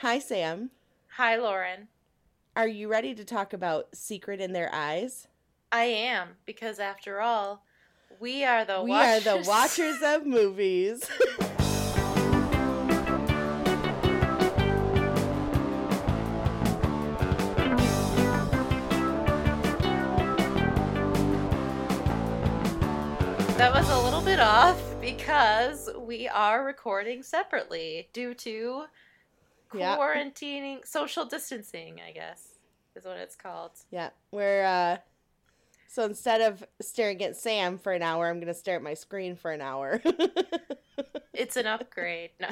Hi, 0.00 0.18
Sam. 0.18 0.70
Hi, 1.18 1.36
Lauren. 1.36 1.88
Are 2.56 2.66
you 2.66 2.88
ready 2.88 3.14
to 3.14 3.22
talk 3.22 3.52
about 3.52 3.94
Secret 3.94 4.40
in 4.40 4.54
Their 4.54 4.74
Eyes? 4.74 5.28
I 5.70 5.84
am, 5.84 6.36
because 6.46 6.78
after 6.78 7.20
all, 7.20 7.66
we 8.18 8.42
are 8.42 8.64
the 8.64 8.80
we 8.82 8.92
watchers. 8.92 9.26
are 9.26 9.42
the 9.42 9.46
watchers 9.46 9.96
of 10.02 10.24
movies. 10.24 11.00
That 23.58 23.74
was 23.74 23.90
a 23.90 24.00
little 24.00 24.22
bit 24.22 24.40
off 24.40 24.80
because 25.02 25.90
we 25.94 26.26
are 26.26 26.64
recording 26.64 27.22
separately 27.22 28.08
due 28.14 28.32
to 28.32 28.84
Yeah. 29.74 29.96
quarantining, 29.96 30.86
social 30.86 31.24
distancing, 31.24 32.00
I 32.06 32.12
guess 32.12 32.46
is 32.96 33.04
what 33.04 33.16
it's 33.18 33.36
called. 33.36 33.70
yeah, 33.90 34.10
we're 34.32 34.64
uh 34.64 34.96
so 35.86 36.04
instead 36.04 36.40
of 36.40 36.64
staring 36.80 37.22
at 37.22 37.36
Sam 37.36 37.76
for 37.78 37.92
an 37.92 38.02
hour, 38.02 38.28
I'm 38.28 38.36
going 38.36 38.46
to 38.46 38.54
stare 38.54 38.76
at 38.76 38.82
my 38.82 38.94
screen 38.94 39.34
for 39.36 39.50
an 39.50 39.60
hour. 39.60 40.00
It's 41.32 41.56
an 41.56 41.66
upgrade. 41.66 42.30
No. 42.38 42.48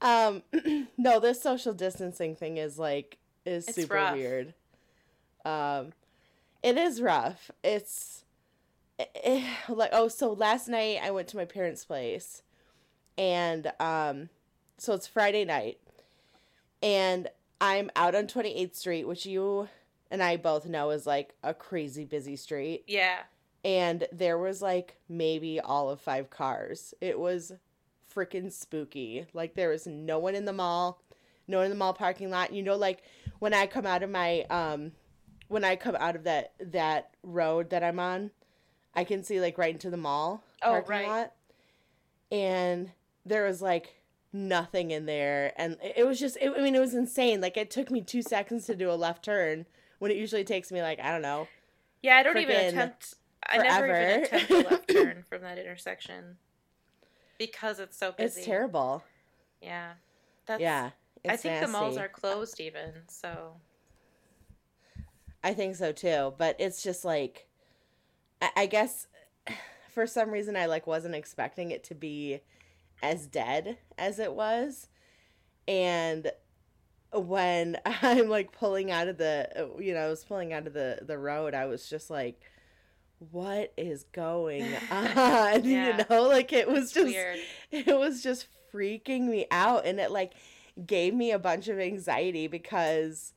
um 0.00 0.42
no, 0.96 1.20
this 1.20 1.40
social 1.42 1.72
distancing 1.74 2.34
thing 2.34 2.56
is 2.56 2.78
like 2.78 3.18
is 3.44 3.66
It's 3.68 3.76
super 3.76 3.94
rough. 3.94 4.16
weird. 4.16 4.54
Um 5.44 5.92
it 6.62 6.76
is 6.78 7.02
rough. 7.02 7.50
It's 7.62 8.24
eh, 8.98 9.44
like 9.68 9.90
oh, 9.92 10.08
so 10.08 10.32
last 10.32 10.68
night 10.68 11.00
I 11.02 11.10
went 11.10 11.28
to 11.28 11.36
my 11.36 11.44
parents' 11.44 11.84
place 11.84 12.42
and 13.18 13.70
um 13.78 14.28
so 14.82 14.94
it's 14.94 15.06
Friday 15.06 15.44
night 15.44 15.78
and 16.82 17.28
I'm 17.60 17.88
out 17.94 18.16
on 18.16 18.26
28th 18.26 18.74
Street, 18.74 19.06
which 19.06 19.24
you 19.24 19.68
and 20.10 20.20
I 20.20 20.36
both 20.36 20.66
know 20.66 20.90
is 20.90 21.06
like 21.06 21.34
a 21.44 21.54
crazy 21.54 22.04
busy 22.04 22.34
street 22.34 22.82
yeah. 22.88 23.18
and 23.64 24.08
there 24.10 24.38
was 24.38 24.60
like 24.60 24.96
maybe 25.08 25.60
all 25.60 25.88
of 25.88 26.00
five 26.00 26.30
cars. 26.30 26.94
It 27.00 27.16
was 27.20 27.52
freaking 28.12 28.50
spooky. 28.50 29.24
Like 29.32 29.54
there 29.54 29.68
was 29.68 29.86
no 29.86 30.18
one 30.18 30.34
in 30.34 30.46
the 30.46 30.52
mall, 30.52 31.00
no 31.46 31.58
one 31.58 31.66
in 31.66 31.70
the 31.70 31.78
mall 31.78 31.94
parking 31.94 32.30
lot. 32.30 32.52
You 32.52 32.64
know, 32.64 32.74
like 32.74 33.04
when 33.38 33.54
I 33.54 33.68
come 33.68 33.86
out 33.86 34.02
of 34.02 34.10
my 34.10 34.40
um 34.50 34.90
when 35.46 35.62
I 35.62 35.76
come 35.76 35.94
out 35.94 36.16
of 36.16 36.24
that 36.24 36.54
that 36.58 37.14
road 37.22 37.70
that 37.70 37.84
I'm 37.84 38.00
on, 38.00 38.32
I 38.96 39.04
can 39.04 39.22
see 39.22 39.40
like 39.40 39.58
right 39.58 39.74
into 39.74 39.90
the 39.90 39.96
mall 39.96 40.42
Oh, 40.60 40.70
parking 40.70 40.90
right. 40.90 41.06
lot. 41.06 41.32
And 42.32 42.90
there 43.24 43.44
was 43.44 43.62
like 43.62 44.01
nothing 44.32 44.90
in 44.90 45.04
there 45.04 45.52
and 45.56 45.76
it 45.82 46.06
was 46.06 46.18
just 46.18 46.38
it, 46.40 46.52
I 46.56 46.62
mean 46.62 46.74
it 46.74 46.80
was 46.80 46.94
insane. 46.94 47.40
Like 47.40 47.56
it 47.56 47.70
took 47.70 47.90
me 47.90 48.00
2 48.00 48.22
seconds 48.22 48.66
to 48.66 48.74
do 48.74 48.90
a 48.90 48.94
left 48.94 49.24
turn 49.24 49.66
when 49.98 50.10
it 50.10 50.16
usually 50.16 50.44
takes 50.44 50.72
me 50.72 50.82
like 50.82 51.00
I 51.00 51.10
don't 51.10 51.22
know. 51.22 51.48
Yeah, 52.02 52.16
I 52.16 52.22
don't 52.22 52.38
even 52.38 52.56
attempt. 52.56 53.14
I 53.46 53.58
never 53.58 53.86
even 53.86 54.24
attempt 54.24 54.50
a 54.50 54.56
left 54.68 54.88
turn 54.92 55.24
from 55.28 55.42
that 55.42 55.58
intersection 55.58 56.36
because 57.38 57.78
it's 57.78 57.96
so 57.96 58.12
busy. 58.12 58.40
It's 58.40 58.46
terrible. 58.46 59.04
Yeah, 59.60 59.92
that's. 60.46 60.60
yeah. 60.60 60.90
I 61.28 61.36
think 61.36 61.60
the 61.60 61.68
malls 61.68 61.96
are 61.96 62.08
closed 62.08 62.58
even. 62.58 62.90
So 63.08 63.54
I 65.44 65.54
think 65.54 65.76
so 65.76 65.92
too, 65.92 66.34
but 66.38 66.56
it's 66.58 66.82
just 66.82 67.04
like, 67.04 67.46
I, 68.40 68.50
I 68.56 68.66
guess, 68.66 69.06
for 69.90 70.06
some 70.06 70.30
reason 70.30 70.56
I 70.56 70.66
like 70.66 70.86
wasn't 70.86 71.14
expecting 71.14 71.70
it 71.70 71.84
to 71.84 71.94
be 71.94 72.40
as 73.02 73.26
dead 73.26 73.78
as 73.98 74.18
it 74.18 74.32
was, 74.34 74.88
and 75.66 76.30
when 77.12 77.78
I'm 77.86 78.28
like 78.28 78.52
pulling 78.52 78.90
out 78.90 79.08
of 79.08 79.18
the, 79.18 79.70
you 79.78 79.94
know, 79.94 80.00
I 80.00 80.08
was 80.08 80.24
pulling 80.24 80.52
out 80.52 80.66
of 80.66 80.72
the 80.72 81.00
the 81.02 81.18
road, 81.18 81.54
I 81.54 81.66
was 81.66 81.88
just 81.88 82.10
like, 82.10 82.40
what 83.30 83.72
is 83.76 84.04
going 84.12 84.64
on? 84.90 85.64
Yeah. 85.64 85.98
You 85.98 86.04
know, 86.08 86.22
like 86.28 86.52
it 86.52 86.68
was 86.68 86.92
just 86.92 87.06
weird. 87.06 87.38
it 87.70 87.98
was 87.98 88.22
just 88.22 88.46
freaking 88.72 89.22
me 89.22 89.46
out 89.50 89.84
and 89.84 90.00
it 90.00 90.10
like 90.10 90.32
gave 90.86 91.14
me 91.14 91.30
a 91.30 91.38
bunch 91.38 91.68
of 91.68 91.78
anxiety 91.78 92.46
because 92.46 93.34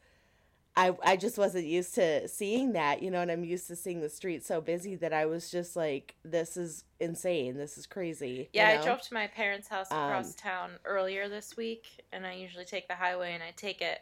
I 0.78 0.94
I 1.04 1.16
just 1.18 1.38
wasn't 1.38 1.66
used 1.66 1.96
to 1.96 2.28
seeing 2.28 2.74
that, 2.74 3.02
you 3.02 3.10
know, 3.12 3.22
and 3.22 3.32
I'm 3.32 3.44
used 3.44 3.68
to 3.68 3.76
seeing 3.76 4.02
the 4.02 4.10
street 4.10 4.46
so 4.46 4.62
busy 4.62 4.96
that 4.98 5.14
I 5.14 5.26
was 5.26 5.50
just 5.50 5.76
like 5.76 6.16
this 6.24 6.58
is 6.58 6.84
insane. 7.00 7.58
This 7.58 7.78
is 7.78 7.86
crazy. 7.88 8.50
you 8.54 8.62
Yeah, 8.62 8.70
I 8.70 8.78
drove 8.78 9.02
to 9.04 9.14
my 9.14 9.28
parents' 9.28 9.68
house 9.68 9.94
across 9.96 10.32
Um, 10.32 10.34
town 10.34 10.80
earlier 10.86 11.30
this 11.30 11.56
week, 11.58 12.06
and 12.12 12.26
I 12.26 12.34
usually 12.34 12.66
take 12.66 12.88
the 12.88 12.96
highway, 12.96 13.34
and 13.34 13.44
I 13.44 13.52
take 13.52 13.82
it 13.82 14.02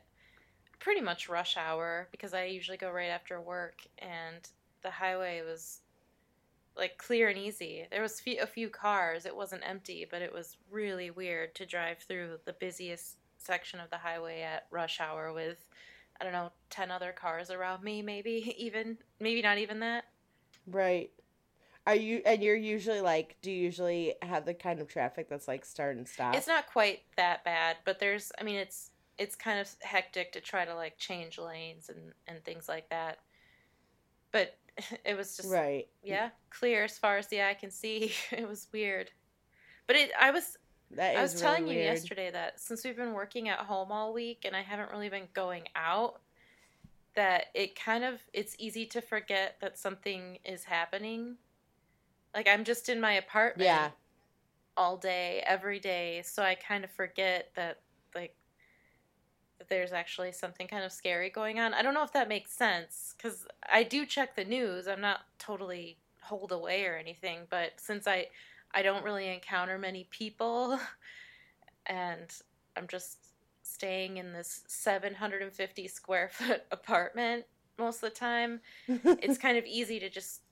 pretty 0.80 1.02
much 1.02 1.30
rush 1.30 1.58
hour 1.58 2.08
because 2.12 2.34
I 2.34 2.46
usually 2.46 2.78
go 2.78 2.92
right 2.92 3.10
after 3.10 3.40
work, 3.42 3.82
and 4.00 4.48
the 4.82 4.92
highway 4.92 5.42
was 5.44 5.82
like 6.76 6.98
clear 6.98 7.30
and 7.30 7.38
easy. 7.38 7.88
There 7.92 8.02
was 8.02 8.22
a 8.40 8.48
few 8.48 8.70
cars. 8.70 9.26
It 9.26 9.36
wasn't 9.36 9.64
empty, 9.68 10.06
but 10.10 10.22
it 10.22 10.34
was 10.34 10.58
really 10.72 11.12
weird 11.12 11.56
to 11.56 11.66
drive 11.66 12.00
through 12.00 12.40
the 12.46 12.54
busiest 12.54 13.18
section 13.38 13.80
of 13.80 13.90
the 13.90 13.98
highway 13.98 14.42
at 14.42 14.68
rush 14.72 15.00
hour 15.00 15.34
with 15.34 15.68
I 16.20 16.24
don't 16.24 16.34
know, 16.34 16.52
10 16.70 16.92
other 16.92 17.12
cars 17.12 17.50
around 17.50 17.84
me 17.84 18.02
maybe 18.02 18.56
even 18.58 18.98
maybe 19.20 19.42
not 19.42 19.58
even 19.58 19.80
that. 19.82 20.06
Right. 20.68 21.12
Are 21.86 21.96
you 21.96 22.22
and 22.26 22.42
you're 22.42 22.56
usually 22.56 23.02
like 23.02 23.36
do 23.42 23.52
you 23.52 23.62
usually 23.62 24.16
have 24.22 24.46
the 24.46 24.54
kind 24.54 24.80
of 24.80 24.88
traffic 24.88 25.28
that's 25.30 25.48
like 25.48 25.66
start 25.66 25.98
and 25.98 26.08
stop? 26.08 26.36
It's 26.36 26.48
not 26.48 26.68
quite 26.72 27.02
that 27.18 27.44
bad, 27.44 27.78
but 27.84 28.00
there's 28.00 28.32
I 28.40 28.44
mean 28.44 28.56
it's 28.56 28.92
it's 29.18 29.36
kind 29.36 29.60
of 29.60 29.70
hectic 29.82 30.32
to 30.34 30.42
try 30.42 30.66
to 30.66 30.76
like 30.76 30.98
change 30.98 31.38
lanes 31.38 31.90
and 31.90 32.14
and 32.28 32.44
things 32.44 32.70
like 32.70 32.90
that. 32.90 33.20
But 34.32 34.58
it 35.06 35.18
was 35.18 35.36
just 35.36 35.50
right. 35.50 35.88
yeah, 36.04 36.30
clear 36.50 36.86
as 36.86 36.98
far 36.98 37.18
as 37.18 37.28
the 37.28 37.42
eye 37.42 37.56
can 37.56 37.72
see. 37.72 38.14
It 38.32 38.48
was 38.48 38.68
weird. 38.72 39.12
But 39.86 39.98
it 39.98 40.12
I 40.20 40.32
was 40.32 40.58
That 40.96 41.16
I 41.18 41.22
was 41.22 41.34
really 41.34 41.42
telling 41.44 41.68
you 41.68 41.76
weird. 41.76 41.86
yesterday 41.96 42.32
that 42.32 42.60
since 42.60 42.84
we've 42.84 42.96
been 42.96 43.14
working 43.14 43.50
at 43.50 43.60
home 43.60 43.92
all 43.92 44.14
week 44.14 44.44
and 44.46 44.56
I 44.56 44.62
haven't 44.62 44.92
really 44.92 45.10
been 45.10 45.28
going 45.34 45.64
out 45.76 46.22
that 47.16 47.46
it 47.54 47.76
kind 47.80 48.04
of 48.04 48.22
it's 48.34 48.56
easy 48.60 48.86
to 48.88 49.02
forget 49.02 49.58
that 49.62 49.78
something 49.78 50.40
is 50.44 50.64
happening. 50.66 51.38
Like 52.34 52.48
I'm 52.48 52.64
just 52.64 52.90
in 52.90 53.00
my 53.00 53.14
apartment 53.14 53.66
Yeah. 53.68 53.92
all 54.76 54.98
day 54.98 55.44
every 55.46 55.80
day, 55.80 56.22
so 56.24 56.42
I 56.44 56.56
kind 56.56 56.84
of 56.84 56.92
forget 56.92 57.52
that 57.56 57.80
like 58.16 58.36
that 59.60 59.70
there's 59.70 59.92
actually 59.94 60.32
something 60.32 60.68
kind 60.68 60.84
of 60.84 60.92
scary 60.92 61.30
going 61.30 61.60
on. 61.60 61.74
I 61.74 61.82
don't 61.84 61.94
know 61.94 62.04
if 62.04 62.14
that 62.14 62.28
makes 62.28 62.52
sense 62.52 63.14
cuz 63.20 63.46
I 63.72 63.84
do 63.84 64.06
check 64.06 64.36
the 64.36 64.46
news. 64.46 64.88
I'm 64.88 65.02
not 65.02 65.22
totally 65.38 65.98
holed 66.22 66.52
away 66.52 66.86
or 66.86 66.96
anything, 66.96 67.46
but 67.50 67.80
since 67.80 68.08
I 68.08 68.30
I 68.74 68.82
don't 68.82 69.04
really 69.04 69.28
encounter 69.28 69.78
many 69.78 70.06
people 70.06 70.80
and 71.86 72.32
I'm 72.76 72.88
just 72.88 73.20
staying 73.64 74.18
in 74.18 74.34
this 74.34 74.64
750 74.68 75.88
square 75.88 76.30
foot 76.30 76.64
apartment 76.72 77.46
most 77.80 77.98
of 77.98 78.02
the 78.12 78.16
time, 78.16 78.62
it's 79.18 79.38
kind 79.38 79.58
of 79.58 79.66
easy 79.66 80.00
to 80.00 80.10
just 80.10 80.44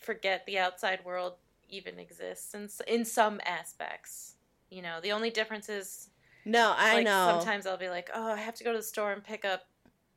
forget 0.00 0.46
the 0.46 0.58
outside 0.58 1.04
world 1.04 1.34
even 1.68 1.98
exists 1.98 2.54
in, 2.54 2.68
in 2.88 3.04
some 3.04 3.40
aspects. 3.44 4.36
You 4.70 4.82
know, 4.82 5.00
the 5.00 5.12
only 5.12 5.30
difference 5.30 5.68
is 5.68 6.10
no, 6.44 6.74
I 6.76 6.98
like 6.98 7.04
know. 7.04 7.12
sometimes 7.12 7.66
I'll 7.66 7.76
be 7.78 7.88
like, 7.90 8.10
"Oh, 8.14 8.32
I 8.32 8.36
have 8.38 8.54
to 8.56 8.64
go 8.64 8.72
to 8.72 8.78
the 8.78 8.84
store 8.84 9.12
and 9.12 9.24
pick 9.24 9.44
up 9.44 9.68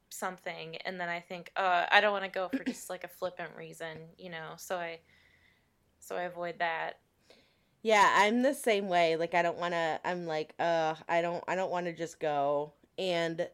something." 0.10 0.78
And 0.78 1.00
then 1.00 1.10
I 1.10 1.20
think, 1.22 1.52
"Uh, 1.56 1.88
I 1.92 2.02
don't 2.02 2.14
want 2.14 2.26
to 2.26 2.32
go 2.32 2.50
for 2.50 2.64
just 2.64 2.90
like 2.90 3.04
a 3.04 3.10
flippant 3.10 3.56
reason, 3.56 4.10
you 4.18 4.30
know." 4.30 4.56
So 4.58 4.78
I 4.78 5.02
so 6.00 6.16
I 6.18 6.24
avoid 6.24 6.60
that. 6.60 7.00
Yeah, 7.84 8.10
I'm 8.18 8.42
the 8.44 8.56
same 8.56 8.88
way. 8.88 9.16
Like 9.18 9.36
I 9.36 9.44
don't 9.44 9.58
want 9.60 9.74
to 9.74 10.00
I'm 10.06 10.26
like, 10.26 10.56
uh, 10.60 10.96
I 11.10 11.22
don't 11.22 11.44
I 11.48 11.56
don't 11.56 11.72
want 11.72 11.88
to 11.88 11.94
just 11.94 12.20
go. 12.20 12.74
And 12.98 13.50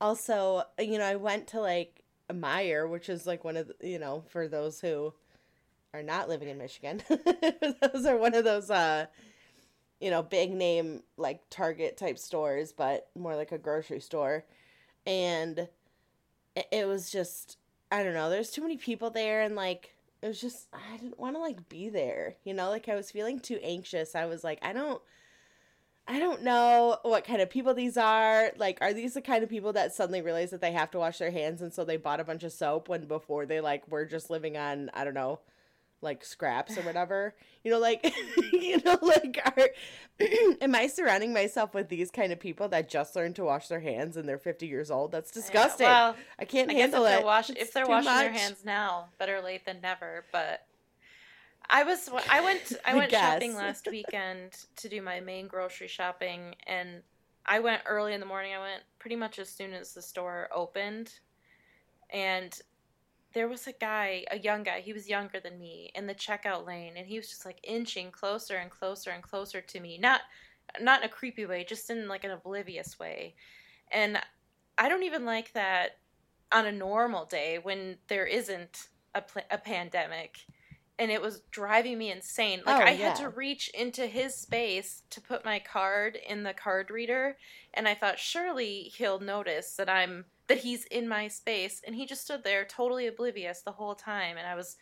also, 0.00 0.64
you 0.78 0.98
know, 0.98 1.04
I 1.06 1.16
went 1.16 1.48
to 1.48 1.60
like 1.60 2.02
Meijer, 2.30 2.90
which 2.90 3.08
is 3.10 3.26
like 3.26 3.44
one 3.44 3.56
of 3.58 3.68
the, 3.68 3.88
you 3.88 3.98
know, 3.98 4.24
for 4.30 4.48
those 4.48 4.80
who 4.80 5.14
are 5.94 6.02
not 6.04 6.28
living 6.28 6.48
in 6.48 6.58
Michigan. 6.58 7.02
those 7.92 8.06
are 8.06 8.16
one 8.18 8.34
of 8.34 8.44
those 8.44 8.70
uh 8.70 9.06
you 10.00 10.10
know, 10.10 10.22
big 10.22 10.52
name 10.52 11.02
like 11.16 11.42
Target 11.50 11.96
type 11.96 12.18
stores, 12.18 12.72
but 12.72 13.08
more 13.18 13.36
like 13.36 13.52
a 13.52 13.58
grocery 13.58 14.00
store. 14.00 14.44
And 15.06 15.68
it 16.70 16.86
was 16.86 17.10
just 17.10 17.58
I 17.90 18.02
don't 18.02 18.14
know, 18.14 18.30
there's 18.30 18.50
too 18.50 18.62
many 18.62 18.76
people 18.76 19.10
there 19.10 19.42
and 19.42 19.54
like 19.54 19.94
it 20.22 20.28
was 20.28 20.40
just 20.40 20.68
I 20.72 20.96
didn't 20.96 21.18
want 21.18 21.36
to 21.36 21.40
like 21.40 21.68
be 21.68 21.88
there. 21.88 22.36
You 22.44 22.54
know, 22.54 22.70
like 22.70 22.88
I 22.88 22.94
was 22.94 23.10
feeling 23.10 23.40
too 23.40 23.58
anxious. 23.62 24.14
I 24.14 24.26
was 24.26 24.44
like, 24.44 24.60
I 24.62 24.72
don't 24.72 25.02
I 26.06 26.18
don't 26.18 26.42
know 26.42 26.98
what 27.02 27.24
kind 27.24 27.40
of 27.40 27.50
people 27.50 27.74
these 27.74 27.96
are. 27.96 28.52
Like, 28.56 28.78
are 28.80 28.92
these 28.92 29.14
the 29.14 29.20
kind 29.22 29.44
of 29.44 29.50
people 29.50 29.72
that 29.74 29.94
suddenly 29.94 30.20
realize 30.20 30.50
that 30.50 30.60
they 30.60 30.72
have 30.72 30.90
to 30.92 30.98
wash 30.98 31.18
their 31.18 31.30
hands 31.30 31.62
and 31.62 31.72
so 31.72 31.84
they 31.84 31.96
bought 31.96 32.20
a 32.20 32.24
bunch 32.24 32.42
of 32.44 32.52
soap 32.52 32.88
when 32.88 33.06
before 33.06 33.46
they 33.46 33.60
like 33.60 33.88
were 33.90 34.04
just 34.04 34.30
living 34.30 34.56
on, 34.56 34.90
I 34.94 35.04
don't 35.04 35.14
know, 35.14 35.40
like 36.02 36.24
scraps 36.24 36.76
or 36.76 36.82
whatever. 36.82 37.34
You 37.64 37.70
know, 37.70 37.78
like 37.78 38.12
you 38.52 38.80
know, 38.84 38.98
like 39.00 39.40
are 39.44 39.68
am 40.60 40.74
I 40.74 40.86
surrounding 40.88 41.32
myself 41.32 41.74
with 41.74 41.88
these 41.88 42.10
kind 42.10 42.32
of 42.32 42.40
people 42.40 42.68
that 42.68 42.88
just 42.88 43.16
learned 43.16 43.36
to 43.36 43.44
wash 43.44 43.68
their 43.68 43.80
hands 43.80 44.16
and 44.16 44.28
they're 44.28 44.38
50 44.38 44.66
years 44.66 44.90
old? 44.90 45.12
That's 45.12 45.30
disgusting. 45.30 45.86
Yeah, 45.86 46.10
well, 46.10 46.16
I 46.38 46.44
can't 46.44 46.70
I 46.70 46.74
handle 46.74 47.04
if 47.04 47.12
it. 47.12 47.16
They're 47.16 47.24
wash- 47.24 47.50
if 47.50 47.72
they're 47.72 47.86
washing 47.86 48.10
much. 48.10 48.24
their 48.24 48.32
hands 48.32 48.64
now, 48.64 49.08
better 49.18 49.40
late 49.40 49.64
than 49.64 49.80
never. 49.80 50.24
But 50.32 50.66
I 51.70 51.84
was 51.84 52.10
I 52.30 52.42
went 52.42 52.72
I 52.84 52.94
went 52.94 53.10
shopping 53.10 53.54
last 53.54 53.88
weekend 53.90 54.52
to 54.76 54.88
do 54.88 55.00
my 55.00 55.20
main 55.20 55.46
grocery 55.46 55.88
shopping 55.88 56.54
and 56.66 57.02
I 57.46 57.60
went 57.60 57.82
early 57.86 58.14
in 58.14 58.20
the 58.20 58.26
morning. 58.26 58.52
I 58.54 58.60
went 58.60 58.82
pretty 58.98 59.16
much 59.16 59.38
as 59.38 59.48
soon 59.48 59.72
as 59.72 59.94
the 59.94 60.02
store 60.02 60.48
opened. 60.54 61.12
And 62.10 62.56
there 63.32 63.48
was 63.48 63.66
a 63.66 63.72
guy, 63.72 64.24
a 64.30 64.38
young 64.38 64.62
guy, 64.62 64.80
he 64.80 64.92
was 64.92 65.08
younger 65.08 65.40
than 65.40 65.58
me 65.58 65.90
in 65.94 66.06
the 66.06 66.14
checkout 66.14 66.66
lane 66.66 66.94
and 66.96 67.06
he 67.06 67.16
was 67.16 67.28
just 67.28 67.44
like 67.44 67.58
inching 67.62 68.10
closer 68.10 68.56
and 68.56 68.70
closer 68.70 69.10
and 69.10 69.22
closer 69.22 69.60
to 69.60 69.80
me. 69.80 69.98
Not 69.98 70.22
not 70.80 71.00
in 71.00 71.06
a 71.06 71.12
creepy 71.12 71.44
way, 71.46 71.64
just 71.64 71.90
in 71.90 72.08
like 72.08 72.24
an 72.24 72.30
oblivious 72.30 72.98
way. 72.98 73.34
And 73.90 74.18
I 74.78 74.88
don't 74.88 75.02
even 75.02 75.24
like 75.24 75.52
that 75.52 75.98
on 76.50 76.66
a 76.66 76.72
normal 76.72 77.24
day 77.24 77.58
when 77.62 77.96
there 78.08 78.26
isn't 78.26 78.88
a, 79.14 79.22
pl- 79.22 79.42
a 79.50 79.58
pandemic 79.58 80.38
and 80.98 81.10
it 81.10 81.20
was 81.20 81.40
driving 81.50 81.98
me 81.98 82.10
insane. 82.10 82.62
Like 82.64 82.80
oh, 82.80 82.84
I 82.84 82.90
yeah. 82.92 83.08
had 83.08 83.16
to 83.16 83.28
reach 83.28 83.68
into 83.70 84.06
his 84.06 84.34
space 84.34 85.02
to 85.10 85.20
put 85.20 85.44
my 85.44 85.58
card 85.58 86.16
in 86.16 86.42
the 86.42 86.54
card 86.54 86.90
reader 86.90 87.36
and 87.74 87.88
I 87.88 87.94
thought 87.94 88.18
surely 88.18 88.92
he'll 88.94 89.20
notice 89.20 89.74
that 89.76 89.88
I'm 89.88 90.26
that 90.52 90.62
he's 90.62 90.84
in 90.86 91.08
my 91.08 91.28
space 91.28 91.80
and 91.86 91.96
he 91.96 92.04
just 92.04 92.22
stood 92.22 92.44
there 92.44 92.64
totally 92.64 93.06
oblivious 93.06 93.62
the 93.62 93.72
whole 93.72 93.94
time 93.94 94.36
and 94.36 94.46
I 94.46 94.54
was 94.54 94.76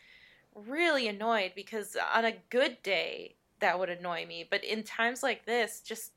really 0.53 1.07
annoyed 1.07 1.53
because 1.55 1.95
on 2.13 2.25
a 2.25 2.33
good 2.49 2.83
day 2.83 3.35
that 3.61 3.79
would 3.79 3.89
annoy 3.89 4.25
me, 4.25 4.45
but 4.49 4.65
in 4.65 4.83
times 4.83 5.23
like 5.23 5.45
this 5.45 5.79
just 5.81 6.11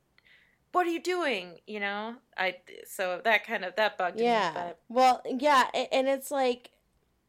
what 0.72 0.88
are 0.88 0.90
you 0.90 1.00
doing? 1.00 1.60
You 1.68 1.78
know, 1.78 2.16
I 2.36 2.56
so 2.84 3.20
that 3.22 3.46
kind 3.46 3.64
of 3.64 3.76
that 3.76 3.96
bugged 3.96 4.18
yeah. 4.18 4.48
me. 4.48 4.54
But. 4.54 4.78
Well, 4.88 5.22
yeah, 5.24 5.68
and 5.92 6.08
it's 6.08 6.32
like 6.32 6.70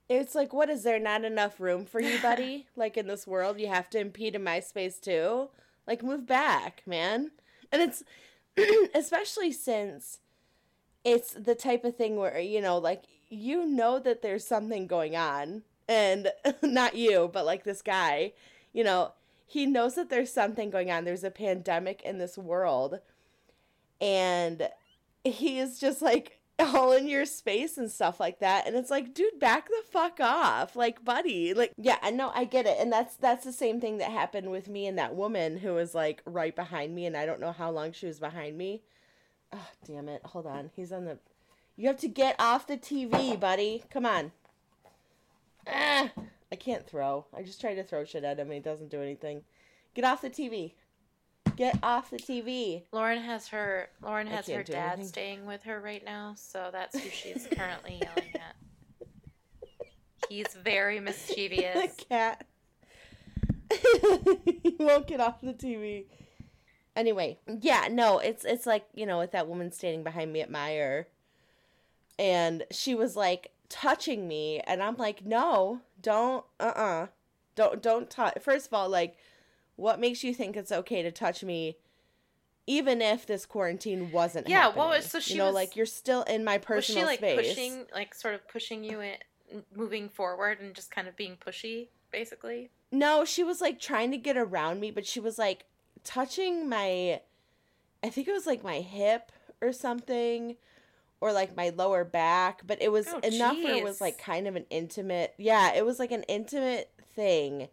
it's 0.10 0.34
like, 0.34 0.52
what 0.52 0.70
is 0.70 0.82
there 0.82 1.00
not 1.00 1.24
enough 1.24 1.60
room 1.60 1.86
for 1.86 2.02
you, 2.02 2.20
buddy? 2.24 2.66
like 2.76 2.98
in 2.98 3.06
this 3.06 3.28
world, 3.28 3.60
you 3.60 3.68
have 3.68 3.90
to 3.92 4.00
impede 4.00 4.34
in 4.34 4.44
my 4.44 4.60
space 4.60 4.98
too. 4.98 5.50
Like, 5.86 6.02
move 6.02 6.26
back, 6.26 6.82
man. 6.88 7.32
And 7.72 7.84
it's 7.84 8.04
especially 8.96 9.52
since 9.52 10.20
it's 11.06 11.34
the 11.34 11.56
type 11.56 11.86
of 11.86 11.96
thing 11.96 12.18
where 12.18 12.40
you 12.40 12.60
know, 12.62 12.78
like 12.78 13.04
you 13.30 13.66
know 13.66 14.00
that 14.00 14.22
there's 14.22 14.46
something 14.46 14.88
going 14.88 15.16
on, 15.16 15.62
and 15.88 16.32
not 16.62 16.96
you, 16.96 17.30
but 17.32 17.46
like 17.46 17.64
this 17.64 17.82
guy, 17.82 18.34
you 18.74 18.84
know, 18.84 19.14
he 19.46 19.66
knows 19.66 19.96
that 19.96 20.10
there's 20.10 20.34
something 20.34 20.70
going 20.70 20.92
on. 20.92 21.06
There's 21.06 21.24
a 21.24 21.32
pandemic 21.32 22.02
in 22.02 22.18
this 22.18 22.38
world, 22.38 23.00
and 24.02 24.70
he 25.24 25.60
is 25.60 25.80
just 25.80 26.02
like 26.02 26.40
all 26.60 26.94
in 26.94 27.08
your 27.08 27.26
space 27.26 27.78
and 27.78 27.92
stuff 27.92 28.20
like 28.20 28.40
that. 28.40 28.66
And 28.66 28.76
it's 28.76 28.90
like 28.90 29.14
dude 29.14 29.40
back 29.40 29.68
the 29.68 29.84
fuck 29.92 30.20
off. 30.20 30.76
Like 30.76 31.06
buddy 31.06 31.54
like 31.54 31.74
yeah 31.78 31.98
i 32.02 32.12
know 32.12 32.32
i 32.34 32.46
get 32.46 32.66
it. 32.66 32.78
And 32.80 32.92
that's 32.92 33.16
that's 33.16 33.46
the 33.46 33.54
same 33.54 33.80
thing 33.80 33.98
that 34.00 34.12
happened 34.12 34.50
with 34.52 34.68
me 34.68 34.88
and 34.88 34.98
that 34.98 35.16
woman 35.16 35.58
who 35.58 35.74
was 35.74 35.94
like 35.94 36.22
right 36.26 36.56
behind 36.56 36.96
me 36.96 37.06
and 37.06 37.16
i 37.18 37.26
don't 37.26 37.40
know 37.40 37.52
how 37.52 37.70
long 37.72 37.92
she 37.92 38.08
was 38.08 38.20
behind 38.20 38.58
me 38.58 38.82
oh 39.54 39.68
damn 39.86 40.10
it 40.10 40.22
hold 40.26 40.46
on 40.46 40.70
he's 40.76 40.92
on 40.92 41.06
the 41.06 41.18
you 41.76 41.88
have 41.88 41.98
to 41.98 42.08
get 42.08 42.36
off 42.40 42.68
the 42.68 42.78
tv 42.78 43.40
buddy 43.40 43.84
come 43.90 44.06
on 44.06 44.32
ah 45.68 46.12
i 46.52 46.56
can't 46.56 46.88
throw 46.88 47.26
i 47.36 47.42
just 47.42 47.62
try 47.62 47.74
to 47.74 47.84
throw 47.84 48.04
shit 48.04 48.24
at 48.24 48.40
him 48.40 48.48
and 48.48 48.56
he 48.56 48.60
doesn't 48.60 48.90
do 48.90 49.02
anything 49.02 49.42
get 49.94 50.06
off 50.06 50.22
the 50.22 50.30
tv 50.30 50.74
Get 51.56 51.80
off 51.84 52.10
the 52.10 52.18
TV. 52.18 52.84
Lauren 52.92 53.22
has 53.22 53.48
her 53.50 53.88
Lauren 54.02 54.28
has 54.28 54.48
her 54.48 54.64
dad 54.64 54.94
anything. 54.94 55.08
staying 55.08 55.46
with 55.46 55.64
her 55.64 55.80
right 55.80 56.04
now, 56.04 56.34
so 56.38 56.70
that's 56.72 57.00
who 57.00 57.10
she's 57.10 57.48
currently 57.56 58.00
yelling 58.02 58.34
at. 58.36 58.56
He's 60.28 60.48
very 60.54 61.00
mischievous. 61.00 61.94
The 61.98 62.06
cat. 62.10 62.46
he 64.64 64.76
won't 64.80 65.08
get 65.08 65.22
off 65.22 65.40
the 65.42 65.54
TV. 65.54 66.06
Anyway, 66.96 67.40
yeah, 67.62 67.88
no, 67.92 68.20
it's 68.20 68.46
it's 68.46 68.66
like, 68.66 68.86
you 68.94 69.06
know, 69.06 69.18
with 69.18 69.32
that 69.32 69.48
woman 69.48 69.72
standing 69.72 70.04
behind 70.04 70.32
me 70.32 70.42
at 70.42 70.52
Meijer, 70.52 71.06
and 72.18 72.64
she 72.72 72.96
was 72.96 73.16
like 73.16 73.52
touching 73.68 74.28
me 74.28 74.62
and 74.62 74.82
I'm 74.82 74.96
like, 74.96 75.26
"No, 75.26 75.82
don't 76.02 76.46
uh-uh. 76.60 77.08
Don't 77.56 77.82
don't 77.82 78.10
touch. 78.10 78.38
First 78.42 78.68
of 78.68 78.74
all, 78.74 78.90
like 78.90 79.18
what 79.76 80.00
makes 80.00 80.24
you 80.24 80.34
think 80.34 80.56
it's 80.56 80.72
okay 80.72 81.02
to 81.02 81.12
touch 81.12 81.44
me 81.44 81.78
even 82.68 83.02
if 83.02 83.26
this 83.26 83.46
quarantine 83.46 84.12
wasn't 84.12 84.48
yeah 84.48 84.62
happening? 84.62 84.78
what 84.80 84.90
was 84.90 85.06
so 85.06 85.20
she 85.20 85.34
you 85.34 85.40
know 85.40 85.46
was, 85.46 85.56
like 85.56 85.76
you're 85.76 85.86
still 85.86 86.24
in 86.24 86.44
my 86.44 86.58
personal 86.58 87.06
was 87.06 87.18
she, 87.18 87.24
like, 87.24 87.36
space 87.36 87.50
pushing 87.50 87.86
like 87.94 88.16
sort 88.16 88.34
of 88.34 88.48
pushing 88.48 88.84
you 88.84 89.02
in 89.02 89.16
moving 89.76 90.10
forward 90.10 90.60
and 90.60 90.74
just 90.74 90.90
kind 90.90 91.08
of 91.08 91.16
being 91.16 91.38
pushy 91.38 91.90
basically 92.12 92.70
no 92.92 93.24
she 93.24 93.44
was 93.44 93.62
like 93.62 93.80
trying 93.80 94.12
to 94.12 94.18
get 94.18 94.38
around 94.38 94.80
me 94.80 94.90
but 94.90 95.06
she 95.06 95.20
was 95.20 95.38
like 95.38 95.66
touching 96.06 96.70
my 96.70 97.20
i 98.04 98.10
think 98.10 98.28
it 98.28 98.32
was 98.32 98.46
like 98.46 98.64
my 98.64 98.80
hip 98.80 99.32
or 99.62 99.74
something 99.74 100.56
or 101.20 101.34
like 101.34 101.56
my 101.58 101.70
lower 101.70 102.06
back 102.06 102.62
but 102.66 102.82
it 102.82 102.92
was 102.92 103.08
oh, 103.10 103.20
enough 103.20 103.58
where 103.58 103.76
it 103.76 103.84
was 103.84 104.00
like 104.00 104.18
kind 104.18 104.48
of 104.48 104.56
an 104.56 104.66
intimate 104.70 105.34
yeah 105.38 105.74
it 105.74 105.86
was 105.86 106.00
like 106.00 106.12
an 106.12 106.24
intimate 106.24 106.92
thing 107.16 107.68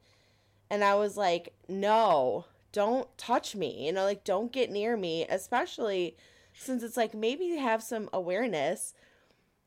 and 0.72 0.82
I 0.82 0.94
was 0.94 1.18
like, 1.18 1.52
no, 1.68 2.46
don't 2.72 3.06
touch 3.18 3.54
me. 3.54 3.84
You 3.86 3.92
know, 3.92 4.04
like, 4.04 4.24
don't 4.24 4.50
get 4.50 4.70
near 4.70 4.96
me, 4.96 5.26
especially 5.28 6.16
since 6.54 6.82
it's 6.82 6.96
like 6.96 7.12
maybe 7.12 7.56
have 7.56 7.82
some 7.82 8.08
awareness 8.10 8.94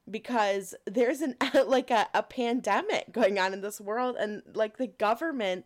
because 0.10 0.74
there's 0.86 1.22
an 1.22 1.36
like 1.68 1.92
a, 1.92 2.08
a 2.16 2.24
pandemic 2.24 3.12
going 3.12 3.38
on 3.38 3.54
in 3.54 3.62
this 3.62 3.80
world 3.80 4.16
and 4.20 4.42
like 4.56 4.78
the 4.78 4.88
government 4.88 5.66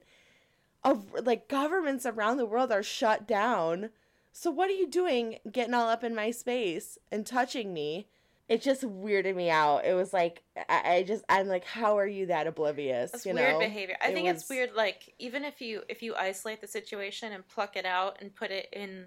of 0.83 1.05
like 1.23 1.47
governments 1.47 2.05
around 2.05 2.37
the 2.37 2.45
world 2.45 2.71
are 2.71 2.83
shut 2.83 3.27
down 3.27 3.89
so 4.31 4.49
what 4.49 4.69
are 4.69 4.73
you 4.73 4.87
doing 4.87 5.37
getting 5.51 5.73
all 5.73 5.89
up 5.89 6.03
in 6.03 6.15
my 6.15 6.31
space 6.31 6.97
and 7.11 7.25
touching 7.25 7.73
me 7.73 8.07
it 8.49 8.63
just 8.63 8.81
weirded 8.81 9.35
me 9.35 9.51
out. 9.51 9.85
It 9.85 9.93
was 9.93 10.11
like 10.11 10.41
I, 10.67 10.95
I 10.95 11.03
just 11.03 11.23
I'm 11.29 11.47
like, 11.47 11.65
how 11.65 11.99
are 11.99 12.07
you 12.07 12.25
that 12.25 12.47
oblivious? 12.47 13.11
That's 13.11 13.25
you 13.25 13.35
weird 13.35 13.53
know? 13.53 13.59
behavior. 13.59 13.95
I 14.01 14.09
it 14.09 14.15
think 14.15 14.27
was... 14.27 14.41
it's 14.41 14.49
weird. 14.49 14.73
Like 14.75 15.13
even 15.19 15.45
if 15.45 15.61
you 15.61 15.83
if 15.87 16.01
you 16.01 16.15
isolate 16.15 16.59
the 16.59 16.67
situation 16.67 17.31
and 17.31 17.47
pluck 17.47 17.77
it 17.77 17.85
out 17.85 18.17
and 18.19 18.35
put 18.35 18.49
it 18.49 18.67
in 18.73 19.05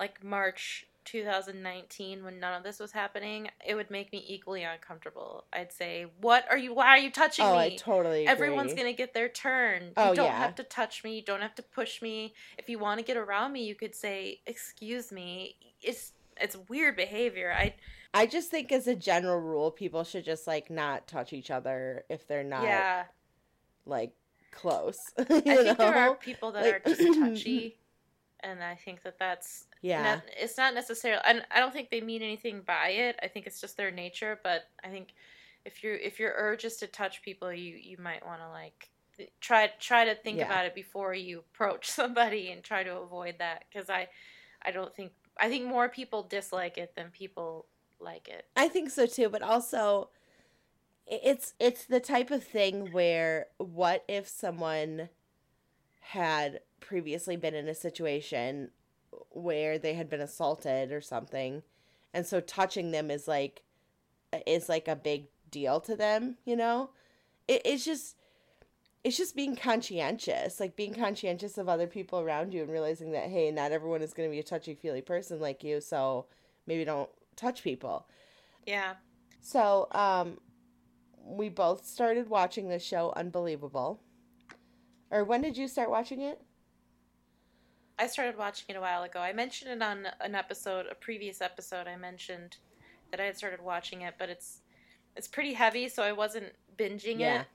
like 0.00 0.24
March 0.24 0.86
2019 1.04 2.24
when 2.24 2.40
none 2.40 2.54
of 2.54 2.62
this 2.62 2.78
was 2.78 2.92
happening, 2.92 3.48
it 3.66 3.74
would 3.74 3.90
make 3.90 4.12
me 4.12 4.24
equally 4.26 4.62
uncomfortable. 4.62 5.44
I'd 5.52 5.72
say, 5.72 6.06
"What 6.20 6.44
are 6.50 6.58
you? 6.58 6.74
Why 6.74 6.88
are 6.88 6.98
you 6.98 7.10
touching 7.10 7.44
oh, 7.44 7.52
me?" 7.52 7.58
I 7.58 7.76
totally. 7.76 8.26
Agree. 8.26 8.32
Everyone's 8.32 8.74
gonna 8.74 8.92
get 8.92 9.14
their 9.14 9.28
turn. 9.28 9.92
Oh, 9.96 10.10
You 10.10 10.16
don't 10.16 10.26
yeah. 10.26 10.38
have 10.38 10.54
to 10.56 10.64
touch 10.64 11.04
me. 11.04 11.16
You 11.16 11.22
don't 11.22 11.42
have 11.42 11.54
to 11.56 11.62
push 11.62 12.02
me. 12.02 12.34
If 12.58 12.68
you 12.68 12.78
want 12.78 12.98
to 13.00 13.04
get 13.04 13.16
around 13.16 13.52
me, 13.52 13.64
you 13.64 13.74
could 13.74 13.94
say, 13.94 14.40
"Excuse 14.46 15.12
me." 15.12 15.56
It's 15.82 16.12
it's 16.40 16.56
weird 16.68 16.96
behavior. 16.96 17.52
I 17.56 17.74
I 18.12 18.26
just 18.26 18.50
think 18.50 18.72
as 18.72 18.86
a 18.86 18.94
general 18.94 19.38
rule, 19.38 19.70
people 19.70 20.04
should 20.04 20.24
just 20.24 20.46
like 20.46 20.70
not 20.70 21.06
touch 21.06 21.32
each 21.32 21.50
other 21.50 22.04
if 22.08 22.26
they're 22.26 22.44
not 22.44 22.64
yeah. 22.64 23.04
like 23.86 24.12
close. 24.50 24.98
I 25.18 25.24
think 25.24 25.46
know? 25.46 25.74
there 25.74 25.94
are 25.94 26.14
people 26.14 26.52
that 26.52 26.64
like, 26.64 26.86
are 26.86 26.94
just 26.94 27.18
touchy, 27.18 27.78
and 28.40 28.62
I 28.62 28.74
think 28.74 29.02
that 29.04 29.18
that's 29.18 29.66
yeah. 29.82 30.02
Not, 30.02 30.22
it's 30.38 30.56
not 30.58 30.74
necessarily, 30.74 31.22
and 31.24 31.42
I 31.50 31.60
don't 31.60 31.72
think 31.72 31.90
they 31.90 32.00
mean 32.00 32.22
anything 32.22 32.62
by 32.66 32.90
it. 32.90 33.18
I 33.22 33.28
think 33.28 33.46
it's 33.46 33.60
just 33.60 33.76
their 33.76 33.90
nature. 33.90 34.38
But 34.42 34.64
I 34.84 34.88
think 34.88 35.14
if 35.64 35.82
you 35.82 35.96
if 36.00 36.18
your 36.18 36.34
urge 36.36 36.64
is 36.64 36.76
to 36.78 36.86
touch 36.86 37.22
people, 37.22 37.52
you 37.52 37.76
you 37.76 37.96
might 37.98 38.24
want 38.24 38.40
to 38.40 38.48
like 38.50 38.90
try 39.40 39.70
try 39.78 40.04
to 40.04 40.14
think 40.14 40.38
yeah. 40.38 40.46
about 40.46 40.66
it 40.66 40.74
before 40.74 41.14
you 41.14 41.38
approach 41.38 41.90
somebody 41.90 42.50
and 42.50 42.62
try 42.62 42.82
to 42.82 42.96
avoid 42.98 43.36
that 43.38 43.64
because 43.70 43.88
I 43.88 44.08
I 44.62 44.70
don't 44.70 44.94
think 44.94 45.12
I 45.38 45.48
think 45.48 45.66
more 45.66 45.88
people 45.88 46.22
dislike 46.22 46.76
it 46.76 46.94
than 46.94 47.10
people 47.10 47.66
like 47.98 48.28
it. 48.28 48.46
I 48.56 48.68
think 48.68 48.90
so 48.90 49.06
too, 49.06 49.28
but 49.28 49.42
also 49.42 50.10
it's 51.06 51.54
it's 51.58 51.86
the 51.86 52.00
type 52.00 52.30
of 52.30 52.44
thing 52.44 52.92
where 52.92 53.46
what 53.58 54.04
if 54.08 54.28
someone 54.28 55.08
had 56.00 56.60
previously 56.80 57.36
been 57.36 57.54
in 57.54 57.68
a 57.68 57.74
situation 57.74 58.70
where 59.30 59.78
they 59.78 59.94
had 59.94 60.08
been 60.08 60.20
assaulted 60.20 60.92
or 60.92 61.00
something 61.00 61.62
and 62.12 62.26
so 62.26 62.40
touching 62.40 62.90
them 62.90 63.10
is 63.10 63.26
like 63.26 63.62
is 64.46 64.68
like 64.68 64.88
a 64.88 64.96
big 64.96 65.26
deal 65.50 65.80
to 65.80 65.96
them 65.96 66.36
you 66.44 66.56
know 66.56 66.90
it, 67.48 67.62
it's 67.64 67.84
just 67.84 68.16
it's 69.02 69.16
just 69.16 69.34
being 69.34 69.56
conscientious 69.56 70.60
like 70.60 70.76
being 70.76 70.94
conscientious 70.94 71.58
of 71.58 71.68
other 71.68 71.86
people 71.86 72.20
around 72.20 72.52
you 72.54 72.62
and 72.62 72.70
realizing 72.70 73.12
that 73.12 73.28
hey 73.28 73.50
not 73.50 73.72
everyone 73.72 74.02
is 74.02 74.14
going 74.14 74.28
to 74.28 74.32
be 74.32 74.38
a 74.38 74.44
touchy 74.44 74.74
feely 74.74 75.02
person 75.02 75.40
like 75.40 75.64
you 75.64 75.80
so 75.80 76.26
maybe 76.66 76.84
don't 76.84 77.10
touch 77.36 77.62
people. 77.62 78.06
Yeah. 78.66 78.94
So, 79.40 79.88
um, 79.92 80.38
we 81.24 81.48
both 81.48 81.84
started 81.84 82.28
watching 82.28 82.68
the 82.68 82.78
show 82.78 83.12
Unbelievable. 83.16 84.00
Or 85.10 85.24
when 85.24 85.42
did 85.42 85.56
you 85.56 85.66
start 85.66 85.90
watching 85.90 86.20
it? 86.20 86.40
I 88.00 88.06
started 88.06 88.38
watching 88.38 88.64
it 88.70 88.76
a 88.76 88.80
while 88.80 89.02
ago. 89.02 89.20
I 89.20 89.34
mentioned 89.34 89.70
it 89.70 89.82
on 89.82 90.08
an 90.22 90.34
episode, 90.34 90.86
a 90.90 90.94
previous 90.94 91.42
episode. 91.42 91.86
I 91.86 91.96
mentioned 91.96 92.56
that 93.10 93.20
I 93.20 93.24
had 93.24 93.36
started 93.36 93.60
watching 93.60 94.00
it, 94.00 94.14
but 94.18 94.30
it's 94.30 94.62
it's 95.16 95.28
pretty 95.28 95.52
heavy, 95.52 95.88
so 95.88 96.02
I 96.02 96.12
wasn't 96.12 96.54
binging 96.78 97.18
Yeah. 97.20 97.42
it. 97.42 97.46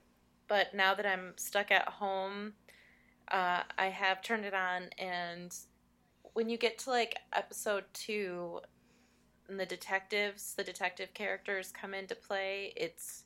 But 0.46 0.72
now 0.72 0.94
that 0.94 1.04
I'm 1.04 1.36
stuck 1.36 1.72
at 1.72 1.88
home, 1.88 2.54
uh, 3.28 3.64
I 3.76 3.86
have 3.86 4.22
turned 4.22 4.44
it 4.44 4.54
on, 4.54 4.90
and 4.98 5.52
when 6.34 6.48
you 6.48 6.58
get 6.58 6.78
to 6.80 6.90
like 6.90 7.16
episode 7.32 7.84
two, 7.92 8.60
and 9.48 9.58
the 9.58 9.66
detectives, 9.66 10.54
the 10.54 10.62
detective 10.64 11.12
characters 11.14 11.72
come 11.72 11.92
into 11.94 12.14
play, 12.14 12.72
it's 12.76 13.24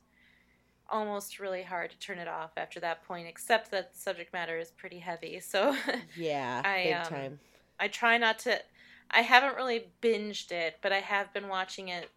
almost 0.91 1.39
really 1.39 1.63
hard 1.63 1.89
to 1.91 1.99
turn 1.99 2.19
it 2.19 2.27
off 2.27 2.51
after 2.57 2.79
that 2.81 3.03
point. 3.03 3.27
Except 3.27 3.71
that 3.71 3.93
the 3.93 3.99
subject 3.99 4.33
matter 4.33 4.57
is 4.57 4.71
pretty 4.71 4.99
heavy, 4.99 5.39
so 5.39 5.75
Yeah, 6.17 6.61
I, 6.63 6.83
big 6.83 6.93
um, 6.93 7.05
time. 7.05 7.39
I 7.79 7.87
try 7.87 8.17
not 8.17 8.39
to. 8.39 8.61
I 9.09 9.21
haven't 9.21 9.55
really 9.55 9.87
binged 10.01 10.51
it, 10.51 10.77
but 10.81 10.91
I 10.91 10.99
have 10.99 11.33
been 11.33 11.47
watching 11.47 11.89
it 11.89 12.09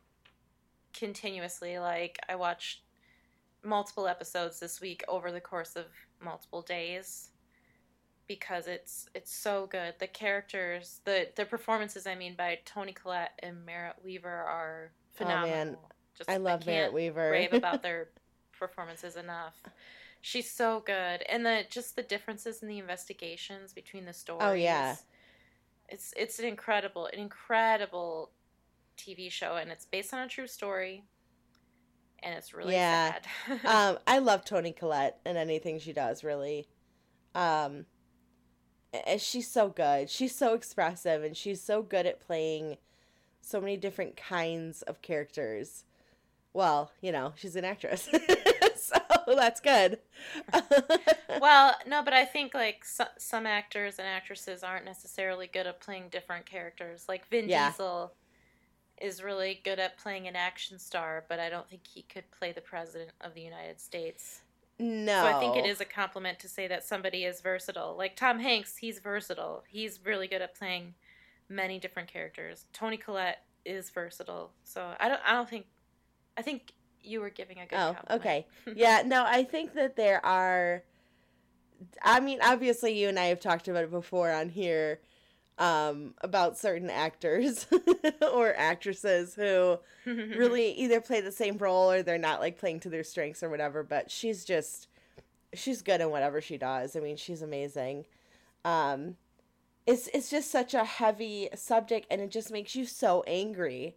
continuously. 0.93 1.79
Like 1.79 2.19
I 2.29 2.37
watched 2.37 2.81
multiple 3.63 4.07
episodes 4.07 4.61
this 4.61 4.81
week 4.81 5.03
over 5.09 5.33
the 5.33 5.41
course 5.41 5.75
of 5.77 5.87
multiple 6.23 6.63
days 6.63 7.31
because 8.27 8.67
it's 8.67 9.09
it's 9.15 9.33
so 9.33 9.67
good. 9.71 9.95
The 9.99 10.07
characters, 10.07 11.01
the 11.05 11.29
the 11.37 11.45
performances, 11.45 12.07
I 12.07 12.15
mean, 12.15 12.35
by 12.37 12.59
Toni 12.65 12.93
Collette 12.93 13.39
and 13.43 13.65
Merritt 13.65 13.97
Wever 14.05 14.29
are 14.29 14.93
phenomenal. 15.15 15.49
Oh, 15.49 15.65
man. 15.65 15.77
Just 16.17 16.31
I 16.31 16.37
love 16.37 16.61
can't 16.61 16.67
Merritt 16.67 16.93
Wever. 16.93 17.31
rave 17.31 17.53
about 17.53 17.83
their 17.83 18.09
performances 18.59 19.17
enough. 19.17 19.57
She's 20.21 20.51
so 20.51 20.81
good, 20.81 21.23
and 21.29 21.45
the 21.45 21.65
just 21.69 21.97
the 21.97 22.03
differences 22.03 22.63
in 22.63 22.69
the 22.69 22.79
investigations 22.79 23.73
between 23.73 24.07
the 24.07 24.13
stories. 24.13 24.43
Oh, 24.43 24.53
yeah. 24.53 24.97
it's 25.89 26.15
it's 26.17 26.39
an 26.39 26.47
incredible, 26.47 27.07
an 27.07 27.19
incredible 27.19 28.31
TV 28.97 29.31
show, 29.31 29.57
and 29.57 29.71
it's 29.71 29.85
based 29.85 30.15
on 30.15 30.21
a 30.21 30.29
true 30.29 30.47
story, 30.47 31.05
and 32.23 32.35
it's 32.35 32.55
really 32.55 32.73
Yeah. 32.75 33.17
sad. 33.47 33.61
um, 33.67 33.99
I 34.07 34.19
love 34.19 34.45
Toni 34.45 34.73
Collette 34.73 35.21
and 35.27 35.37
anything 35.37 35.79
she 35.79 35.93
does, 35.93 36.25
really. 36.25 36.69
Um, 37.35 37.85
and 39.07 39.21
she's 39.21 39.51
so 39.51 39.69
good. 39.69 40.09
She's 40.09 40.35
so 40.35 40.55
expressive, 40.55 41.23
and 41.23 41.37
she's 41.37 41.61
so 41.61 41.83
good 41.83 42.07
at 42.07 42.21
playing 42.21 42.79
so 43.43 43.61
many 43.61 43.77
different 43.77 44.17
kinds 44.17 44.81
of 44.83 45.03
characters. 45.03 45.85
Well, 46.55 46.93
you 47.01 47.11
know, 47.13 47.33
she's 47.37 47.57
an 47.57 47.65
actress, 47.65 48.09
so 48.77 48.95
that's 49.27 49.61
good. 49.61 49.99
well, 51.41 51.75
no, 51.87 52.03
but 52.03 52.15
I 52.15 52.25
think 52.25 52.55
like 52.55 52.85
so, 52.85 53.07
some 53.19 53.45
actors 53.45 53.99
and 53.99 54.07
actresses 54.07 54.63
aren't 54.63 54.85
necessarily 54.85 55.49
good 55.53 55.67
at 55.67 55.81
playing 55.81 56.11
different 56.11 56.47
characters. 56.47 57.07
Like 57.09 57.29
Vin 57.29 57.49
Yeah. 57.49 57.71
Diesel 57.71 58.13
is 59.01 59.23
really 59.23 59.61
good 59.65 59.81
at 59.81 59.99
playing 59.99 60.29
an 60.29 60.37
action 60.37 60.79
star, 60.79 61.25
but 61.29 61.41
I 61.41 61.51
don't 61.51 61.69
think 61.69 61.83
he 61.87 62.03
could 62.03 62.31
play 62.31 62.53
the 62.53 62.61
president 62.61 63.11
of 63.21 63.35
the 63.35 63.43
United 63.43 63.81
States. 63.81 64.43
no, 64.79 65.23
So 65.23 65.27
I 65.27 65.41
think 65.41 65.57
it 65.57 65.67
is 65.67 65.81
a 65.81 65.85
compliment 65.85 66.39
to 66.41 66.49
say 66.49 66.69
that 66.69 66.85
somebody 66.85 67.25
is 67.25 67.41
versatile. 67.41 67.97
Like 67.99 68.15
Tom 68.15 68.39
Hanks, 68.39 68.77
he's 68.77 69.01
versatile. 69.01 69.65
He's 69.69 69.99
really 70.05 70.29
good 70.29 70.43
at 70.43 70.55
playing 70.57 70.95
many 71.49 71.81
different 71.81 72.09
characters. 72.09 72.67
Toni 72.73 72.97
Collette 72.97 73.43
is 73.65 73.91
versatile. 73.91 74.53
So 74.63 74.95
I 75.01 75.09
don't 75.09 75.21
I 75.27 75.33
don't 75.33 75.49
think 75.49 75.67
I 76.37 76.43
think 76.43 76.73
you 77.03 77.21
were 77.21 77.31
giving 77.31 77.59
a 77.59 77.67
good 77.67 77.77
Oh, 77.77 77.95
compliment. 77.95 78.21
okay. 78.21 78.47
yeah, 78.77 79.03
no, 79.05 79.25
I 79.27 79.45
think 79.45 79.75
that 79.75 79.97
there 79.97 80.25
are. 80.25 80.83
I 82.03 82.21
mean, 82.21 82.39
obviously, 82.43 82.99
you 82.99 83.09
and 83.09 83.19
I 83.19 83.27
have 83.27 83.41
talked 83.41 83.69
about 83.69 83.85
it 83.85 83.91
before 83.91 84.31
on 84.31 84.49
here 84.49 85.01
um, 85.59 86.15
about 86.23 86.57
certain 86.57 86.89
actors 86.91 87.67
or 88.33 88.55
actresses 88.57 89.35
who 89.35 89.79
really 90.07 90.73
either 90.73 91.01
play 91.01 91.21
the 91.21 91.33
same 91.33 91.59
role 91.59 91.91
or 91.91 92.03
they're 92.03 92.17
not 92.19 92.41
like 92.41 92.59
playing 92.59 92.81
to 92.81 92.89
their 92.89 93.05
strengths 93.05 93.43
or 93.43 93.51
whatever. 93.51 93.83
But 93.83 94.11
she's 94.11 94.45
just, 94.45 94.89
she's 95.53 95.83
good 95.83 96.01
in 96.01 96.11
whatever 96.11 96.41
she 96.41 96.57
does. 96.57 96.97
I 96.97 97.01
mean, 97.01 97.17
she's 97.17 97.43
amazing. 97.43 98.07
Um, 98.65 99.17
it's 99.87 100.09
it's 100.15 100.31
just 100.31 100.51
such 100.51 100.73
a 100.73 100.85
heavy 100.85 101.51
subject, 101.55 102.07
and 102.11 102.23
it 102.23 102.31
just 102.31 102.51
makes 102.51 102.75
you 102.75 102.87
so 102.87 103.23
angry 103.27 103.97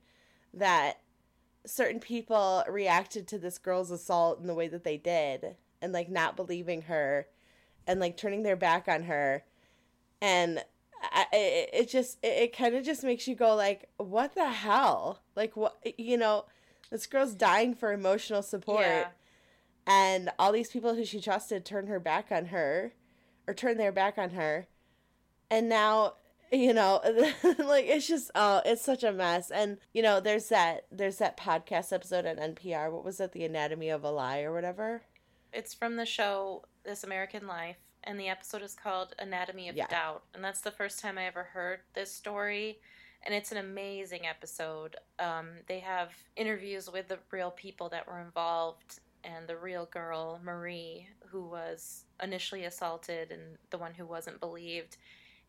that 0.54 1.00
certain 1.68 2.00
people 2.00 2.64
reacted 2.70 3.28
to 3.28 3.38
this 3.38 3.58
girl's 3.58 3.92
assault 3.92 4.40
in 4.40 4.48
the 4.48 4.56
way 4.56 4.68
that 4.68 4.84
they 4.84 4.98
did 4.98 5.56
and 5.82 5.92
like 5.94 6.10
not 6.10 6.36
believing 6.36 6.84
her 6.84 7.28
and 7.86 8.00
like 8.00 8.18
turning 8.18 8.44
their 8.44 8.56
back 8.56 8.88
on 8.88 9.04
her. 9.04 9.44
And 10.22 10.64
I, 11.04 11.26
it, 11.34 11.70
it 11.74 11.90
just 11.90 12.18
it, 12.24 12.28
it 12.44 12.58
kind 12.58 12.76
of 12.76 12.84
just 12.84 13.04
makes 13.04 13.28
you 13.28 13.36
go 13.36 13.56
like 13.56 13.90
what 13.98 14.34
the 14.34 14.50
hell? 14.50 15.22
Like 15.36 15.56
what 15.56 15.78
you 15.98 16.18
know 16.18 16.46
this 16.90 17.06
girl's 17.06 17.36
dying 17.36 17.76
for 17.76 17.92
emotional 17.92 18.42
support. 18.42 18.82
Yeah. 18.82 19.08
and 19.86 20.30
all 20.40 20.52
these 20.52 20.72
people 20.72 20.96
who 20.96 21.06
she 21.06 21.22
trusted 21.22 21.66
turn 21.66 21.88
her 21.88 22.00
back 22.00 22.28
on 22.32 22.48
her 22.48 22.94
or 23.48 23.54
turn 23.54 23.78
their 23.78 23.92
back 23.92 24.18
on 24.18 24.32
her. 24.32 24.68
And 25.50 25.70
now 25.70 26.14
you 26.52 26.74
know 26.74 27.02
like 27.60 27.86
it's 27.86 28.08
just 28.08 28.32
oh 28.36 28.62
it's 28.66 28.82
such 28.82 29.04
a 29.04 29.12
mess 29.12 29.52
and 29.52 29.78
you 29.94 30.02
know 30.02 30.20
there's 30.20 30.50
that 30.50 30.86
there's 30.92 31.18
that 31.18 31.38
podcast 31.38 31.92
episode 31.92 32.26
on 32.26 32.38
npr 32.38 32.92
what 32.92 33.04
was 33.04 33.20
it 33.20 33.32
the 33.34 33.44
anatomy 33.44 33.90
of 33.90 34.04
a 34.04 34.10
lie 34.12 34.42
or 34.42 34.54
whatever 34.54 35.02
It's 35.54 35.74
from 35.74 35.96
the 35.96 36.06
show 36.06 36.64
This 36.84 37.04
American 37.04 37.48
Life, 37.48 37.78
and 38.04 38.20
the 38.20 38.28
episode 38.28 38.62
is 38.62 38.76
called 38.76 39.16
Anatomy 39.18 39.70
of 39.70 39.76
Yeah. 39.76 39.88
Doubt. 39.88 40.24
And 40.34 40.44
that's 40.44 40.62
the 40.62 40.72
first 40.72 41.00
time 41.00 41.18
I 41.18 41.26
ever 41.26 41.44
heard 41.44 41.80
this 41.94 42.12
story. 42.12 42.80
And 43.26 43.34
it's 43.34 43.52
an 43.52 43.58
amazing 43.58 44.28
episode. 44.28 44.96
Um, 45.20 45.48
they 45.68 45.80
have 45.80 46.12
interviews 46.36 46.90
with 46.92 47.08
the 47.08 47.18
real 47.32 47.52
people 47.52 47.90
that 47.90 48.08
were 48.08 48.20
involved, 48.22 49.00
and 49.24 49.48
the 49.48 49.58
real 49.58 49.86
girl, 49.88 50.40
Marie, 50.44 51.08
who 51.32 51.44
was 51.44 52.04
initially 52.22 52.66
assaulted 52.66 53.32
and 53.32 53.58
the 53.72 53.78
one 53.78 53.94
who 53.94 54.06
wasn't 54.06 54.40
believed, 54.40 54.98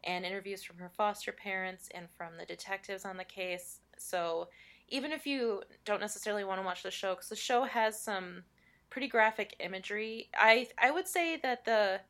and 0.05 0.25
interviews 0.25 0.63
from 0.63 0.79
her 0.79 0.91
foster 0.97 1.33
parents 1.33 1.89
and 1.95 2.09
from 2.11 2.37
the 2.39 2.47
detectives 2.47 3.05
on 3.05 3.17
the 3.17 3.25
case. 3.25 3.81
So 3.97 4.49
even 4.89 5.13
if 5.13 5.27
you 5.27 5.63
don't 5.85 6.01
necessarily 6.01 6.45
want 6.45 6.61
to 6.61 6.65
watch 6.65 6.83
the 6.83 6.91
show, 6.91 7.15
because 7.15 7.29
the 7.29 7.37
show 7.37 7.65
has 7.65 8.01
some 8.01 8.43
pretty 8.91 9.09
graphic 9.09 9.55
imagery. 9.61 10.29
I 10.35 10.69
I 10.79 10.91
would 10.91 11.07
say 11.07 11.37
that 11.43 11.65
the 11.65 12.01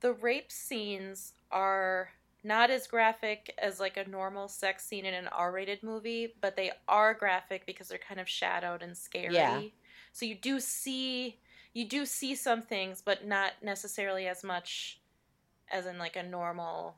the 0.00 0.12
rape 0.12 0.52
scenes 0.52 1.32
are 1.50 2.10
not 2.44 2.70
as 2.70 2.86
graphic 2.86 3.52
as 3.58 3.80
like 3.80 3.96
a 3.96 4.08
normal 4.08 4.48
sex 4.48 4.84
scene 4.84 5.04
in 5.04 5.14
an 5.14 5.28
R-rated 5.28 5.82
movie, 5.82 6.34
but 6.40 6.54
they 6.54 6.70
are 6.86 7.12
graphic 7.12 7.66
because 7.66 7.88
they're 7.88 7.98
kind 7.98 8.20
of 8.20 8.28
shadowed 8.28 8.82
and 8.82 8.96
scary. 8.96 9.34
Yeah. 9.34 9.62
So 10.12 10.26
you 10.26 10.36
do 10.36 10.60
see 10.60 11.38
you 11.72 11.86
do 11.86 12.06
see 12.06 12.34
some 12.34 12.62
things, 12.62 13.02
but 13.04 13.26
not 13.26 13.52
necessarily 13.62 14.26
as 14.28 14.42
much 14.44 15.00
as 15.70 15.86
in 15.86 15.98
like 15.98 16.16
a 16.16 16.22
normal 16.22 16.96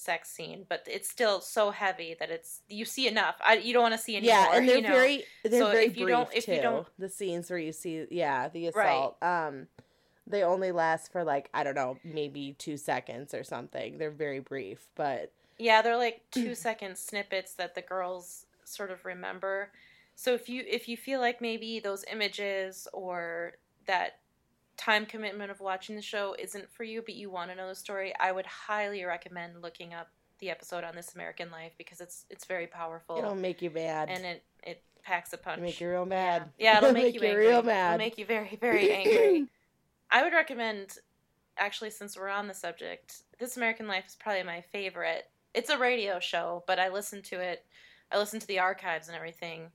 sex 0.00 0.30
scene. 0.30 0.64
But 0.68 0.86
it's 0.90 1.08
still 1.08 1.40
so 1.40 1.70
heavy 1.70 2.14
that 2.18 2.30
it's 2.30 2.60
you 2.68 2.84
see 2.84 3.06
enough. 3.06 3.36
I 3.44 3.54
you 3.54 3.72
don't 3.72 3.82
want 3.82 3.94
to 3.94 3.98
see 3.98 4.16
any 4.16 4.26
yeah 4.26 4.50
and 4.54 4.68
they're 4.68 4.76
you 4.76 4.82
know? 4.82 4.88
very 4.88 5.24
they're 5.44 5.60
So 5.60 5.70
very 5.70 5.86
if 5.86 5.96
you 5.96 6.04
brief 6.06 6.16
don't- 6.16 6.34
if 6.34 6.44
too 6.46 6.54
you 6.54 6.62
don't- 6.62 6.86
the 6.98 7.08
scenes 7.08 7.50
where 7.50 7.58
you 7.58 7.72
see 7.72 8.06
yeah 8.10 8.48
the 8.48 8.70
Right. 8.70 8.86
assault 8.86 9.22
um 9.22 9.66
they 10.26 10.42
only 10.44 10.70
last 10.70 11.10
for 11.10 11.24
like 11.24 11.48
i 11.52 11.64
don't 11.64 11.74
know 11.74 11.98
maybe 12.04 12.54
two 12.58 12.76
seconds 12.76 13.34
or 13.34 13.42
something 13.42 13.98
they're 13.98 14.10
very 14.12 14.38
brief 14.38 14.88
but 14.94 15.32
Yeah, 15.58 15.82
they're 15.82 15.96
like 15.96 16.22
two 16.30 16.54
second 16.54 16.96
snippets 16.96 17.54
that 17.54 17.74
the 17.74 17.82
girls 17.82 18.46
sort 18.64 18.90
of 18.90 19.04
remember. 19.04 19.72
So 20.14 20.32
if 20.34 20.48
you 20.48 20.64
if 20.66 20.88
you 20.88 20.96
feel 20.96 21.20
like 21.20 21.40
maybe 21.40 21.80
those 21.80 22.04
images 22.10 22.86
or 22.92 23.54
that 23.86 24.19
time 24.80 25.04
commitment 25.04 25.50
of 25.50 25.60
watching 25.60 25.94
the 25.94 26.02
show 26.02 26.34
isn't 26.38 26.70
for 26.72 26.84
you, 26.84 27.02
but 27.02 27.14
you 27.14 27.30
want 27.30 27.50
to 27.50 27.56
know 27.56 27.68
the 27.68 27.74
story, 27.74 28.14
I 28.18 28.32
would 28.32 28.46
highly 28.46 29.04
recommend 29.04 29.60
looking 29.62 29.92
up 29.92 30.08
the 30.38 30.48
episode 30.48 30.84
on 30.84 30.96
This 30.96 31.14
American 31.14 31.50
Life 31.50 31.72
because 31.76 32.00
it's 32.00 32.24
it's 32.30 32.46
very 32.46 32.66
powerful 32.66 33.18
it'll 33.18 33.34
make 33.34 33.60
you 33.60 33.68
mad 33.68 34.08
and 34.08 34.24
it 34.24 34.42
it 34.62 34.82
packs 35.02 35.34
a 35.34 35.36
punch. 35.36 35.58
It'll 35.58 35.66
make 35.66 35.80
you 35.80 35.90
real 35.90 36.06
mad 36.06 36.50
Yeah, 36.58 36.78
it'll 36.78 36.92
make, 36.94 37.14
you, 37.14 37.20
angry. 37.20 37.46
real 37.46 37.62
mad 37.62 37.94
It'll 37.94 38.06
make 38.06 38.16
you 38.16 38.24
very 38.24 38.56
very 38.58 38.90
angry. 38.90 39.46
I 40.10 40.22
would 40.22 40.32
recommend 40.32 40.96
actually 41.58 41.90
since 41.90 42.16
we're 42.16 42.30
on 42.30 42.48
the 42.48 42.54
subject, 42.54 43.22
This 43.38 43.58
American 43.58 43.86
Life 43.86 44.06
is 44.08 44.16
probably 44.16 44.42
my 44.44 44.62
favorite. 44.62 45.28
It's 45.52 45.68
a 45.68 45.76
radio 45.76 46.20
show, 46.20 46.64
but 46.66 46.78
I 46.78 46.88
listen 46.88 47.20
to 47.24 47.40
it. 47.40 47.66
I 48.10 48.18
listen 48.18 48.40
to 48.40 48.46
the 48.46 48.60
archives 48.60 49.08
and 49.08 49.16
everything 49.16 49.70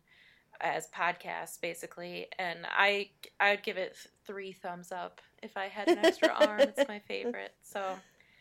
as 0.61 0.87
podcasts 0.87 1.59
basically, 1.59 2.27
and 2.39 2.59
I 2.69 3.09
I 3.39 3.51
would 3.51 3.63
give 3.63 3.77
it 3.77 3.97
three 4.25 4.51
thumbs 4.51 4.91
up 4.91 5.21
if 5.41 5.57
I 5.57 5.67
had 5.67 5.87
an 5.89 5.97
extra 5.97 6.29
arm. 6.29 6.67
It's 6.67 6.87
my 6.87 6.99
favorite. 7.07 7.53
So 7.63 7.97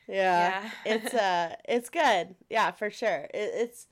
yeah, 0.08 0.62
yeah, 0.62 0.70
it's 0.84 1.14
uh 1.14 1.54
it's 1.66 1.90
good 1.90 2.34
yeah 2.50 2.70
for 2.70 2.90
sure 2.90 3.26
it, 3.32 3.50
it's 3.54 3.86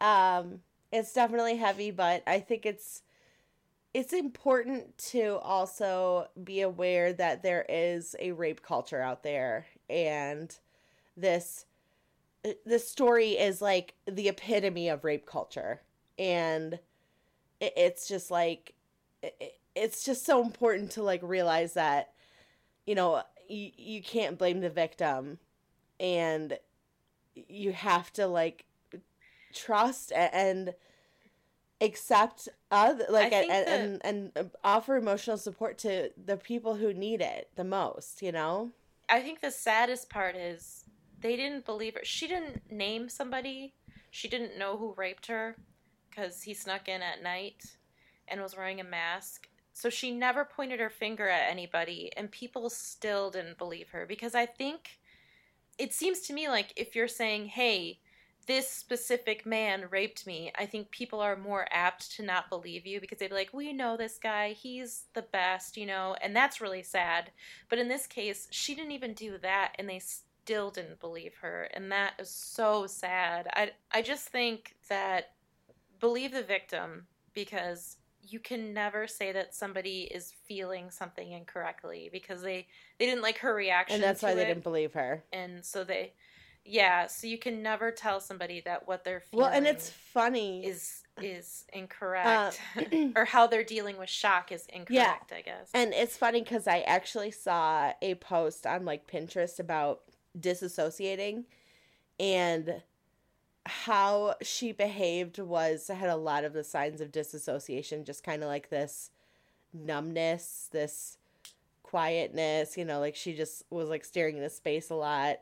um 0.00 0.60
it's 0.92 1.12
definitely 1.12 1.56
heavy 1.56 1.90
but 1.90 2.22
i 2.26 2.40
think 2.40 2.64
it's 2.64 3.02
it's 3.92 4.12
important 4.12 4.96
to 4.98 5.38
also 5.38 6.26
be 6.42 6.60
aware 6.62 7.12
that 7.12 7.42
there 7.42 7.64
is 7.68 8.16
a 8.18 8.32
rape 8.32 8.62
culture 8.62 9.00
out 9.00 9.22
there 9.22 9.66
and 9.88 10.58
this 11.16 11.66
this 12.66 12.88
story 12.88 13.32
is 13.32 13.62
like 13.62 13.94
the 14.06 14.28
epitome 14.28 14.88
of 14.88 15.04
rape 15.04 15.26
culture 15.26 15.80
and 16.18 16.78
it's 17.76 18.08
just 18.08 18.30
like 18.30 18.74
it's 19.74 20.04
just 20.04 20.24
so 20.24 20.42
important 20.42 20.90
to 20.92 21.02
like 21.02 21.20
realize 21.22 21.74
that 21.74 22.12
you 22.86 22.94
know 22.94 23.22
you, 23.48 23.70
you 23.76 24.02
can't 24.02 24.38
blame 24.38 24.60
the 24.60 24.70
victim 24.70 25.38
and 26.00 26.58
you 27.34 27.72
have 27.72 28.12
to 28.12 28.26
like 28.26 28.64
trust 29.52 30.12
and 30.12 30.74
accept 31.80 32.48
other 32.70 33.04
like 33.10 33.32
and, 33.32 33.50
and, 33.50 34.00
and 34.04 34.32
and 34.36 34.50
offer 34.62 34.96
emotional 34.96 35.36
support 35.36 35.76
to 35.78 36.10
the 36.24 36.36
people 36.36 36.76
who 36.76 36.94
need 36.94 37.20
it 37.20 37.50
the 37.56 37.64
most 37.64 38.22
you 38.22 38.32
know? 38.32 38.70
I 39.08 39.20
think 39.20 39.40
the 39.40 39.50
saddest 39.50 40.08
part 40.08 40.34
is 40.34 40.84
they 41.20 41.36
didn't 41.36 41.66
believe 41.66 41.94
her. 41.94 42.00
She 42.04 42.26
didn't 42.26 42.70
name 42.70 43.08
somebody. 43.08 43.74
She 44.10 44.28
didn't 44.28 44.58
know 44.58 44.78
who 44.78 44.94
raped 44.96 45.26
her 45.26 45.56
because 46.14 46.42
he 46.42 46.54
snuck 46.54 46.88
in 46.88 47.02
at 47.02 47.22
night 47.22 47.76
and 48.28 48.40
was 48.40 48.56
wearing 48.56 48.80
a 48.80 48.84
mask 48.84 49.48
so 49.72 49.90
she 49.90 50.12
never 50.12 50.44
pointed 50.44 50.78
her 50.78 50.90
finger 50.90 51.28
at 51.28 51.50
anybody 51.50 52.10
and 52.16 52.30
people 52.30 52.70
still 52.70 53.30
didn't 53.30 53.58
believe 53.58 53.90
her 53.90 54.06
because 54.06 54.34
i 54.34 54.46
think 54.46 54.98
it 55.78 55.92
seems 55.92 56.20
to 56.20 56.32
me 56.32 56.48
like 56.48 56.72
if 56.76 56.94
you're 56.94 57.08
saying 57.08 57.46
hey 57.46 57.98
this 58.46 58.68
specific 58.68 59.46
man 59.46 59.86
raped 59.90 60.26
me, 60.26 60.52
I 60.54 60.66
think 60.66 60.90
people 60.90 61.20
are 61.20 61.34
more 61.34 61.66
apt 61.70 62.14
to 62.16 62.22
not 62.22 62.50
believe 62.50 62.86
you 62.86 63.00
because 63.00 63.18
they'd 63.18 63.28
be 63.28 63.34
like, 63.34 63.54
we 63.54 63.72
know 63.72 63.96
this 63.96 64.18
guy, 64.18 64.52
he's 64.52 65.04
the 65.14 65.22
best, 65.22 65.76
you 65.76 65.86
know, 65.86 66.14
and 66.20 66.36
that's 66.36 66.60
really 66.60 66.82
sad. 66.82 67.30
But 67.68 67.78
in 67.78 67.88
this 67.88 68.06
case, 68.06 68.46
she 68.50 68.74
didn't 68.74 68.92
even 68.92 69.14
do 69.14 69.38
that 69.38 69.72
and 69.78 69.88
they 69.88 69.98
still 70.44 70.70
didn't 70.70 71.00
believe 71.00 71.36
her, 71.40 71.68
and 71.72 71.90
that 71.90 72.14
is 72.18 72.28
so 72.28 72.86
sad. 72.86 73.48
I 73.54 73.72
I 73.90 74.02
just 74.02 74.28
think 74.28 74.76
that 74.88 75.32
believe 76.04 76.32
the 76.32 76.42
victim 76.42 77.06
because 77.32 77.96
you 78.26 78.38
can 78.38 78.72
never 78.72 79.06
say 79.06 79.32
that 79.32 79.54
somebody 79.54 80.02
is 80.02 80.32
feeling 80.46 80.90
something 80.90 81.32
incorrectly 81.32 82.08
because 82.12 82.42
they 82.42 82.66
they 82.98 83.06
didn't 83.06 83.22
like 83.22 83.38
her 83.38 83.54
reaction 83.54 83.96
and 83.96 84.04
that's 84.04 84.22
why 84.22 84.32
it, 84.32 84.36
they 84.36 84.44
didn't 84.44 84.62
believe 84.62 84.92
her 84.94 85.24
and 85.32 85.64
so 85.64 85.84
they 85.84 86.12
yeah, 86.66 87.08
so 87.08 87.26
you 87.26 87.36
can 87.38 87.62
never 87.62 87.90
tell 87.90 88.20
somebody 88.20 88.62
that 88.62 88.88
what 88.88 89.04
they're 89.04 89.20
feeling. 89.20 89.44
Well, 89.44 89.52
and 89.54 89.66
it's 89.66 89.90
funny 89.90 90.64
is 90.64 91.02
is 91.20 91.64
incorrect, 91.72 92.60
uh, 92.76 93.10
or 93.16 93.26
how 93.26 93.46
they're 93.46 93.64
dealing 93.64 93.98
with 93.98 94.08
shock 94.08 94.50
is 94.50 94.66
incorrect. 94.72 95.30
Yeah. 95.30 95.36
I 95.36 95.42
guess. 95.42 95.70
And 95.74 95.92
it's 95.92 96.16
funny 96.16 96.42
because 96.42 96.66
I 96.66 96.80
actually 96.80 97.32
saw 97.32 97.92
a 98.00 98.14
post 98.14 98.66
on 98.66 98.86
like 98.86 99.06
Pinterest 99.06 99.60
about 99.60 100.00
disassociating, 100.38 101.44
and 102.18 102.82
how 103.66 104.34
she 104.42 104.72
behaved 104.72 105.38
was 105.38 105.88
had 105.88 106.10
a 106.10 106.16
lot 106.16 106.44
of 106.44 106.52
the 106.52 106.64
signs 106.64 107.00
of 107.00 107.12
disassociation, 107.12 108.04
just 108.04 108.22
kind 108.24 108.42
of 108.42 108.48
like 108.48 108.68
this 108.70 109.10
numbness, 109.72 110.68
this 110.72 111.18
quietness. 111.82 112.76
You 112.76 112.84
know, 112.84 113.00
like 113.00 113.16
she 113.16 113.34
just 113.34 113.64
was 113.70 113.88
like 113.88 114.04
staring 114.04 114.36
into 114.36 114.50
space 114.50 114.90
a 114.90 114.94
lot 114.94 115.40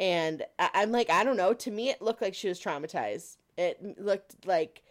and 0.00 0.44
I- 0.58 0.82
am 0.82 0.92
like, 0.92 1.10
I 1.10 1.24
don't 1.24 1.36
know. 1.36 1.54
To 1.54 1.70
me, 1.70 1.90
it 1.90 2.02
looked 2.02 2.22
like 2.22 2.34
she 2.34 2.48
was 2.48 2.60
traumatized. 2.60 3.36
It 3.56 4.00
looked 4.00 4.46
like 4.46 4.82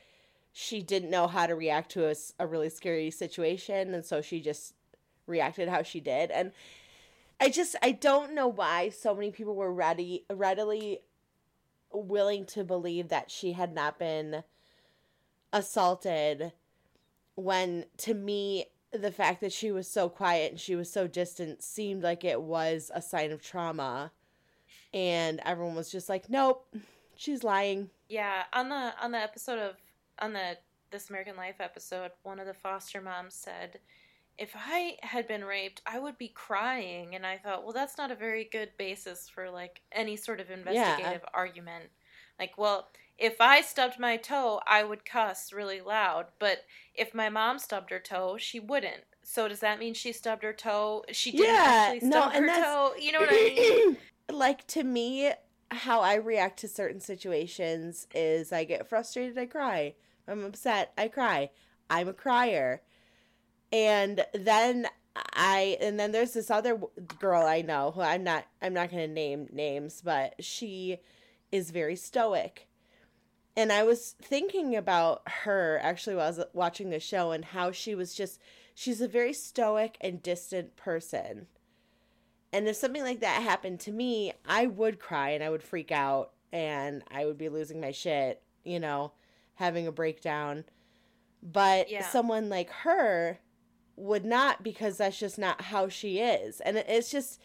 she 0.54 0.82
didn't 0.82 1.10
know 1.10 1.28
how 1.28 1.48
to 1.48 1.56
react 1.56 1.92
to 1.92 2.10
a, 2.10 2.16
a 2.40 2.48
really 2.48 2.70
scary 2.70 3.12
situation, 3.12 3.94
and 3.94 4.06
so 4.06 4.22
she 4.22 4.40
just 4.40 4.74
reacted 5.28 5.68
how 5.70 5.84
she 5.84 6.00
did. 6.00 6.32
And 6.32 6.52
I 7.40 7.50
just 7.50 7.76
I 7.82 7.92
don't 7.92 8.34
know 8.34 8.48
why 8.48 8.90
so 8.90 9.14
many 9.14 9.32
people 9.32 9.56
were 9.56 9.74
ready 9.74 10.26
readily 10.32 11.00
willing 11.94 12.46
to 12.46 12.64
believe 12.64 13.10
that 13.10 13.32
she 13.32 13.54
had 13.54 13.74
not 13.74 14.00
been 14.00 14.44
assaulted 15.52 16.52
when 17.36 17.86
to 17.98 18.14
me 18.14 18.66
the 18.92 19.12
fact 19.12 19.42
that 19.42 19.52
she 19.52 19.72
was 19.72 19.88
so 19.88 20.08
quiet 20.10 20.52
and 20.52 20.60
she 20.60 20.76
was 20.76 20.92
so 20.92 21.08
distant 21.08 21.64
seemed 21.64 22.04
like 22.04 22.24
it 22.24 22.42
was 22.42 22.92
a 22.94 23.02
sign 23.02 23.32
of 23.32 23.42
trauma 23.42 24.12
and 24.94 25.42
everyone 25.44 25.76
was 25.76 25.92
just 25.92 26.10
like, 26.10 26.30
"Nope, 26.30 26.76
she's 27.16 27.44
lying." 27.44 27.90
Yeah, 28.10 28.44
on 28.54 28.70
the 28.70 28.94
on 29.02 29.12
the 29.12 29.18
episode 29.18 29.60
of 29.60 29.76
on 30.20 30.34
the 30.34 30.58
This 30.92 31.10
American 31.10 31.36
Life 31.36 31.60
episode, 31.60 32.12
one 32.22 32.40
of 32.40 32.46
the 32.46 32.54
foster 32.54 33.02
moms 33.02 33.34
said, 33.34 33.80
"If 34.44 34.54
I 34.56 34.98
had 35.02 35.28
been 35.28 35.46
raped, 35.46 35.82
I 35.86 36.00
would 36.00 36.18
be 36.18 36.30
crying." 36.30 37.16
And 37.16 37.26
I 37.26 37.38
thought, 37.38 37.64
"Well, 37.64 37.74
that's 37.74 37.98
not 37.98 38.12
a 38.12 38.16
very 38.16 38.44
good 38.46 38.72
basis 38.78 39.30
for 39.30 39.50
like 39.50 39.82
any 39.92 40.16
sort 40.16 40.40
of 40.40 40.52
investigative 40.52 41.22
yeah. 41.24 41.30
argument." 41.34 41.90
Like, 42.40 42.58
well, 42.58 42.90
if 43.18 43.40
I 43.40 43.62
stubbed 43.62 44.00
my 44.00 44.18
toe, 44.18 44.60
I 44.66 44.84
would 44.84 45.06
cuss 45.06 45.54
really 45.54 45.82
loud, 45.82 46.28
but 46.40 46.66
if 46.94 47.14
my 47.14 47.30
mom 47.30 47.60
stubbed 47.60 47.92
her 47.92 48.00
toe, 48.00 48.38
she 48.38 48.60
wouldn't. 48.60 49.04
So 49.24 49.48
does 49.48 49.60
that 49.62 49.80
mean 49.80 49.94
she 49.94 50.12
stubbed 50.12 50.44
her 50.44 50.54
toe? 50.54 51.06
She 51.12 51.32
didn't 51.32 51.54
yeah, 51.54 51.90
actually 51.92 52.10
stub 52.10 52.34
no, 52.34 52.40
her 52.40 52.48
toe. 52.48 52.94
You 53.00 53.12
know 53.14 53.20
what 53.20 53.30
I 53.32 53.54
mean? 53.56 53.98
like 54.32 54.68
to 54.68 54.84
me 54.84 55.32
how 55.72 56.02
I 56.02 56.16
react 56.16 56.60
to 56.60 56.68
certain 56.68 57.00
situations 57.00 58.08
is 58.14 58.52
I 58.52 58.64
get 58.64 58.88
frustrated, 58.88 59.38
I 59.38 59.46
cry. 59.46 59.96
I'm 60.28 60.44
upset, 60.44 60.94
I 60.98 61.08
cry. 61.08 61.50
I'm 61.90 62.08
a 62.08 62.14
crier. 62.14 62.82
And 63.74 64.24
then 64.36 64.88
I 65.34 65.78
and 65.82 66.00
then 66.00 66.12
there's 66.12 66.34
this 66.34 66.52
other 66.52 66.80
girl 67.20 67.42
I 67.42 67.64
know 67.64 67.92
who 67.92 68.02
I'm 68.02 68.24
not 68.24 68.46
I'm 68.62 68.74
not 68.74 68.92
going 68.92 69.08
to 69.08 69.14
name 69.14 69.50
names, 69.52 70.00
but 70.06 70.36
she 70.40 71.00
is 71.52 71.72
very 71.72 71.96
stoic. 71.96 72.68
And 73.58 73.72
I 73.72 73.84
was 73.84 74.16
thinking 74.22 74.76
about 74.76 75.24
her 75.26 75.80
actually 75.82 76.16
while 76.16 76.26
I 76.26 76.30
was 76.30 76.46
watching 76.54 76.92
the 76.92 77.00
show 77.00 77.32
and 77.32 77.44
how 77.44 77.72
she 77.72 77.96
was 77.96 78.14
just 78.14 78.40
she's 78.76 79.02
a 79.02 79.08
very 79.08 79.34
stoic 79.34 79.98
and 80.02 80.22
distant 80.22 80.76
person. 80.76 81.48
And 82.52 82.68
if 82.68 82.76
something 82.76 83.02
like 83.02 83.22
that 83.22 83.42
happened 83.42 83.80
to 83.82 83.92
me, 83.92 84.34
I 84.46 84.68
would 84.68 85.00
cry 85.00 85.30
and 85.30 85.44
I 85.44 85.50
would 85.50 85.64
freak 85.64 85.92
out 85.92 86.34
and 86.52 87.04
I 87.10 87.26
would 87.26 87.40
be 87.40 87.50
losing 87.50 87.82
my 87.82 87.90
shit, 87.90 88.44
you 88.64 88.80
know, 88.80 89.14
having 89.56 89.88
a 89.88 89.92
breakdown. 89.92 90.66
But 91.42 91.90
yeah. 91.90 92.08
someone 92.08 92.50
like 92.50 92.70
her 92.70 93.40
would 93.96 94.26
not 94.26 94.64
because 94.64 94.98
that's 94.98 95.20
just 95.20 95.38
not 95.38 95.62
how 95.64 95.88
she 95.88 96.20
is. 96.20 96.60
And 96.62 96.78
it's 96.78 97.12
just, 97.12 97.40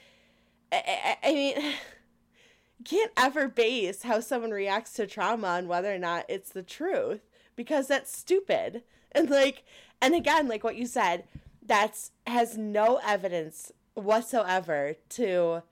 I, 0.72 0.82
I, 1.22 1.28
I 1.28 1.32
mean, 1.32 1.74
can't 2.84 3.12
ever 3.16 3.48
base 3.48 4.02
how 4.02 4.20
someone 4.20 4.50
reacts 4.50 4.92
to 4.94 5.06
trauma 5.06 5.48
on 5.48 5.68
whether 5.68 5.92
or 5.92 5.98
not 5.98 6.24
it's 6.28 6.50
the 6.50 6.62
truth 6.62 7.20
because 7.56 7.88
that's 7.88 8.16
stupid. 8.16 8.82
And 9.12 9.30
like, 9.30 9.64
and 10.02 10.14
again, 10.14 10.48
like 10.48 10.62
what 10.62 10.76
you 10.76 10.84
said, 10.84 11.24
that's 11.64 12.12
has 12.26 12.58
no 12.58 13.00
evidence 13.02 13.72
whatsoever 13.94 14.96
to 15.08 15.62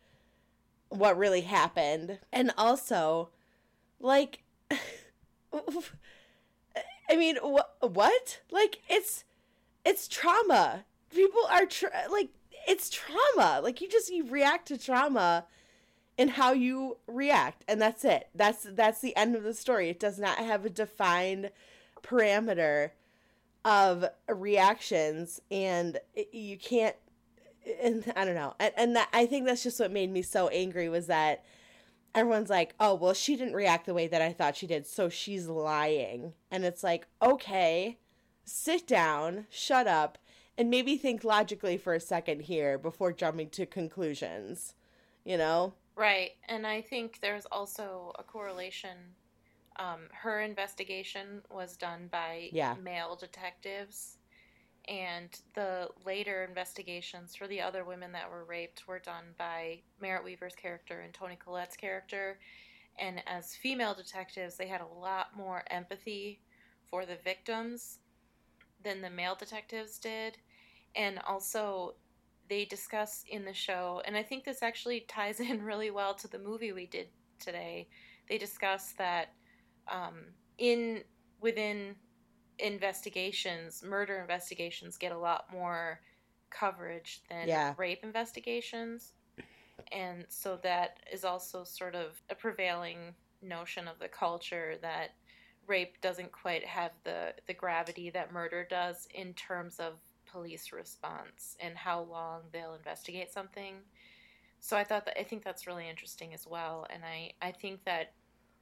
what 0.89 1.19
really 1.19 1.43
happened. 1.43 2.19
And 2.33 2.53
also, 2.57 3.29
like, 4.01 4.43
I 5.53 7.17
mean, 7.17 7.37
wh- 7.43 7.83
what? 7.83 8.41
Like, 8.51 8.81
it's 8.89 9.25
it's 9.87 10.09
trauma. 10.09 10.85
People 11.15 11.43
are 11.49 11.65
tra- 11.65 12.09
like, 12.11 12.31
it's 12.69 12.91
trauma. 12.91 13.61
Like, 13.63 13.81
you 13.81 13.89
just 13.89 14.11
you 14.11 14.27
react 14.29 14.69
to 14.69 14.77
trauma 14.77 15.47
and 16.19 16.31
how 16.31 16.53
you 16.53 16.99
react, 17.07 17.65
and 17.69 17.81
that's 17.81 18.05
it. 18.05 18.29
That's 18.35 18.67
that's 18.71 19.01
the 19.01 19.15
end 19.17 19.37
of 19.37 19.45
the 19.45 19.55
story. 19.55 19.89
It 19.89 20.01
does 20.01 20.19
not 20.19 20.39
have 20.39 20.65
a 20.65 20.71
defined 20.71 21.51
parameter 22.03 22.91
of 23.65 24.07
reactions, 24.29 25.41
and 25.51 25.99
it, 26.15 26.33
you 26.33 26.59
can't 26.59 26.97
and 27.83 28.13
I 28.17 28.25
don't 28.25 28.35
know, 28.35 28.55
and, 28.59 28.73
and 28.77 28.97
that, 28.97 29.09
I 29.13 29.27
think 29.27 29.47
that's 29.47 29.63
just 29.63 29.81
what 29.81 29.91
made 29.91 30.11
me 30.11 30.23
so 30.23 30.49
angry 30.49 30.89
was 30.89 31.09
that 31.09 31.45
everyone's 32.15 32.51
like, 32.51 32.75
oh 32.81 32.95
well, 32.95 33.13
she 33.13 33.37
didn't 33.37 33.55
react 33.55 33.87
the 33.87 33.95
way 33.95 34.07
that 34.09 34.23
I 34.23 34.33
thought 34.33 34.57
she 34.57 34.67
did, 34.67 34.87
so 34.87 35.09
she's 35.09 35.49
lying, 35.49 36.33
and 36.51 36.65
it's 36.65 36.83
like, 36.83 37.07
okay, 37.21 37.99
sit 38.47 38.87
down, 38.87 39.47
shut 39.51 39.87
up, 39.87 40.17
and 40.57 40.71
maybe 40.71 40.97
think 40.97 41.25
logically 41.25 41.77
for 41.77 41.93
a 41.93 42.01
second 42.01 42.43
here 42.43 42.79
before 42.79 43.13
jumping 43.13 43.51
to 43.51 43.67
conclusions, 43.67 44.75
you 45.25 45.37
know? 45.37 45.75
Right, 45.95 46.31
and 46.49 46.67
I 46.67 46.81
think 46.81 47.21
there's 47.21 47.47
also 47.47 48.13
a 48.19 48.23
correlation. 48.23 48.97
Um, 49.79 50.09
her 50.13 50.41
investigation 50.41 51.43
was 51.51 51.77
done 51.77 52.09
by 52.11 52.49
yeah. 52.53 52.75
male 52.83 53.17
detectives 53.17 54.17
and 54.89 55.29
the 55.55 55.89
later 56.05 56.45
investigations 56.45 57.35
for 57.35 57.49
the 57.49 57.61
other 57.61 57.85
women 57.85 58.13
that 58.13 58.31
were 58.31 58.45
raped 58.45 58.87
were 58.87 59.01
done 59.01 59.25
by 59.37 59.81
Merritt 60.01 60.25
Wever's 60.25 60.55
character 60.55 61.01
and 61.01 61.13
Toni 61.13 61.37
Collette's 61.37 61.77
character. 61.77 62.39
And 62.99 63.21
as 63.27 63.57
female 63.57 63.95
detectives, 63.95 64.57
they 64.57 64.69
had 64.69 64.81
a 64.81 65.01
lot 65.01 65.37
more 65.37 65.65
empathy 65.71 66.41
for 66.89 67.05
the 67.05 67.17
victims 67.17 67.99
than 68.87 69.03
the 69.03 69.11
male 69.11 69.35
detectives 69.35 69.99
did. 69.99 70.39
And 70.95 71.19
also, 71.27 71.97
they 72.49 72.65
discuss 72.65 73.25
in 73.29 73.45
the 73.45 73.53
show, 73.53 74.03
and 74.07 74.17
I 74.17 74.23
think 74.23 74.45
this 74.45 74.63
actually 74.63 75.01
ties 75.09 75.41
in 75.41 75.63
really 75.63 75.91
well 75.91 76.15
to 76.15 76.29
the 76.29 76.39
movie 76.39 76.73
we 76.73 76.87
did 76.87 77.09
today. 77.41 77.89
They 78.29 78.39
discuss 78.39 78.95
that 78.99 79.35
um, 79.89 80.35
in 80.59 81.05
within 81.41 81.97
investigations, 82.59 83.83
murder 83.83 84.19
investigations 84.21 84.97
get 84.97 85.13
a 85.13 85.19
lot 85.19 85.53
more 85.53 86.01
coverage 86.51 87.23
than 87.29 87.49
Yeah. 87.49 87.75
rape 87.77 88.05
investigations. 88.05 89.13
And 89.93 90.25
so 90.29 90.59
that 90.63 91.01
is 91.13 91.25
also 91.25 91.65
sort 91.65 91.95
of 91.95 92.21
a 92.31 92.35
prevailing 92.35 93.15
notion 93.43 93.89
of 93.89 93.99
the 93.99 94.09
culture 94.09 94.77
that 94.83 95.11
rape 95.67 96.01
doesn't 96.01 96.33
quite 96.33 96.65
have 96.65 96.93
the, 97.05 97.35
the 97.47 97.55
gravity 97.55 98.11
that 98.11 98.33
murder 98.33 98.67
does 98.69 99.09
in 99.15 99.33
terms 99.35 99.79
of 99.79 99.95
police 100.31 100.73
response 100.73 101.57
and 101.61 101.77
how 101.77 102.03
long 102.03 102.43
they'll 102.53 102.75
investigate 102.75 103.33
something. 103.33 103.77
So 104.61 104.77
I 104.77 104.85
thought 104.85 105.07
that 105.07 105.19
I 105.19 105.23
think 105.23 105.45
that's 105.45 105.67
really 105.67 105.89
interesting 105.89 106.35
as 106.35 106.47
well. 106.47 106.87
And 106.91 107.03
I, 107.05 107.33
I 107.41 107.53
think 107.53 107.85
that 107.85 108.13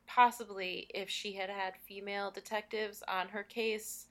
possibly 0.06 0.86
if 0.94 1.08
she 1.08 1.32
had 1.32 1.50
had 1.50 1.74
female 1.86 2.30
detectives 2.30 3.02
on 3.08 3.28
her 3.28 3.42
case, 3.42 4.06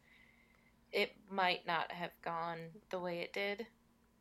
it 0.92 1.16
might 1.30 1.66
not 1.66 1.92
have 1.92 2.12
gone 2.24 2.60
the 2.90 3.00
way 3.00 3.20
it 3.20 3.34
did 3.34 3.66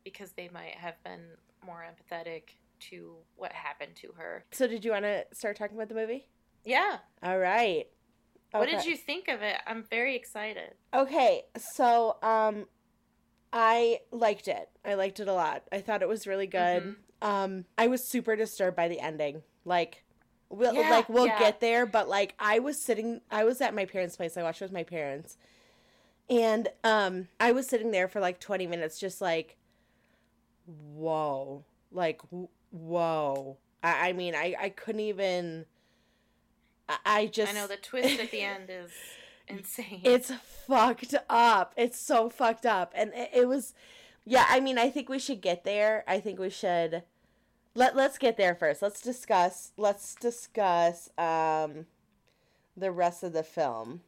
because 0.05 0.33
they 0.33 0.51
might 0.53 0.75
have 0.75 1.03
been 1.05 1.23
more 1.65 1.85
empathetic 1.87 2.43
to 2.81 3.15
what 3.37 3.53
happened 3.53 3.95
to 3.97 4.09
her. 4.17 4.45
So 4.51 4.67
did 4.67 4.85
you 4.85 4.91
want 4.91 5.05
to 5.05 5.25
start 5.33 5.57
talking 5.57 5.77
about 5.77 5.89
the 5.89 5.95
movie? 5.95 6.27
Yeah. 6.65 6.99
All 7.23 7.39
right. 7.39 7.87
What 8.53 8.67
did 8.67 8.85
you 8.85 8.97
think 8.97 9.29
of 9.29 9.43
it? 9.43 9.57
I'm 9.67 9.83
very 9.83 10.15
excited. 10.17 10.75
Okay, 10.95 11.45
so 11.57 12.17
um 12.23 12.67
I 13.53 14.01
liked 14.13 14.49
it. 14.49 14.71
I 14.85 14.95
liked 14.95 15.21
it 15.21 15.29
a 15.29 15.33
lot. 15.35 15.65
I 15.73 15.81
thought 15.81 16.03
it 16.03 16.09
was 16.09 16.27
really 16.27 16.47
good. 16.47 16.85
Mhm. 16.85 16.97
Um 17.23 17.67
I 17.79 17.87
was 17.89 18.05
super 18.07 18.37
disturbed 18.37 18.77
by 18.77 18.89
the 18.89 19.01
ending. 19.01 19.43
Like 19.65 20.05
we'll 20.51 20.75
Yeah, 20.75 20.89
like 20.89 21.09
we'll 21.09 21.25
yeah. 21.27 21.39
get 21.39 21.61
there, 21.61 21.87
but 21.87 22.09
like 22.09 22.35
I 22.39 22.59
was 22.61 22.81
sitting 22.81 23.23
I 23.31 23.45
was 23.45 23.61
at 23.61 23.75
my 23.75 23.87
parents' 23.87 24.17
place. 24.17 24.37
I 24.37 24.43
watched 24.43 24.63
it 24.63 24.67
with 24.67 24.73
my 24.73 24.85
parents. 24.85 25.39
And 26.31 26.69
um 26.85 27.29
I 27.41 27.53
was 27.53 27.69
sitting 27.69 27.91
there 27.93 28.09
for 28.09 28.21
like 28.21 28.41
20 28.41 28.67
minutes 28.67 28.99
just 28.99 29.21
like 29.21 29.57
whoa. 30.67 31.65
Like 31.91 32.21
w- 32.31 32.49
whoa. 32.71 33.59
I, 33.83 34.11
I 34.11 34.13
mean, 34.13 34.35
I 34.35 34.55
I 34.59 34.69
couldn't 34.71 35.01
even 35.01 35.67
I, 37.05 37.27
just 37.27 37.53
I 37.53 37.55
know 37.55 37.67
the 37.67 37.77
twist 37.77 38.21
at 38.21 38.31
the 38.31 38.41
end 38.43 38.65
is 38.69 38.91
insane. 39.49 40.01
it's 40.05 40.31
fucked 40.67 41.15
up. 41.29 41.75
It's 41.77 41.99
so 41.99 42.31
fucked 42.31 42.67
up. 42.67 42.93
And 42.95 43.13
it, 43.15 43.31
it 43.35 43.49
was 43.49 43.75
yeah, 44.25 44.47
I 44.49 44.61
mean, 44.61 44.79
I 44.79 44.89
think 44.89 45.09
we 45.09 45.19
should 45.19 45.41
get 45.41 45.65
there. 45.65 46.05
I 46.07 46.21
think 46.21 46.39
we 46.39 46.51
should 46.51 47.03
let 47.75 47.97
let's 47.97 48.19
get 48.19 48.37
there 48.37 48.55
first. 48.55 48.83
Let's 48.83 49.01
discuss 49.01 49.73
let's 49.77 50.15
discuss 50.15 51.11
um 51.19 51.87
the 52.77 52.91
rest 52.93 53.23
of 53.23 53.33
the 53.33 53.43
film. 53.43 54.03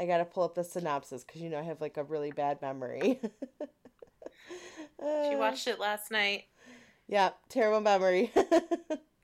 I 0.00 0.06
got 0.06 0.18
to 0.18 0.24
pull 0.24 0.44
up 0.44 0.54
the 0.54 0.64
synopsis 0.64 1.24
cuz 1.24 1.42
you 1.42 1.50
know 1.50 1.58
I 1.58 1.62
have 1.62 1.80
like 1.80 1.96
a 1.96 2.04
really 2.04 2.30
bad 2.32 2.62
memory. 2.62 3.20
she 5.00 5.36
watched 5.36 5.66
it 5.68 5.78
last 5.78 6.10
night, 6.10 6.44
Yeah, 7.06 7.30
terrible 7.48 7.80
memory. 7.80 8.32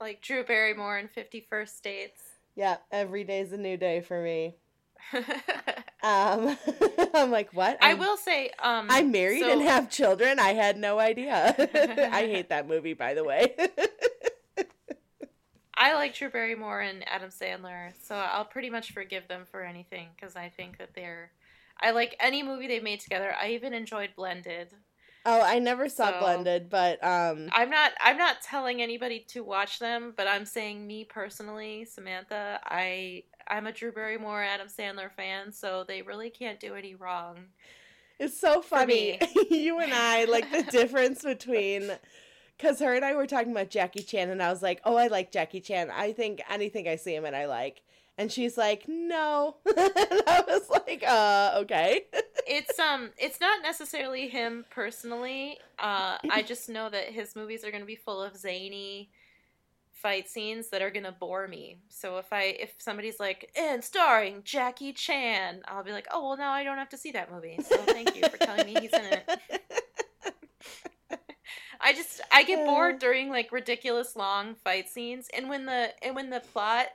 like 0.00 0.20
Drew 0.20 0.44
Barrymore 0.44 0.98
in 0.98 1.08
Fifty 1.08 1.40
First 1.40 1.82
Dates. 1.82 2.20
Yeah, 2.56 2.76
every 2.92 3.24
day's 3.24 3.52
a 3.52 3.56
new 3.58 3.76
day 3.76 4.00
for 4.00 4.22
me. 4.22 4.56
Um 6.02 6.58
I'm 7.14 7.30
like, 7.30 7.54
"What?" 7.54 7.78
I 7.82 7.88
I'm- 7.90 7.98
will 7.98 8.18
say, 8.18 8.50
um, 8.62 8.88
I'm 8.90 9.10
married 9.10 9.40
so- 9.40 9.50
and 9.52 9.62
have 9.62 9.88
children. 9.88 10.38
I 10.38 10.50
had 10.52 10.76
no 10.76 10.98
idea. 10.98 11.54
I 12.12 12.26
hate 12.26 12.50
that 12.50 12.68
movie, 12.68 12.92
by 12.92 13.14
the 13.14 13.24
way. 13.24 13.54
I 15.76 15.94
like 15.94 16.14
Drew 16.14 16.28
Barrymore 16.30 16.80
and 16.82 17.04
Adam 17.08 17.30
Sandler, 17.30 17.92
so 18.00 18.14
I'll 18.14 18.44
pretty 18.44 18.70
much 18.70 18.92
forgive 18.92 19.26
them 19.28 19.44
for 19.50 19.62
anything 19.62 20.08
because 20.14 20.36
I 20.36 20.48
think 20.50 20.78
that 20.78 20.90
they're. 20.94 21.30
I 21.80 21.90
like 21.90 22.16
any 22.20 22.42
movie 22.42 22.68
they've 22.68 22.82
made 22.82 23.00
together. 23.00 23.34
I 23.40 23.50
even 23.50 23.72
enjoyed 23.74 24.10
Blended. 24.14 24.68
Oh, 25.26 25.40
I 25.42 25.58
never 25.58 25.88
saw 25.88 26.10
So- 26.12 26.20
Blended, 26.20 26.68
but 26.70 27.02
um, 27.04 27.48
I'm 27.52 27.70
not. 27.70 27.92
I'm 28.00 28.16
not 28.16 28.42
telling 28.42 28.82
anybody 28.82 29.20
to 29.28 29.42
watch 29.42 29.78
them, 29.78 30.12
but 30.16 30.26
I'm 30.26 30.44
saying 30.44 30.87
me 30.87 31.04
personally, 31.04 31.84
Samantha. 31.84 32.60
I 32.64 33.24
I'm 33.48 33.66
a 33.66 33.72
Drew 33.72 33.92
Barrymore, 33.92 34.42
Adam 34.42 34.68
Sandler 34.68 35.12
fan, 35.12 35.52
so 35.52 35.84
they 35.87 36.02
really 36.02 36.30
can't 36.30 36.58
do 36.60 36.74
any 36.74 36.94
wrong. 36.94 37.37
it's 38.18 38.38
so 38.38 38.62
funny. 38.62 39.18
you 39.50 39.80
and 39.80 39.92
I 39.92 40.24
like 40.24 40.50
the 40.50 40.62
difference 40.62 41.22
between. 41.22 41.90
Because 42.56 42.78
her 42.78 42.94
and 42.94 43.04
I 43.04 43.16
were 43.16 43.26
talking 43.26 43.50
about 43.50 43.68
Jackie 43.68 44.04
Chan, 44.04 44.30
and 44.30 44.40
I 44.40 44.48
was 44.48 44.62
like, 44.62 44.80
"Oh, 44.84 44.94
I 44.94 45.08
like 45.08 45.32
Jackie 45.32 45.60
Chan. 45.60 45.90
I 45.90 46.12
think 46.12 46.40
anything 46.48 46.87
I 46.87 46.94
see 46.94 47.12
him 47.12 47.24
in, 47.24 47.34
I 47.34 47.46
like." 47.46 47.82
And 48.16 48.31
she's 48.31 48.57
like, 48.57 48.85
"No," 48.87 49.57
and 49.66 49.77
I 50.27 50.44
was 50.46 50.70
like, 50.70 51.03
"Uh, 51.07 51.53
okay." 51.62 52.05
It's 52.46 52.79
um, 52.79 53.09
it's 53.16 53.40
not 53.40 53.62
necessarily 53.62 54.29
him 54.29 54.66
personally. 54.68 55.57
Uh, 55.79 56.18
I 56.31 56.42
just 56.42 56.68
know 56.68 56.90
that 56.90 57.05
his 57.05 57.35
movies 57.35 57.64
are 57.64 57.70
going 57.70 57.81
to 57.81 57.87
be 57.87 57.96
full 57.96 58.22
of 58.22 58.37
zany 58.37 59.09
fight 59.92 60.29
scenes 60.29 60.68
that 60.68 60.83
are 60.83 60.90
going 60.90 61.07
to 61.07 61.12
bore 61.12 61.48
me. 61.48 61.79
So 61.88 62.18
if 62.18 62.31
I 62.35 62.42
if 62.61 62.74
somebody's 62.77 63.18
like, 63.18 63.50
and 63.57 63.83
starring 63.83 64.42
Jackie 64.44 64.92
Chan, 64.92 65.62
I'll 65.66 65.83
be 65.83 65.92
like, 65.92 66.07
oh 66.12 66.29
well, 66.29 66.37
now 66.37 66.53
I 66.53 66.64
don't 66.64 66.77
have 66.77 66.90
to 66.90 66.98
see 66.98 67.12
that 67.12 67.33
movie. 67.33 67.59
So 67.62 67.79
thank 67.79 68.14
you 68.14 68.29
for 68.29 68.37
telling 68.37 68.66
me 68.66 68.79
he's 68.79 68.92
in 68.92 69.07
it. 69.07 69.40
I 71.81 71.92
just 71.92 72.20
I 72.31 72.44
get 72.44 72.66
bored 72.66 72.98
during 73.00 73.31
like 73.31 73.53
ridiculous 73.53 74.16
long 74.16 74.55
fight 74.57 74.88
scenes, 74.88 75.29
and 75.35 75.48
when 75.48 75.64
the 75.66 75.90
and 76.03 76.14
when 76.14 76.31
the 76.31 76.40
plot 76.40 76.88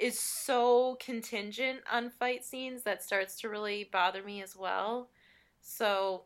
is 0.00 0.18
so 0.18 0.96
contingent 1.00 1.80
on 1.90 2.10
fight 2.10 2.44
scenes, 2.44 2.82
that 2.82 3.02
starts 3.02 3.40
to 3.40 3.48
really 3.48 3.88
bother 3.92 4.22
me 4.22 4.42
as 4.42 4.56
well. 4.56 5.10
So, 5.60 6.24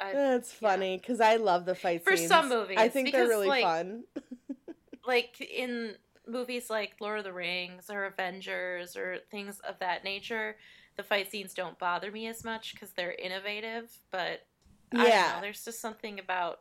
I, 0.00 0.12
That's 0.14 0.52
funny 0.52 0.98
because 0.98 1.20
I 1.20 1.36
love 1.36 1.64
the 1.64 1.74
fight 1.74 2.04
For 2.04 2.16
scenes. 2.16 2.28
some 2.28 2.48
movies, 2.48 2.78
I 2.78 2.88
think 2.88 3.12
they're 3.12 3.28
really 3.28 3.48
like, 3.48 3.62
fun. 3.62 4.04
like 5.06 5.40
in 5.40 5.94
movies 6.26 6.70
like 6.70 6.94
Lord 7.00 7.18
of 7.18 7.24
the 7.24 7.32
Rings 7.32 7.90
or 7.90 8.04
Avengers 8.04 8.96
or 8.96 9.18
things 9.30 9.60
of 9.60 9.78
that 9.80 10.04
nature, 10.04 10.56
the 10.96 11.02
fight 11.02 11.30
scenes 11.30 11.54
don't 11.54 11.78
bother 11.78 12.10
me 12.10 12.26
as 12.26 12.44
much 12.44 12.74
because 12.74 12.90
they're 12.92 13.12
innovative. 13.14 13.90
But 14.10 14.46
Yeah. 14.92 15.34
know, 15.36 15.40
there's 15.40 15.64
just 15.64 15.80
something 15.80 16.18
about 16.18 16.60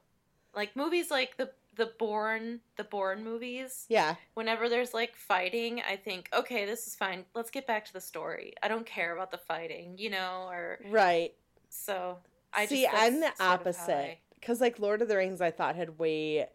like 0.56 0.76
movies 0.76 1.12
like 1.12 1.38
the 1.38 1.52
the 1.82 1.92
Bourne 1.98 2.60
the 2.78 2.84
Bourne 2.84 3.24
movies. 3.24 3.88
Yeah. 3.90 4.14
Whenever 4.36 4.70
there's 4.70 4.94
like 4.94 5.16
fighting, 5.16 5.82
I 5.90 5.96
think, 5.96 6.30
okay, 6.32 6.64
this 6.64 6.86
is 6.86 6.94
fine. 6.94 7.26
Let's 7.34 7.50
get 7.50 7.66
back 7.66 7.86
to 7.86 7.94
the 7.94 8.00
story. 8.00 8.54
I 8.62 8.68
don't 8.68 8.86
care 8.86 9.16
about 9.16 9.32
the 9.32 9.40
fighting, 9.40 9.96
you 9.98 10.12
know, 10.12 10.48
or 10.52 10.78
Right. 10.92 11.34
so. 11.70 12.20
I 12.54 12.68
See, 12.68 12.84
just, 12.84 12.96
I'm 12.96 13.20
the 13.20 13.32
opposite. 13.40 14.20
Because, 14.40 14.62
like, 14.62 14.78
Lord 14.78 15.02
of 15.02 15.08
the 15.08 15.18
Rings, 15.18 15.42
I 15.42 15.50
thought 15.50 15.76
had 15.76 15.98
way 15.98 16.48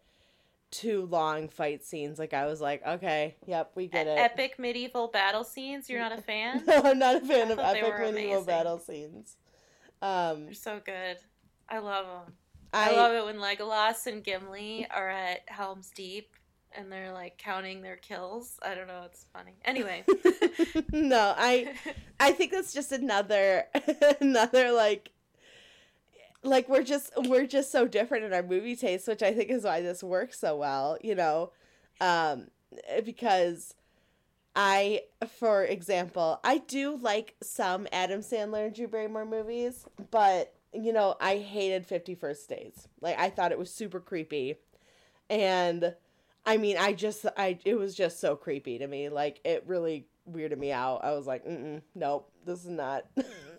too 0.71 1.07
long 1.07 1.49
fight 1.49 1.85
scenes. 1.85 2.21
Like, 2.21 2.33
I 2.33 2.47
was 2.47 2.61
like, 2.61 2.87
okay, 2.87 3.35
yep, 3.47 3.73
we 3.75 3.89
get 3.89 4.07
it. 4.07 4.17
Epic 4.19 4.61
medieval 4.61 5.09
battle 5.09 5.43
scenes. 5.43 5.91
You're 5.91 6.01
not 6.01 6.13
a 6.13 6.21
fan? 6.23 6.63
no, 6.69 6.83
I'm 6.85 6.99
not 7.01 7.17
a 7.17 7.21
fan 7.21 7.49
I 7.49 7.53
of 7.53 7.59
epic 7.59 7.83
medieval 7.99 8.11
amazing. 8.13 8.45
battle 8.45 8.79
scenes. 8.79 9.37
Um, 10.03 10.45
They're 10.45 10.55
so 10.55 10.81
good. 10.85 11.17
I 11.69 11.79
love 11.79 12.07
them. 12.07 12.35
I, 12.73 12.91
I, 12.91 12.97
love 12.97 13.13
it 13.13 13.25
when 13.25 13.37
Legolas 13.37 14.07
and 14.07 14.23
Gimli 14.23 14.87
are 14.91 15.09
at 15.09 15.41
Helm's 15.47 15.91
Deep 15.91 16.37
and 16.77 16.93
they're 16.93 17.13
like 17.13 17.39
counting 17.39 17.83
their 17.83 17.97
kills. 17.97 18.59
I 18.65 18.75
don't 18.75 18.87
know. 18.87 19.03
It's 19.07 19.27
funny. 19.33 19.53
Anyway. 19.65 20.05
no, 20.93 21.35
I 21.37 21.75
I 22.21 22.33
think 22.33 22.53
that's 22.53 22.73
just 22.73 22.93
another 22.93 23.65
another 24.21 24.73
like 24.73 25.11
like 26.43 26.69
we're 26.69 26.83
just 26.83 27.13
we're 27.17 27.47
just 27.47 27.73
so 27.73 27.87
different 27.89 28.25
in 28.25 28.33
our 28.33 28.43
movie 28.43 28.77
taste, 28.77 29.09
which 29.09 29.23
I 29.23 29.33
think 29.33 29.51
is 29.51 29.65
why 29.65 29.81
this 29.81 30.03
works 30.03 30.39
so 30.39 30.57
well, 30.57 30.99
you 31.03 31.15
know. 31.15 31.53
Um 32.01 32.49
because 33.05 33.75
I 34.55 35.03
for 35.39 35.65
example, 35.65 36.41
I 36.45 36.59
do 36.59 36.97
like 36.97 37.37
some 37.43 37.87
Adam 37.91 38.21
Sandler 38.21 38.67
and 38.67 38.75
Drew 38.75 38.89
Barrymore 38.89 39.25
movies, 39.25 39.87
but 40.11 40.56
you 40.77 40.93
know, 40.93 41.17
I 41.21 41.37
hated 41.37 41.89
51st 41.89 42.49
Days. 42.49 42.89
Like 43.01 43.19
I 43.19 43.31
thought 43.31 43.53
it 43.53 43.59
was 43.59 43.71
super 43.71 44.01
creepy. 44.01 44.57
And 45.29 45.95
I 46.45 46.57
mean, 46.57 46.77
I 46.79 46.93
just 46.93 47.27
I 47.37 47.59
it 47.65 47.79
was 47.79 47.95
just 47.95 48.21
so 48.21 48.37
creepy 48.37 48.79
to 48.79 48.87
me. 48.87 49.09
Like 49.09 49.41
it 49.45 49.65
really 49.67 50.07
weirded 50.31 50.59
me 50.59 50.73
out. 50.73 51.05
I 51.05 51.13
was 51.13 51.27
like, 51.27 51.45
Mm-mm, 51.45 51.83
nope, 51.95 52.31
this 52.45 52.65
is 52.65 52.71
not. 52.71 53.07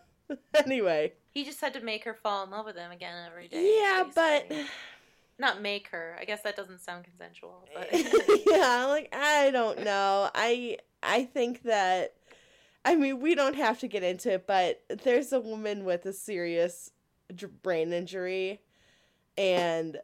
anyway, 0.66 1.14
he 1.32 1.44
just 1.44 1.62
had 1.62 1.74
to 1.74 1.82
make 1.82 2.04
her 2.04 2.14
fall 2.14 2.44
in 2.44 2.52
love 2.52 2.66
with 2.66 2.76
him 2.76 2.92
again 2.92 3.16
every 3.30 3.48
day. 3.48 3.80
yeah, 3.82 4.04
but. 4.14 4.52
Not 5.40 5.62
make 5.62 5.90
her. 5.90 6.18
I 6.20 6.26
guess 6.26 6.42
that 6.42 6.56
doesn't 6.56 6.82
sound 6.82 7.04
consensual. 7.04 7.64
But 7.72 7.90
yeah, 8.48 8.86
like 8.88 9.16
I 9.16 9.52
don't 9.52 9.84
know. 9.84 10.32
I 10.34 10.80
I 11.04 11.26
think 11.26 11.62
that 11.62 12.16
I 12.88 12.96
mean, 12.96 13.20
we 13.20 13.36
don't 13.36 13.56
have 13.56 13.80
to 13.82 13.88
get 13.90 14.02
into 14.02 14.32
it, 14.32 14.48
but 14.48 14.82
there's 15.04 15.34
a 15.34 15.42
woman 15.42 15.84
with 15.84 16.06
a 16.06 16.14
serious 16.14 16.92
brain 17.64 17.94
injury, 17.94 18.62
and 19.38 19.98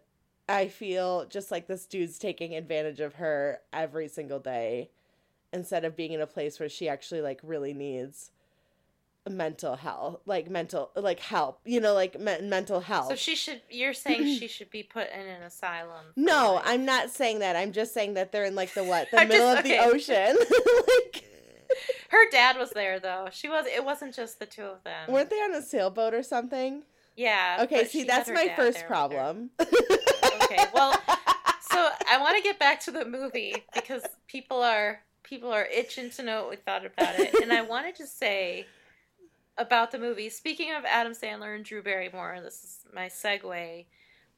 I 0.48 0.68
feel 0.68 1.26
just 1.26 1.52
like 1.52 1.68
this 1.68 1.86
dude's 1.86 2.18
taking 2.18 2.56
advantage 2.56 3.00
of 3.00 3.16
her 3.16 3.62
every 3.72 4.08
single 4.08 4.40
day 4.40 4.90
instead 5.52 5.86
of 5.86 5.96
being 5.96 6.12
in 6.12 6.22
a 6.22 6.28
place 6.28 6.60
where 6.60 6.70
she 6.70 6.90
actually 6.90 7.22
like 7.22 7.40
really 7.44 7.74
needs 7.74 8.32
mental 9.30 9.78
health 9.78 10.20
like 10.26 10.50
mental 10.50 10.92
like 10.98 11.20
help 11.20 11.62
you 11.64 11.80
know 11.80 11.94
like 11.94 12.20
me- 12.20 12.42
mental 12.42 12.82
health. 12.82 13.08
So 13.08 13.16
she 13.16 13.36
should 13.36 13.62
you're 13.70 13.94
saying 13.94 14.38
she 14.38 14.50
should 14.50 14.70
be 14.70 14.84
put 14.84 15.10
in 15.12 15.26
an 15.26 15.44
asylum 15.44 16.08
no 16.18 16.62
i'm 16.66 16.84
not 16.84 17.10
saying 17.10 17.40
that. 17.40 17.56
I'm 17.56 17.72
just 17.72 17.94
saying 17.94 18.16
that 18.16 18.32
they're 18.34 18.44
in 18.44 18.56
like 18.56 18.74
the 18.74 18.84
what? 18.84 19.10
The 19.12 19.26
middle 19.26 19.54
just, 19.54 19.60
of 19.60 19.66
okay. 19.66 19.78
the 19.78 19.86
ocean. 19.86 20.38
Like 21.06 21.24
her 22.10 22.30
dad 22.30 22.58
was 22.58 22.72
there 22.72 23.00
though. 23.00 23.30
She 23.32 23.48
was 23.50 23.66
it 23.66 23.84
wasn't 23.84 24.14
just 24.14 24.40
the 24.40 24.46
two 24.46 24.64
of 24.64 24.84
them. 24.84 25.12
weren't 25.12 25.30
they 25.30 25.38
on 25.38 25.56
a 25.56 25.62
sailboat 25.62 26.14
or 26.14 26.22
something 26.22 26.84
yeah 27.16 27.58
okay 27.62 27.86
see 27.86 28.04
that's 28.04 28.30
my 28.30 28.52
first 28.56 28.86
problem 28.88 29.50
okay 29.60 30.66
well 30.74 30.92
so 31.72 31.90
i 32.10 32.18
want 32.20 32.36
to 32.36 32.44
get 32.44 32.58
back 32.60 32.80
to 32.80 32.92
the 32.92 33.06
movie 33.06 33.56
because 33.74 34.04
people 34.28 34.62
are 34.62 35.02
people 35.24 35.52
are 35.52 35.66
itching 35.66 36.10
to 36.10 36.24
know 36.24 36.42
what 36.42 36.50
we 36.50 36.56
thought 36.56 36.86
about 36.86 37.20
it 37.20 37.34
and 37.42 37.54
i 37.54 37.62
wanted 37.74 37.96
to 37.96 38.08
say 38.08 38.66
about 39.58 39.92
the 39.92 40.00
movie. 40.00 40.30
Speaking 40.30 40.74
of 40.74 40.86
Adam 40.86 41.14
Sandler 41.14 41.56
and 41.56 41.64
Drew 41.64 41.84
Barrymore, 41.84 42.40
this 42.44 42.64
is 42.64 42.80
my 42.94 43.08
segue. 43.08 43.86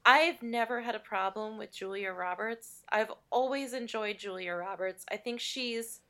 I've 0.05 0.43
never 0.43 0.81
had 0.81 0.95
a 0.95 0.99
problem 0.99 1.57
with 1.57 1.73
Julia 1.73 2.11
Roberts. 2.11 2.83
I've 2.91 3.11
always 3.31 3.73
enjoyed 3.73 4.19
Julia 4.19 4.53
Roberts. 4.53 5.05
I 5.11 5.17
think 5.17 5.39
she's 5.39 6.01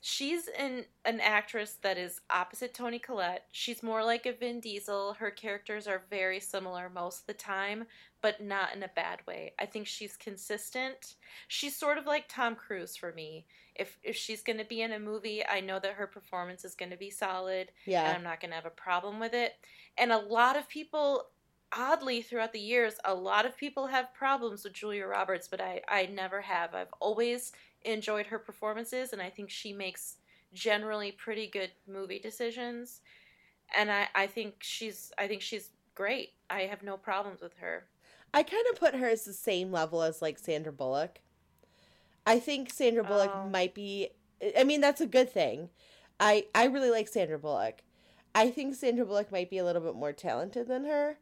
she's 0.00 0.48
an 0.58 0.84
an 1.04 1.20
actress 1.20 1.78
that 1.82 1.98
is 1.98 2.20
opposite 2.30 2.74
Toni 2.74 2.98
Collette. 2.98 3.46
She's 3.52 3.82
more 3.82 4.04
like 4.04 4.26
a 4.26 4.32
Vin 4.32 4.60
Diesel. 4.60 5.14
Her 5.14 5.30
characters 5.30 5.86
are 5.86 6.04
very 6.10 6.40
similar 6.40 6.88
most 6.88 7.20
of 7.20 7.26
the 7.26 7.34
time, 7.34 7.84
but 8.22 8.42
not 8.42 8.74
in 8.74 8.82
a 8.82 8.90
bad 8.94 9.20
way. 9.26 9.52
I 9.58 9.66
think 9.66 9.86
she's 9.86 10.16
consistent. 10.16 11.14
She's 11.48 11.76
sort 11.76 11.98
of 11.98 12.06
like 12.06 12.28
Tom 12.28 12.54
Cruise 12.54 12.96
for 12.96 13.12
me 13.12 13.46
if 13.78 13.98
if 14.02 14.16
she's 14.16 14.42
going 14.42 14.58
to 14.58 14.64
be 14.64 14.82
in 14.82 14.92
a 14.92 14.98
movie, 14.98 15.44
I 15.46 15.60
know 15.60 15.78
that 15.78 15.92
her 15.94 16.06
performance 16.06 16.64
is 16.64 16.74
going 16.74 16.90
to 16.90 16.96
be 16.96 17.10
solid. 17.10 17.70
Yeah. 17.84 18.06
And 18.06 18.16
I'm 18.16 18.24
not 18.24 18.40
going 18.40 18.50
to 18.50 18.56
have 18.56 18.66
a 18.66 18.70
problem 18.70 19.20
with 19.20 19.34
it. 19.34 19.54
And 19.98 20.12
a 20.12 20.18
lot 20.18 20.56
of 20.56 20.68
people 20.68 21.26
oddly 21.72 22.22
throughout 22.22 22.52
the 22.52 22.60
years, 22.60 22.94
a 23.04 23.14
lot 23.14 23.44
of 23.44 23.56
people 23.56 23.86
have 23.88 24.14
problems 24.14 24.64
with 24.64 24.72
Julia 24.72 25.06
Roberts, 25.06 25.48
but 25.48 25.60
I 25.60 25.82
I 25.88 26.06
never 26.06 26.40
have. 26.40 26.74
I've 26.74 26.92
always 27.00 27.52
enjoyed 27.84 28.26
her 28.26 28.38
performances 28.38 29.12
and 29.12 29.22
I 29.22 29.30
think 29.30 29.50
she 29.50 29.72
makes 29.72 30.16
generally 30.52 31.12
pretty 31.12 31.46
good 31.46 31.70
movie 31.86 32.18
decisions. 32.18 33.00
And 33.76 33.90
I 33.90 34.08
I 34.14 34.26
think 34.26 34.56
she's 34.60 35.12
I 35.18 35.26
think 35.26 35.42
she's 35.42 35.70
great. 35.94 36.34
I 36.48 36.62
have 36.62 36.82
no 36.82 36.96
problems 36.96 37.40
with 37.40 37.56
her. 37.58 37.86
I 38.32 38.42
kind 38.42 38.66
of 38.70 38.78
put 38.78 38.94
her 38.94 39.08
as 39.08 39.24
the 39.24 39.32
same 39.32 39.72
level 39.72 40.02
as 40.02 40.20
like 40.20 40.38
Sandra 40.38 40.72
Bullock. 40.72 41.20
I 42.26 42.38
think 42.38 42.72
Sandra 42.72 43.04
Bullock 43.04 43.32
oh. 43.34 43.48
might 43.48 43.74
be. 43.74 44.10
I 44.58 44.64
mean, 44.64 44.80
that's 44.80 45.00
a 45.00 45.06
good 45.06 45.30
thing. 45.30 45.70
I 46.20 46.46
I 46.54 46.66
really 46.66 46.90
like 46.90 47.08
Sandra 47.08 47.38
Bullock. 47.38 47.82
I 48.34 48.50
think 48.50 48.74
Sandra 48.74 49.06
Bullock 49.06 49.32
might 49.32 49.48
be 49.48 49.58
a 49.58 49.64
little 49.64 49.80
bit 49.80 49.94
more 49.94 50.12
talented 50.12 50.68
than 50.68 50.84
her, 50.84 51.18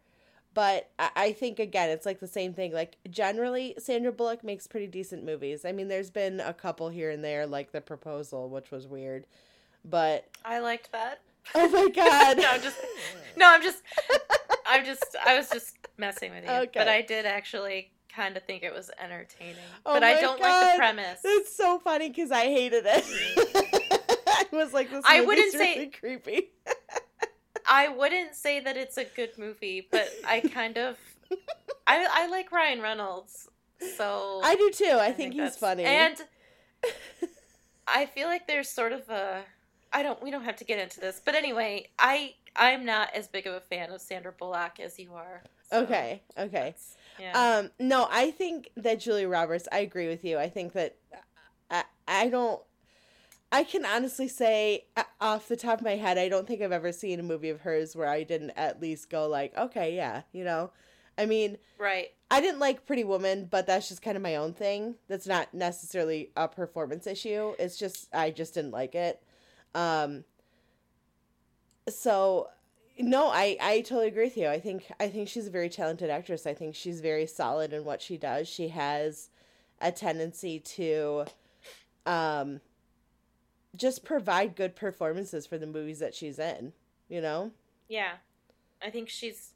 but 0.55 0.91
I, 0.99 1.33
think 1.33 1.59
again 1.59 1.91
it's 1.91 2.07
like 2.07 2.21
the 2.21 2.29
same 2.29 2.55
thing. 2.55 2.73
Like 2.73 2.97
generally, 3.11 3.75
Sandra 3.79 4.13
Bullock 4.13 4.45
makes 4.45 4.67
pretty 4.67 4.87
decent 4.87 5.25
movies. 5.25 5.65
I 5.65 5.73
mean, 5.73 5.89
there's 5.89 6.11
been 6.11 6.41
a 6.41 6.55
couple 6.55 6.89
here 6.89 7.11
and 7.11 7.25
there, 7.25 7.47
like 7.47 7.73
The 7.73 7.81
Proposal, 7.81 8.49
which 8.49 8.71
was 8.71 8.87
weird, 8.87 9.27
but 9.85 10.29
I 10.45 10.61
liked 10.61 10.93
that. 10.93 11.21
Oh 11.55 11.69
my 11.69 11.89
god! 11.95 12.39
no, 12.39 12.49
I'm 12.49 12.63
just 12.63 12.77
no, 13.37 13.49
I'm 13.49 13.63
just 13.63 13.83
I'm 14.67 14.85
just 14.85 15.05
I 15.27 15.37
was 15.37 15.51
just 15.51 15.77
messing 15.99 16.33
with 16.33 16.45
you, 16.45 16.51
okay. 16.51 16.71
but 16.75 16.89
I 16.89 17.03
did 17.03 17.27
actually 17.27 17.91
kind 18.15 18.37
of 18.37 18.45
think 18.45 18.63
it 18.63 18.73
was 18.73 18.91
entertaining. 18.99 19.57
Oh 19.85 19.95
but 19.95 20.05
I 20.05 20.21
don't 20.21 20.41
God. 20.41 20.49
like 20.49 20.73
the 20.73 20.79
premise. 20.79 21.21
It's 21.25 21.57
so 21.57 21.79
funny 21.81 22.09
because 22.09 22.31
I 22.31 22.45
hated 22.45 22.85
it. 22.87 23.05
I 24.27 24.47
was 24.53 24.73
like, 24.73 24.91
this 24.91 25.05
I 25.07 25.21
wouldn't 25.21 25.53
really 25.55 25.75
say 25.75 25.87
creepy. 25.87 26.51
I 27.69 27.89
wouldn't 27.89 28.35
say 28.35 28.61
that 28.61 28.77
it's 28.77 28.97
a 28.99 29.05
good 29.05 29.39
movie, 29.39 29.87
but 29.91 30.09
I 30.27 30.41
kind 30.41 30.79
of 30.79 30.97
I 31.87 32.07
I 32.11 32.27
like 32.29 32.53
Ryan 32.53 32.81
Reynolds. 32.81 33.49
So 33.97 34.41
I 34.43 34.55
do 34.57 34.71
too. 34.71 34.85
I, 34.85 35.07
I 35.07 35.13
think, 35.13 35.35
think 35.35 35.43
he's 35.43 35.57
funny. 35.57 35.85
And 35.85 36.17
I 37.89 38.07
feel 38.07 38.29
like 38.29 38.47
there's 38.47 38.69
sort 38.69 38.93
of 38.93 39.09
a 39.11 39.43
I 39.93 40.03
don't 40.03 40.23
we 40.23 40.31
don't 40.31 40.45
have 40.45 40.57
to 40.57 40.65
get 40.65 40.79
into 40.79 41.01
this, 41.01 41.21
but 41.25 41.35
anyway, 41.35 41.89
I 41.99 42.35
I'm 42.57 42.85
not 42.85 43.15
as 43.15 43.29
big 43.29 43.47
of 43.47 43.55
a 43.55 43.61
fan 43.61 43.91
of 43.91 44.01
Sandra 44.01 44.33
Bullock 44.33 44.81
as 44.81 44.99
you 44.99 45.15
are. 45.15 45.43
So 45.71 45.79
okay. 45.83 46.23
Okay. 46.39 46.75
Yeah. 47.19 47.59
Um, 47.59 47.71
no, 47.79 48.09
I 48.11 48.31
think 48.31 48.71
that 48.77 49.01
Julia 49.01 49.29
Roberts, 49.29 49.69
I 49.71 49.79
agree 49.79 50.09
with 50.09 50.25
you. 50.25 50.39
I 50.39 50.49
think 50.49 50.73
that 50.73 50.97
I, 51.71 51.85
I 52.07 52.29
don't, 52.29 52.61
I 53.53 53.65
can 53.65 53.85
honestly 53.87 54.29
say 54.29 54.87
off 55.21 55.49
the 55.49 55.57
top 55.57 55.79
of 55.79 55.85
my 55.85 55.97
head, 55.97 56.19
I 56.19 56.29
don't 56.29 56.47
think 56.47 56.61
I've 56.61 56.73
ever 56.73 56.91
seen 56.91 57.21
a 57.21 57.23
movie 57.23 57.51
of 57.51 57.61
hers 57.61 57.95
where 57.95 58.09
I 58.09 58.25
didn't 58.25 58.51
at 58.57 58.81
least 58.81 59.11
go 59.11 59.29
like, 59.29 59.57
okay, 59.57 59.95
yeah, 59.95 60.23
you 60.33 60.45
know, 60.45 60.71
I 61.17 61.27
mean, 61.27 61.59
right. 61.79 62.09
I 62.31 62.41
didn't 62.41 62.59
like 62.59 62.87
Pretty 62.87 63.05
Woman, 63.05 63.47
but 63.51 63.67
that's 63.67 63.89
just 63.89 64.03
kind 64.03 64.17
of 64.17 64.23
my 64.23 64.37
own 64.37 64.53
thing. 64.55 64.97
That's 65.09 65.27
not 65.27 65.55
necessarily 65.55 66.31
a 66.37 66.49
performance 66.49 67.07
issue. 67.07 67.55
It's 67.59 67.79
just 67.79 68.09
I 68.13 68.31
just 68.31 68.55
didn't 68.55 68.73
like 68.73 68.95
it. 68.95 69.23
Um, 69.75 70.25
so 71.89 72.49
no, 72.99 73.29
I 73.29 73.57
I 73.61 73.81
totally 73.81 74.09
agree 74.09 74.25
with 74.25 74.37
you. 74.37 74.49
I 74.49 74.59
think 74.59 74.91
I 74.99 75.09
think 75.09 75.29
she's 75.29 75.47
a 75.47 75.51
very 75.51 75.69
talented 75.69 76.11
actress. 76.11 76.47
I 76.47 76.55
think 76.55 76.75
she's 76.75 77.01
very 77.01 77.27
solid 77.27 77.73
in 77.73 77.85
what 77.85 78.03
she 78.03 78.17
does. 78.17 78.49
She 78.49 78.69
has 78.69 79.31
a 79.81 79.93
tendency 79.93 80.59
to 80.61 81.27
um 82.07 82.61
just 83.77 84.05
provide 84.05 84.57
good 84.57 84.77
performances 84.77 85.47
for 85.47 85.59
the 85.59 85.67
movies 85.67 85.99
that 85.99 86.15
she's 86.15 86.39
in, 86.39 86.73
you 87.09 87.21
know? 87.21 87.51
Yeah. 87.89 88.15
I 88.83 88.91
think 88.91 89.09
she's 89.09 89.53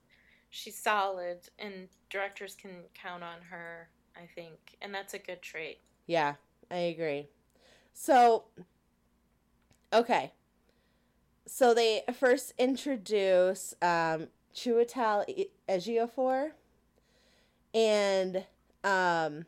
she's 0.51 0.77
solid 0.79 1.41
and 1.59 1.89
directors 2.09 2.55
can 2.55 2.85
count 2.95 3.23
on 3.23 3.43
her, 3.51 3.89
I 4.17 4.27
think. 4.35 4.77
And 4.81 4.95
that's 4.95 5.15
a 5.15 5.19
good 5.19 5.43
trait. 5.43 5.81
Yeah, 6.07 6.35
I 6.71 6.77
agree. 6.77 7.29
So 7.93 8.45
okay 9.93 10.33
so 11.49 11.73
they 11.73 12.03
first 12.13 12.53
introduce 12.59 13.75
um, 13.81 14.29
Chiwetel 14.55 15.47
Ejiofor, 15.69 16.51
and 17.73 18.45
um, 18.85 19.47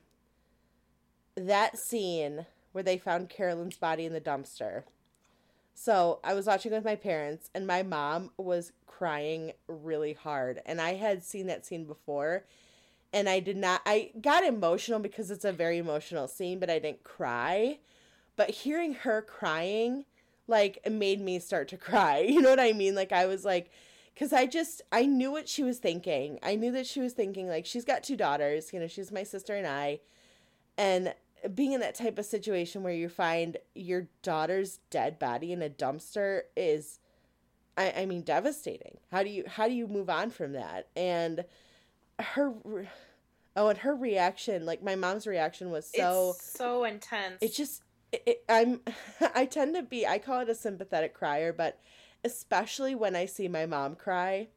that 1.36 1.78
scene 1.78 2.46
where 2.72 2.84
they 2.84 2.98
found 2.98 3.28
Carolyn's 3.28 3.76
body 3.76 4.04
in 4.04 4.12
the 4.12 4.20
dumpster. 4.20 4.84
So 5.74 6.20
I 6.22 6.34
was 6.34 6.46
watching 6.46 6.72
with 6.72 6.84
my 6.84 6.96
parents, 6.96 7.50
and 7.54 7.66
my 7.66 7.82
mom 7.82 8.30
was 8.36 8.72
crying 8.86 9.52
really 9.66 10.12
hard, 10.12 10.60
and 10.66 10.80
I 10.80 10.94
had 10.94 11.22
seen 11.24 11.46
that 11.46 11.64
scene 11.64 11.84
before, 11.84 12.44
and 13.12 13.28
I 13.28 13.40
did 13.40 13.56
not. 13.56 13.80
I 13.86 14.10
got 14.20 14.44
emotional 14.44 15.00
because 15.00 15.30
it's 15.30 15.44
a 15.44 15.52
very 15.52 15.78
emotional 15.78 16.28
scene, 16.28 16.58
but 16.58 16.70
I 16.70 16.78
didn't 16.78 17.02
cry. 17.02 17.78
But 18.36 18.50
hearing 18.50 18.94
her 18.94 19.22
crying 19.22 20.04
like 20.50 20.78
made 20.90 21.20
me 21.20 21.38
start 21.38 21.68
to 21.68 21.76
cry. 21.78 22.18
You 22.18 22.42
know 22.42 22.50
what 22.50 22.60
I 22.60 22.72
mean? 22.72 22.94
Like 22.94 23.12
I 23.12 23.26
was 23.26 23.44
like 23.44 23.70
cuz 24.16 24.32
I 24.34 24.44
just 24.46 24.82
I 24.92 25.06
knew 25.06 25.30
what 25.30 25.48
she 25.48 25.62
was 25.62 25.78
thinking. 25.78 26.38
I 26.42 26.56
knew 26.56 26.72
that 26.72 26.86
she 26.86 27.00
was 27.00 27.14
thinking 27.14 27.48
like 27.48 27.64
she's 27.64 27.84
got 27.84 28.02
two 28.02 28.16
daughters, 28.16 28.72
you 28.72 28.80
know, 28.80 28.86
she's 28.86 29.10
my 29.10 29.22
sister 29.22 29.54
and 29.54 29.66
I. 29.66 30.00
And 30.76 31.14
being 31.54 31.72
in 31.72 31.80
that 31.80 31.94
type 31.94 32.18
of 32.18 32.26
situation 32.26 32.82
where 32.82 32.92
you 32.92 33.08
find 33.08 33.56
your 33.74 34.08
daughter's 34.22 34.78
dead 34.90 35.18
body 35.18 35.52
in 35.52 35.62
a 35.62 35.68
dumpster 35.68 36.42
is 36.56 36.98
I, 37.76 37.92
I 37.98 38.06
mean 38.06 38.22
devastating. 38.22 38.98
How 39.10 39.22
do 39.22 39.30
you 39.30 39.44
how 39.46 39.66
do 39.66 39.74
you 39.74 39.86
move 39.86 40.10
on 40.10 40.30
from 40.30 40.52
that? 40.52 40.88
And 40.96 41.44
her 42.18 42.52
oh 43.56 43.68
and 43.68 43.78
her 43.78 43.94
reaction, 43.94 44.66
like 44.66 44.82
my 44.82 44.96
mom's 44.96 45.26
reaction 45.26 45.70
was 45.70 45.86
so 45.86 46.34
it's 46.36 46.58
so 46.58 46.84
intense. 46.84 47.38
It 47.40 47.54
just 47.54 47.82
it, 48.12 48.44
I'm 48.48 48.80
I 49.34 49.46
tend 49.46 49.74
to 49.76 49.82
be 49.82 50.06
I 50.06 50.18
call 50.18 50.40
it 50.40 50.48
a 50.48 50.54
sympathetic 50.54 51.14
crier, 51.14 51.52
but 51.52 51.78
especially 52.24 52.94
when 52.94 53.16
I 53.16 53.26
see 53.26 53.48
my 53.48 53.66
mom 53.66 53.94
cry, 53.94 54.48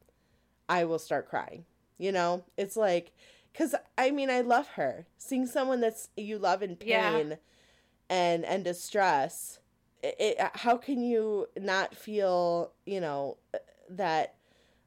I 0.67 0.85
will 0.85 0.99
start 0.99 1.29
crying. 1.29 1.65
You 1.97 2.11
know, 2.11 2.43
it's 2.57 2.75
like 2.75 3.13
cuz 3.53 3.75
I 3.97 4.11
mean 4.11 4.29
I 4.29 4.41
love 4.41 4.69
her. 4.69 5.07
Seeing 5.17 5.47
someone 5.47 5.79
that's 5.79 6.09
you 6.15 6.37
love 6.37 6.61
in 6.63 6.75
pain 6.75 6.89
yeah. 6.89 7.35
and 8.09 8.45
and 8.45 8.63
distress, 8.63 9.59
it, 10.01 10.15
it, 10.19 10.37
how 10.55 10.77
can 10.77 11.01
you 11.01 11.47
not 11.57 11.95
feel, 11.95 12.73
you 12.85 12.99
know, 12.99 13.37
uh, 13.53 13.59
that 13.89 14.35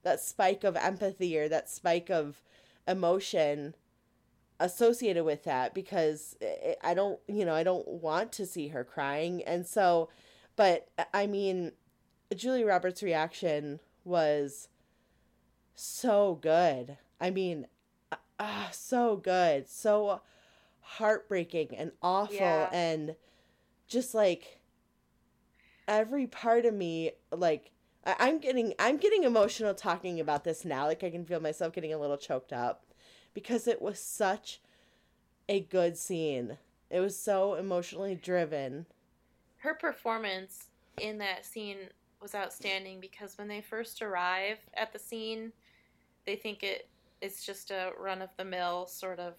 that 0.02 0.20
spike 0.20 0.62
of 0.62 0.76
empathy 0.76 1.36
or 1.36 1.48
that 1.48 1.68
spike 1.68 2.10
of 2.10 2.42
emotion 2.86 3.74
associated 4.60 5.24
with 5.24 5.44
that 5.44 5.74
because 5.74 6.36
it, 6.40 6.78
I 6.82 6.94
don't, 6.94 7.18
you 7.26 7.44
know, 7.44 7.54
I 7.54 7.62
don't 7.62 7.86
want 7.88 8.32
to 8.32 8.46
see 8.46 8.68
her 8.68 8.84
crying. 8.84 9.42
And 9.44 9.66
so, 9.66 10.08
but 10.54 10.88
uh, 10.98 11.04
I 11.12 11.26
mean, 11.26 11.72
Julia 12.34 12.66
Roberts' 12.66 13.02
reaction 13.02 13.80
was 14.04 14.68
so 15.74 16.38
good. 16.40 16.98
I 17.20 17.30
mean, 17.30 17.66
uh, 18.38 18.70
so 18.70 19.16
good, 19.16 19.68
so 19.68 20.20
heartbreaking 20.80 21.74
and 21.76 21.92
awful, 22.02 22.36
Yeah. 22.36 22.68
and 22.72 23.16
just 23.88 24.14
like 24.14 24.60
every 25.88 26.26
part 26.26 26.64
of 26.66 26.74
me, 26.74 27.12
like 27.30 27.70
I- 28.04 28.16
I'm 28.20 28.38
getting, 28.38 28.72
I'm 28.78 28.98
getting 28.98 29.24
emotional 29.24 29.74
talking 29.74 30.20
about 30.20 30.44
this 30.44 30.64
now. 30.64 30.86
Like 30.86 31.02
I 31.02 31.10
can 31.10 31.24
feel 31.24 31.40
myself 31.40 31.72
getting 31.72 31.92
a 31.92 31.98
little 31.98 32.16
choked 32.16 32.52
up 32.52 32.84
because 33.34 33.66
it 33.66 33.82
was 33.82 33.98
such 33.98 34.60
a 35.48 35.60
good 35.60 35.96
scene. 35.96 36.58
It 36.90 37.00
was 37.00 37.18
so 37.18 37.54
emotionally 37.54 38.14
driven. 38.14 38.86
her 39.58 39.74
performance 39.74 40.66
in 40.98 41.18
that 41.18 41.44
scene 41.44 41.78
was 42.22 42.34
outstanding 42.36 43.00
because 43.00 43.36
when 43.36 43.48
they 43.48 43.60
first 43.60 44.00
arrive 44.00 44.58
at 44.74 44.92
the 44.92 44.98
scene, 44.98 45.52
they 46.24 46.36
think 46.36 46.62
it 46.62 46.88
it's 47.20 47.44
just 47.44 47.70
a 47.70 47.92
run 47.98 48.22
of 48.22 48.30
the 48.36 48.44
mill 48.44 48.86
sort 48.86 49.18
of 49.18 49.34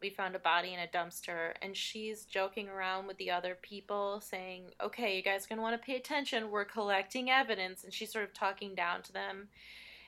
we 0.00 0.10
found 0.10 0.34
a 0.34 0.38
body 0.38 0.74
in 0.74 0.80
a 0.80 0.86
dumpster 0.86 1.52
and 1.62 1.74
she's 1.74 2.26
joking 2.26 2.68
around 2.68 3.06
with 3.06 3.16
the 3.16 3.30
other 3.30 3.56
people 3.62 4.20
saying, 4.20 4.70
"Okay, 4.80 5.16
you 5.16 5.22
guys 5.22 5.44
are 5.44 5.48
going 5.48 5.56
to 5.56 5.62
want 5.62 5.80
to 5.80 5.86
pay 5.86 5.96
attention. 5.96 6.50
We're 6.50 6.66
collecting 6.66 7.30
evidence." 7.30 7.82
And 7.82 7.94
she's 7.94 8.12
sort 8.12 8.24
of 8.24 8.34
talking 8.34 8.74
down 8.74 9.02
to 9.04 9.12
them. 9.12 9.48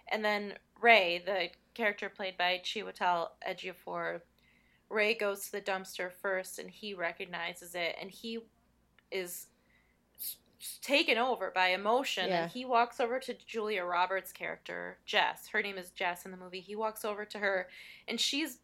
And 0.09 0.23
then 0.23 0.59
Ray, 0.81 1.23
the 1.25 1.51
character 1.75 2.11
played 2.11 2.37
by 2.37 2.61
Chiwetel 2.63 3.31
Ejiofor, 3.49 4.21
Ray 4.91 5.15
goes 5.15 5.47
to 5.47 5.53
the 5.53 5.61
dumpster 5.61 6.11
first 6.11 6.59
and 6.59 6.71
he 6.71 6.95
recognizes 6.95 7.75
it 7.75 7.97
and 8.01 8.11
he 8.11 8.41
is 9.11 9.47
taken 10.83 11.19
over 11.19 11.51
by 11.55 11.69
emotion 11.69 12.29
Yeah. 12.29 12.43
and 12.45 12.51
he 12.53 12.65
walks 12.65 13.01
over 13.01 13.19
to 13.21 13.35
Julia 13.35 13.85
Roberts' 13.85 14.33
character, 14.33 14.99
Jess. 15.07 15.49
Her 15.49 15.63
name 15.63 15.79
is 15.79 15.91
Jess 15.91 16.25
in 16.25 16.31
the 16.31 16.37
movie. 16.37 16.61
He 16.61 16.75
walks 16.77 17.05
over 17.05 17.25
to 17.25 17.39
her 17.39 17.69
and 18.07 18.21
she's 18.21 18.59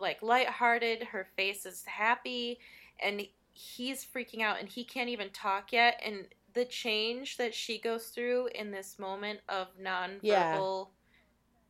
like 0.00 0.22
lighthearted, 0.22 1.02
her 1.04 1.26
face 1.36 1.66
is 1.66 1.84
happy 1.84 2.58
and 3.00 3.26
he's 3.52 4.04
freaking 4.06 4.40
out 4.42 4.60
and 4.60 4.68
he 4.68 4.84
can't 4.84 5.08
even 5.08 5.28
talk 5.30 5.72
yet 5.72 6.00
and 6.04 6.26
the 6.54 6.64
change 6.64 7.36
that 7.36 7.54
she 7.54 7.78
goes 7.78 8.06
through 8.06 8.48
in 8.54 8.70
this 8.70 8.98
moment 8.98 9.40
of 9.48 9.68
nonverbal 9.80 10.88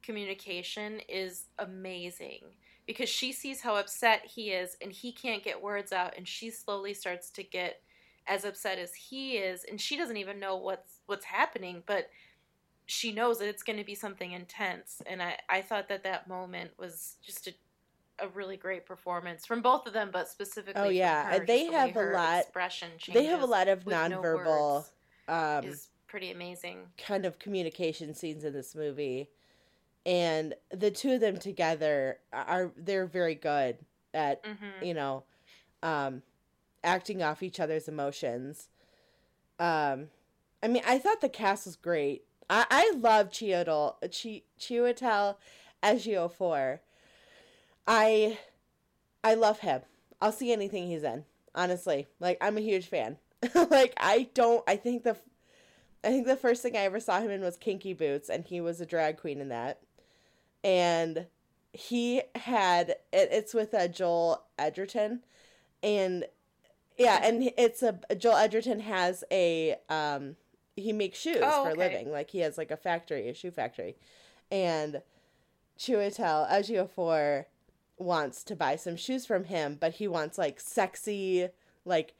communication 0.03 1.01
is 1.09 1.47
amazing 1.59 2.41
because 2.87 3.09
she 3.09 3.33
sees 3.33 3.61
how 3.61 3.77
upset 3.77 4.23
he 4.25 4.51
is 4.51 4.77
and 4.81 4.93
he 4.93 5.13
can't 5.13 5.43
get 5.45 5.61
words 5.61 5.93
out 5.93 6.15
and 6.17 6.27
she 6.27 6.51
slowly 6.51 6.95
starts 6.95 7.31
to 7.31 7.43
get 7.43 7.83
as 8.27 8.45
upset 8.45 8.79
as 8.79 8.95
he 8.95 9.37
is 9.37 9.65
and 9.65 9.81
she 9.81 9.97
doesn't 9.97 10.17
even 10.17 10.39
know 10.39 10.57
what's 10.57 11.01
what's 11.07 11.25
happening 11.25 11.83
but 11.87 12.09
she 12.87 13.13
knows 13.13 13.39
that 13.39 13.49
it's 13.49 13.63
going 13.63 13.79
to 13.79 13.85
be 13.85 13.95
something 13.95 14.33
intense 14.33 15.01
and 15.07 15.23
I, 15.23 15.39
I 15.49 15.63
thought 15.63 15.89
that 15.89 16.03
that 16.05 16.29
moment 16.29 16.73
was 16.79 17.17
just 17.23 17.47
a, 17.47 17.53
a 18.19 18.29
really 18.29 18.57
great 18.57 18.85
performance 18.87 19.47
from 19.47 19.63
both 19.63 19.87
of 19.87 19.93
them 19.93 20.11
but 20.13 20.29
specifically 20.29 20.83
Oh, 20.83 20.91
yeah. 20.91 21.25
her, 21.39 21.47
they 21.47 21.61
just 21.65 21.71
the 21.71 21.77
have 21.79 21.97
a 21.97 22.01
lot- 22.13 22.39
expression 22.41 22.91
They 23.13 23.25
have 23.25 23.43
a 23.43 23.47
lot 23.47 23.69
of 23.69 23.87
with 23.87 23.97
no 24.09 24.23
nonverbal 24.23 24.85
um 25.29 25.65
is 25.65 25.89
pretty 26.09 26.31
amazing 26.33 26.79
kind 26.99 27.25
of 27.25 27.39
communication 27.39 28.15
scenes 28.15 28.45
in 28.45 28.53
this 28.53 28.75
movie 28.75 29.29
and 30.07 30.55
the 30.73 30.91
two 30.91 31.13
of 31.13 31.21
them 31.21 31.37
together 31.39 32.19
are 32.33 32.73
they're 32.77 33.07
very 33.07 33.35
good 33.35 33.79
at 34.15 34.43
hmm 34.45 34.85
you 34.85 34.95
know 34.95 35.25
um 35.83 36.23
acting 36.83 37.23
off 37.23 37.43
each 37.43 37.61
other's 37.61 37.89
emotions. 37.89 38.69
Um 39.59 40.09
i 40.63 40.69
mean 40.69 40.83
i 40.87 40.99
thought 40.99 41.21
the 41.21 41.29
cast 41.29 41.67
was 41.67 41.77
great. 41.77 42.25
I 42.49 42.67
i 42.71 42.93
love 42.97 43.31
Chiwetel 43.31 43.95
Chi 44.01 44.43
Chiwetel 44.59 45.37
Ejiofor. 45.83 46.81
I 47.87 48.39
i 49.23 49.35
love 49.35 49.61
him. 49.61 49.83
I'll 50.21 50.33
see 50.33 50.53
anything 50.53 50.89
he's 50.89 51.05
in 51.05 51.25
honestly. 51.55 52.09
Like 52.19 52.39
i'm 52.41 52.57
a 52.59 52.63
huge 52.63 52.87
fan. 52.87 53.19
Like 53.55 53.95
i 53.97 54.29
don't 54.35 54.63
i 54.69 54.77
think 54.77 55.03
the 55.03 55.17
I 56.03 56.09
think 56.09 56.27
the 56.27 56.37
first 56.37 56.63
thing 56.63 56.77
I 56.77 56.81
ever 56.81 57.01
saw 57.01 57.21
him 57.21 57.31
in 57.31 57.43
was 57.43 57.57
Kinky 57.57 57.93
Boots, 57.93 58.31
and 58.31 58.45
he 58.45 58.61
was 58.61 58.81
a 58.81 58.87
drag 58.87 59.19
queen 59.19 59.41
in 59.41 59.49
that. 59.51 59.81
And 60.65 61.27
he 61.73 62.23
had 62.35 62.91
it, 62.91 63.29
it's 63.31 63.55
with 63.55 63.75
uh, 63.75 63.89
Joel 63.89 64.43
Edgerton, 64.59 65.21
and 65.83 66.25
yeah, 67.01 67.21
and 67.23 67.51
it's 67.57 67.83
a 67.83 67.99
Joel 68.17 68.37
Edgerton 68.37 68.81
has 68.81 69.25
a 69.31 69.77
um 69.89 70.37
he 70.77 70.93
makes 70.93 71.19
shoes 71.19 71.39
Oh, 71.43 71.65
for 71.65 71.71
a 71.71 71.75
living, 71.75 72.11
like 72.13 72.31
he 72.31 72.39
has 72.41 72.57
like 72.57 72.71
a 72.71 72.77
factory, 72.77 73.29
a 73.29 73.35
shoe 73.35 73.51
factory, 73.51 73.97
and 74.51 75.03
Chiwetel 75.79 76.49
Ejiofor 76.51 77.47
wants 77.99 78.43
to 78.45 78.57
buy 78.57 78.77
some 78.77 78.97
shoes 78.97 79.27
from 79.27 79.45
him, 79.45 79.77
but 79.81 79.95
he 79.95 80.09
wants 80.09 80.39
like 80.39 80.61
sexy, 80.61 81.49
like 81.85 82.15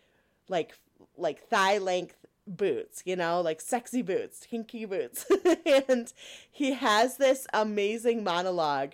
like 0.49 0.75
like 1.17 1.43
thigh 1.47 1.79
length 1.79 2.17
boots, 2.47 3.03
you 3.05 3.17
know, 3.17 3.41
like 3.41 3.61
sexy 3.61 4.03
boots, 4.03 4.47
kinky 4.51 4.85
boots. 4.85 5.27
and 5.67 6.13
he 6.51 6.73
has 6.73 7.17
this 7.17 7.47
amazing 7.53 8.25
monologue 8.25 8.93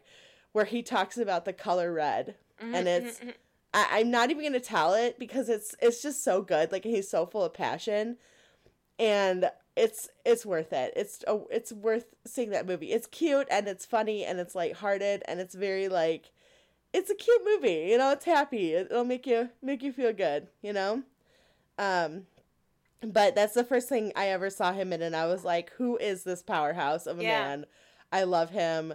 where 0.52 0.64
he 0.64 0.82
talks 0.82 1.16
about 1.18 1.44
the 1.44 1.52
color 1.52 1.92
red. 1.92 2.34
And 2.60 2.86
it's- 2.88 3.20
Mhm, 3.20 3.28
mhm, 3.28 3.34
I, 3.76 4.00
I'm 4.00 4.10
not 4.10 4.30
even 4.30 4.42
gonna 4.44 4.58
tell 4.60 4.94
it 4.94 5.18
because 5.18 5.48
it's 5.50 5.76
it's 5.80 6.02
just 6.02 6.24
so 6.24 6.42
good. 6.42 6.72
Like 6.72 6.84
he's 6.84 7.08
so 7.08 7.26
full 7.26 7.44
of 7.44 7.54
passion, 7.54 8.16
and 8.98 9.50
it's 9.76 10.08
it's 10.24 10.46
worth 10.46 10.72
it. 10.72 10.94
It's 10.96 11.22
oh, 11.28 11.46
it's 11.50 11.72
worth 11.72 12.06
seeing 12.26 12.50
that 12.50 12.66
movie. 12.66 12.92
It's 12.92 13.06
cute 13.06 13.46
and 13.50 13.68
it's 13.68 13.84
funny 13.86 14.24
and 14.24 14.40
it's 14.40 14.54
lighthearted 14.54 15.22
and 15.28 15.38
it's 15.40 15.54
very 15.54 15.88
like 15.88 16.30
it's 16.94 17.10
a 17.10 17.14
cute 17.14 17.42
movie. 17.44 17.88
You 17.90 17.98
know, 17.98 18.12
it's 18.12 18.24
happy. 18.24 18.72
It'll 18.72 19.04
make 19.04 19.26
you 19.26 19.50
make 19.62 19.82
you 19.82 19.92
feel 19.92 20.14
good. 20.14 20.48
You 20.62 20.72
know, 20.72 21.02
um, 21.78 22.22
but 23.02 23.34
that's 23.34 23.54
the 23.54 23.64
first 23.64 23.88
thing 23.88 24.12
I 24.16 24.28
ever 24.28 24.48
saw 24.50 24.72
him 24.72 24.92
in, 24.92 25.02
and 25.02 25.14
I 25.14 25.26
was 25.26 25.44
like, 25.44 25.70
who 25.72 25.98
is 25.98 26.24
this 26.24 26.42
powerhouse 26.42 27.06
of 27.06 27.18
a 27.20 27.22
Yeah. 27.22 27.44
man? 27.44 27.66
I 28.10 28.22
love 28.22 28.50
him. 28.50 28.94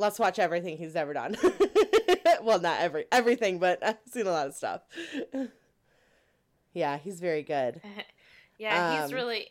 Let's 0.00 0.18
watch 0.18 0.38
everything 0.38 0.78
he's 0.78 0.96
ever 0.96 1.12
done. 1.12 1.36
well, 2.42 2.58
not 2.60 2.80
every 2.80 3.04
everything, 3.12 3.58
but 3.58 3.78
I've 3.84 3.98
seen 4.10 4.26
a 4.26 4.30
lot 4.30 4.46
of 4.48 4.54
stuff. 4.54 4.80
yeah, 6.72 6.98
he's 6.98 7.20
very 7.20 7.42
good. 7.42 7.80
yeah, 8.58 9.02
he's 9.02 9.10
Um, 9.10 9.16
really 9.16 9.48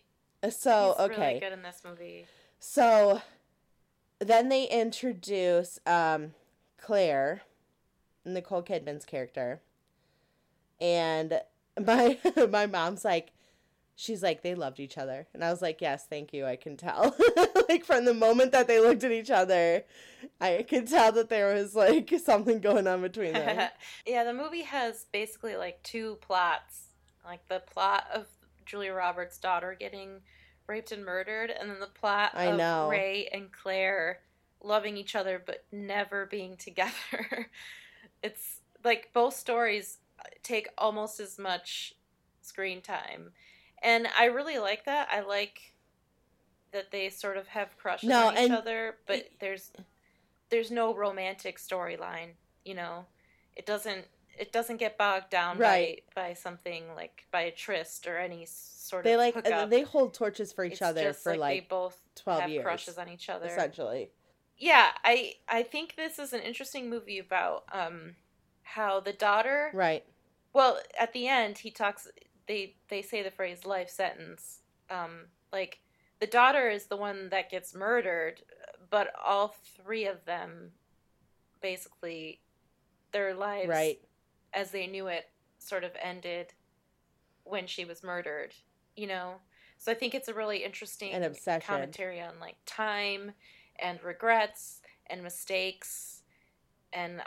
So 0.49 0.95
he's 0.97 1.05
okay, 1.11 1.27
really 1.27 1.39
good 1.39 1.53
in 1.53 1.61
this 1.61 1.81
movie. 1.85 2.25
so 2.59 3.21
then 4.19 4.49
they 4.49 4.65
introduce 4.65 5.79
um, 5.85 6.33
Claire, 6.77 7.41
Nicole 8.25 8.63
Kidman's 8.63 9.05
character, 9.05 9.61
and 10.81 11.41
my 11.79 12.17
my 12.49 12.65
mom's 12.65 13.05
like, 13.05 13.31
she's 13.99 14.23
like 14.23 14.41
they 14.41 14.55
loved 14.55 14.79
each 14.79 14.97
other, 14.97 15.27
and 15.33 15.43
I 15.43 15.51
was 15.51 15.61
like, 15.61 15.81
yes, 15.81 16.05
thank 16.09 16.31
you, 16.31 16.45
I 16.45 16.55
can 16.55 16.77
tell. 16.77 17.15
like 17.69 17.83
from 17.83 18.05
the 18.05 18.13
moment 18.13 18.53
that 18.53 18.67
they 18.67 18.79
looked 18.79 19.03
at 19.03 19.11
each 19.11 19.29
other, 19.29 19.83
I 20.39 20.65
could 20.67 20.87
tell 20.87 21.11
that 21.11 21.29
there 21.29 21.53
was 21.53 21.75
like 21.75 22.13
something 22.23 22.61
going 22.61 22.87
on 22.87 23.01
between 23.01 23.33
them. 23.33 23.69
yeah, 24.07 24.23
the 24.23 24.33
movie 24.33 24.63
has 24.63 25.05
basically 25.11 25.57
like 25.57 25.83
two 25.83 26.17
plots. 26.21 26.85
Like 27.25 27.47
the 27.49 27.59
plot 27.59 28.05
of 28.13 28.27
Julia 28.65 28.93
Roberts' 28.93 29.37
daughter 29.37 29.75
getting 29.77 30.21
raped 30.65 30.93
and 30.93 31.03
murdered, 31.03 31.51
and 31.51 31.69
then 31.69 31.79
the 31.81 31.87
plot 31.87 32.31
I 32.33 32.45
of 32.45 32.57
know. 32.57 32.87
Ray 32.89 33.27
and 33.33 33.51
Claire 33.51 34.21
loving 34.63 34.97
each 34.97 35.15
other 35.15 35.41
but 35.45 35.65
never 35.71 36.25
being 36.25 36.55
together. 36.55 37.49
it's 38.23 38.61
like 38.83 39.09
both 39.13 39.35
stories 39.35 39.97
take 40.41 40.69
almost 40.77 41.19
as 41.19 41.37
much 41.37 41.93
screen 42.41 42.81
time. 42.81 43.31
And 43.81 44.07
I 44.17 44.25
really 44.25 44.59
like 44.59 44.85
that. 44.85 45.09
I 45.11 45.21
like 45.21 45.73
that 46.71 46.91
they 46.91 47.09
sort 47.09 47.37
of 47.37 47.47
have 47.49 47.77
crushes 47.77 48.07
No, 48.07 48.19
on 48.19 48.31
each 48.31 48.51
other, 48.51 48.97
but 49.07 49.23
there's 49.39 49.71
there's 50.49 50.71
no 50.71 50.95
romantic 50.95 51.59
storyline, 51.59 52.31
you 52.65 52.75
know. 52.75 53.05
It 53.55 53.65
doesn't 53.65 54.07
it 54.37 54.51
doesn't 54.53 54.77
get 54.77 54.97
bogged 54.97 55.29
down 55.31 55.59
Right. 55.59 55.61
by 55.61 55.97
by 56.15 56.33
something 56.33 56.95
like 56.95 57.25
by 57.31 57.41
a 57.41 57.51
tryst 57.51 58.07
or 58.07 58.17
any 58.17 58.45
sort 58.47 59.05
They 59.05 59.11
of 59.11 59.15
They 59.15 59.17
like 59.17 59.33
hookup. 59.33 59.69
they 59.69 59.81
hold 59.81 60.13
torches 60.13 60.53
for 60.53 60.63
each 60.63 60.81
It's 60.81 60.81
other 60.81 61.01
just 61.01 61.23
for 61.23 61.35
they 61.37 61.37
like 61.37 61.61
both 61.61 61.97
12 62.15 62.45
have 62.45 62.47
years, 62.47 62.61
crushes 62.61 62.97
on 62.97 63.09
each 63.09 63.29
other. 63.29 63.67
essentially. 63.67 64.11
Yeah, 64.57 64.91
I 65.03 65.35
I 65.47 65.63
think 65.63 65.95
this 65.95 66.19
is 66.19 66.33
an 66.33 66.41
interesting 66.41 66.89
movie 66.89 67.19
about 67.19 67.63
um 67.71 68.15
how 68.63 68.99
the 68.99 69.13
daughter 69.13 69.73
Right. 69.73 70.05
well, 70.53 70.79
at 70.99 71.13
the 71.13 71.27
end 71.27 71.59
he 71.59 71.71
talks 71.71 72.07
they 72.49 72.75
they 72.89 73.01
say 73.01 73.23
the 73.23 73.31
phrase 73.31 73.65
life 73.65 73.89
sentence. 73.89 74.59
Um 74.89 75.27
like 75.53 75.79
the 76.19 76.27
daughter 76.27 76.69
is 76.69 76.87
the 76.87 76.97
one 76.97 77.29
that 77.29 77.49
gets 77.49 77.73
murdered, 77.73 78.41
but 78.89 79.13
all 79.23 79.55
three 79.77 80.05
of 80.05 80.25
them 80.25 80.71
basically 81.61 82.41
their 83.11 83.33
lives 83.33 83.69
Right. 83.69 84.01
as 84.53 84.71
they 84.71 84.87
knew 84.87 85.07
it 85.07 85.29
sort 85.59 85.83
of 85.83 85.91
ended 86.01 86.53
when 87.43 87.67
she 87.67 87.85
was 87.85 88.03
murdered, 88.03 88.53
you 88.95 89.07
know? 89.07 89.35
So 89.77 89.91
I 89.91 89.95
think 89.95 90.13
it's 90.13 90.27
a 90.27 90.33
really 90.33 90.63
interesting 90.63 91.13
commentary 91.61 92.19
on 92.19 92.39
like 92.39 92.57
time 92.65 93.31
and 93.81 94.03
regrets 94.03 94.81
and 95.07 95.23
mistakes 95.23 96.23
and 96.91 97.21
uh, 97.21 97.23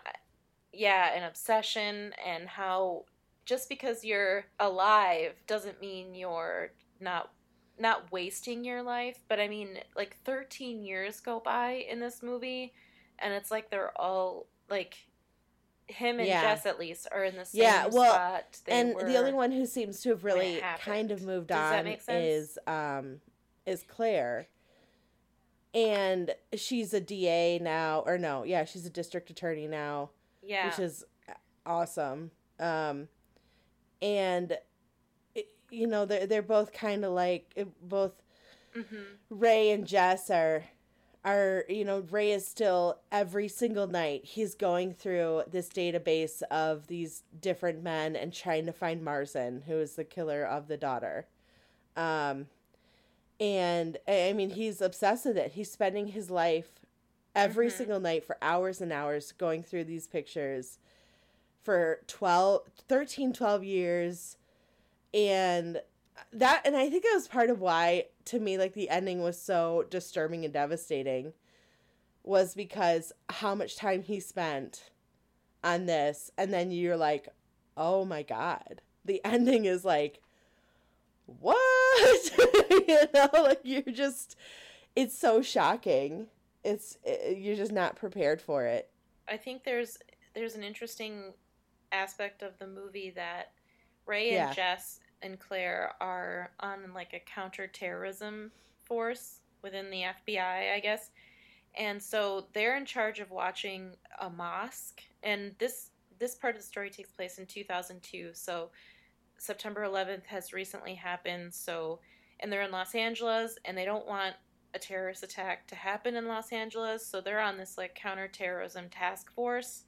yeah, 0.72 1.14
an 1.14 1.22
obsession 1.22 2.12
and 2.24 2.48
how 2.48 3.04
just 3.44 3.68
because 3.68 4.04
you're 4.04 4.44
alive 4.60 5.34
doesn't 5.46 5.80
mean 5.80 6.14
you're 6.14 6.72
not 7.00 7.30
not 7.78 8.12
wasting 8.12 8.64
your 8.64 8.82
life, 8.82 9.18
but 9.28 9.40
I 9.40 9.48
mean 9.48 9.78
like 9.96 10.16
13 10.24 10.82
years 10.82 11.20
go 11.20 11.40
by 11.40 11.84
in 11.90 12.00
this 12.00 12.22
movie 12.22 12.72
and 13.18 13.32
it's 13.32 13.50
like 13.50 13.70
they're 13.70 13.98
all 14.00 14.46
like 14.68 14.96
him 15.88 16.18
and 16.18 16.28
Yeah. 16.28 16.42
Jess 16.42 16.66
at 16.66 16.78
least 16.78 17.08
are 17.10 17.24
in 17.24 17.36
the 17.36 17.44
same 17.44 17.62
Yeah, 17.62 17.86
well, 17.86 18.12
spot. 18.12 18.60
And 18.68 18.94
the 18.96 19.16
only 19.16 19.32
one 19.32 19.52
who 19.52 19.66
seems 19.66 20.00
to 20.02 20.10
have 20.10 20.24
really 20.24 20.62
kind 20.80 21.10
of 21.10 21.22
moved 21.22 21.48
Does 21.48 21.72
on 21.72 21.86
is 22.08 22.58
um 22.66 23.20
is 23.66 23.82
Claire. 23.86 24.48
And 25.74 26.34
she's 26.54 26.92
a 26.92 27.00
DA 27.00 27.58
now 27.58 28.04
or 28.06 28.18
no, 28.18 28.44
yeah, 28.44 28.64
she's 28.64 28.84
a 28.84 28.90
district 28.90 29.30
attorney 29.30 29.66
now, 29.66 30.10
yeah, 30.42 30.66
which 30.66 30.78
is 30.78 31.04
awesome. 31.64 32.30
Um 32.60 33.08
and 34.02 34.58
it- 35.34 35.48
you 35.70 35.86
know, 35.88 36.06
they're 36.06 36.26
they're 36.26 36.42
both 36.42 36.72
kind 36.72 37.04
of 37.04 37.12
like 37.12 37.56
both 37.82 38.12
hmm 38.74 39.04
Ray 39.30 39.70
and 39.70 39.86
Jess 39.86 40.30
are 40.30 40.64
are 41.24 41.64
you 41.68 41.84
know 41.84 42.00
Ray 42.10 42.32
is 42.32 42.46
still 42.46 43.00
every 43.12 43.48
single 43.48 43.86
night 43.86 44.24
he's 44.24 44.54
going 44.54 44.94
through 44.94 45.44
this 45.50 45.68
database 45.70 46.42
of 46.50 46.88
these 46.88 47.24
different 47.40 47.82
men 47.82 48.16
and 48.16 48.32
trying 48.32 48.66
to 48.66 48.72
find 48.72 49.02
Marzin 49.02 49.64
who 49.64 49.74
is 49.78 49.96
the 49.96 50.04
killer 50.04 50.44
of 50.44 50.68
the 50.68 50.76
daughter. 50.76 51.26
Um 51.96 52.46
and 53.40 53.98
I 54.08 54.32
mean 54.32 54.50
he's 54.50 54.80
obsessed 54.80 55.26
with 55.26 55.36
it. 55.36 55.52
He's 55.52 55.70
spending 55.70 56.08
his 56.08 56.30
life 56.30 56.70
every 57.34 57.68
Mhm. 57.68 57.72
single 57.72 58.00
night 58.00 58.24
for 58.24 58.36
hours 58.42 58.80
and 58.80 58.92
hours 58.92 59.32
going 59.32 59.62
through 59.62 59.84
these 59.84 60.06
pictures 60.06 60.78
for 61.62 62.00
12 62.06 62.62
13 62.88 63.32
12 63.32 63.64
years. 63.64 64.36
And 65.14 65.80
that 66.32 66.62
and 66.64 66.76
i 66.76 66.88
think 66.88 67.04
it 67.04 67.14
was 67.14 67.26
part 67.26 67.50
of 67.50 67.60
why 67.60 68.04
to 68.24 68.38
me 68.38 68.56
like 68.56 68.74
the 68.74 68.88
ending 68.90 69.22
was 69.22 69.40
so 69.40 69.84
disturbing 69.90 70.44
and 70.44 70.52
devastating 70.52 71.32
was 72.22 72.54
because 72.54 73.12
how 73.30 73.54
much 73.54 73.76
time 73.76 74.02
he 74.02 74.20
spent 74.20 74.90
on 75.64 75.86
this 75.86 76.30
and 76.38 76.52
then 76.52 76.70
you're 76.70 76.96
like 76.96 77.28
oh 77.76 78.04
my 78.04 78.22
god. 78.22 78.80
The 79.04 79.20
ending 79.24 79.64
is 79.64 79.84
like 79.84 80.20
what? 81.26 81.56
You 82.88 82.98
know 83.14 83.28
like 83.34 83.60
you're 83.64 83.82
just 83.82 84.36
it's 84.96 85.16
so 85.16 85.42
shocking. 85.42 86.26
It's 86.64 86.98
it, 87.04 87.38
you're 87.38 87.56
just 87.56 87.72
not 87.72 87.96
prepared 87.96 88.40
for 88.40 88.64
it. 88.64 88.90
I 89.28 89.36
think 89.36 89.64
there's 89.64 89.98
there's 90.34 90.54
an 90.54 90.64
interesting 90.64 91.34
aspect 91.92 92.42
of 92.42 92.58
the 92.58 92.66
movie 92.66 93.10
that 93.10 93.52
Ray 94.06 94.32
Yeah. 94.32 94.46
and 94.48 94.56
Jess 94.56 95.00
and 95.22 95.38
Claire 95.38 95.94
are 96.00 96.52
on 96.60 96.92
like 96.92 97.12
a 97.12 97.20
counterterrorism 97.20 98.50
force 98.84 99.40
within 99.62 99.90
the 99.90 100.02
FBI, 100.02 100.74
I 100.74 100.80
guess. 100.80 101.10
And 101.74 102.02
so 102.02 102.48
they're 102.52 102.76
in 102.76 102.84
charge 102.84 103.20
of 103.20 103.30
watching 103.30 103.96
a 104.20 104.28
mosque 104.28 105.00
and 105.22 105.54
this 105.58 105.88
this 106.18 106.34
part 106.36 106.54
of 106.54 106.60
the 106.60 106.66
story 106.66 106.88
takes 106.90 107.10
place 107.10 107.38
in 107.38 107.46
2002. 107.46 108.30
So 108.34 108.70
September 109.38 109.82
11th 109.82 110.26
has 110.26 110.52
recently 110.52 110.94
happened. 110.94 111.52
So 111.54 112.00
and 112.40 112.52
they're 112.52 112.62
in 112.62 112.70
Los 112.70 112.94
Angeles 112.94 113.56
and 113.64 113.76
they 113.78 113.84
don't 113.84 114.06
want 114.06 114.34
a 114.74 114.78
terrorist 114.78 115.22
attack 115.22 115.66
to 115.68 115.74
happen 115.74 116.16
in 116.16 116.26
Los 116.26 116.52
Angeles. 116.52 117.06
So 117.06 117.20
they're 117.20 117.40
on 117.40 117.56
this 117.56 117.76
like 117.78 117.94
counterterrorism 117.94 118.88
task 118.88 119.32
force 119.32 119.84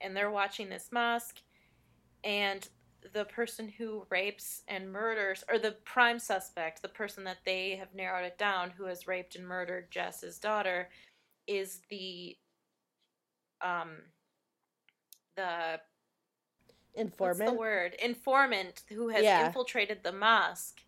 and 0.00 0.16
they're 0.16 0.30
watching 0.30 0.68
this 0.68 0.90
mosque 0.92 1.40
and 2.24 2.68
the 3.12 3.24
person 3.26 3.68
who 3.68 4.06
rapes 4.10 4.62
and 4.68 4.92
murders 4.92 5.42
or 5.50 5.58
the 5.58 5.72
prime 5.84 6.18
suspect, 6.18 6.82
the 6.82 6.88
person 6.88 7.24
that 7.24 7.38
they 7.44 7.76
have 7.76 7.94
narrowed 7.94 8.24
it 8.26 8.38
down 8.38 8.70
who 8.70 8.84
has 8.84 9.06
raped 9.06 9.36
and 9.36 9.46
murdered 9.46 9.90
Jess's 9.90 10.38
daughter 10.38 10.90
is 11.46 11.80
the 11.90 12.36
um 13.62 13.98
the 15.36 15.80
informant 16.94 17.18
What's 17.18 17.40
the 17.42 17.52
word? 17.52 17.94
Informant 18.02 18.82
who 18.88 19.08
has 19.08 19.24
Yeah. 19.24 19.46
infiltrated 19.46 20.02
the 20.02 20.12
mosque, 20.12 20.80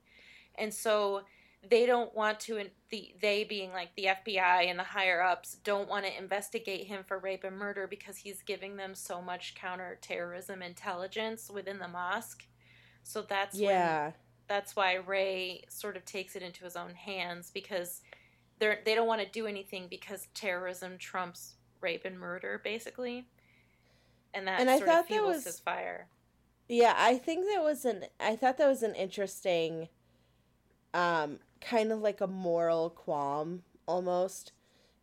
and 0.57 0.73
so 0.73 1.23
they 1.69 1.87
don't 1.87 2.15
want 2.15 2.41
to. 2.41 2.65
The 2.91 3.15
they 3.21 3.45
being 3.45 3.73
like 3.73 3.95
the 3.97 4.07
FBI 4.07 4.69
and 4.69 4.79
the 4.79 4.85
higher 4.85 5.23
ups 5.23 5.57
don't 5.65 5.89
want 5.89 6.05
to 6.05 6.19
investigate 6.19 6.87
him 6.87 7.05
for 7.07 7.19
rape 7.19 7.45
and 7.45 7.57
murder 7.57 7.87
because 7.87 8.17
he's 8.17 8.43
giving 8.43 8.77
them 8.77 8.95
so 8.95 9.23
much 9.23 9.55
counterterrorism 9.55 10.63
intelligence 10.63 11.51
within 11.51 11.79
the 11.79 11.89
mosque. 11.89 12.45
So 13.05 13.23
that's 13.23 13.57
when 13.57 13.71
yeah 13.71 14.13
that's 14.49 14.77
why 14.77 14.95
Ray 14.95 15.63
sort 15.69 15.97
of 15.97 16.05
takes 16.05 16.37
it 16.37 16.43
into 16.43 16.65
his 16.65 16.77
own 16.77 16.95
hands 16.95 17.51
because 17.51 18.03
they're 18.59 18.81
they 18.85 18.95
don't 18.95 19.07
want 19.07 19.23
to 19.23 19.29
do 19.29 19.47
anything 19.47 19.87
because 19.89 20.29
terrorism 20.35 20.99
trumps 20.99 21.55
rape 21.81 22.05
and 22.05 22.19
murder 22.19 22.61
basically, 22.63 23.27
and 24.35 24.47
that 24.47 24.61
And 24.61 24.69
I 24.71 24.79
thought 24.79 25.05
of 25.05 25.09
that 25.09 25.25
was- 25.25 25.45
his 25.45 25.61
fire. 25.61 26.09
Yeah, 26.69 26.95
I 26.97 27.19
think 27.19 27.47
that 27.47 27.63
was 27.63 27.85
an 27.85 28.05
I 28.21 28.37
thought 28.37 28.59
that 28.59 28.69
was 28.69 28.83
an 28.83 28.95
interesting 28.95 29.89
um 30.95 31.39
kind 31.63 31.93
of 31.93 32.01
like 32.01 32.21
a 32.21 32.27
moral 32.27 32.91
qualm 32.91 33.63
almost 33.87 34.53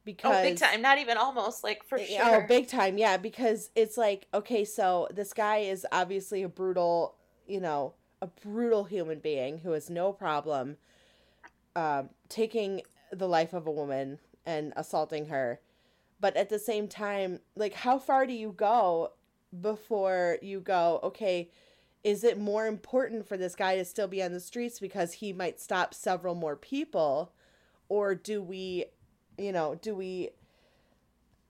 because 0.05 0.35
Oh, 0.37 0.41
big 0.41 0.57
time! 0.57 0.81
Not 0.81 0.97
even 0.97 1.17
almost 1.17 1.63
like 1.63 1.83
for 1.83 1.97
sure. 1.99 2.23
Oh, 2.23 2.45
big 2.47 2.67
time. 2.67 2.97
Yeah, 2.97 3.17
because 3.17 3.69
it's 3.75 3.97
like 3.97 4.27
okay, 4.33 4.65
so 4.65 5.07
this 5.13 5.33
guy 5.33 5.57
is 5.57 5.85
obviously 5.91 6.43
a 6.43 6.49
brutal, 6.49 7.15
you 7.47 7.59
know, 7.59 7.93
a 8.21 8.27
brutal 8.27 8.83
human 8.85 9.19
being 9.19 9.59
who 9.59 9.71
has 9.71 9.89
no 9.89 10.11
problem 10.11 10.77
um 11.75 12.09
taking 12.27 12.81
the 13.11 13.27
life 13.27 13.53
of 13.53 13.67
a 13.67 13.71
woman 13.71 14.19
and 14.45 14.73
assaulting 14.75 15.27
her. 15.27 15.59
But 16.19 16.35
at 16.35 16.49
the 16.49 16.59
same 16.59 16.87
time, 16.87 17.39
like 17.55 17.73
how 17.73 17.97
far 17.99 18.25
do 18.25 18.33
you 18.33 18.51
go 18.51 19.13
before 19.61 20.37
you 20.41 20.59
go, 20.59 20.99
okay, 21.03 21.49
is 22.03 22.23
it 22.23 22.39
more 22.39 22.65
important 22.65 23.27
for 23.27 23.37
this 23.37 23.55
guy 23.55 23.75
to 23.75 23.85
still 23.85 24.07
be 24.07 24.23
on 24.23 24.31
the 24.31 24.39
streets 24.39 24.79
because 24.79 25.13
he 25.13 25.33
might 25.33 25.59
stop 25.59 25.93
several 25.93 26.35
more 26.35 26.55
people 26.55 27.33
or 27.89 28.15
do 28.15 28.41
we 28.41 28.85
you 29.37 29.51
know, 29.51 29.75
do 29.75 29.95
we 29.95 30.29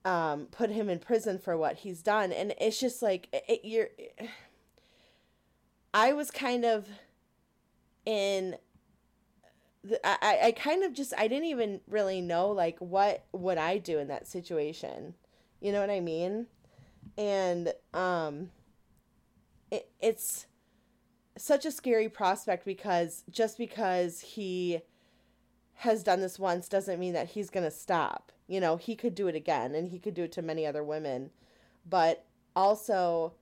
um 0.06 0.48
put 0.52 0.70
him 0.70 0.90
in 0.90 0.98
prison 0.98 1.38
for 1.38 1.58
what 1.58 1.78
he's 1.78 2.02
done 2.02 2.32
and 2.32 2.54
it's 2.60 2.80
just 2.80 3.02
like 3.02 3.28
it, 3.34 3.62
you're 3.64 3.90
I 5.94 6.14
was 6.14 6.32
kind 6.32 6.64
of 6.64 6.88
in 8.06 8.56
the, 9.84 10.00
I, 10.06 10.48
I 10.48 10.52
kind 10.52 10.84
of 10.84 10.94
just 10.94 11.14
I 11.18 11.28
didn't 11.28 11.50
even 11.50 11.82
really 11.88 12.22
know 12.22 12.50
like 12.50 12.78
what 12.80 13.26
would 13.34 13.58
I 13.58 13.78
do 13.78 13.98
in 13.98 14.08
that 14.08 14.28
situation. 14.28 15.16
You 15.62 15.72
know 15.72 15.82
what 15.82 15.90
I 15.90 16.00
mean? 16.00 16.48
And 17.18 17.74
um 17.94 18.52
it, 19.72 19.90
it's 20.00 20.48
such 21.38 21.66
a 21.66 21.72
scary 21.72 22.10
prospect 22.10 22.66
because 22.66 23.24
just 23.30 23.58
because 23.58 24.20
he 24.20 24.82
has 25.76 26.04
done 26.04 26.20
this 26.20 26.38
once 26.38 26.68
doesn't 26.68 27.00
mean 27.00 27.14
that 27.14 27.30
he's 27.30 27.50
going 27.50 27.64
to 27.64 27.72
stop. 27.72 28.32
You 28.48 28.60
know, 28.60 28.76
he 28.76 28.96
could 28.96 29.16
do 29.16 29.28
it 29.28 29.36
again 29.36 29.74
and 29.76 29.88
he 29.88 30.00
could 30.00 30.14
do 30.14 30.24
it 30.24 30.32
to 30.34 30.42
many 30.42 30.66
other 30.66 30.84
women. 30.84 31.30
But 31.88 32.26
also 32.56 33.34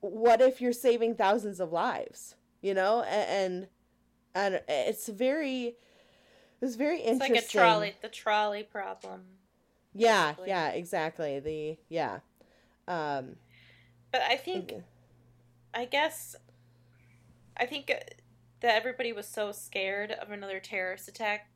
what 0.00 0.40
if 0.40 0.60
you're 0.60 0.72
saving 0.72 1.14
thousands 1.14 1.60
of 1.60 1.72
lives, 1.72 2.34
you 2.60 2.74
know? 2.74 3.02
And 3.02 3.68
and, 4.34 4.54
and 4.56 4.62
it's 4.68 5.08
very 5.08 5.76
it's 6.60 6.74
very 6.74 6.98
it's 6.98 7.22
interesting. 7.22 7.34
like 7.34 7.44
a 7.44 7.48
trolley, 7.48 7.94
the 8.02 8.08
trolley 8.08 8.62
problem. 8.64 9.22
Yeah, 9.94 10.32
basically. 10.32 10.48
yeah, 10.48 10.68
exactly. 10.70 11.38
The 11.38 11.78
yeah. 11.88 12.18
Um 12.88 13.36
But 14.12 14.20
I 14.22 14.36
think, 14.36 14.74
I 15.74 15.86
guess, 15.86 16.36
I 17.56 17.66
think 17.66 17.86
that 17.86 18.20
everybody 18.62 19.12
was 19.12 19.26
so 19.26 19.50
scared 19.52 20.12
of 20.12 20.30
another 20.30 20.60
terrorist 20.60 21.08
attack. 21.08 21.48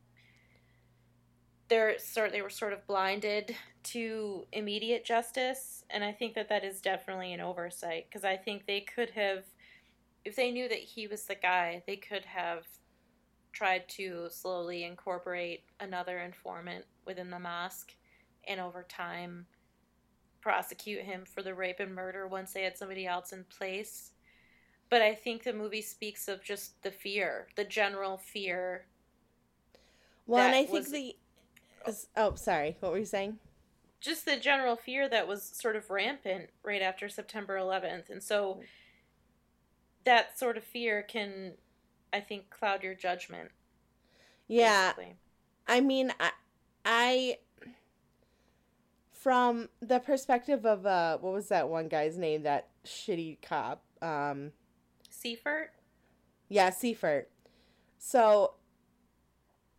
They're 1.68 1.98
sort 1.98 2.32
they 2.32 2.42
were 2.42 2.50
sort 2.50 2.72
of 2.72 2.86
blinded 2.86 3.54
to 3.84 4.46
immediate 4.52 5.04
justice, 5.04 5.84
and 5.90 6.02
I 6.02 6.12
think 6.12 6.34
that 6.34 6.48
that 6.48 6.64
is 6.64 6.80
definitely 6.80 7.32
an 7.32 7.40
oversight 7.40 8.06
because 8.08 8.24
I 8.24 8.36
think 8.36 8.66
they 8.66 8.80
could 8.80 9.10
have, 9.10 9.44
if 10.24 10.34
they 10.34 10.50
knew 10.50 10.68
that 10.68 10.78
he 10.78 11.06
was 11.06 11.24
the 11.24 11.34
guy, 11.34 11.82
they 11.86 11.96
could 11.96 12.24
have 12.24 12.64
tried 13.52 13.88
to 13.88 14.28
slowly 14.30 14.84
incorporate 14.84 15.64
another 15.80 16.20
informant 16.20 16.84
within 17.04 17.30
the 17.30 17.38
mosque, 17.38 17.94
and 18.46 18.60
over 18.60 18.84
time 18.84 19.46
prosecute 20.46 21.02
him 21.02 21.24
for 21.24 21.42
the 21.42 21.52
rape 21.52 21.80
and 21.80 21.92
murder 21.92 22.28
once 22.28 22.52
they 22.52 22.62
had 22.62 22.78
somebody 22.78 23.04
else 23.04 23.32
in 23.32 23.42
place. 23.58 24.12
but 24.88 25.02
I 25.02 25.12
think 25.12 25.42
the 25.42 25.52
movie 25.52 25.82
speaks 25.82 26.28
of 26.28 26.44
just 26.44 26.80
the 26.84 26.92
fear, 26.92 27.48
the 27.56 27.64
general 27.64 28.16
fear. 28.16 28.86
Well, 30.28 30.46
and 30.46 30.54
I 30.54 30.62
think 30.62 30.70
was, 30.70 30.92
the 30.92 31.16
oh, 32.16 32.36
sorry, 32.36 32.76
what 32.78 32.92
were 32.92 32.98
you 32.98 33.04
saying? 33.04 33.38
Just 34.00 34.24
the 34.24 34.36
general 34.36 34.76
fear 34.76 35.08
that 35.08 35.26
was 35.26 35.42
sort 35.42 35.74
of 35.74 35.90
rampant 35.90 36.50
right 36.62 36.80
after 36.80 37.08
September 37.08 37.56
11th, 37.56 38.08
and 38.08 38.22
so 38.22 38.60
that 40.04 40.38
sort 40.38 40.56
of 40.56 40.62
fear 40.62 41.02
can, 41.02 41.54
I 42.12 42.20
think, 42.20 42.50
cloud 42.50 42.84
your 42.84 42.94
judgment. 42.94 43.50
Yeah, 44.46 44.92
basically. 44.92 45.16
I 45.66 45.80
mean, 45.80 46.12
I, 46.20 46.30
I 46.84 47.38
from 49.26 49.68
the 49.80 49.98
perspective 49.98 50.64
of 50.64 50.86
uh 50.86 51.18
what 51.18 51.32
was 51.32 51.48
that 51.48 51.68
one 51.68 51.88
guy's 51.88 52.16
name 52.16 52.44
that 52.44 52.68
shitty 52.84 53.36
cop? 53.42 53.82
Um 54.00 54.52
Siefert? 55.10 55.70
Yeah 56.48 56.70
Siefert. 56.70 57.24
So 57.98 58.52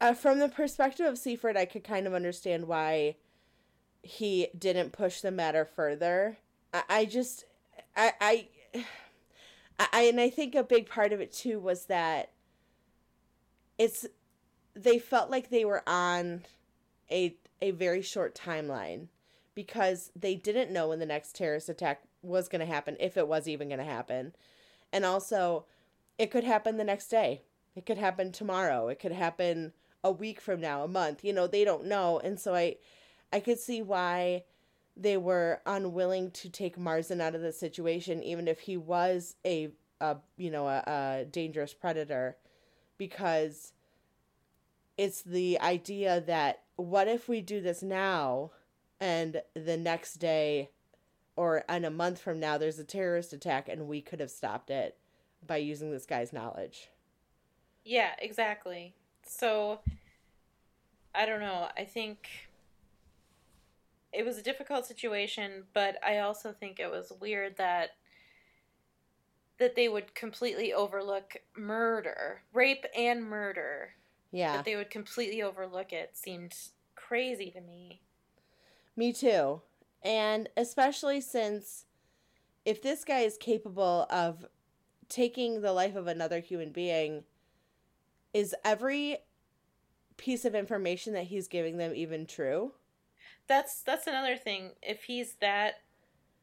uh, 0.02 0.14
from 0.14 0.40
the 0.40 0.50
perspective 0.50 1.06
of 1.06 1.14
Siefert 1.14 1.56
I 1.56 1.64
could 1.64 1.86
kind 1.86 2.08
of 2.08 2.14
understand 2.14 2.68
why 2.68 3.16
he 4.04 4.50
didn't 4.58 4.92
push 4.92 5.22
the 5.22 5.32
matter 5.32 5.64
further. 5.64 6.40
I, 6.74 6.84
I 6.90 7.06
just 7.06 7.46
I, 7.96 8.12
I 8.20 8.48
I 9.80 10.02
and 10.02 10.20
I 10.20 10.30
think 10.30 10.56
a 10.56 10.64
big 10.64 10.90
part 10.90 11.14
of 11.14 11.22
it 11.22 11.32
too 11.32 11.62
was 11.62 11.86
that 11.86 12.34
it's 13.78 14.06
they 14.76 15.00
felt 15.00 15.32
like 15.32 15.50
they 15.50 15.64
were 15.64 15.84
on 15.88 16.44
a 17.10 17.38
a 17.62 17.72
very 17.72 18.02
short 18.02 18.36
timeline 18.36 19.08
because 19.58 20.12
they 20.16 20.36
didn't 20.36 20.72
know 20.72 20.90
when 20.90 21.00
the 21.00 21.06
next 21.08 21.36
terrorist 21.36 21.68
attack 21.68 22.04
was 22.22 22.48
going 22.48 22.60
to 22.60 22.72
happen, 22.72 22.96
if 23.00 23.18
it 23.18 23.28
was 23.28 23.48
even 23.48 23.70
going 23.70 23.80
to 23.80 23.84
happen. 23.84 24.32
And 24.94 25.04
also, 25.04 25.66
it 26.20 26.30
could 26.30 26.44
happen 26.44 26.78
the 26.78 26.84
next 26.84 27.08
day. 27.08 27.42
It 27.76 27.84
could 27.84 27.98
happen 27.98 28.32
tomorrow. 28.32 28.88
It 28.88 29.00
could 29.00 29.14
happen 29.14 29.74
a 30.04 30.12
week 30.12 30.40
from 30.40 30.62
now, 30.62 30.84
a 30.84 30.88
month. 30.88 31.24
You 31.24 31.34
know, 31.34 31.48
they 31.48 31.66
don't 31.66 31.86
know. 31.86 32.20
And 32.24 32.40
so 32.40 32.54
I 32.54 32.76
I 33.34 33.40
could 33.40 33.58
see 33.58 33.82
why 33.82 34.44
they 34.96 35.18
were 35.18 35.62
unwilling 35.66 36.30
to 36.32 36.50
take 36.50 36.78
Marsden 36.78 37.20
out 37.20 37.34
of 37.34 37.42
the 37.42 37.52
situation 37.52 38.22
even 38.22 38.48
if 38.48 38.60
he 38.60 38.78
was 38.78 39.38
a, 39.44 39.70
a 40.00 40.18
you 40.38 40.52
know, 40.52 40.68
a, 40.68 40.84
a 40.86 41.26
dangerous 41.26 41.74
predator 41.74 42.38
because 43.00 43.74
it's 45.00 45.24
the 45.24 45.60
idea 45.62 46.22
that 46.22 46.62
what 46.76 47.08
if 47.08 47.28
we 47.28 47.42
do 47.42 47.60
this 47.60 47.82
now 47.82 48.52
and 49.00 49.42
the 49.54 49.78
next 49.78 50.16
day 50.16 50.70
or 51.36 51.64
in 51.70 51.86
a 51.86 51.90
month 51.90 52.20
from 52.20 52.40
now 52.40 52.58
there's 52.58 52.80
a 52.80 52.84
terrorist 52.84 53.34
attack 53.34 53.70
and 53.70 53.88
we 53.88 54.02
could 54.02 54.20
have 54.20 54.32
stopped 54.32 54.70
it 54.70 54.98
by 55.46 55.58
using 55.58 55.92
this 55.92 56.06
guy's 56.06 56.34
knowledge. 56.34 56.90
Yeah, 57.86 58.12
exactly. 58.20 58.94
So 59.26 59.80
I 61.14 61.26
don't 61.26 61.40
know. 61.40 61.70
I 61.78 61.84
think 61.84 62.28
it 64.12 64.26
was 64.26 64.38
a 64.38 64.44
difficult 64.44 64.86
situation, 64.86 65.64
but 65.74 65.98
I 66.06 66.20
also 66.20 66.52
think 66.52 66.80
it 66.80 66.90
was 66.90 67.14
weird 67.20 67.58
that 67.58 67.92
that 69.60 69.76
they 69.76 69.90
would 69.90 70.14
completely 70.14 70.74
overlook 70.74 71.38
murder, 71.56 72.44
rape 72.54 72.86
and 72.96 73.24
murder. 73.24 73.94
Yeah. 74.32 74.58
That 74.58 74.66
they 74.66 74.76
would 74.76 74.90
completely 74.90 75.42
overlook 75.42 75.94
it 75.94 76.16
seemed 76.16 76.54
crazy 76.96 77.50
to 77.52 77.62
me. 77.62 78.02
Me 78.98 79.14
too. 79.14 79.62
And 80.02 80.50
especially 80.58 81.22
since 81.22 81.86
if 82.66 82.82
this 82.82 83.06
guy 83.06 83.20
is 83.20 83.38
capable 83.38 84.08
of 84.10 84.46
taking 85.08 85.62
the 85.62 85.72
life 85.72 85.96
of 85.96 86.08
another 86.08 86.42
human 86.42 86.72
being, 86.72 87.24
is 88.34 88.54
every 88.66 89.20
piece 90.18 90.44
of 90.44 90.56
information 90.56 91.14
that 91.14 91.26
he's 91.26 91.48
giving 91.48 91.78
them 91.78 91.94
even 91.96 92.26
true? 92.26 92.74
That's 93.48 93.82
that's 93.84 94.08
another 94.08 94.36
thing. 94.36 94.72
If 94.82 95.04
he's 95.04 95.36
that 95.36 95.76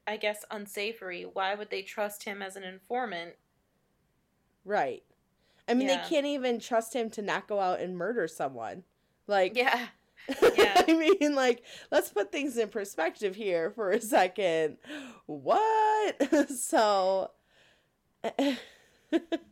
I 0.07 0.17
guess 0.17 0.45
unsavory, 0.51 1.25
why 1.25 1.55
would 1.55 1.71
they 1.71 1.83
trust 1.83 2.25
him 2.25 2.41
as 2.41 2.57
an 2.57 2.63
informant? 2.63 3.35
Right. 4.65 5.03
I 5.67 5.75
mean, 5.75 5.89
yeah. 5.89 6.03
they 6.03 6.09
can't 6.09 6.27
even 6.27 6.61
trust 6.61 6.95
him 6.95 7.11
to 7.11 7.23
not 7.23 7.49
go 7.49 7.59
out 7.59 7.81
and 7.81 7.97
murder 7.97 8.29
someone. 8.29 8.85
Like, 9.27 9.57
yeah. 9.57 9.89
Yeah. 10.57 10.83
I 10.89 10.93
mean, 10.93 11.35
like, 11.35 11.63
let's 11.91 12.11
put 12.11 12.33
things 12.33 12.57
in 12.57 12.69
perspective 12.69 13.35
here 13.35 13.71
for 13.71 13.91
a 13.91 14.01
second. 14.01 14.79
What? 15.27 16.51
so. 16.57 17.31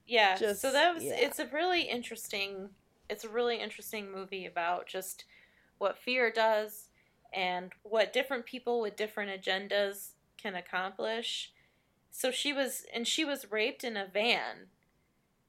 yeah. 0.06 0.36
Just, 0.36 0.60
so 0.60 0.72
that 0.72 0.94
was. 0.94 1.04
Yeah. 1.04 1.16
It's 1.16 1.38
a 1.38 1.46
really 1.46 1.82
interesting. 1.82 2.70
It's 3.10 3.24
a 3.24 3.28
really 3.28 3.60
interesting 3.60 4.10
movie 4.10 4.46
about 4.46 4.86
just 4.86 5.24
what 5.78 5.98
fear 5.98 6.30
does 6.30 6.88
and 7.32 7.72
what 7.82 8.12
different 8.12 8.46
people 8.46 8.80
with 8.80 8.96
different 8.96 9.30
agendas 9.30 10.10
can 10.40 10.54
accomplish. 10.54 11.52
So 12.10 12.30
she 12.30 12.52
was, 12.52 12.84
and 12.94 13.06
she 13.06 13.24
was 13.24 13.50
raped 13.50 13.84
in 13.84 13.96
a 13.96 14.06
van, 14.06 14.68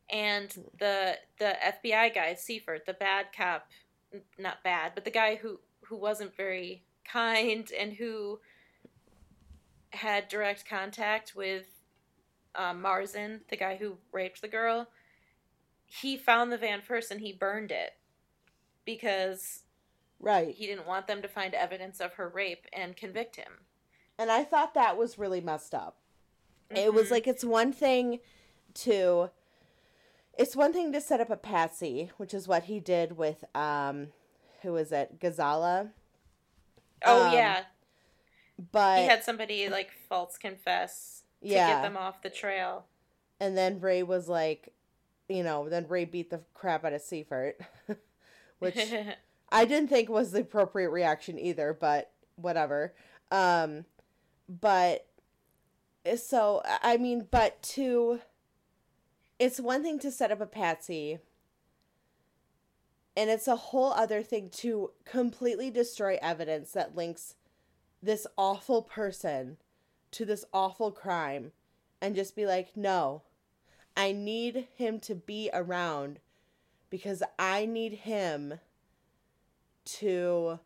and 0.09 0.51
hmm. 0.51 0.61
the 0.80 1.17
the 1.39 1.55
FBI 1.63 2.13
guy 2.13 2.34
Siefert, 2.34 2.86
the 2.86 2.93
bad 2.93 3.28
cop 3.36 3.67
not 4.38 4.64
bad, 4.64 4.93
but 4.95 5.05
the 5.05 5.11
guy 5.11 5.36
who 5.36 5.59
who 5.82 5.97
wasn't 5.97 6.36
very 6.36 6.84
kind 7.05 7.72
and 7.78 7.93
who 7.93 8.39
had 9.91 10.28
direct 10.28 10.68
contact 10.68 11.36
with 11.36 11.66
um, 12.55 12.82
Marsden, 12.82 13.41
the 13.49 13.57
guy 13.57 13.76
who 13.76 13.97
raped 14.11 14.41
the 14.41 14.47
girl, 14.47 14.88
he 15.86 16.18
found 16.18 16.51
the 16.51 16.57
van 16.57 16.82
first 16.82 17.11
and 17.11 17.22
he 17.22 17.32
burned 17.32 17.72
it 17.72 17.91
because 18.86 19.64
right 20.20 20.55
he 20.55 20.66
didn't 20.68 20.88
want 20.88 21.07
them 21.07 21.22
to 21.22 21.28
find 21.28 21.53
evidence 21.53 21.99
of 21.99 22.14
her 22.14 22.28
rape 22.30 22.66
and 22.74 22.95
convict 22.95 23.36
him. 23.36 23.51
And 24.18 24.32
I 24.32 24.43
thought 24.43 24.74
that 24.74 24.97
was 24.97 25.18
really 25.18 25.41
messed 25.41 25.74
up. 25.74 25.97
Mm-hmm. 26.70 26.78
It 26.78 26.93
was 26.93 27.05
mm-hmm. 27.05 27.14
like 27.14 27.28
it's 27.28 27.43
one 27.43 27.74
thing 27.74 28.20
to 28.76 29.30
it's 30.38 30.56
one 30.56 30.74
thing 30.74 30.92
to 30.94 31.02
set 31.02 31.22
up 31.22 31.30
a 31.30 31.38
patsy, 31.38 32.12
which 32.18 32.34
is 32.34 32.48
what 32.48 32.64
he 32.64 32.80
did 32.80 33.18
with 33.18 33.44
um 33.56 34.08
who 34.62 34.74
was 34.74 34.92
it? 34.92 35.20
Gazala. 35.20 35.92
Oh 37.06 37.28
um, 37.28 37.34
yeah. 37.34 37.64
But 38.72 39.00
he 39.00 39.08
had 39.08 39.24
somebody 39.24 39.70
like 39.70 39.92
false 40.10 40.38
confess 40.38 41.24
to 41.42 41.50
yeah. 41.50 41.68
get 41.70 41.82
them 41.84 41.98
off 41.98 42.22
the 42.22 42.30
trail. 42.30 42.86
And 43.40 43.58
then 43.58 43.80
Ray 43.80 44.04
was 44.04 44.30
like, 44.30 44.74
you 45.28 45.44
know, 45.44 45.68
then 45.68 45.88
Ray 45.88 46.06
beat 46.06 46.30
the 46.30 46.42
crap 46.54 46.86
out 46.86 46.94
of 46.94 47.02
Siefert, 47.02 47.54
which 48.60 48.78
I 49.52 49.66
didn't 49.66 49.90
think 49.90 50.10
was 50.10 50.32
the 50.32 50.42
appropriate 50.42 50.90
reaction 50.90 51.38
either, 51.38 51.78
but 51.80 52.12
whatever. 52.36 52.94
Um, 53.32 53.86
but 54.48 55.08
so 56.18 56.62
I 56.66 56.98
mean, 56.98 57.28
but 57.30 57.62
to 57.64 58.20
it's 59.40 59.60
one 59.60 59.84
thing 59.84 60.00
to 60.00 60.12
set 60.12 60.32
up 60.32 60.42
a 60.42 60.46
patsy 60.46 61.20
and 63.16 63.30
it's 63.30 63.48
a 63.48 63.56
whole 63.56 63.94
other 63.94 64.24
thing 64.24 64.50
to 64.50 64.92
completely 65.06 65.70
destroy 65.70 66.18
evidence 66.22 66.72
that 66.72 66.96
links 66.96 67.36
this 68.02 68.26
awful 68.38 68.82
person 68.82 69.58
to 70.12 70.26
this 70.26 70.46
awful 70.54 70.92
crime 70.92 71.52
and 72.02 72.16
just 72.16 72.36
be 72.36 72.46
like, 72.46 72.76
no, 72.76 73.22
I 73.96 74.12
need 74.12 74.68
him 74.76 75.00
to 75.02 75.16
be 75.16 75.50
around 75.54 76.20
because 76.90 77.24
I 77.38 77.66
need 77.66 77.94
him 77.94 78.60
to, 79.86 80.60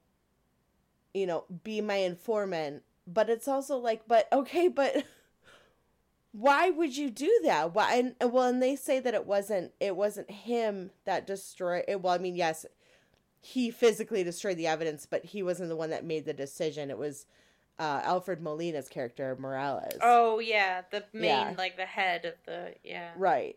you 1.14 1.26
know, 1.26 1.46
be 1.64 1.82
my 1.82 1.96
informant. 1.96 2.84
But 3.06 3.30
it's 3.30 3.48
also 3.48 3.78
like, 3.78 4.08
but 4.08 4.28
okay, 4.32 4.68
but 4.68 5.04
why 6.38 6.70
would 6.70 6.96
you 6.96 7.10
do 7.10 7.40
that? 7.46 7.74
Why 7.74 7.96
and 7.96 8.32
well 8.32 8.44
and 8.44 8.62
they 8.62 8.76
say 8.76 9.00
that 9.00 9.16
it 9.16 9.26
wasn't 9.26 9.72
it 9.80 9.96
wasn't 9.96 10.30
him 10.30 10.92
that 11.06 11.26
destroyed 11.26 11.86
it 11.88 12.02
well 12.04 12.14
i 12.14 12.20
mean 12.20 12.36
yes 12.36 12.64
he 13.42 13.72
physically 13.72 14.24
destroyed 14.24 14.58
the 14.58 14.68
evidence 14.68 15.08
but 15.08 15.26
he 15.26 15.42
wasn't 15.42 15.68
the 15.68 15.76
one 15.76 15.90
that 15.90 16.06
made 16.06 16.26
the 16.26 16.34
decision. 16.34 16.92
It 16.92 16.98
was 17.00 17.26
uh, 17.80 18.02
alfred 18.04 18.40
molina's 18.40 18.88
character 18.88 19.36
morales. 19.40 19.98
Oh 20.00 20.38
yeah 20.38 20.84
the 20.92 21.04
main 21.12 21.24
yeah. 21.24 21.54
like 21.58 21.76
the 21.76 21.88
head 21.88 22.26
of 22.26 22.36
the 22.46 22.76
yeah. 22.84 23.14
Right. 23.18 23.56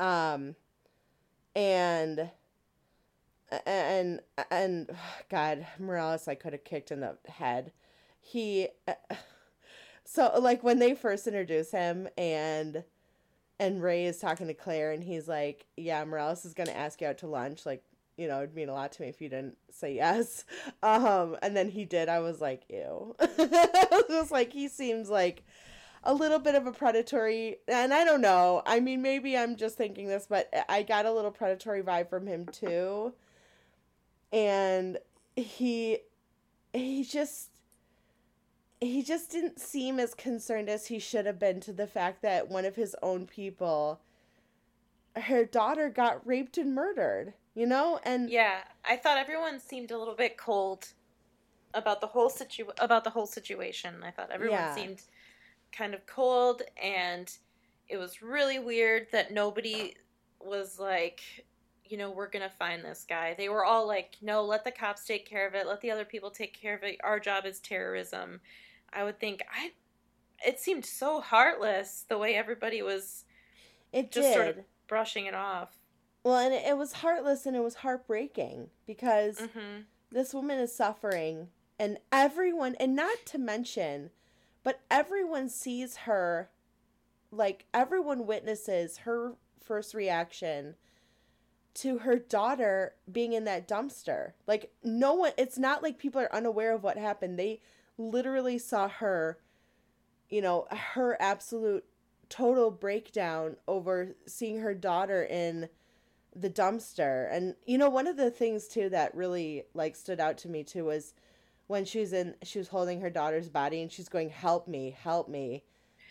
Um 0.00 0.56
and 1.54 2.30
and 3.66 4.20
and 4.50 4.90
god 5.28 5.66
morales 5.78 6.28
i 6.28 6.34
could 6.34 6.54
have 6.54 6.64
kicked 6.64 6.90
in 6.90 7.00
the 7.00 7.18
head. 7.28 7.72
He 8.18 8.68
uh, 8.88 8.94
so 10.04 10.32
like 10.40 10.62
when 10.62 10.78
they 10.78 10.94
first 10.94 11.26
introduce 11.26 11.70
him 11.70 12.08
and 12.16 12.84
and 13.58 13.82
Ray 13.82 14.06
is 14.06 14.18
talking 14.18 14.48
to 14.48 14.54
Claire 14.54 14.92
and 14.92 15.04
he's 15.04 15.28
like, 15.28 15.66
"Yeah, 15.76 16.04
Morales 16.04 16.44
is 16.44 16.54
gonna 16.54 16.72
ask 16.72 17.00
you 17.00 17.06
out 17.06 17.18
to 17.18 17.26
lunch. 17.28 17.64
Like, 17.64 17.84
you 18.16 18.26
know, 18.26 18.38
it'd 18.38 18.54
mean 18.54 18.68
a 18.68 18.72
lot 18.72 18.92
to 18.92 19.02
me 19.02 19.08
if 19.08 19.20
you 19.20 19.28
didn't 19.28 19.56
say 19.70 19.94
yes." 19.94 20.44
Um, 20.82 21.36
and 21.42 21.56
then 21.56 21.68
he 21.70 21.84
did. 21.84 22.08
I 22.08 22.18
was 22.20 22.40
like, 22.40 22.62
"Ew." 22.68 23.14
I 23.20 23.86
was 23.90 24.04
just 24.08 24.32
like, 24.32 24.52
he 24.52 24.68
seems 24.68 25.08
like 25.08 25.44
a 26.04 26.12
little 26.14 26.38
bit 26.38 26.54
of 26.54 26.66
a 26.66 26.72
predatory 26.72 27.58
and 27.68 27.94
I 27.94 28.04
don't 28.04 28.20
know. 28.20 28.62
I 28.66 28.80
mean 28.80 29.02
maybe 29.02 29.36
I'm 29.36 29.56
just 29.56 29.76
thinking 29.76 30.08
this, 30.08 30.26
but 30.28 30.52
I 30.68 30.82
got 30.82 31.06
a 31.06 31.12
little 31.12 31.30
predatory 31.30 31.82
vibe 31.82 32.10
from 32.10 32.26
him 32.26 32.46
too. 32.46 33.14
And 34.32 34.98
he 35.36 35.98
he 36.72 37.04
just 37.04 37.50
he 38.82 39.02
just 39.02 39.30
didn't 39.30 39.60
seem 39.60 39.98
as 40.00 40.14
concerned 40.14 40.68
as 40.68 40.86
he 40.86 40.98
should 40.98 41.26
have 41.26 41.38
been 41.38 41.60
to 41.60 41.72
the 41.72 41.86
fact 41.86 42.22
that 42.22 42.48
one 42.48 42.64
of 42.64 42.76
his 42.76 42.96
own 43.02 43.26
people 43.26 44.00
her 45.16 45.44
daughter 45.44 45.88
got 45.90 46.26
raped 46.26 46.58
and 46.58 46.74
murdered, 46.74 47.34
you 47.54 47.66
know? 47.66 48.00
And 48.04 48.32
Yeah, 48.32 48.64
I 48.84 48.96
thought 48.96 49.18
everyone 49.18 49.60
seemed 49.60 49.90
a 49.90 49.98
little 49.98 50.14
bit 50.14 50.36
cold 50.36 50.92
about 51.74 52.00
the 52.00 52.08
whole 52.08 52.30
situ 52.30 52.66
about 52.78 53.04
the 53.04 53.10
whole 53.10 53.26
situation. 53.26 54.02
I 54.04 54.10
thought 54.12 54.30
everyone 54.30 54.60
Yeah. 54.60 54.74
seemed 54.74 55.02
kind 55.72 55.94
of 55.94 56.06
cold 56.06 56.62
and 56.82 57.36
it 57.88 57.98
was 57.98 58.22
really 58.22 58.58
weird 58.58 59.08
that 59.12 59.32
nobody 59.32 59.96
was 60.40 60.78
like 60.78 61.22
you 61.84 61.96
know 61.98 62.10
we're 62.10 62.28
gonna 62.30 62.50
find 62.50 62.84
this 62.84 63.04
guy 63.08 63.34
they 63.34 63.48
were 63.48 63.64
all 63.64 63.86
like 63.86 64.16
no 64.22 64.44
let 64.44 64.64
the 64.64 64.70
cops 64.72 65.04
take 65.04 65.26
care 65.28 65.46
of 65.48 65.54
it 65.54 65.66
let 65.66 65.80
the 65.82 65.90
other 65.90 66.04
people 66.06 66.30
take 66.30 66.54
care 66.54 66.74
of 66.76 66.82
it 66.84 66.98
our 67.04 67.20
job 67.20 67.46
is 67.46 67.60
terrorism 67.60 68.40
i 68.92 69.02
would 69.04 69.18
think 69.18 69.42
i 69.52 69.72
it 70.44 70.58
seemed 70.58 70.84
so 70.84 71.20
heartless 71.20 72.04
the 72.08 72.18
way 72.18 72.34
everybody 72.34 72.82
was 72.82 73.24
it 73.92 74.10
just 74.10 74.28
did. 74.28 74.34
sort 74.34 74.48
of 74.48 74.64
brushing 74.86 75.26
it 75.26 75.34
off. 75.34 75.76
Well, 76.24 76.36
and 76.36 76.54
it, 76.54 76.76
was 76.76 76.92
heartless 76.94 77.46
and 77.46 77.56
it 77.56 77.62
was 77.62 77.76
heartbreaking 77.76 78.68
because 78.86 79.38
hmm 79.38 79.80
this 80.10 80.34
woman 80.34 80.58
is 80.58 80.74
suffering 80.74 81.48
and 81.78 81.96
everyone 82.12 82.74
and 82.78 82.94
not 82.94 83.24
to 83.24 83.38
mention 83.38 84.10
but 84.62 84.82
everyone 84.90 85.48
sees 85.48 85.96
her 85.98 86.50
like 87.30 87.64
everyone 87.72 88.26
witnesses 88.26 88.98
her 88.98 89.32
first 89.58 89.94
reaction 89.94 90.74
to 91.72 91.98
her 91.98 92.18
daughter 92.18 92.94
being 93.10 93.32
in 93.32 93.44
that 93.44 93.66
dumpster. 93.66 94.32
Like 94.46 94.70
no 94.84 95.14
one 95.14 95.32
it's 95.38 95.58
not 95.58 95.82
like 95.82 95.98
people 95.98 96.20
are 96.20 96.34
unaware 96.34 96.74
of 96.74 96.82
what 96.82 96.98
happened. 96.98 97.38
They 97.38 97.62
literally 97.98 98.58
saw 98.58 98.88
her 98.88 99.38
you 100.28 100.40
know 100.40 100.66
her 100.70 101.16
absolute 101.20 101.84
total 102.28 102.70
breakdown 102.70 103.56
over 103.68 104.16
seeing 104.26 104.60
her 104.60 104.74
daughter 104.74 105.22
in 105.22 105.68
the 106.34 106.48
dumpster. 106.50 107.28
And 107.30 107.54
you 107.66 107.76
know 107.78 107.90
one 107.90 108.06
of 108.06 108.16
the 108.16 108.30
things 108.30 108.66
too 108.68 108.88
that 108.88 109.14
really 109.14 109.64
like 109.74 109.96
stood 109.96 110.20
out 110.20 110.38
to 110.38 110.48
me 110.48 110.64
too 110.64 110.86
was 110.86 111.14
when 111.66 111.84
she 111.84 112.00
was 112.00 112.12
in 112.12 112.34
she 112.42 112.58
was 112.58 112.68
holding 112.68 113.00
her 113.02 113.10
daughter's 113.10 113.50
body 113.50 113.82
and 113.82 113.92
she's 113.92 114.08
going 114.08 114.30
help 114.30 114.66
me 114.66 114.96
help 114.98 115.28
me. 115.28 115.64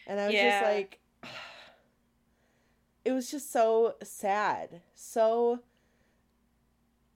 And 0.07 0.19
i 0.19 0.27
was 0.29 0.35
Yeah. 0.35 0.49
just 0.51 0.61
like 0.61 0.99
it 3.05 3.11
was 3.11 3.31
just 3.31 3.51
so 3.51 3.95
sad. 4.03 4.81
So 4.93 5.59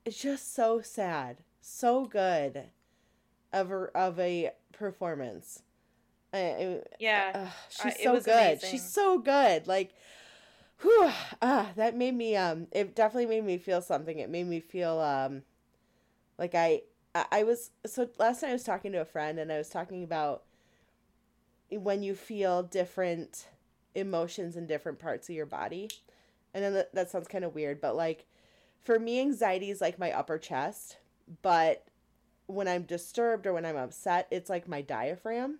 it's 0.05 0.21
just 0.21 0.53
so 0.53 0.81
sad. 0.81 1.37
So 1.61 2.05
good 2.05 2.69
of 3.55 3.71
a, 3.71 3.85
of 3.95 4.19
a 4.19 4.51
performance 4.73 5.63
I, 6.33 6.81
yeah 6.99 7.31
Uh, 7.33 7.47
she's 7.69 8.03
so 8.03 8.19
good. 8.19 8.27
amazing. 8.27 8.69
She's 8.69 8.83
so 8.83 9.17
good. 9.19 9.67
Like, 9.67 9.93
whew, 10.81 11.09
ah, 11.41 11.71
that 11.75 11.95
made 11.95 12.15
me 12.15 12.35
um. 12.35 12.67
It 12.71 12.95
definitely 12.95 13.27
made 13.27 13.45
me 13.45 13.57
feel 13.57 13.81
something. 13.81 14.19
It 14.19 14.29
made 14.29 14.47
me 14.47 14.59
feel 14.59 14.99
um, 14.99 15.43
like 16.37 16.55
I 16.55 16.81
I, 17.13 17.25
I 17.31 17.43
was 17.43 17.71
so 17.85 18.09
last 18.19 18.41
night 18.41 18.49
I 18.49 18.53
was 18.53 18.63
talking 18.63 18.91
to 18.91 19.01
a 19.01 19.05
friend 19.05 19.39
and 19.39 19.51
I 19.51 19.57
was 19.57 19.69
talking 19.69 20.03
about 20.03 20.43
when 21.71 22.03
you 22.03 22.15
feel 22.15 22.63
different 22.63 23.47
emotions 23.95 24.55
in 24.55 24.67
different 24.67 24.99
parts 24.99 25.29
of 25.29 25.35
your 25.35 25.45
body, 25.45 25.89
and 26.53 26.63
then 26.63 26.73
that, 26.73 26.93
that 26.93 27.09
sounds 27.09 27.27
kind 27.27 27.43
of 27.45 27.55
weird, 27.55 27.81
but 27.81 27.95
like 27.95 28.25
for 28.83 28.99
me, 28.99 29.19
anxiety 29.19 29.71
is 29.71 29.81
like 29.81 29.97
my 29.97 30.11
upper 30.11 30.37
chest, 30.37 30.97
but 31.41 31.87
when 32.47 32.67
I'm 32.67 32.83
disturbed 32.83 33.47
or 33.47 33.53
when 33.53 33.65
I'm 33.65 33.77
upset, 33.77 34.27
it's 34.31 34.49
like 34.49 34.67
my 34.67 34.81
diaphragm. 34.81 35.59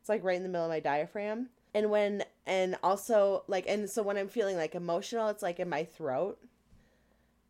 It's 0.00 0.08
like 0.08 0.24
right 0.24 0.36
in 0.36 0.42
the 0.42 0.48
middle 0.48 0.66
of 0.66 0.70
my 0.70 0.80
diaphragm. 0.80 1.48
And 1.74 1.90
when 1.90 2.24
and 2.46 2.76
also 2.82 3.44
like 3.46 3.66
and 3.68 3.88
so 3.88 4.02
when 4.02 4.16
I'm 4.16 4.28
feeling 4.28 4.56
like 4.56 4.74
emotional, 4.74 5.28
it's 5.28 5.42
like 5.42 5.60
in 5.60 5.68
my 5.68 5.84
throat 5.84 6.38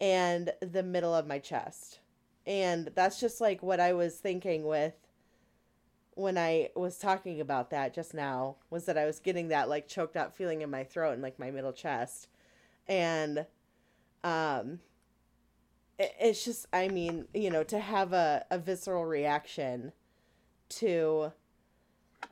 and 0.00 0.52
the 0.60 0.82
middle 0.82 1.14
of 1.14 1.26
my 1.26 1.38
chest. 1.38 2.00
And 2.46 2.90
that's 2.94 3.20
just 3.20 3.40
like 3.40 3.62
what 3.62 3.80
I 3.80 3.92
was 3.92 4.16
thinking 4.16 4.64
with 4.64 4.94
when 6.14 6.36
I 6.36 6.70
was 6.74 6.98
talking 6.98 7.40
about 7.40 7.70
that 7.70 7.94
just 7.94 8.12
now 8.12 8.56
was 8.68 8.84
that 8.86 8.98
I 8.98 9.06
was 9.06 9.20
getting 9.20 9.48
that 9.48 9.68
like 9.68 9.88
choked 9.88 10.16
out 10.16 10.34
feeling 10.34 10.60
in 10.60 10.70
my 10.70 10.84
throat 10.84 11.12
and 11.12 11.22
like 11.22 11.38
my 11.38 11.50
middle 11.50 11.72
chest. 11.72 12.28
And 12.88 13.46
um 14.24 14.80
it's 16.18 16.44
just 16.44 16.66
I 16.72 16.88
mean, 16.88 17.26
you 17.34 17.50
know, 17.50 17.62
to 17.64 17.78
have 17.78 18.12
a, 18.12 18.44
a 18.50 18.58
visceral 18.58 19.04
reaction 19.04 19.92
to 20.70 21.32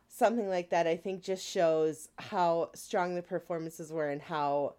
something 0.08 0.48
like 0.48 0.70
that 0.70 0.86
I 0.86 0.96
think 0.96 1.22
just 1.22 1.46
shows 1.46 2.08
how 2.18 2.70
strong 2.74 3.14
the 3.14 3.22
performances 3.22 3.92
were 3.92 4.08
and 4.08 4.22
how 4.22 4.74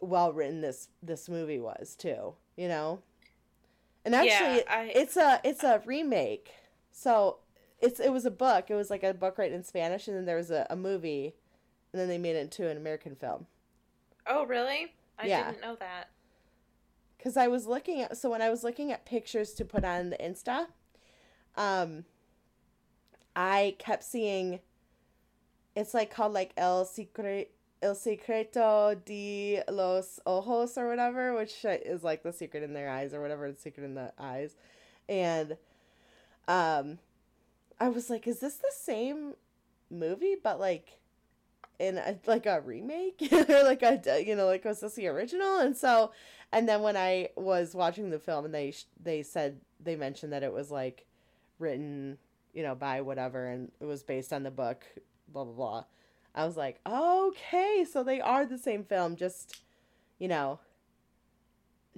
well 0.00 0.32
written 0.32 0.60
this 0.60 0.88
this 1.02 1.28
movie 1.28 1.58
was 1.60 1.94
too, 1.96 2.34
you 2.56 2.68
know? 2.68 3.00
And 4.04 4.14
actually 4.14 4.58
Yeah, 4.58 4.62
I- 4.68 4.92
it's 4.94 5.16
a 5.16 5.40
it's 5.44 5.62
a 5.64 5.82
remake. 5.86 6.50
So 6.90 7.38
it's 7.80 7.98
it 8.00 8.12
was 8.12 8.24
a 8.26 8.30
book. 8.30 8.66
It 8.70 8.74
was 8.74 8.90
like 8.90 9.02
a 9.02 9.14
book 9.14 9.38
written 9.38 9.56
in 9.56 9.64
Spanish 9.64 10.06
and 10.08 10.16
then 10.16 10.24
there 10.26 10.36
was 10.36 10.50
a, 10.50 10.66
a 10.70 10.76
movie 10.76 11.34
and 11.92 12.00
then 12.00 12.08
they 12.08 12.18
made 12.18 12.36
it 12.36 12.40
into 12.42 12.68
an 12.68 12.76
American 12.76 13.14
film. 13.14 13.46
oh 14.26 14.44
really 14.46 14.92
i 15.18 15.26
Yeah. 15.26 15.50
didn't 15.50 15.62
know 15.62 15.76
that 15.76 16.08
Cause 17.22 17.36
I 17.36 17.46
was 17.46 17.66
looking 17.66 18.00
at 18.00 18.16
so 18.16 18.30
when 18.30 18.42
I 18.42 18.50
was 18.50 18.64
looking 18.64 18.90
at 18.90 19.04
pictures 19.04 19.52
to 19.54 19.64
put 19.64 19.84
on 19.84 20.10
the 20.10 20.16
Insta, 20.16 20.66
um, 21.56 22.04
I 23.36 23.76
kept 23.78 24.02
seeing. 24.02 24.60
It's 25.76 25.94
like 25.94 26.12
called 26.12 26.32
like 26.32 26.52
El 26.56 26.84
Secre 26.84 27.46
El 27.82 27.94
Secreto 27.94 28.94
de 29.04 29.62
los 29.68 30.20
Ojos 30.26 30.76
or 30.76 30.88
whatever, 30.88 31.34
which 31.34 31.64
is 31.64 32.02
like 32.02 32.22
the 32.22 32.32
secret 32.32 32.62
in 32.62 32.74
their 32.74 32.90
eyes 32.90 33.14
or 33.14 33.20
whatever 33.20 33.50
the 33.50 33.58
secret 33.58 33.84
in 33.84 33.94
the 33.94 34.12
eyes, 34.18 34.54
and, 35.08 35.56
um, 36.46 36.98
I 37.80 37.88
was 37.88 38.08
like, 38.10 38.26
is 38.26 38.38
this 38.40 38.54
the 38.56 38.72
same 38.72 39.34
movie 39.90 40.36
but 40.42 40.58
like 40.58 40.98
in 41.82 41.98
a, 41.98 42.16
like 42.26 42.46
a 42.46 42.60
remake 42.60 43.28
or 43.32 43.64
like 43.64 43.82
a 43.82 44.00
you 44.24 44.36
know 44.36 44.46
like 44.46 44.64
was 44.64 44.80
this 44.80 44.94
the 44.94 45.08
original 45.08 45.58
and 45.58 45.76
so 45.76 46.12
and 46.52 46.68
then 46.68 46.82
when 46.82 46.96
I 46.96 47.30
was 47.36 47.74
watching 47.74 48.10
the 48.10 48.18
film 48.18 48.44
and 48.44 48.54
they 48.54 48.70
sh- 48.70 48.86
they 49.02 49.22
said 49.22 49.60
they 49.80 49.96
mentioned 49.96 50.32
that 50.32 50.42
it 50.44 50.52
was 50.52 50.70
like 50.70 51.06
written, 51.58 52.18
you 52.52 52.62
know, 52.62 52.74
by 52.74 53.00
whatever 53.00 53.46
and 53.46 53.72
it 53.80 53.86
was 53.86 54.02
based 54.02 54.32
on 54.32 54.42
the 54.42 54.50
book, 54.50 54.84
blah 55.28 55.44
blah 55.44 55.54
blah. 55.54 55.84
I 56.34 56.46
was 56.46 56.56
like, 56.56 56.80
okay, 56.86 57.84
so 57.90 58.02
they 58.04 58.20
are 58.20 58.46
the 58.46 58.58
same 58.58 58.84
film, 58.84 59.16
just 59.16 59.60
you 60.18 60.28
know, 60.28 60.60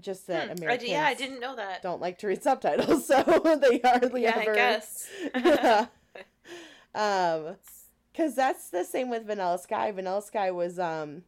just 0.01 0.27
that 0.29 0.47
Hmm, 0.47 0.51
I 0.51 0.55
Americans 0.55 0.91
yeah 0.91 1.05
i 1.07 1.15
didn't 1.15 1.41
know 1.41 1.55
that 1.57 1.83
don't 1.83 2.01
like 2.01 2.19
to 2.19 2.27
read 2.27 2.43
subtitles, 2.43 3.07
so 3.11 3.23
they 3.61 3.79
hardly 3.85 4.23
yeah 4.23 4.39
ever. 4.39 4.51
i 4.53 4.55
guess 4.55 5.09
um, 6.95 7.57
because 8.15 8.35
that's 8.37 8.71
the 8.71 8.85
same 8.85 9.11
with 9.11 9.27
Vanilla 9.27 9.59
Sky. 9.59 9.91
Vanilla 9.91 10.23
Sky 10.23 10.51
was 10.53 10.79
um 10.79 11.25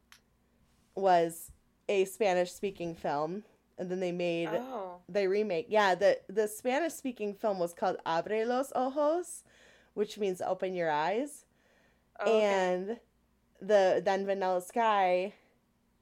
was 0.94 1.50
a 1.88 2.04
Spanish 2.04 2.52
speaking 2.52 2.94
film, 2.94 3.42
and 3.78 3.90
then 3.90 4.00
they 4.00 4.12
made 4.12 4.48
oh 4.52 4.98
they 5.08 5.26
remake. 5.26 5.66
Yeah, 5.68 5.94
the 5.94 6.18
the 6.28 6.48
Spanish 6.48 6.92
speaking 6.94 7.34
film 7.34 7.58
was 7.58 7.74
called 7.74 7.96
Abre 8.06 8.46
los 8.46 8.72
ojos, 8.74 9.42
which 9.94 10.16
means 10.18 10.40
open 10.40 10.74
your 10.74 10.90
eyes, 10.90 11.44
Oh, 12.20 12.24
okay. 12.32 12.42
and 12.44 13.00
the 13.60 14.00
then 14.04 14.24
Vanilla 14.26 14.62
Sky 14.62 15.32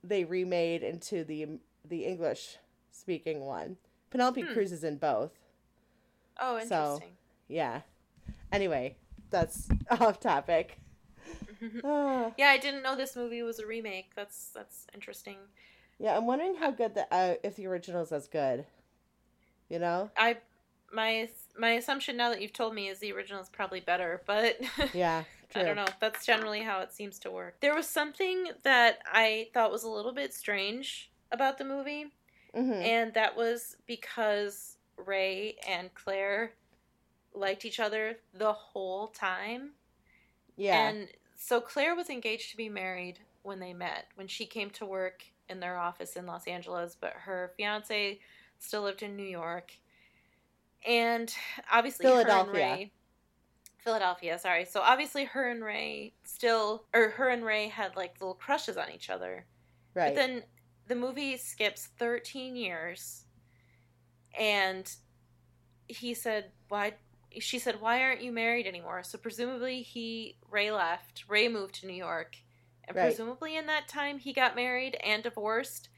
they 0.02 0.24
remade 0.24 0.82
into 0.82 1.24
the 1.24 1.46
the 1.84 2.04
English 2.04 2.58
speaking 2.92 3.40
one. 3.40 3.76
Penelope 4.10 4.42
Hmm. 4.42 4.52
Cruz 4.52 4.70
is 4.70 4.84
in 4.84 4.96
both. 4.98 5.32
oh 6.40 6.58
so- 6.66 6.84
interesting 6.94 7.16
Yeah. 7.48 7.80
Anyway, 8.52 8.96
that's 9.34 9.68
off 9.90 10.20
topic. 10.20 10.78
Ah. 11.84 12.30
yeah 12.36 12.48
i 12.48 12.58
didn't 12.58 12.82
know 12.82 12.94
this 12.94 13.16
movie 13.16 13.42
was 13.42 13.58
a 13.58 13.66
remake 13.66 14.10
that's 14.14 14.50
that's 14.54 14.86
interesting 14.92 15.36
yeah, 15.98 16.16
I'm 16.16 16.26
wondering 16.26 16.56
how 16.56 16.70
good 16.70 16.94
the 16.94 17.06
uh, 17.14 17.34
if 17.42 17.56
the 17.56 17.66
original 17.66 18.02
is 18.02 18.12
as 18.12 18.26
good. 18.28 18.64
You 19.68 19.78
know? 19.78 20.10
I 20.16 20.38
my 20.92 21.28
my 21.58 21.70
assumption 21.70 22.16
now 22.16 22.30
that 22.30 22.42
you've 22.42 22.52
told 22.52 22.74
me 22.74 22.88
is 22.88 22.98
the 22.98 23.12
original 23.12 23.40
is 23.40 23.48
probably 23.48 23.80
better, 23.80 24.22
but 24.26 24.58
Yeah. 24.94 25.24
True. 25.50 25.62
I 25.62 25.64
don't 25.64 25.76
know. 25.76 25.86
That's 26.00 26.26
generally 26.26 26.60
how 26.62 26.80
it 26.80 26.92
seems 26.92 27.18
to 27.20 27.30
work. 27.30 27.60
There 27.60 27.74
was 27.74 27.86
something 27.86 28.48
that 28.64 28.98
I 29.10 29.48
thought 29.54 29.70
was 29.70 29.84
a 29.84 29.88
little 29.88 30.12
bit 30.12 30.34
strange 30.34 31.10
about 31.30 31.58
the 31.58 31.64
movie, 31.64 32.06
hmm 32.54 32.72
and 32.72 33.14
that 33.14 33.36
was 33.36 33.76
because 33.86 34.76
Ray 34.96 35.56
and 35.68 35.94
Claire 35.94 36.52
liked 37.34 37.64
each 37.64 37.80
other 37.80 38.18
the 38.32 38.52
whole 38.52 39.08
time. 39.08 39.72
Yeah. 40.56 40.88
And 40.88 41.08
so 41.36 41.60
Claire 41.60 41.94
was 41.94 42.08
engaged 42.10 42.50
to 42.50 42.56
be 42.56 42.68
married 42.68 43.18
when 43.42 43.60
they 43.60 43.72
met, 43.72 44.06
when 44.14 44.28
she 44.28 44.46
came 44.46 44.70
to 44.70 44.86
work 44.86 45.24
in 45.48 45.60
their 45.60 45.76
office 45.76 46.16
in 46.16 46.26
Los 46.26 46.46
Angeles, 46.46 46.96
but 46.98 47.12
her 47.12 47.52
fiance 47.56 48.18
still 48.58 48.82
lived 48.82 49.02
in 49.02 49.16
New 49.16 49.26
York. 49.26 49.72
And 50.86 51.34
obviously, 51.70 52.06
Philadelphia. 52.06 52.52
Ray, 52.52 52.92
Philadelphia, 53.78 54.38
sorry. 54.38 54.64
So 54.64 54.80
obviously, 54.80 55.24
her 55.24 55.50
and 55.50 55.62
Ray 55.62 56.14
still, 56.24 56.84
or 56.94 57.10
her 57.10 57.28
and 57.28 57.44
Ray 57.44 57.68
had 57.68 57.96
like 57.96 58.20
little 58.20 58.34
crushes 58.34 58.76
on 58.76 58.90
each 58.90 59.10
other. 59.10 59.44
Right. 59.94 60.14
But 60.14 60.14
then 60.14 60.42
the 60.86 60.94
movie 60.94 61.36
skips 61.36 61.88
13 61.98 62.56
years, 62.56 63.24
and 64.38 64.90
he 65.88 66.14
said, 66.14 66.52
"Why?" 66.68 66.94
She 67.40 67.58
said, 67.58 67.80
"Why 67.80 68.02
aren't 68.02 68.22
you 68.22 68.32
married 68.32 68.66
anymore?" 68.66 69.02
So 69.02 69.18
presumably, 69.18 69.82
he 69.82 70.38
Ray 70.50 70.70
left. 70.70 71.24
Ray 71.28 71.48
moved 71.48 71.76
to 71.76 71.86
New 71.86 71.94
York, 71.94 72.36
and 72.86 72.96
right. 72.96 73.04
presumably 73.04 73.56
in 73.56 73.66
that 73.66 73.88
time 73.88 74.18
he 74.18 74.32
got 74.32 74.56
married 74.56 74.96
and 75.02 75.22
divorced. 75.22 75.88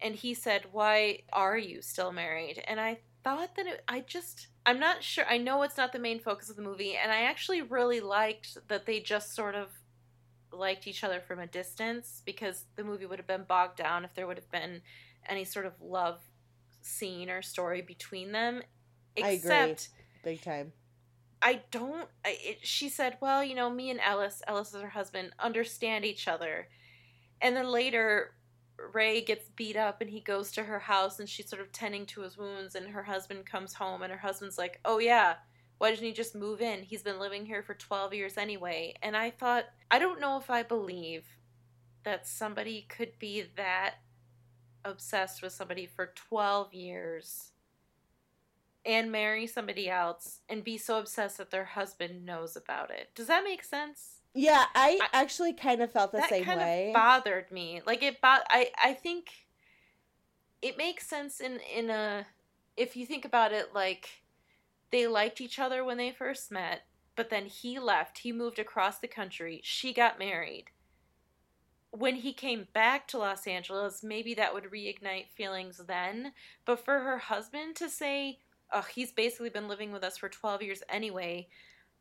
And 0.00 0.14
he 0.14 0.34
said, 0.34 0.72
"Why 0.72 1.22
are 1.32 1.58
you 1.58 1.82
still 1.82 2.12
married?" 2.12 2.62
And 2.66 2.80
I 2.80 3.00
thought 3.24 3.56
that 3.56 3.66
it, 3.66 3.82
I 3.88 4.00
just 4.00 4.48
I'm 4.64 4.78
not 4.78 5.02
sure. 5.02 5.24
I 5.28 5.38
know 5.38 5.62
it's 5.62 5.76
not 5.76 5.92
the 5.92 5.98
main 5.98 6.20
focus 6.20 6.50
of 6.50 6.56
the 6.56 6.62
movie, 6.62 6.96
and 6.96 7.10
I 7.10 7.22
actually 7.22 7.62
really 7.62 8.00
liked 8.00 8.58
that 8.68 8.86
they 8.86 9.00
just 9.00 9.34
sort 9.34 9.54
of 9.54 9.70
liked 10.52 10.86
each 10.86 11.04
other 11.04 11.20
from 11.20 11.38
a 11.38 11.46
distance 11.46 12.22
because 12.24 12.64
the 12.76 12.84
movie 12.84 13.06
would 13.06 13.18
have 13.18 13.26
been 13.26 13.44
bogged 13.44 13.76
down 13.76 14.04
if 14.04 14.14
there 14.14 14.26
would 14.26 14.36
have 14.36 14.50
been 14.50 14.82
any 15.28 15.44
sort 15.44 15.66
of 15.66 15.72
love 15.80 16.20
scene 16.82 17.30
or 17.30 17.42
story 17.42 17.82
between 17.82 18.32
them. 18.32 18.62
Except, 19.16 19.28
I 19.28 19.32
agree. 19.32 19.76
Big 20.26 20.42
time. 20.42 20.72
I 21.40 21.60
don't. 21.70 22.08
I, 22.24 22.36
it, 22.42 22.66
she 22.66 22.88
said, 22.88 23.16
"Well, 23.20 23.44
you 23.44 23.54
know, 23.54 23.70
me 23.70 23.90
and 23.90 24.00
Ellis, 24.00 24.42
Ellis 24.48 24.74
is 24.74 24.82
her 24.82 24.88
husband, 24.88 25.30
understand 25.38 26.04
each 26.04 26.26
other." 26.26 26.66
And 27.40 27.56
then 27.56 27.68
later, 27.68 28.34
Ray 28.92 29.20
gets 29.20 29.48
beat 29.50 29.76
up 29.76 30.00
and 30.00 30.10
he 30.10 30.18
goes 30.18 30.50
to 30.52 30.64
her 30.64 30.80
house 30.80 31.20
and 31.20 31.28
she's 31.28 31.48
sort 31.48 31.62
of 31.62 31.70
tending 31.70 32.06
to 32.06 32.22
his 32.22 32.36
wounds 32.36 32.74
and 32.74 32.88
her 32.88 33.04
husband 33.04 33.46
comes 33.46 33.74
home 33.74 34.02
and 34.02 34.10
her 34.10 34.18
husband's 34.18 34.58
like, 34.58 34.80
"Oh 34.84 34.98
yeah, 34.98 35.36
why 35.78 35.90
didn't 35.90 36.06
he 36.06 36.12
just 36.12 36.34
move 36.34 36.60
in? 36.60 36.82
He's 36.82 37.04
been 37.04 37.20
living 37.20 37.46
here 37.46 37.62
for 37.62 37.74
12 37.74 38.12
years 38.12 38.36
anyway." 38.36 38.96
And 39.02 39.16
I 39.16 39.30
thought, 39.30 39.66
I 39.92 40.00
don't 40.00 40.20
know 40.20 40.38
if 40.38 40.50
I 40.50 40.64
believe 40.64 41.36
that 42.02 42.26
somebody 42.26 42.84
could 42.88 43.16
be 43.20 43.44
that 43.54 43.98
obsessed 44.84 45.40
with 45.40 45.52
somebody 45.52 45.86
for 45.86 46.12
12 46.16 46.74
years 46.74 47.52
and 48.86 49.10
marry 49.10 49.46
somebody 49.46 49.90
else 49.90 50.38
and 50.48 50.62
be 50.62 50.78
so 50.78 50.98
obsessed 50.98 51.38
that 51.38 51.50
their 51.50 51.64
husband 51.64 52.24
knows 52.24 52.56
about 52.56 52.90
it. 52.90 53.10
Does 53.14 53.26
that 53.26 53.42
make 53.42 53.64
sense? 53.64 54.20
Yeah, 54.32 54.66
I, 54.74 55.00
I 55.02 55.22
actually 55.22 55.54
kind 55.54 55.82
of 55.82 55.90
felt 55.90 56.12
the 56.12 56.22
same 56.28 56.44
kind 56.44 56.60
way. 56.60 56.88
Of 56.88 56.94
bothered 56.94 57.50
me. 57.50 57.82
Like 57.84 58.02
it 58.02 58.20
bo- 58.20 58.44
I 58.48 58.70
I 58.82 58.92
think 58.92 59.30
it 60.62 60.78
makes 60.78 61.06
sense 61.06 61.40
in 61.40 61.58
in 61.74 61.90
a 61.90 62.26
if 62.76 62.96
you 62.96 63.06
think 63.06 63.24
about 63.24 63.52
it 63.52 63.74
like 63.74 64.22
they 64.90 65.06
liked 65.06 65.40
each 65.40 65.58
other 65.58 65.84
when 65.84 65.96
they 65.96 66.12
first 66.12 66.52
met, 66.52 66.82
but 67.16 67.30
then 67.30 67.46
he 67.46 67.78
left. 67.78 68.18
He 68.18 68.30
moved 68.30 68.58
across 68.58 68.98
the 68.98 69.08
country. 69.08 69.60
She 69.64 69.92
got 69.92 70.18
married. 70.18 70.66
When 71.90 72.16
he 72.16 72.32
came 72.34 72.68
back 72.74 73.08
to 73.08 73.18
Los 73.18 73.46
Angeles, 73.46 74.02
maybe 74.02 74.34
that 74.34 74.52
would 74.52 74.64
reignite 74.64 75.30
feelings 75.34 75.80
then. 75.88 76.32
But 76.66 76.84
for 76.84 77.00
her 77.00 77.18
husband 77.18 77.74
to 77.76 77.88
say, 77.88 78.38
oh, 78.72 78.84
he's 78.94 79.12
basically 79.12 79.50
been 79.50 79.68
living 79.68 79.92
with 79.92 80.04
us 80.04 80.18
for 80.18 80.28
12 80.28 80.62
years 80.62 80.82
anyway, 80.88 81.48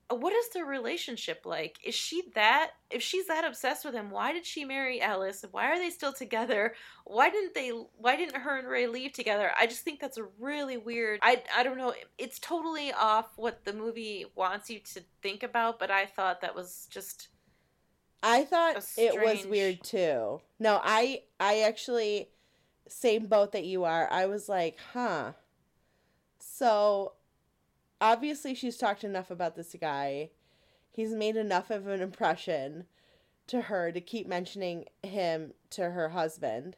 uh, 0.09 0.15
what 0.15 0.33
is 0.33 0.49
their 0.49 0.65
relationship 0.65 1.41
like? 1.45 1.77
Is 1.83 1.95
she 1.95 2.23
that 2.35 2.71
if 2.91 3.01
she's 3.01 3.27
that 3.27 3.43
obsessed 3.43 3.85
with 3.85 3.95
him, 3.95 4.11
why 4.11 4.33
did 4.33 4.45
she 4.45 4.63
marry 4.63 5.01
Ellis? 5.01 5.43
Why 5.49 5.71
are 5.71 5.79
they 5.79 5.89
still 5.89 6.13
together? 6.13 6.75
Why 7.05 7.29
didn't 7.29 7.55
they 7.55 7.69
why 7.69 8.15
didn't 8.15 8.41
her 8.41 8.57
and 8.57 8.67
Ray 8.67 8.87
leave 8.87 9.13
together? 9.13 9.51
I 9.59 9.65
just 9.65 9.81
think 9.81 9.99
that's 9.99 10.17
a 10.17 10.27
really 10.39 10.77
weird 10.77 11.19
I 11.23 11.41
I 11.55 11.63
don't 11.63 11.77
know, 11.77 11.93
it's 12.17 12.39
totally 12.39 12.91
off 12.93 13.31
what 13.35 13.65
the 13.65 13.73
movie 13.73 14.25
wants 14.35 14.69
you 14.69 14.79
to 14.93 15.01
think 15.21 15.43
about, 15.43 15.79
but 15.79 15.89
I 15.89 16.05
thought 16.05 16.41
that 16.41 16.55
was 16.55 16.87
just 16.91 17.29
I 18.21 18.43
thought 18.43 18.83
strange... 18.83 19.15
it 19.15 19.21
was 19.21 19.45
weird 19.45 19.83
too. 19.83 20.41
No, 20.59 20.79
I 20.83 21.23
I 21.39 21.61
actually 21.61 22.29
same 22.87 23.25
boat 23.25 23.51
that 23.53 23.65
you 23.65 23.83
are. 23.83 24.07
I 24.11 24.25
was 24.25 24.47
like, 24.49 24.79
"Huh." 24.93 25.33
So 26.57 27.11
obviously 27.99 28.55
she's 28.55 28.77
talked 28.77 29.03
enough 29.03 29.29
about 29.29 29.57
this 29.57 29.75
guy. 29.79 30.29
He's 30.89 31.11
made 31.11 31.35
enough 31.35 31.69
of 31.69 31.87
an 31.87 31.99
impression 31.99 32.85
to 33.47 33.63
her 33.63 33.91
to 33.91 33.99
keep 33.99 34.25
mentioning 34.25 34.85
him 35.03 35.53
to 35.71 35.89
her 35.89 36.09
husband. 36.09 36.77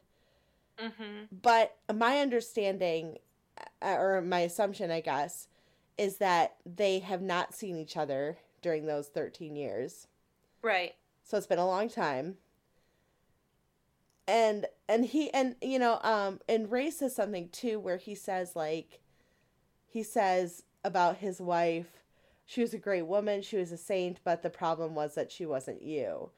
Mm-hmm. 0.80 1.36
But 1.42 1.76
my 1.94 2.18
understanding, 2.18 3.18
uh, 3.80 3.94
or 3.96 4.20
my 4.20 4.40
assumption, 4.40 4.90
I 4.90 5.00
guess, 5.00 5.46
is 5.96 6.16
that 6.16 6.56
they 6.66 6.98
have 6.98 7.22
not 7.22 7.54
seen 7.54 7.76
each 7.76 7.96
other 7.96 8.38
during 8.60 8.86
those 8.86 9.06
13 9.06 9.54
years. 9.54 10.08
Right. 10.60 10.96
So 11.22 11.36
it's 11.36 11.46
been 11.46 11.60
a 11.60 11.66
long 11.66 11.88
time. 11.88 12.38
And 14.26 14.66
and 14.88 15.04
he 15.06 15.32
and 15.32 15.54
you 15.62 15.78
know 15.78 16.00
um 16.02 16.40
and 16.48 16.70
Ray 16.70 16.90
says 16.90 17.14
something 17.14 17.48
too 17.48 17.78
where 17.80 17.96
he 17.96 18.14
says 18.14 18.54
like 18.54 19.00
he 19.98 20.04
says 20.04 20.62
about 20.84 21.16
his 21.16 21.40
wife. 21.40 22.04
She 22.46 22.60
was 22.60 22.72
a 22.72 22.78
great 22.78 23.06
woman, 23.06 23.42
she 23.42 23.56
was 23.56 23.72
a 23.72 23.76
saint, 23.76 24.20
but 24.22 24.42
the 24.42 24.48
problem 24.48 24.94
was 24.94 25.16
that 25.16 25.32
she 25.32 25.44
wasn't 25.44 25.82
you. 25.82 26.30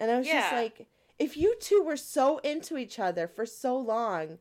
And 0.00 0.10
I 0.10 0.18
was 0.18 0.26
yeah. 0.26 0.40
just 0.40 0.52
like, 0.52 0.88
if 1.20 1.36
you 1.36 1.54
two 1.60 1.84
were 1.84 1.96
so 1.96 2.38
into 2.38 2.76
each 2.76 2.98
other 2.98 3.28
for 3.28 3.46
so 3.46 3.78
long, 3.78 4.38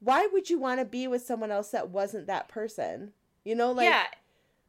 why 0.00 0.26
would 0.32 0.48
you 0.48 0.58
want 0.58 0.80
to 0.80 0.86
be 0.86 1.06
with 1.06 1.20
someone 1.20 1.50
else 1.50 1.68
that 1.68 1.90
wasn't 1.90 2.26
that 2.28 2.48
person? 2.48 3.12
You 3.44 3.56
know, 3.56 3.72
like 3.72 3.90
yeah. 3.90 4.06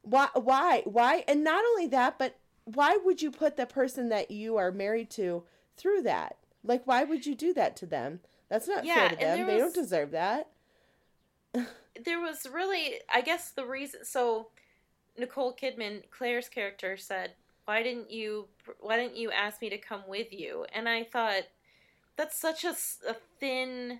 why 0.01 0.27
why 0.33 0.81
why 0.83 1.23
and 1.25 1.45
not 1.45 1.63
only 1.63 1.87
that, 1.87 2.19
but 2.19 2.35
why 2.65 2.97
would 3.05 3.21
you 3.21 3.31
put 3.31 3.55
the 3.55 3.65
person 3.65 4.09
that 4.09 4.31
you 4.31 4.57
are 4.57 4.71
married 4.71 5.09
to 5.11 5.43
through 5.77 6.01
that? 6.01 6.35
Like 6.61 6.85
why 6.85 7.05
would 7.05 7.25
you 7.25 7.35
do 7.35 7.53
that 7.53 7.77
to 7.77 7.85
them? 7.85 8.19
That's 8.49 8.67
not 8.67 8.83
yeah, 8.83 8.95
fair 8.95 9.09
to 9.11 9.15
them. 9.15 9.39
Was... 9.39 9.47
They 9.47 9.57
don't 9.57 9.73
deserve 9.73 10.11
that. 10.11 10.49
there 12.03 12.19
was 12.19 12.47
really, 12.51 12.95
I 13.13 13.21
guess, 13.21 13.51
the 13.51 13.65
reason. 13.65 14.05
So, 14.05 14.47
Nicole 15.17 15.55
Kidman, 15.55 16.03
Claire's 16.11 16.49
character, 16.49 16.97
said, 16.97 17.33
"Why 17.65 17.83
didn't 17.83 18.11
you? 18.11 18.47
Why 18.79 18.97
didn't 18.97 19.17
you 19.17 19.31
ask 19.31 19.61
me 19.61 19.69
to 19.69 19.77
come 19.77 20.03
with 20.07 20.31
you?" 20.31 20.65
And 20.73 20.89
I 20.89 21.03
thought 21.03 21.43
that's 22.15 22.37
such 22.37 22.63
a, 22.63 22.75
a 23.07 23.15
thin 23.39 23.99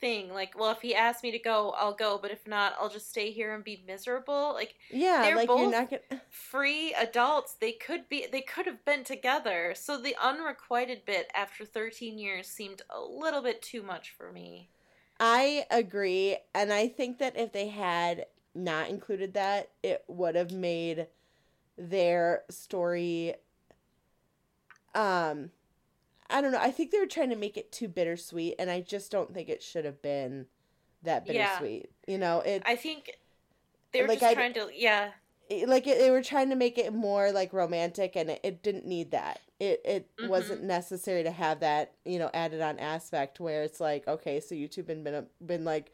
thing. 0.00 0.32
Like, 0.32 0.58
well, 0.58 0.70
if 0.70 0.82
he 0.82 0.94
asked 0.94 1.22
me 1.22 1.30
to 1.30 1.38
go, 1.38 1.74
I'll 1.76 1.94
go, 1.94 2.18
but 2.20 2.30
if 2.30 2.46
not, 2.46 2.74
I'll 2.78 2.88
just 2.88 3.08
stay 3.08 3.30
here 3.30 3.54
and 3.54 3.64
be 3.64 3.82
miserable. 3.86 4.52
Like, 4.54 4.74
yeah, 4.90 5.22
they're 5.22 5.36
like 5.36 5.48
both 5.48 5.60
you're 5.60 5.70
not 5.70 5.90
gonna... 5.90 6.22
free 6.30 6.94
adults. 6.94 7.56
They 7.60 7.72
could 7.72 8.08
be. 8.08 8.26
They 8.30 8.42
could 8.42 8.66
have 8.66 8.84
been 8.84 9.04
together. 9.04 9.74
So 9.76 10.00
the 10.00 10.16
unrequited 10.22 11.04
bit 11.04 11.30
after 11.34 11.64
13 11.64 12.18
years 12.18 12.46
seemed 12.46 12.82
a 12.90 13.00
little 13.00 13.42
bit 13.42 13.62
too 13.62 13.82
much 13.82 14.14
for 14.16 14.32
me. 14.32 14.68
I 15.18 15.66
agree, 15.70 16.36
and 16.54 16.72
I 16.72 16.88
think 16.88 17.18
that 17.18 17.36
if 17.36 17.52
they 17.52 17.68
had 17.68 18.26
not 18.54 18.88
included 18.88 19.34
that, 19.34 19.70
it 19.82 20.04
would 20.08 20.34
have 20.34 20.52
made 20.52 21.06
their 21.78 22.42
story 22.50 23.34
um 24.94 25.50
I 26.28 26.40
don't 26.40 26.50
know. 26.50 26.58
I 26.58 26.72
think 26.72 26.90
they 26.90 26.98
were 26.98 27.06
trying 27.06 27.30
to 27.30 27.36
make 27.36 27.56
it 27.56 27.70
too 27.70 27.86
bittersweet 27.86 28.56
and 28.58 28.68
I 28.68 28.80
just 28.80 29.12
don't 29.12 29.32
think 29.32 29.48
it 29.48 29.62
should 29.62 29.84
have 29.84 30.02
been 30.02 30.46
that 31.04 31.24
bittersweet. 31.24 31.90
Yeah. 32.06 32.12
You 32.12 32.18
know, 32.18 32.40
it 32.40 32.62
I 32.66 32.74
think 32.74 33.18
they 33.92 34.02
were 34.02 34.08
like 34.08 34.20
just 34.20 34.34
trying 34.34 34.54
to 34.54 34.68
yeah. 34.74 35.10
Like 35.66 35.86
it, 35.86 35.98
they 35.98 36.10
were 36.10 36.22
trying 36.22 36.50
to 36.50 36.56
make 36.56 36.78
it 36.78 36.92
more 36.92 37.30
like 37.30 37.52
romantic 37.52 38.16
and 38.16 38.30
it, 38.30 38.40
it 38.42 38.62
didn't 38.62 38.86
need 38.86 39.12
that 39.12 39.40
it 39.58 39.80
it 39.84 40.10
mm-hmm. 40.16 40.28
wasn't 40.28 40.62
necessary 40.62 41.22
to 41.22 41.30
have 41.30 41.60
that 41.60 41.94
you 42.04 42.18
know 42.18 42.30
added 42.34 42.60
on 42.60 42.78
aspect 42.78 43.40
where 43.40 43.62
it's 43.62 43.80
like 43.80 44.06
okay 44.06 44.40
so 44.40 44.54
you 44.54 44.68
two 44.68 44.82
been 44.82 45.02
been 45.02 45.26
been 45.44 45.64
like 45.64 45.92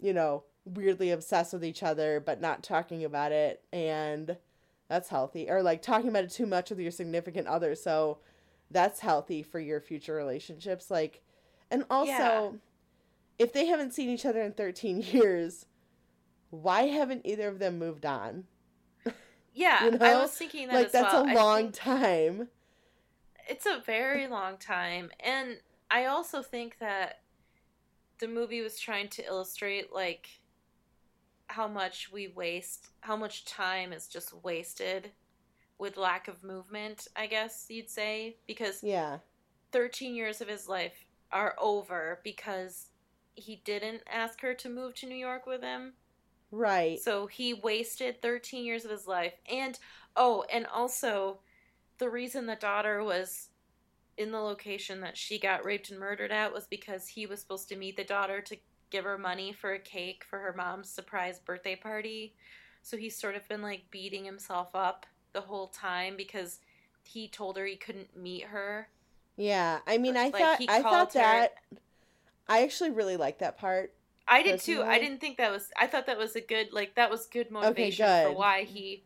you 0.00 0.12
know 0.12 0.44
weirdly 0.64 1.10
obsessed 1.10 1.52
with 1.52 1.64
each 1.64 1.82
other 1.82 2.20
but 2.20 2.40
not 2.40 2.62
talking 2.62 3.04
about 3.04 3.32
it 3.32 3.62
and 3.72 4.36
that's 4.88 5.08
healthy 5.08 5.48
or 5.48 5.62
like 5.62 5.82
talking 5.82 6.08
about 6.08 6.24
it 6.24 6.30
too 6.30 6.46
much 6.46 6.70
with 6.70 6.78
your 6.78 6.90
significant 6.90 7.46
other 7.46 7.74
so 7.74 8.18
that's 8.70 9.00
healthy 9.00 9.42
for 9.42 9.60
your 9.60 9.80
future 9.80 10.14
relationships 10.14 10.90
like 10.90 11.22
and 11.70 11.84
also 11.90 12.08
yeah. 12.08 12.50
if 13.38 13.52
they 13.52 13.66
haven't 13.66 13.92
seen 13.92 14.08
each 14.08 14.26
other 14.26 14.42
in 14.42 14.52
13 14.52 15.02
years 15.12 15.66
why 16.50 16.84
haven't 16.84 17.22
either 17.24 17.48
of 17.48 17.58
them 17.58 17.78
moved 17.78 18.06
on 18.06 18.44
yeah 19.54 19.84
you 19.84 19.90
know? 19.92 19.98
i 20.04 20.14
was 20.16 20.32
thinking 20.32 20.66
that 20.68 20.74
like 20.74 20.92
that's 20.92 21.12
well. 21.12 21.30
a 21.30 21.34
long 21.34 21.62
think... 21.64 21.74
time 21.74 22.48
it's 23.48 23.66
a 23.66 23.82
very 23.84 24.26
long 24.26 24.56
time 24.56 25.10
and 25.20 25.58
i 25.90 26.06
also 26.06 26.42
think 26.42 26.78
that 26.78 27.20
the 28.18 28.28
movie 28.28 28.62
was 28.62 28.78
trying 28.78 29.08
to 29.08 29.24
illustrate 29.24 29.92
like 29.92 30.28
how 31.48 31.68
much 31.68 32.10
we 32.12 32.28
waste 32.28 32.88
how 33.00 33.16
much 33.16 33.44
time 33.44 33.92
is 33.92 34.08
just 34.08 34.32
wasted 34.42 35.12
with 35.78 35.96
lack 35.96 36.28
of 36.28 36.42
movement, 36.42 37.08
I 37.16 37.26
guess 37.26 37.66
you'd 37.68 37.90
say, 37.90 38.36
because 38.46 38.82
Yeah. 38.82 39.18
13 39.72 40.14
years 40.14 40.40
of 40.40 40.48
his 40.48 40.68
life 40.68 41.04
are 41.32 41.54
over 41.58 42.20
because 42.24 42.90
he 43.34 43.56
didn't 43.56 44.02
ask 44.10 44.40
her 44.40 44.54
to 44.54 44.68
move 44.68 44.94
to 44.94 45.06
New 45.06 45.16
York 45.16 45.46
with 45.46 45.62
him. 45.62 45.94
Right. 46.50 46.98
So 47.00 47.26
he 47.26 47.52
wasted 47.52 48.22
13 48.22 48.64
years 48.64 48.84
of 48.84 48.90
his 48.90 49.06
life. 49.06 49.34
And 49.50 49.78
oh, 50.14 50.44
and 50.50 50.66
also 50.66 51.40
the 51.98 52.10
reason 52.10 52.46
the 52.46 52.56
daughter 52.56 53.02
was 53.02 53.48
in 54.16 54.30
the 54.32 54.40
location 54.40 55.00
that 55.02 55.16
she 55.16 55.38
got 55.38 55.64
raped 55.64 55.90
and 55.90 55.98
murdered 55.98 56.32
at 56.32 56.52
was 56.52 56.66
because 56.66 57.08
he 57.08 57.26
was 57.26 57.40
supposed 57.40 57.68
to 57.68 57.76
meet 57.76 57.96
the 57.96 58.04
daughter 58.04 58.40
to 58.40 58.56
give 58.90 59.04
her 59.04 59.18
money 59.18 59.52
for 59.52 59.72
a 59.72 59.78
cake 59.78 60.24
for 60.28 60.38
her 60.38 60.54
mom's 60.56 60.88
surprise 60.88 61.38
birthday 61.38 61.76
party. 61.76 62.34
So 62.82 62.96
he's 62.96 63.16
sort 63.16 63.34
of 63.36 63.46
been 63.48 63.62
like 63.62 63.90
beating 63.90 64.24
himself 64.24 64.68
up 64.74 65.06
the 65.32 65.40
whole 65.42 65.68
time 65.68 66.16
because 66.16 66.60
he 67.02 67.28
told 67.28 67.56
her 67.58 67.66
he 67.66 67.76
couldn't 67.76 68.16
meet 68.16 68.44
her. 68.44 68.88
Yeah. 69.36 69.80
I 69.86 69.98
mean, 69.98 70.16
I 70.16 70.28
Like, 70.28 70.36
thought 70.36 70.58
he 70.60 70.68
I 70.68 70.82
thought 70.82 71.12
her- 71.12 71.20
that 71.20 71.54
I 72.48 72.62
actually 72.62 72.90
really 72.90 73.16
liked 73.16 73.40
that 73.40 73.58
part. 73.58 73.92
I 74.28 74.42
did 74.42 74.60
too. 74.60 74.82
I 74.82 74.98
didn't 74.98 75.20
think 75.20 75.36
that 75.36 75.52
was. 75.52 75.70
I 75.76 75.86
thought 75.86 76.06
that 76.06 76.18
was 76.18 76.34
a 76.34 76.40
good 76.40 76.72
like 76.72 76.94
that 76.96 77.10
was 77.10 77.26
good 77.26 77.50
motivation 77.50 78.04
for 78.06 78.28
good. 78.30 78.36
why 78.36 78.62
he. 78.62 79.02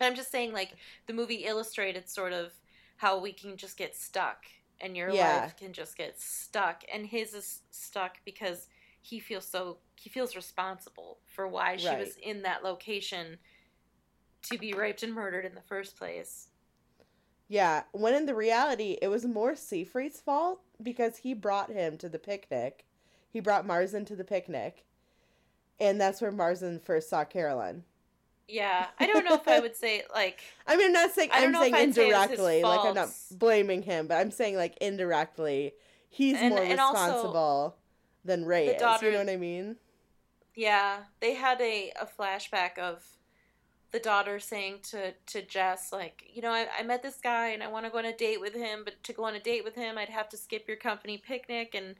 But 0.00 0.06
I'm 0.08 0.16
just 0.16 0.32
saying, 0.32 0.52
like 0.54 0.76
the 1.06 1.14
movie 1.14 1.46
illustrated 1.46 2.10
sort 2.10 2.34
of 2.34 2.52
how 2.98 3.20
we 3.20 3.32
can 3.34 3.58
just 3.58 3.78
get 3.78 3.96
stuck, 3.96 4.46
and 4.80 4.96
your 4.96 5.14
Yeah. 5.14 5.14
life 5.14 5.56
can 5.58 5.74
just 5.74 5.96
get 5.98 6.20
stuck, 6.20 6.84
and 6.92 7.06
his 7.06 7.34
is 7.34 7.62
stuck 7.70 8.18
because 8.26 8.68
he 9.02 9.20
feels 9.20 9.48
so 9.48 9.78
he 9.96 10.10
feels 10.10 10.36
responsible 10.36 11.20
for 11.26 11.48
why 11.48 11.76
she 11.76 11.96
was 11.96 12.16
in 12.16 12.42
that 12.44 12.64
location 12.64 13.38
to 14.42 14.58
be 14.58 14.74
raped 14.74 15.02
and 15.02 15.14
murdered 15.14 15.46
in 15.46 15.54
the 15.54 15.62
first 15.62 15.96
place. 15.96 16.48
Yeah, 17.48 17.84
when 17.92 18.14
in 18.14 18.24
the 18.26 18.34
reality, 18.34 18.96
it 19.02 19.08
was 19.08 19.26
more 19.26 19.52
Seafreed's 19.54 20.20
fault 20.22 20.62
because 20.82 21.18
he 21.18 21.34
brought 21.34 21.70
him 21.70 21.98
to 21.98 22.08
the 22.08 22.18
picnic. 22.18 22.86
He 23.30 23.40
brought 23.40 23.66
Marzin 23.66 24.06
to 24.06 24.16
the 24.16 24.24
picnic. 24.24 24.86
And 25.80 26.00
that's 26.00 26.20
where 26.22 26.32
Marzin 26.32 26.80
first 26.82 27.08
saw 27.10 27.24
Caroline. 27.24 27.84
Yeah, 28.50 28.86
I 28.98 29.06
don't 29.06 29.24
know 29.24 29.34
if 29.34 29.46
I 29.46 29.60
would 29.60 29.76
say 29.76 30.02
like 30.14 30.40
I 30.66 30.76
mean, 30.76 30.86
I'm 30.88 30.92
not 30.92 31.12
saying 31.12 31.30
I 31.32 31.36
don't 31.40 31.46
I'm 31.46 31.52
know 31.52 31.62
if 31.62 31.72
saying 31.72 31.74
I'd 31.90 31.94
say 31.94 32.10
it 32.10 32.12
was 32.16 32.30
his 32.30 32.38
indirectly, 32.38 32.62
like 32.62 32.84
I'm 32.84 32.94
not 32.94 33.10
blaming 33.32 33.82
him, 33.82 34.06
but 34.06 34.16
I'm 34.16 34.30
saying 34.30 34.56
like 34.56 34.76
indirectly, 34.80 35.74
he's 36.08 36.36
And- 36.36 36.50
more 36.50 36.60
and 36.62 36.70
responsible 36.72 37.76
than 38.24 38.44
Ray 38.44 38.68
is. 38.68 38.80
daughter- 38.80 39.06
you 39.06 39.12
know 39.12 39.18
what 39.20 39.30
I 39.30 39.36
mean? 39.36 39.76
Yeah, 40.54 40.98
they 41.20 41.34
had 41.34 41.60
a, 41.60 41.92
a 42.00 42.06
flashback 42.06 42.76
of 42.78 43.04
the 43.92 43.98
daughter 43.98 44.38
saying 44.38 44.80
to, 44.82 45.12
to 45.26 45.42
Jess, 45.42 45.92
like, 45.92 46.24
you 46.32 46.42
know, 46.42 46.50
I, 46.50 46.66
I 46.78 46.82
met 46.82 47.02
this 47.02 47.18
guy 47.22 47.48
and 47.48 47.62
I 47.62 47.68
want 47.68 47.86
to 47.86 47.90
go 47.90 47.98
on 47.98 48.04
a 48.04 48.16
date 48.16 48.40
with 48.40 48.54
him, 48.54 48.82
but 48.84 49.02
to 49.04 49.12
go 49.12 49.24
on 49.24 49.34
a 49.34 49.40
date 49.40 49.64
with 49.64 49.74
him, 49.74 49.96
I'd 49.98 50.08
have 50.10 50.28
to 50.30 50.36
skip 50.36 50.68
your 50.68 50.76
company 50.76 51.18
picnic. 51.18 51.74
And 51.74 51.94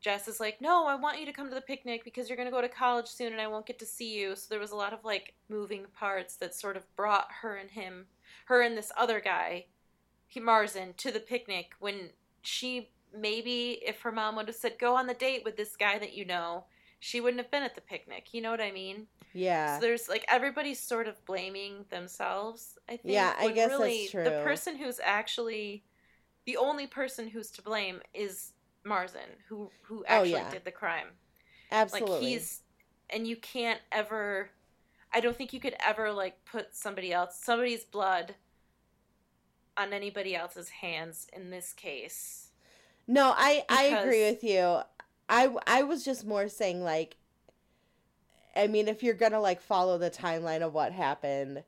Jess 0.00 0.28
is 0.28 0.40
like, 0.40 0.60
no, 0.60 0.86
I 0.86 0.94
want 0.94 1.18
you 1.18 1.26
to 1.26 1.32
come 1.32 1.48
to 1.48 1.54
the 1.54 1.60
picnic 1.60 2.04
because 2.04 2.28
you're 2.28 2.36
going 2.36 2.48
to 2.48 2.54
go 2.54 2.60
to 2.60 2.68
college 2.68 3.08
soon 3.08 3.32
and 3.32 3.40
I 3.40 3.46
won't 3.46 3.66
get 3.66 3.78
to 3.80 3.86
see 3.86 4.14
you. 4.14 4.36
So 4.36 4.46
there 4.50 4.60
was 4.60 4.70
a 4.70 4.76
lot 4.76 4.92
of 4.92 5.04
like 5.04 5.34
moving 5.48 5.86
parts 5.98 6.36
that 6.36 6.54
sort 6.54 6.76
of 6.76 6.84
brought 6.96 7.28
her 7.42 7.56
and 7.56 7.70
him, 7.70 8.06
her 8.46 8.62
and 8.62 8.76
this 8.76 8.92
other 8.96 9.20
guy, 9.20 9.66
he, 10.26 10.40
Marzin, 10.40 10.96
to 10.96 11.10
the 11.10 11.20
picnic 11.20 11.72
when 11.80 12.10
she 12.42 12.90
maybe, 13.16 13.80
if 13.84 14.00
her 14.02 14.12
mom 14.12 14.36
would 14.36 14.48
have 14.48 14.56
said, 14.56 14.78
go 14.78 14.94
on 14.94 15.06
the 15.06 15.14
date 15.14 15.42
with 15.44 15.56
this 15.56 15.76
guy 15.76 15.98
that 15.98 16.14
you 16.14 16.24
know, 16.24 16.64
she 17.00 17.20
wouldn't 17.20 17.42
have 17.42 17.50
been 17.50 17.62
at 17.62 17.74
the 17.74 17.80
picnic. 17.80 18.28
You 18.32 18.42
know 18.42 18.50
what 18.50 18.60
I 18.60 18.70
mean? 18.70 19.06
Yeah. 19.32 19.76
So 19.76 19.82
there's 19.82 20.08
like 20.08 20.24
everybody's 20.28 20.80
sort 20.80 21.08
of 21.08 21.22
blaming 21.26 21.84
themselves. 21.90 22.78
I 22.88 22.92
think. 22.92 23.14
Yeah, 23.14 23.34
I 23.38 23.48
guess 23.50 23.68
that's 23.68 23.80
really, 23.80 24.08
true. 24.08 24.24
The 24.24 24.42
person 24.44 24.76
who's 24.76 24.98
actually 25.02 25.84
the 26.46 26.56
only 26.56 26.86
person 26.86 27.28
who's 27.28 27.50
to 27.52 27.62
blame 27.62 28.00
is 28.14 28.52
Marzin, 28.86 29.40
who 29.48 29.70
who 29.82 30.04
Oh, 30.08 30.20
actually 30.20 30.32
yeah. 30.32 30.50
did 30.50 30.64
the 30.64 30.70
crime. 30.70 31.08
Absolutely. 31.70 32.14
Like 32.14 32.22
he's, 32.22 32.62
and 33.10 33.26
you 33.26 33.36
can't 33.36 33.80
ever. 33.92 34.50
I 35.12 35.20
don't 35.20 35.36
think 35.36 35.52
you 35.52 35.60
could 35.60 35.76
ever 35.80 36.12
like 36.12 36.44
put 36.44 36.74
somebody 36.74 37.12
else, 37.12 37.38
somebody's 37.40 37.84
blood, 37.84 38.34
on 39.76 39.92
anybody 39.92 40.34
else's 40.34 40.68
hands 40.70 41.26
in 41.32 41.50
this 41.50 41.72
case. 41.72 42.50
No, 43.06 43.32
I 43.36 43.64
I 43.68 43.84
agree 43.84 44.24
with 44.30 44.42
you. 44.44 44.80
I 45.28 45.54
I 45.66 45.82
was 45.82 46.04
just 46.04 46.26
more 46.26 46.48
saying 46.48 46.82
like 46.82 47.16
I 48.54 48.66
mean 48.66 48.88
if 48.88 49.02
you're 49.02 49.14
going 49.14 49.32
to 49.32 49.40
like 49.40 49.60
follow 49.60 49.98
the 49.98 50.10
timeline 50.10 50.62
of 50.62 50.72
what 50.74 50.92
happened 50.92 51.64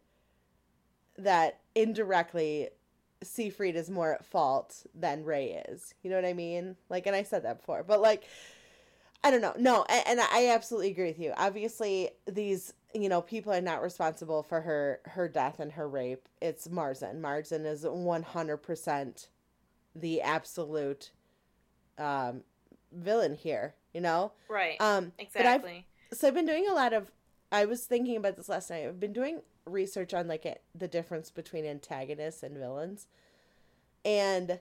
that 1.16 1.60
indirectly 1.74 2.68
Seafried 3.24 3.74
is 3.74 3.90
more 3.90 4.14
at 4.14 4.24
fault 4.24 4.86
than 4.94 5.24
Ray 5.24 5.62
is. 5.68 5.94
You 6.02 6.10
know 6.10 6.16
what 6.16 6.24
I 6.24 6.32
mean? 6.34 6.76
Like 6.88 7.06
and 7.06 7.16
I 7.16 7.22
said 7.22 7.44
that 7.44 7.58
before. 7.58 7.82
But 7.82 8.00
like 8.00 8.24
I 9.24 9.30
don't 9.30 9.40
know. 9.40 9.54
No, 9.58 9.84
a- 9.88 10.08
and 10.08 10.20
I 10.20 10.48
absolutely 10.48 10.90
agree 10.90 11.06
with 11.08 11.18
you. 11.18 11.32
Obviously 11.36 12.10
these 12.26 12.72
you 12.94 13.08
know, 13.08 13.20
people 13.20 13.52
are 13.52 13.60
not 13.60 13.82
responsible 13.82 14.42
for 14.42 14.60
her 14.62 15.00
her 15.04 15.28
death 15.28 15.60
and 15.60 15.72
her 15.72 15.88
rape. 15.88 16.28
It's 16.40 16.68
Marzin. 16.68 17.20
Marzin 17.20 17.66
is 17.66 17.84
100% 17.84 19.28
the 19.94 20.22
absolute 20.22 21.10
um 21.98 22.42
villain 22.92 23.34
here, 23.34 23.74
you 23.92 24.00
know? 24.00 24.32
Right. 24.48 24.80
Um 24.80 25.12
exactly. 25.18 25.86
I've 26.12 26.18
so 26.18 26.28
I've 26.28 26.34
been 26.34 26.46
doing 26.46 26.68
a 26.68 26.74
lot 26.74 26.92
of 26.92 27.10
I 27.50 27.64
was 27.64 27.84
thinking 27.84 28.16
about 28.16 28.36
this 28.36 28.48
last 28.48 28.70
night. 28.70 28.86
I've 28.86 29.00
been 29.00 29.12
doing 29.12 29.40
research 29.68 30.14
on 30.14 30.28
like 30.28 30.60
the 30.74 30.88
difference 30.88 31.30
between 31.30 31.64
antagonists 31.64 32.42
and 32.42 32.56
villains. 32.56 33.06
And 34.04 34.60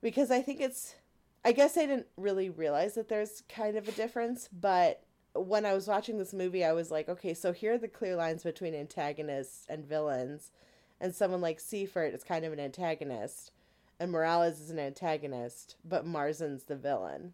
because 0.00 0.30
I 0.30 0.42
think 0.42 0.60
it's 0.60 0.96
I 1.44 1.52
guess 1.52 1.76
I 1.76 1.86
didn't 1.86 2.06
really 2.16 2.50
realize 2.50 2.94
that 2.94 3.08
there's 3.08 3.42
kind 3.48 3.76
of 3.76 3.88
a 3.88 3.92
difference, 3.92 4.48
but 4.52 5.02
when 5.34 5.66
I 5.66 5.72
was 5.72 5.88
watching 5.88 6.18
this 6.18 6.32
movie, 6.32 6.64
I 6.64 6.72
was 6.72 6.90
like, 6.90 7.08
okay, 7.08 7.34
so 7.34 7.52
here 7.52 7.74
are 7.74 7.78
the 7.78 7.88
clear 7.88 8.14
lines 8.14 8.44
between 8.44 8.74
antagonists 8.74 9.66
and 9.68 9.84
villains. 9.84 10.52
And 11.00 11.12
someone 11.14 11.40
like 11.40 11.58
Siefert 11.58 12.14
is 12.14 12.22
kind 12.22 12.44
of 12.44 12.52
an 12.52 12.60
antagonist, 12.60 13.50
and 13.98 14.12
Morales 14.12 14.60
is 14.60 14.70
an 14.70 14.78
antagonist, 14.78 15.74
but 15.84 16.06
Marzin's 16.06 16.64
the 16.64 16.76
villain. 16.76 17.32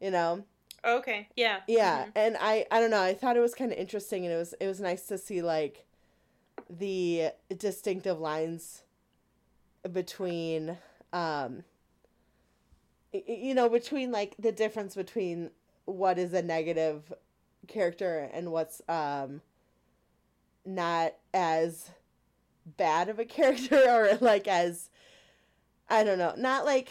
You 0.00 0.12
know? 0.12 0.44
okay. 0.84 1.28
Yeah. 1.34 1.60
Yeah, 1.66 2.04
Mhm. 2.06 2.12
and 2.14 2.36
I 2.40 2.66
I 2.70 2.80
don't 2.80 2.90
know, 2.90 3.02
I 3.02 3.14
thought 3.14 3.36
it 3.36 3.40
was 3.40 3.54
kind 3.54 3.72
of 3.72 3.78
interesting 3.78 4.24
and 4.24 4.32
it 4.32 4.36
was 4.36 4.54
it 4.60 4.66
was 4.66 4.80
nice 4.80 5.06
to 5.06 5.18
see 5.18 5.42
like 5.42 5.84
the 6.68 7.30
distinctive 7.56 8.18
lines 8.18 8.82
between 9.92 10.76
um 11.12 11.64
you 13.12 13.54
know, 13.54 13.68
between 13.68 14.12
like 14.12 14.34
the 14.38 14.52
difference 14.52 14.94
between 14.94 15.50
what 15.86 16.18
is 16.18 16.34
a 16.34 16.42
negative 16.42 17.12
character 17.66 18.28
and 18.32 18.52
what's 18.52 18.82
um 18.88 19.40
not 20.64 21.14
as 21.32 21.90
bad 22.76 23.08
of 23.08 23.18
a 23.18 23.24
character 23.24 23.82
or 23.88 24.18
like 24.20 24.46
as 24.46 24.90
I 25.88 26.04
don't 26.04 26.18
know, 26.18 26.34
not 26.36 26.64
like 26.64 26.90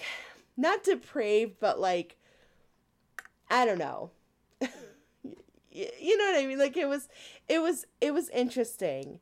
not 0.55 0.83
depraved 0.83 1.55
but 1.59 1.79
like 1.79 2.17
I 3.49 3.65
don't 3.65 3.79
know. 3.79 4.11
You 5.69 6.17
know 6.17 6.25
what 6.25 6.43
I 6.43 6.47
mean? 6.47 6.57
Like 6.57 6.75
it 6.75 6.87
was 6.87 7.07
it 7.47 7.59
was 7.59 7.85
it 8.01 8.11
was 8.11 8.29
interesting. 8.29 9.19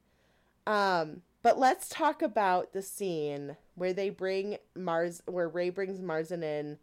Um 0.68 1.22
but 1.44 1.60
let's 1.60 1.88
talk 1.90 2.22
about 2.24 2.74
the 2.74 2.82
scene 2.82 3.56
where 3.76 3.94
they 3.94 4.10
bring 4.10 4.58
Mars 4.76 5.22
where 5.28 5.48
Ray 5.48 5.70
brings 5.70 6.00
Marzin 6.00 6.44
in 6.44 6.80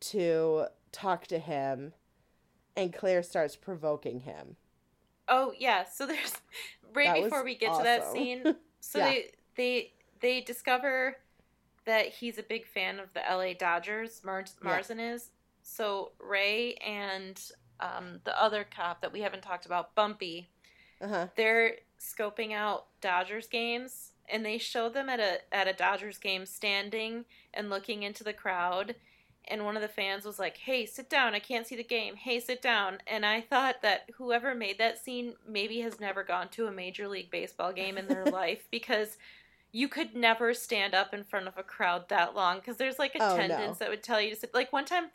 to 0.00 0.66
talk 0.92 1.26
to 1.28 1.38
him 1.38 1.92
and 2.76 2.92
Claire 2.92 3.22
starts 3.22 3.56
provoking 3.56 4.20
him. 4.20 4.56
Oh 5.28 5.52
yeah, 5.58 5.84
so 5.84 6.06
there's 6.08 6.34
right 6.92 7.14
That 7.14 7.24
before 7.24 7.44
we 7.44 7.54
get 7.56 7.76
to 7.76 7.82
that 7.82 8.12
scene. 8.12 8.42
So 8.80 8.98
Yeah. 8.98 9.04
they 9.06 9.30
they 9.56 9.92
they 10.20 10.40
discover 10.42 11.16
that 11.86 12.08
he's 12.08 12.36
a 12.38 12.42
big 12.42 12.66
fan 12.66 13.00
of 13.00 13.12
the 13.14 13.20
LA 13.20 13.54
Dodgers. 13.54 14.20
Mars, 14.22 14.54
Yeah. 14.62 14.78
Marzin 14.78 15.14
is. 15.14 15.30
So 15.62 16.12
Ray 16.20 16.74
and 16.74 17.40
um, 17.80 18.20
the 18.24 18.40
other 18.40 18.64
cop 18.64 19.00
that 19.00 19.10
we 19.12 19.20
haven't 19.22 19.42
talked 19.42 19.64
about, 19.64 19.94
Bumpy, 19.94 20.50
Uh-huh. 21.00 21.26
they're 21.36 21.76
scoping 22.00 22.52
out 22.52 22.86
Dodgers 23.00 23.46
games, 23.46 24.12
and 24.28 24.44
they 24.44 24.58
show 24.58 24.88
them 24.88 25.08
at 25.08 25.20
a 25.20 25.40
at 25.54 25.68
a 25.68 25.72
Dodgers 25.72 26.18
game 26.18 26.46
standing 26.46 27.24
and 27.52 27.70
looking 27.70 28.02
into 28.02 28.24
the 28.24 28.32
crowd. 28.32 28.94
And 29.46 29.66
one 29.66 29.76
of 29.76 29.82
the 29.82 29.88
fans 29.88 30.24
was 30.24 30.38
like, 30.38 30.56
"Hey, 30.56 30.86
sit 30.86 31.10
down! 31.10 31.34
I 31.34 31.38
can't 31.38 31.66
see 31.66 31.76
the 31.76 31.84
game. 31.84 32.16
Hey, 32.16 32.40
sit 32.40 32.62
down!" 32.62 32.98
And 33.06 33.26
I 33.26 33.42
thought 33.42 33.82
that 33.82 34.08
whoever 34.14 34.54
made 34.54 34.78
that 34.78 34.98
scene 35.04 35.34
maybe 35.46 35.80
has 35.80 36.00
never 36.00 36.22
gone 36.24 36.48
to 36.50 36.66
a 36.66 36.72
major 36.72 37.06
league 37.08 37.30
baseball 37.30 37.72
game 37.72 37.98
in 37.98 38.08
their 38.08 38.24
life 38.42 38.66
because 38.70 39.18
you 39.70 39.88
could 39.88 40.14
never 40.14 40.54
stand 40.54 40.94
up 40.94 41.12
in 41.12 41.24
front 41.24 41.46
of 41.48 41.58
a 41.58 41.62
crowd 41.62 42.08
that 42.08 42.34
long 42.34 42.58
because 42.58 42.76
there's 42.78 42.98
like 42.98 43.12
Oh, 43.20 43.36
no. 43.36 43.74
that 43.78 43.90
would 43.90 44.02
tell 44.02 44.20
you 44.20 44.30
to 44.30 44.36
sit. 44.36 44.54
Like 44.54 44.72
one 44.72 44.86
time, 44.86 45.10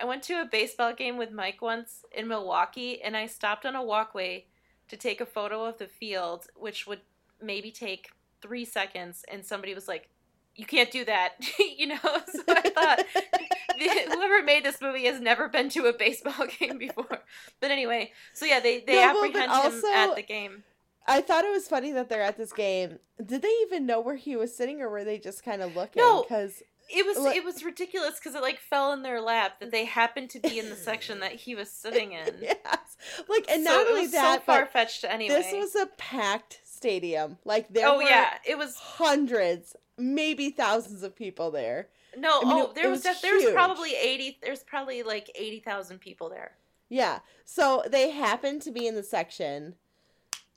I 0.00 0.06
went 0.06 0.22
to 0.24 0.40
a 0.40 0.46
baseball 0.46 0.94
game 0.94 1.18
with 1.18 1.30
Mike 1.30 1.60
once 1.60 2.04
in 2.16 2.26
Milwaukee, 2.28 3.02
and 3.02 3.14
I 3.16 3.26
stopped 3.26 3.66
on 3.66 3.74
a 3.76 3.82
walkway 3.82 4.46
to 4.94 5.00
take 5.00 5.20
a 5.20 5.26
photo 5.26 5.64
of 5.64 5.78
the 5.78 5.88
field, 5.88 6.46
which 6.54 6.86
would 6.86 7.00
maybe 7.42 7.72
take 7.72 8.10
three 8.40 8.64
seconds, 8.64 9.24
and 9.30 9.44
somebody 9.44 9.74
was 9.74 9.88
like, 9.88 10.08
"You 10.54 10.66
can't 10.66 10.90
do 10.90 11.04
that," 11.04 11.32
you 11.58 11.88
know. 11.88 11.98
So 12.26 12.42
I 12.48 12.60
thought 12.60 13.04
whoever 14.12 14.42
made 14.42 14.64
this 14.64 14.80
movie 14.80 15.04
has 15.06 15.20
never 15.20 15.48
been 15.48 15.68
to 15.70 15.86
a 15.86 15.92
baseball 15.92 16.46
game 16.58 16.78
before. 16.78 17.22
But 17.60 17.70
anyway, 17.70 18.12
so 18.32 18.46
yeah, 18.46 18.60
they 18.60 18.80
they 18.80 18.94
no, 18.94 19.16
apprehend 19.16 19.50
also, 19.50 19.86
him 19.88 20.10
at 20.10 20.16
the 20.16 20.22
game. 20.22 20.62
I 21.06 21.20
thought 21.20 21.44
it 21.44 21.52
was 21.52 21.68
funny 21.68 21.92
that 21.92 22.08
they're 22.08 22.22
at 22.22 22.38
this 22.38 22.52
game. 22.52 22.98
Did 23.24 23.42
they 23.42 23.54
even 23.62 23.84
know 23.84 24.00
where 24.00 24.16
he 24.16 24.36
was 24.36 24.56
sitting, 24.56 24.80
or 24.80 24.88
were 24.88 25.04
they 25.04 25.18
just 25.18 25.44
kind 25.44 25.60
of 25.60 25.74
looking? 25.76 26.02
No, 26.02 26.22
because 26.22 26.62
it 26.90 27.06
was 27.06 27.34
it 27.34 27.44
was 27.44 27.64
ridiculous 27.64 28.18
because 28.18 28.34
it 28.34 28.42
like 28.42 28.58
fell 28.58 28.92
in 28.92 29.02
their 29.02 29.20
lap 29.20 29.60
that 29.60 29.70
they 29.70 29.84
happened 29.84 30.30
to 30.30 30.40
be 30.40 30.58
in 30.58 30.70
the 30.70 30.76
section 30.76 31.20
that 31.20 31.32
he 31.32 31.54
was 31.54 31.70
sitting 31.70 32.12
in. 32.12 32.34
yes, 32.40 32.96
like 33.28 33.46
and 33.48 33.64
so 33.64 33.70
not 33.70 33.86
only 33.86 34.06
that, 34.08 34.40
so 34.40 34.44
far 34.44 34.66
fetched 34.66 35.04
anyway. 35.04 35.34
This 35.34 35.52
was 35.52 35.74
a 35.74 35.86
packed 35.96 36.60
stadium. 36.64 37.38
Like 37.44 37.68
there. 37.72 37.88
Oh 37.88 38.00
yeah, 38.00 38.34
it 38.46 38.58
was 38.58 38.76
hundreds, 38.76 39.76
maybe 39.96 40.50
thousands 40.50 41.02
of 41.02 41.16
people 41.16 41.50
there. 41.50 41.88
No, 42.16 42.40
I 42.42 42.44
mean, 42.44 42.52
oh, 42.52 42.72
there 42.74 42.90
was, 42.90 43.04
was 43.04 43.20
there 43.22 43.34
was 43.34 43.50
probably 43.52 43.94
eighty. 43.94 44.38
There's 44.42 44.62
probably 44.62 45.02
like 45.02 45.30
eighty 45.34 45.60
thousand 45.60 46.00
people 46.00 46.28
there. 46.28 46.52
Yeah, 46.88 47.20
so 47.44 47.82
they 47.90 48.10
happened 48.10 48.62
to 48.62 48.70
be 48.70 48.86
in 48.86 48.94
the 48.94 49.02
section 49.02 49.74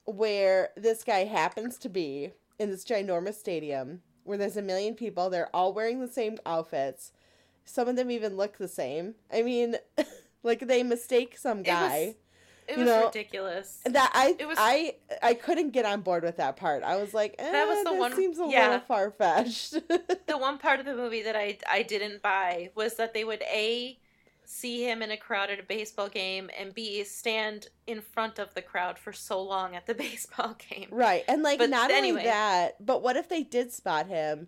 where 0.05 0.69
this 0.77 1.03
guy 1.03 1.25
happens 1.25 1.77
to 1.79 1.89
be 1.89 2.31
in 2.59 2.69
this 2.69 2.85
ginormous 2.85 3.35
stadium 3.35 4.01
where 4.27 4.37
there's 4.37 4.57
a 4.57 4.61
million 4.61 4.93
people. 4.93 5.29
They're 5.29 5.53
all 5.55 5.73
wearing 5.73 5.99
the 5.99 6.07
same 6.07 6.37
outfits. 6.45 7.11
Some 7.65 7.87
of 7.87 7.95
them 7.95 8.11
even 8.11 8.37
look 8.37 8.57
the 8.57 8.67
same. 8.67 9.15
I 9.31 9.41
mean, 9.41 9.75
like 10.43 10.59
they 10.67 10.83
mistake 10.83 11.37
some 11.37 11.63
guy. 11.63 12.15
It 12.67 12.77
was, 12.77 12.87
it 12.87 12.91
was 12.91 13.05
ridiculous. 13.05 13.79
That 13.85 14.11
I 14.13 14.35
it 14.37 14.45
was, 14.45 14.57
I 14.59 14.95
I 15.23 15.33
couldn't 15.33 15.71
get 15.71 15.85
on 15.85 16.01
board 16.01 16.23
with 16.23 16.37
that 16.37 16.57
part. 16.57 16.83
I 16.83 16.97
was 16.97 17.13
like, 17.13 17.35
eh, 17.39 17.51
that 17.51 17.67
was 17.67 17.83
the 17.83 17.91
that 17.91 17.99
one. 17.99 18.15
Seems 18.15 18.39
a 18.39 18.47
yeah, 18.49 18.67
little 18.67 18.79
far 18.81 19.11
fetched. 19.11 19.71
the 20.27 20.37
one 20.37 20.57
part 20.57 20.79
of 20.81 20.85
the 20.85 20.95
movie 20.95 21.23
that 21.23 21.35
I 21.35 21.57
I 21.69 21.83
didn't 21.83 22.21
buy 22.21 22.71
was 22.75 22.95
that 22.95 23.13
they 23.13 23.23
would 23.23 23.41
a 23.43 23.97
see 24.49 24.87
him 24.87 25.01
in 25.01 25.11
a 25.11 25.17
crowd 25.17 25.49
at 25.49 25.59
a 25.59 25.63
baseball 25.63 26.07
game 26.07 26.49
and 26.57 26.73
b 26.73 27.03
stand 27.03 27.67
in 27.85 27.99
front 27.99 28.39
of 28.39 28.53
the 28.53 28.61
crowd 28.61 28.97
for 28.97 29.11
so 29.11 29.41
long 29.41 29.75
at 29.75 29.85
the 29.85 29.93
baseball 30.05 30.55
game. 30.69 30.87
Right 30.89 31.23
and 31.27 31.43
like 31.43 31.59
but 31.59 31.69
not 31.69 31.91
anyway. 31.91 32.19
only 32.19 32.23
that 32.23 32.85
but 32.85 33.01
what 33.01 33.17
if 33.17 33.27
they 33.27 33.43
did 33.43 33.73
spot 33.73 34.07
him 34.07 34.47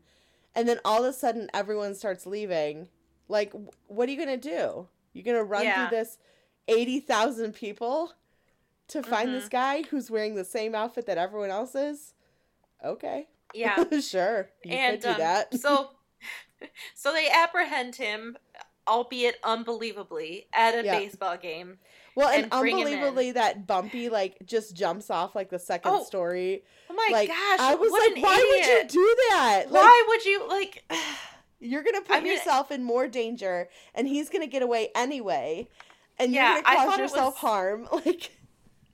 and 0.56 0.68
then 0.68 0.80
all 0.86 1.04
of 1.04 1.10
a 1.10 1.14
sudden 1.14 1.50
everyone 1.54 1.96
starts 1.96 2.26
leaving? 2.26 2.88
Like 3.28 3.52
what 3.88 4.08
are 4.08 4.12
you 4.12 4.18
gonna 4.18 4.38
do? 4.38 4.88
You're 5.12 5.26
gonna 5.26 5.44
run 5.44 5.66
yeah. 5.66 5.90
through 5.90 5.98
this 5.98 6.18
80000 6.70 7.54
people 7.54 8.14
to 8.88 9.04
find 9.04 9.30
mm-hmm. 9.30 9.40
this 9.40 9.50
guy 9.50 9.84
who's 9.84 10.10
wearing 10.10 10.36
the 10.36 10.46
same 10.46 10.74
outfit 10.76 11.08
that 11.08 11.18
everyone 11.18 11.50
else 11.50 11.76
is? 11.76 12.14
Okay. 12.84 13.28
Yeah. 13.54 13.84
Sure 14.02 14.50
you 14.64 14.72
and 14.72 15.02
could 15.02 15.08
do 15.08 15.14
um, 15.14 15.18
that. 15.20 15.60
so 15.60 15.90
so 16.96 17.12
they 17.12 17.30
apprehend 17.30 17.96
him 17.96 18.38
albeit 18.90 19.38
unbelievably, 19.44 20.48
at 20.54 20.76
a 20.76 20.84
yeah. 20.84 21.00
baseball 21.00 21.38
game. 21.38 21.78
Well, 22.16 22.30
and, 22.30 22.46
and 22.46 22.54
unbelievably, 22.54 23.34
that 23.34 23.68
Bumpy 23.68 24.10
like 24.10 24.38
just 24.46 24.76
jumps 24.76 25.10
off 25.10 25.36
like 25.36 25.50
the 25.50 25.60
second 25.60 25.92
oh, 25.94 26.04
story. 26.04 26.64
Oh 26.90 26.94
my 26.94 27.10
like, 27.12 27.30
gosh! 27.30 27.60
I 27.60 27.76
was 27.76 27.92
like, 27.92 28.24
why 28.24 28.36
idiot. 28.36 28.84
would 28.84 28.94
you 28.94 29.02
do 29.02 29.16
that? 29.30 29.64
Like, 29.70 29.84
why 29.84 30.06
would 30.08 30.26
you 30.26 30.48
like? 30.50 30.84
you're 31.60 31.84
gonna 31.84 32.02
put 32.02 32.18
I 32.18 32.20
mean, 32.22 32.34
yourself 32.34 32.72
in 32.72 32.84
more 32.84 33.08
danger, 33.08 33.70
and 33.94 34.08
he's 34.08 34.30
gonna 34.30 34.48
get 34.48 34.62
away 34.62 34.90
anyway, 34.96 35.68
and 36.18 36.34
yeah, 36.34 36.56
you're 36.56 36.64
gonna 36.64 36.90
cause 36.90 37.00
yourself 37.00 37.36
was... 37.36 37.42
harm. 37.42 37.88
Like, 38.06 38.32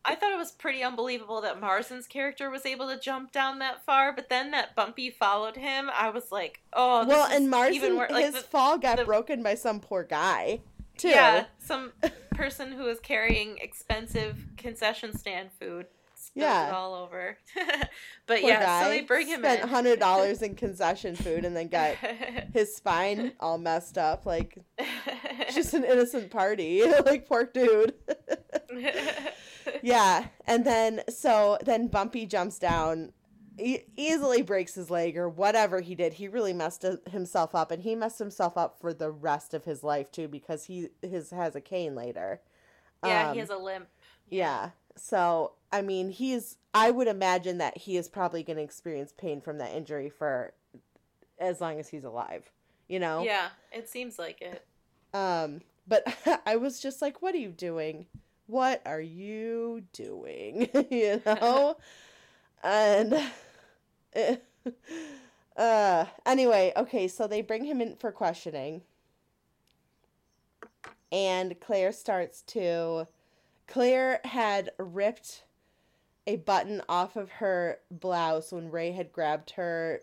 I 0.08 0.16
thought 0.16 0.32
it 0.32 0.38
was 0.38 0.52
pretty 0.52 0.84
unbelievable 0.84 1.42
that 1.42 1.60
Marzin's 1.60 2.06
character 2.06 2.50
was 2.50 2.66
able 2.66 2.88
to 2.90 3.00
jump 3.00 3.32
down 3.32 3.60
that 3.60 3.84
far, 3.86 4.14
but 4.14 4.30
then 4.30 4.52
that 4.52 4.76
Bumpy 4.76 5.10
followed 5.10 5.56
him. 5.56 5.90
I 5.94 6.10
was 6.10 6.32
like, 6.32 6.62
oh, 6.74 7.06
well, 7.08 7.28
and 7.32 7.52
Marzin, 7.52 7.98
like, 8.10 8.26
his 8.26 8.36
the, 8.36 8.42
fall 8.42 8.78
got 8.78 8.98
the, 8.98 9.06
broken 9.06 9.42
by 9.42 9.56
some 9.56 9.80
poor 9.80 10.04
guy, 10.04 10.62
too. 10.98 11.10
Yeah, 11.10 11.46
some 11.60 11.92
person 12.32 12.72
who 12.72 12.84
was 12.84 13.00
carrying 13.00 13.58
expensive 13.58 14.46
concession 14.58 15.18
stand 15.18 15.50
food. 15.60 15.88
Yeah, 16.36 16.74
all 16.76 16.96
over. 16.96 17.38
but 18.28 18.42
poor 18.42 18.50
yeah, 18.50 18.64
guy. 18.64 18.84
so 18.84 18.90
they 18.90 19.02
bring 19.02 19.28
him 19.28 19.40
spent 19.40 19.62
in. 19.62 19.70
hundred 19.70 20.00
dollars 20.00 20.42
in 20.42 20.56
concession 20.56 21.16
food 21.16 21.46
and 21.46 21.56
then 21.56 21.70
got 21.70 21.96
his 22.54 22.76
spine 22.76 23.32
all 23.40 23.58
messed 23.58 23.98
up. 23.98 24.26
Like, 24.26 24.58
just 25.54 25.74
an 25.74 25.86
innocent 25.86 26.30
party. 26.32 26.84
like 27.06 27.26
poor 27.28 27.46
dude 27.46 27.94
yeah, 29.82 30.28
and 30.46 30.66
then 30.66 31.02
so 31.10 31.58
then 31.64 31.88
Bumpy 31.88 32.26
jumps 32.26 32.60
down, 32.60 33.12
e- 33.60 33.82
easily 33.96 34.42
breaks 34.42 34.76
his 34.76 34.90
leg 34.90 35.18
or 35.18 35.30
whatever 35.30 35.82
he 35.82 35.96
did. 35.96 36.14
He 36.14 36.28
really 36.28 36.54
messed 36.54 36.86
himself 37.10 37.56
up, 37.56 37.72
and 37.72 37.84
he 37.84 37.96
messed 37.96 38.20
himself 38.20 38.58
up 38.58 38.80
for 38.80 38.94
the 38.94 39.12
rest 39.12 39.54
of 39.54 39.66
his 39.66 39.84
life 39.84 40.12
too 40.12 40.28
because 40.28 40.66
he 40.66 40.90
his 41.02 41.32
has 41.32 41.56
a 41.56 41.62
cane 41.62 41.96
later. 41.96 42.42
Yeah, 43.04 43.30
um, 43.30 43.34
he 43.34 43.40
has 43.40 43.50
a 43.50 43.58
limp. 43.58 43.88
Yeah. 44.30 44.72
So 44.96 45.54
I 45.72 45.82
mean, 45.82 46.10
he's. 46.10 46.58
I 46.74 46.92
would 46.92 47.08
imagine 47.08 47.58
that 47.60 47.78
he 47.78 47.98
is 47.98 48.10
probably 48.10 48.44
going 48.44 48.58
to 48.58 48.64
experience 48.64 49.14
pain 49.18 49.40
from 49.42 49.58
that 49.60 49.74
injury 49.74 50.10
for 50.10 50.54
as 51.40 51.62
long 51.62 51.80
as 51.80 51.90
he's 51.90 52.04
alive. 52.04 52.50
You 52.88 53.00
know. 53.00 53.24
Yeah, 53.24 53.50
it 53.72 53.90
seems 53.90 54.20
like 54.20 54.42
it. 54.42 54.66
Um, 55.14 55.62
but 55.88 56.06
I 56.46 56.56
was 56.56 56.80
just 56.80 57.02
like, 57.02 57.22
"What 57.22 57.36
are 57.36 57.40
you 57.40 57.50
doing?" 57.50 58.08
What 58.48 58.82
are 58.86 59.02
you 59.02 59.84
doing? 59.94 60.70
you 60.90 61.22
know? 61.26 61.78
and 62.64 63.14
uh 65.58 66.06
anyway, 66.26 66.74
okay, 66.76 67.08
so 67.08 67.28
they 67.28 67.42
bring 67.42 67.66
him 67.66 67.82
in 67.82 67.96
for 67.96 68.12
questioning. 68.12 68.82
And 71.12 71.60
Claire 71.60 71.92
starts 71.92 72.42
to 72.48 73.08
Claire 73.68 74.20
had 74.26 74.72
ripped 74.78 75.44
a 76.28 76.38
button 76.38 76.82
off 76.90 77.16
of 77.16 77.30
her 77.34 77.80
blouse 77.92 78.52
when 78.52 78.72
Ray 78.72 78.92
had 78.92 79.12
grabbed 79.12 79.52
her 79.52 80.02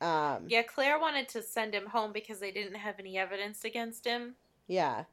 um 0.00 0.44
Yeah, 0.48 0.62
Claire 0.62 0.98
wanted 0.98 1.28
to 1.30 1.42
send 1.42 1.74
him 1.74 1.86
home 1.86 2.12
because 2.12 2.38
they 2.38 2.50
didn't 2.52 2.76
have 2.76 2.98
any 2.98 3.18
evidence 3.18 3.64
against 3.64 4.04
him. 4.04 4.34
Yeah. 4.66 5.04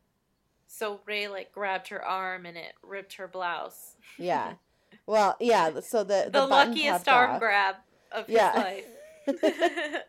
So 0.67 0.99
Ray 1.05 1.27
like 1.27 1.51
grabbed 1.51 1.87
her 1.89 2.03
arm 2.03 2.45
and 2.45 2.57
it 2.57 2.73
ripped 2.83 3.13
her 3.13 3.27
blouse. 3.27 3.95
Yeah. 4.17 4.53
Well, 5.05 5.37
yeah. 5.39 5.79
So 5.79 6.03
the 6.03 6.23
the, 6.25 6.41
the 6.41 6.45
luckiest 6.45 7.07
arm 7.07 7.31
off. 7.31 7.39
grab 7.39 7.75
of 8.11 8.29
yeah. 8.29 8.83
his 9.25 9.35
life. 9.43 10.03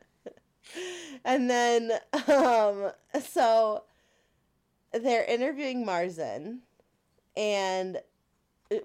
and 1.24 1.48
then, 1.48 1.92
um, 2.28 2.92
so 3.20 3.84
they're 4.92 5.24
interviewing 5.24 5.84
Marzin, 5.84 6.58
and 7.36 7.98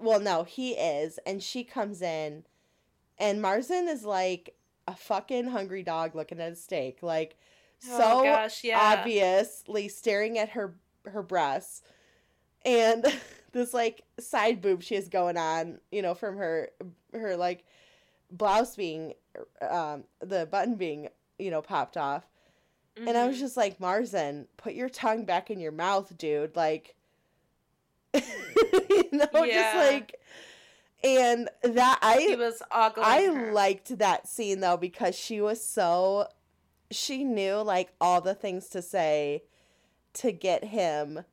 well, 0.00 0.20
no, 0.20 0.44
he 0.44 0.72
is, 0.72 1.18
and 1.26 1.42
she 1.42 1.64
comes 1.64 2.02
in, 2.02 2.44
and 3.18 3.42
Marzin 3.42 3.88
is 3.88 4.04
like 4.04 4.54
a 4.86 4.94
fucking 4.94 5.48
hungry 5.48 5.82
dog 5.82 6.14
looking 6.14 6.40
at 6.40 6.52
a 6.52 6.56
steak, 6.56 7.02
like 7.02 7.36
oh, 7.88 7.98
so 7.98 8.24
gosh, 8.24 8.64
yeah. 8.64 8.78
obviously 8.80 9.88
staring 9.88 10.38
at 10.38 10.50
her 10.50 10.74
her 11.06 11.22
breasts 11.22 11.82
and 12.64 13.04
this 13.52 13.72
like 13.74 14.02
side 14.18 14.60
boob 14.60 14.82
she 14.82 14.94
has 14.94 15.08
going 15.08 15.36
on 15.36 15.78
you 15.90 16.02
know 16.02 16.14
from 16.14 16.36
her 16.36 16.70
her 17.12 17.36
like 17.36 17.64
blouse 18.30 18.76
being 18.76 19.14
um 19.68 20.04
the 20.20 20.46
button 20.46 20.74
being 20.74 21.08
you 21.38 21.50
know 21.50 21.62
popped 21.62 21.96
off 21.96 22.26
mm-hmm. 22.96 23.08
and 23.08 23.16
i 23.16 23.26
was 23.26 23.36
mm-hmm. 23.36 23.44
just 23.44 23.56
like 23.56 23.78
Marzin, 23.78 24.46
put 24.56 24.74
your 24.74 24.88
tongue 24.88 25.24
back 25.24 25.50
in 25.50 25.60
your 25.60 25.72
mouth 25.72 26.16
dude 26.18 26.56
like 26.56 26.94
you 28.14 29.08
know 29.12 29.44
yeah. 29.44 29.72
just 29.72 29.92
like 29.92 30.20
and 31.02 31.48
that 31.62 31.98
i 32.02 32.18
he 32.18 32.36
was 32.36 32.62
ogling 32.72 33.06
i 33.06 33.22
her. 33.22 33.52
liked 33.52 33.98
that 33.98 34.26
scene 34.26 34.60
though 34.60 34.76
because 34.76 35.14
she 35.14 35.40
was 35.40 35.62
so 35.64 36.26
she 36.90 37.24
knew 37.24 37.56
like 37.56 37.92
all 38.00 38.20
the 38.20 38.34
things 38.34 38.68
to 38.68 38.80
say 38.80 39.42
to 40.14 40.32
get 40.32 40.64
him 40.64 41.24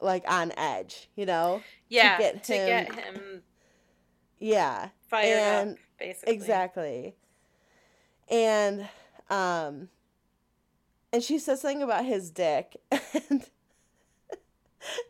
like 0.00 0.24
on 0.28 0.52
edge, 0.56 1.08
you 1.16 1.26
know? 1.26 1.62
Yeah. 1.88 2.16
To 2.16 2.22
get 2.22 2.34
him, 2.34 2.40
to 2.40 2.54
get 2.54 2.94
him 2.94 3.42
Yeah. 4.38 4.88
Fired 5.08 5.38
and, 5.38 5.70
up, 5.72 5.78
basically. 5.98 6.34
Exactly. 6.34 7.14
And 8.30 8.88
um 9.30 9.88
and 11.12 11.22
she 11.22 11.38
says 11.38 11.60
something 11.60 11.82
about 11.82 12.04
his 12.04 12.30
dick 12.30 12.76
and 12.90 13.46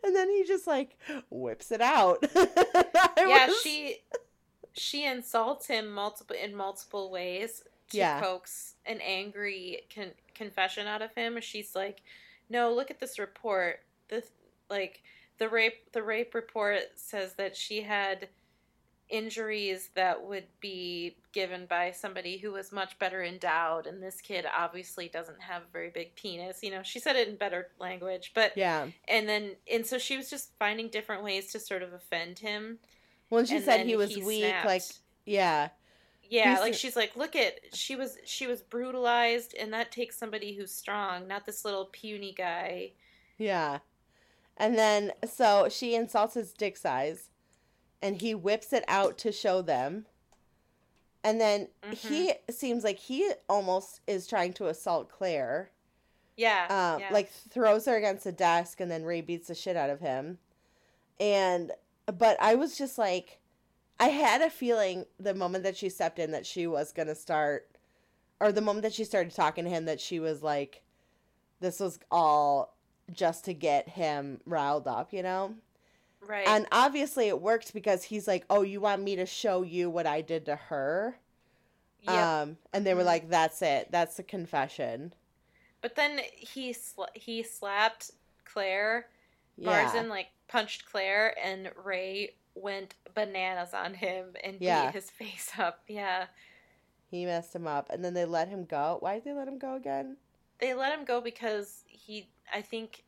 and 0.03 0.15
then 0.15 0.29
he 0.29 0.43
just 0.45 0.67
like 0.67 0.97
whips 1.29 1.71
it 1.71 1.81
out. 1.81 2.25
yeah, 2.35 3.47
was... 3.47 3.61
she 3.61 3.97
she 4.73 5.05
insults 5.05 5.67
him 5.67 5.91
multiple 5.91 6.35
in 6.35 6.55
multiple 6.55 7.11
ways 7.11 7.63
to 7.91 7.97
yeah. 7.97 8.19
coax 8.21 8.75
an 8.85 8.99
angry 9.01 9.81
con- 9.93 10.13
confession 10.33 10.87
out 10.87 11.01
of 11.01 11.13
him. 11.15 11.37
She's 11.41 11.75
like, 11.75 12.01
no, 12.49 12.73
look 12.73 12.91
at 12.91 12.99
this 12.99 13.19
report. 13.19 13.81
This 14.09 14.25
like 14.69 15.03
the 15.37 15.49
rape 15.49 15.91
the 15.93 16.03
rape 16.03 16.35
report 16.35 16.79
says 16.95 17.33
that 17.33 17.55
she 17.55 17.81
had 17.81 18.27
injuries 19.09 19.89
that 19.95 20.23
would 20.23 20.45
be 20.59 21.17
given 21.33 21.65
by 21.65 21.91
somebody 21.91 22.37
who 22.37 22.51
was 22.51 22.71
much 22.71 22.97
better 22.99 23.23
endowed 23.23 23.87
and 23.87 24.03
this 24.03 24.21
kid 24.21 24.45
obviously 24.55 25.07
doesn't 25.07 25.41
have 25.41 25.63
a 25.63 25.73
very 25.73 25.89
big 25.89 26.13
penis 26.15 26.59
you 26.61 26.69
know 26.69 26.83
she 26.83 26.99
said 26.99 27.15
it 27.15 27.27
in 27.27 27.35
better 27.35 27.69
language 27.79 28.31
but 28.35 28.55
yeah 28.55 28.85
and 29.07 29.27
then 29.27 29.55
and 29.71 29.83
so 29.83 29.97
she 29.97 30.15
was 30.15 30.29
just 30.29 30.51
finding 30.59 30.89
different 30.89 31.23
ways 31.23 31.51
to 31.51 31.59
sort 31.59 31.81
of 31.81 31.91
offend 31.91 32.37
him 32.37 32.77
when 33.29 33.45
she 33.47 33.55
and 33.55 33.65
said 33.65 33.85
he 33.85 33.95
was 33.95 34.13
he 34.13 34.21
weak 34.21 34.43
snapped. 34.43 34.65
like 34.67 34.83
yeah 35.25 35.69
yeah 36.29 36.49
He's- 36.51 36.61
like 36.61 36.73
she's 36.75 36.95
like 36.95 37.15
look 37.15 37.35
at 37.35 37.59
she 37.73 37.95
was 37.95 38.17
she 38.25 38.47
was 38.47 38.61
brutalized 38.61 39.53
and 39.59 39.73
that 39.73 39.91
takes 39.91 40.17
somebody 40.17 40.53
who's 40.55 40.71
strong 40.73 41.27
not 41.27 41.45
this 41.45 41.65
little 41.65 41.85
puny 41.85 42.33
guy 42.37 42.91
Yeah. 43.37 43.79
And 44.57 44.77
then 44.77 45.13
so 45.25 45.67
she 45.69 45.95
insults 45.95 46.33
his 46.35 46.51
dick 46.53 46.75
size 46.77 47.29
and 48.01 48.21
he 48.21 48.35
whips 48.35 48.73
it 48.73 48.83
out 48.87 49.17
to 49.19 49.31
show 49.31 49.61
them. 49.61 50.05
And 51.23 51.39
then 51.41 51.67
he 51.91 52.33
seems 52.49 52.83
like 52.83 52.97
he 52.99 53.31
almost 53.49 54.01
is 54.07 54.27
trying 54.27 54.53
to 54.53 54.67
assault 54.67 55.09
Claire. 55.09 55.71
yeah, 56.37 56.65
Um 56.69 57.01
yeah. 57.01 57.09
like 57.11 57.29
throws 57.31 57.85
her 57.85 57.95
against 57.97 58.23
the 58.25 58.31
desk 58.31 58.79
and 58.81 58.89
then 58.91 59.03
Ray 59.03 59.21
beats 59.21 59.47
the 59.47 59.55
shit 59.55 59.75
out 59.77 59.89
of 59.89 59.99
him. 60.01 60.37
And 61.19 61.71
but 62.05 62.37
I 62.41 62.55
was 62.55 62.77
just 62.77 62.97
like 62.97 63.38
I 63.99 64.07
had 64.09 64.41
a 64.41 64.49
feeling 64.49 65.05
the 65.19 65.33
moment 65.33 65.63
that 65.65 65.75
she 65.77 65.89
stepped 65.89 66.19
in 66.19 66.31
that 66.31 66.45
she 66.45 66.67
was 66.67 66.91
going 66.91 67.07
to 67.07 67.15
start 67.15 67.67
or 68.39 68.51
the 68.51 68.61
moment 68.61 68.83
that 68.83 68.93
she 68.93 69.03
started 69.03 69.33
talking 69.33 69.65
to 69.65 69.69
him 69.69 69.85
that 69.85 69.99
she 69.99 70.19
was 70.19 70.41
like 70.41 70.81
this 71.59 71.79
was 71.79 71.99
all 72.09 72.77
just 73.11 73.43
to 73.45 73.53
get 73.53 73.89
him 73.89 74.39
riled 74.45 74.87
up, 74.87 75.11
you 75.13 75.21
know? 75.23 75.55
right 76.21 76.47
And 76.47 76.67
obviously 76.71 77.27
it 77.27 77.41
worked 77.41 77.73
because 77.73 78.03
he's 78.05 78.27
like, 78.27 78.45
"Oh, 78.49 78.61
you 78.61 78.79
want 78.81 79.01
me 79.03 79.15
to 79.17 79.25
show 79.25 79.61
you 79.63 79.89
what 79.89 80.07
I 80.07 80.21
did 80.21 80.45
to 80.45 80.55
her?" 80.55 81.17
Yep. 82.01 82.13
Um 82.13 82.57
and 82.73 82.85
they 82.85 82.93
were 82.93 83.03
Mhm. 83.03 83.05
like, 83.05 83.29
"That's 83.29 83.61
it. 83.61 83.91
That's 83.91 84.15
the 84.17 84.23
confession." 84.23 85.13
But 85.81 85.95
then 85.95 86.19
he 86.35 86.73
sla- 86.73 87.15
he 87.15 87.43
slapped 87.43 88.11
Claire. 88.45 89.09
Yeah. 89.57 89.91
Marzin 89.91 90.07
like 90.09 90.27
punched 90.47 90.85
Claire, 90.85 91.37
and 91.43 91.71
Ray 91.75 92.35
went 92.61 92.95
bananas 93.13 93.73
on 93.73 93.93
him 93.93 94.35
and 94.43 94.57
Yeah. 94.59 94.85
beat 94.87 94.93
his 94.95 95.09
face 95.11 95.51
up. 95.57 95.81
Yeah, 95.87 96.27
He 97.09 97.25
messed 97.25 97.55
him 97.55 97.67
up 97.67 97.89
and 97.89 98.03
then 98.03 98.13
they 98.13 98.25
let 98.25 98.47
him 98.49 98.65
go. 98.65 98.97
Why 98.99 99.15
did 99.15 99.23
they 99.25 99.33
let 99.33 99.47
him 99.47 99.57
go 99.59 99.75
again? 99.75 100.17
they 100.59 100.73
let 100.73 100.91
him 100.97 101.05
go 101.05 101.21
because 101.21 101.83
he. 101.87 102.29
I 102.53 102.61
think 102.61 103.03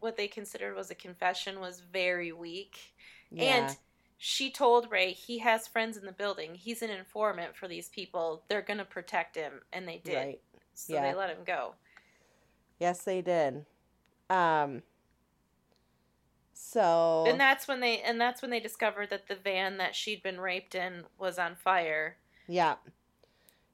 what 0.00 0.16
they 0.18 0.28
considered 0.28 0.74
was 0.76 0.90
a 0.90 0.94
confession 0.94 1.58
was 1.60 1.80
very 1.80 2.30
weak, 2.32 2.94
Yeah. 3.30 3.66
and 3.66 3.76
she 4.18 4.50
told 4.50 4.90
Ray 4.90 5.12
he 5.12 5.38
has 5.38 5.66
friends 5.66 5.96
in 5.96 6.04
the 6.04 6.12
building. 6.12 6.54
He's 6.54 6.82
an 6.82 6.90
informant 6.90 7.56
for 7.56 7.68
these 7.68 7.88
people. 7.88 8.44
They're 8.48 8.60
gonna 8.60 8.84
protect 8.84 9.34
him, 9.34 9.62
and 9.72 9.88
they 9.88 9.98
did. 9.98 10.14
right. 10.16 10.40
So 10.74 10.92
Yeah. 10.94 11.02
they 11.10 11.14
let 11.14 11.30
him 11.30 11.42
go. 11.44 11.74
Yes, 12.78 13.02
they 13.04 13.22
did. 13.22 13.64
Um 14.28 14.82
so 16.54 17.24
And 17.26 17.38
that's 17.40 17.66
when 17.68 17.80
they 17.80 18.00
and 18.00 18.20
that's 18.20 18.40
when 18.42 18.50
they 18.50 18.60
discovered 18.60 19.10
that 19.10 19.28
the 19.28 19.36
van 19.36 19.76
that 19.78 19.94
she'd 19.94 20.22
been 20.22 20.40
raped 20.40 20.74
in 20.74 21.04
was 21.18 21.38
on 21.38 21.56
fire. 21.56 22.16
Yeah. 22.46 22.76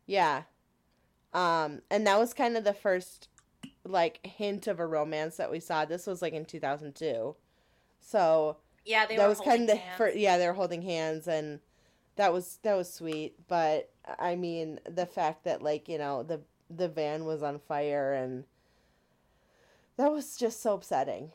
Yeah. 0.07 0.43
Um, 1.33 1.83
and 1.91 2.07
that 2.07 2.19
was 2.19 2.35
kind 2.35 2.57
of 2.57 2.65
the 2.65 2.75
first 2.75 3.29
like 3.85 4.25
hint 4.27 4.67
of 4.67 4.81
a 4.81 4.87
romance 4.87 5.37
that 5.37 5.51
we 5.51 5.61
saw. 5.61 5.85
This 5.85 6.07
was 6.07 6.23
like 6.23 6.33
in 6.33 6.45
2002. 6.45 7.37
So 8.01 8.57
Yeah, 8.85 9.07
they 9.07 9.17
that 9.17 9.23
were 9.25 9.29
was 9.29 9.39
holding 9.39 9.67
kind 9.67 9.71
of 9.71 9.79
hands. 9.79 9.97
for 9.97 10.09
yeah, 10.11 10.39
they 10.39 10.47
were 10.47 10.55
holding 10.55 10.83
hands 10.83 11.29
and 11.29 11.61
that 12.17 12.33
was 12.33 12.59
that 12.63 12.75
was 12.77 12.93
sweet, 12.93 13.47
but 13.49 13.91
I 14.19 14.37
mean, 14.37 14.81
the 14.89 15.07
fact 15.07 15.45
that 15.45 15.63
like, 15.63 15.89
you 15.89 15.99
know, 15.99 16.23
the 16.23 16.43
the 16.69 16.89
van 16.89 17.25
was 17.25 17.43
on 17.43 17.59
fire 17.59 18.13
and 18.13 18.45
that 19.97 20.13
was 20.13 20.37
just 20.37 20.61
so 20.63 20.75
upsetting. 20.75 21.33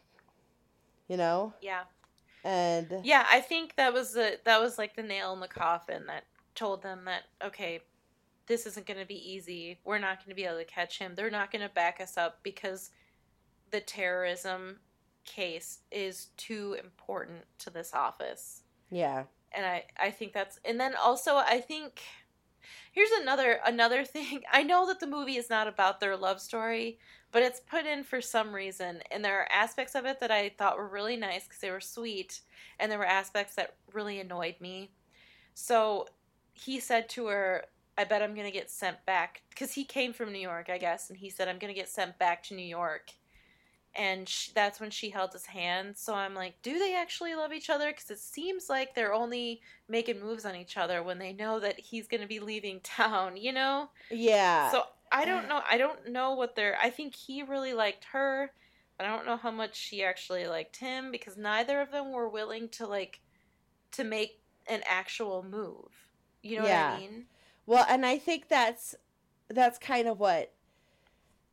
You 1.08 1.18
know? 1.18 1.54
Yeah. 1.62 1.84
And 2.44 3.02
Yeah, 3.04 3.26
I 3.30 3.42
think 3.42 3.76
that 3.76 3.94
was 3.94 4.14
the 4.14 4.40
that 4.46 4.62
was 4.62 4.78
like 4.78 4.96
the 4.96 5.04
nail 5.04 5.34
in 5.34 5.40
the 5.40 5.48
coffin 5.48 6.06
that 6.08 6.26
told 6.54 6.84
them 6.84 7.06
that 7.06 7.24
okay, 7.44 7.80
this 8.48 8.66
isn't 8.68 8.86
going 8.86 9.00
to 9.00 9.06
be 9.06 9.32
easy. 9.34 9.80
We're 9.84 10.00
not 10.00 10.20
going 10.20 10.30
to 10.30 10.36
be 10.36 10.46
able 10.46 10.60
to 10.60 10.66
catch 10.66 11.00
him. 11.00 11.14
They're 11.16 11.32
not 11.32 11.52
going 11.52 11.68
to 11.68 11.74
back 11.74 12.00
us 12.00 12.18
up 12.18 12.40
because 12.44 12.92
the 13.72 13.80
terrorism 13.80 14.78
case 15.26 15.80
is 15.92 16.28
too 16.38 16.78
important 16.82 17.46
to 17.60 17.70
this 17.70 17.94
office. 17.94 18.62
yeah. 18.92 19.24
And 19.52 19.66
I 19.66 19.86
I 19.98 20.12
think 20.12 20.34
that's 20.34 20.60
and 20.66 20.80
then 20.80 20.96
also 21.02 21.38
I 21.38 21.62
think 21.62 22.02
here's 22.96 23.12
another 23.12 23.60
another 23.64 24.04
thing. 24.16 24.42
I 24.52 24.64
know 24.64 24.88
that 24.88 25.00
the 25.00 25.08
movie 25.08 25.38
is 25.38 25.50
not 25.50 25.68
about 25.68 26.00
their 26.00 26.18
love 26.18 26.42
story, 26.42 26.98
but 27.32 27.44
it's 27.44 27.60
put 27.60 27.86
in 27.86 28.04
for 28.04 28.22
some 28.22 28.56
reason 28.56 29.02
and 29.12 29.24
there 29.24 29.40
are 29.40 29.52
aspects 29.52 29.94
of 29.94 30.06
it 30.06 30.20
that 30.22 30.32
I 30.32 30.50
thought 30.50 30.78
were 30.78 30.88
really 30.88 31.18
nice 31.18 31.48
cuz 31.48 31.60
they 31.60 31.70
were 31.70 31.82
sweet 31.82 32.40
and 32.80 32.92
there 32.92 33.00
were 33.00 33.06
aspects 33.06 33.56
that 33.56 33.76
really 33.94 34.20
annoyed 34.20 34.56
me. 34.60 34.90
So 35.54 36.08
he 36.54 36.80
said 36.80 37.10
to 37.10 37.28
her, 37.28 37.66
I 37.98 38.04
bet 38.04 38.22
I'm 38.22 38.34
to 38.36 38.52
get 38.52 38.72
sent 38.72 39.06
back 39.06 39.44
because 39.50 39.74
he 39.74 39.86
came 39.86 40.12
from 40.12 40.34
New 40.34 40.40
York, 40.40 40.70
I 40.70 40.78
guess, 40.78 41.10
and 41.10 41.20
he 41.20 41.30
said 41.30 41.48
I'm 41.48 41.60
to 41.60 41.80
get 41.80 41.90
sent 41.90 42.18
back 42.18 42.44
to 42.44 42.56
New 42.56 42.66
York. 42.66 43.12
And 43.98 44.28
sh 44.28 44.50
that's 44.50 44.80
when 44.80 44.90
she 44.90 45.10
held 45.10 45.32
his 45.32 45.46
hand. 45.46 45.98
So 45.98 46.14
I'm 46.14 46.34
like, 46.34 46.62
do 46.62 46.78
they 46.78 46.96
actually 46.96 47.36
love 47.36 47.54
each 47.54 47.70
other? 47.70 47.92
Because 47.92 48.12
it 48.12 48.20
seems 48.20 48.70
like 48.70 48.94
they're 48.94 49.14
only 49.14 49.62
making 49.88 50.20
moves 50.20 50.46
on 50.46 50.56
each 50.56 50.78
other 50.78 51.02
when 51.02 51.18
they 51.18 51.34
know 51.34 51.60
that 51.60 51.80
he's 51.80 52.08
going 52.08 52.22
to 52.22 52.28
be 52.28 52.40
leaving 52.40 52.80
town, 52.84 53.38
you 53.38 53.54
know? 53.54 53.90
Yeah. 54.12 54.72
So 54.72 54.84
I 55.12 55.26
don't 55.26 55.48
know. 55.50 55.62
I 55.70 55.78
don't 55.78 56.10
know 56.10 56.34
what 56.34 56.56
they're. 56.56 56.78
I 56.82 56.90
think 56.90 57.16
he 57.16 57.44
really 57.44 57.74
liked 57.74 58.06
her, 58.12 58.52
but 58.98 59.08
I 59.08 59.16
don't 59.16 59.26
know 59.26 59.38
how 59.38 59.52
much 59.52 59.76
she 59.76 60.04
actually 60.04 60.48
liked 60.48 60.78
him 60.78 61.12
because 61.12 61.38
neither 61.38 61.82
of 61.82 61.92
them 61.92 62.12
were 62.12 62.30
willing 62.30 62.70
to 62.70 62.88
like 62.88 63.22
to 63.92 64.04
make 64.04 64.40
an 64.68 64.82
actual 64.86 65.44
move. 65.44 65.92
You 66.42 66.58
know 66.58 66.64
what 66.64 66.72
I 66.72 67.00
mean? 67.00 67.26
Well, 67.66 67.86
and 67.90 68.06
I 68.06 68.18
think 68.18 68.50
that's 68.50 68.96
that's 69.50 69.78
kind 69.78 70.08
of 70.08 70.20
what 70.20 70.55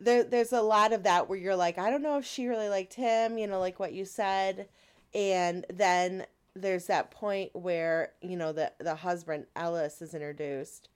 there 0.04 0.24
there's 0.24 0.52
a 0.52 0.62
lot 0.62 0.92
of 0.92 1.02
that 1.04 1.28
where 1.28 1.38
you're 1.38 1.56
like, 1.56 1.78
I 1.78 1.90
don't 1.90 2.02
know 2.02 2.18
if 2.18 2.24
she 2.26 2.46
really 2.46 2.68
liked 2.68 2.94
him, 2.94 3.38
you 3.38 3.46
know, 3.46 3.58
like 3.60 3.78
what 3.80 3.92
you 3.92 4.04
said. 4.04 4.68
And 5.14 5.64
then 5.72 6.26
there's 6.54 6.86
that 6.86 7.10
point 7.10 7.54
where, 7.54 8.12
you 8.20 8.36
know, 8.36 8.52
the 8.52 8.72
the 8.78 8.94
husband 8.96 9.46
Ellis 9.56 10.02
is 10.02 10.14
introduced 10.14 10.88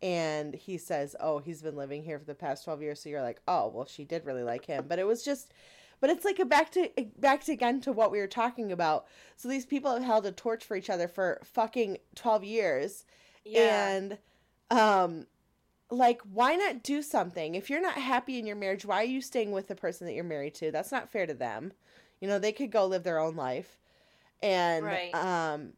and 0.00 0.54
he 0.54 0.78
says, 0.78 1.16
"Oh, 1.20 1.38
he's 1.40 1.62
been 1.62 1.76
living 1.76 2.04
here 2.04 2.18
for 2.18 2.24
the 2.24 2.34
past 2.34 2.64
12 2.64 2.82
years." 2.82 3.00
So 3.02 3.08
you're 3.08 3.22
like, 3.22 3.40
"Oh, 3.48 3.68
well, 3.68 3.86
she 3.86 4.04
did 4.04 4.24
really 4.24 4.44
like 4.44 4.64
him." 4.64 4.84
But 4.88 4.98
it 4.98 5.06
was 5.06 5.24
just 5.24 5.52
but 6.00 6.10
it's 6.10 6.24
like 6.24 6.38
a 6.38 6.44
back 6.44 6.70
to 6.72 6.88
back 7.18 7.42
to 7.44 7.52
again 7.52 7.80
to 7.80 7.92
what 7.92 8.12
we 8.12 8.18
were 8.18 8.26
talking 8.28 8.70
about. 8.70 9.06
So 9.36 9.48
these 9.48 9.66
people 9.66 9.92
have 9.92 10.02
held 10.04 10.26
a 10.26 10.32
torch 10.32 10.64
for 10.64 10.76
each 10.76 10.90
other 10.90 11.08
for 11.08 11.40
fucking 11.44 11.98
12 12.14 12.44
years 12.44 13.04
Yeah. 13.44 13.88
and 13.88 14.18
um 14.70 15.26
like 15.90 16.20
why 16.32 16.54
not 16.54 16.82
do 16.82 17.02
something 17.02 17.54
if 17.54 17.70
you're 17.70 17.80
not 17.80 17.94
happy 17.94 18.38
in 18.38 18.46
your 18.46 18.56
marriage 18.56 18.84
why 18.84 19.00
are 19.00 19.06
you 19.06 19.20
staying 19.20 19.52
with 19.52 19.68
the 19.68 19.74
person 19.74 20.06
that 20.06 20.12
you're 20.12 20.24
married 20.24 20.54
to 20.54 20.70
that's 20.70 20.92
not 20.92 21.10
fair 21.10 21.26
to 21.26 21.34
them 21.34 21.72
you 22.20 22.28
know 22.28 22.38
they 22.38 22.52
could 22.52 22.70
go 22.70 22.86
live 22.86 23.04
their 23.04 23.18
own 23.18 23.36
life 23.36 23.78
and 24.42 24.84
Right. 24.84 25.14
um 25.14 25.72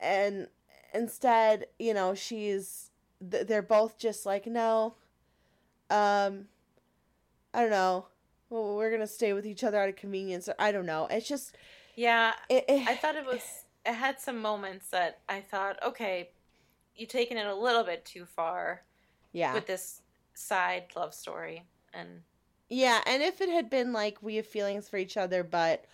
and 0.00 0.48
instead 0.92 1.66
you 1.78 1.94
know 1.94 2.14
she's 2.14 2.90
they're 3.20 3.62
both 3.62 3.98
just 3.98 4.26
like 4.26 4.46
no 4.46 4.94
um 5.90 6.46
i 7.52 7.60
don't 7.60 7.70
know 7.70 8.06
well, 8.50 8.76
we're 8.76 8.90
gonna 8.90 9.06
stay 9.06 9.32
with 9.32 9.46
each 9.46 9.64
other 9.64 9.78
out 9.78 9.88
of 9.88 9.96
convenience 9.96 10.48
or 10.48 10.54
i 10.58 10.70
don't 10.72 10.86
know 10.86 11.06
it's 11.10 11.28
just 11.28 11.56
yeah. 11.96 12.32
it, 12.48 12.64
it 12.68 12.88
I 12.88 12.96
thought 12.96 13.16
it 13.16 13.24
was. 13.24 13.64
It 13.86 13.94
had 13.94 14.18
some 14.18 14.40
moments 14.40 14.88
that 14.90 15.20
I 15.28 15.40
thought, 15.40 15.78
okay, 15.82 16.30
you're 16.96 17.06
taking 17.06 17.36
it 17.36 17.46
a 17.46 17.54
little 17.54 17.84
bit 17.84 18.04
too 18.04 18.24
far 18.24 18.82
yeah 19.34 19.52
with 19.52 19.66
this 19.66 20.00
side 20.34 20.84
love 20.94 21.14
story, 21.14 21.64
and 21.92 22.22
Yeah, 22.68 23.00
and 23.06 23.22
if 23.22 23.40
it 23.40 23.48
had 23.48 23.70
been 23.70 23.92
like 23.92 24.22
we 24.22 24.36
have 24.36 24.46
feelings 24.46 24.88
for 24.88 24.96
each 24.96 25.16
other, 25.16 25.44
but 25.44 25.84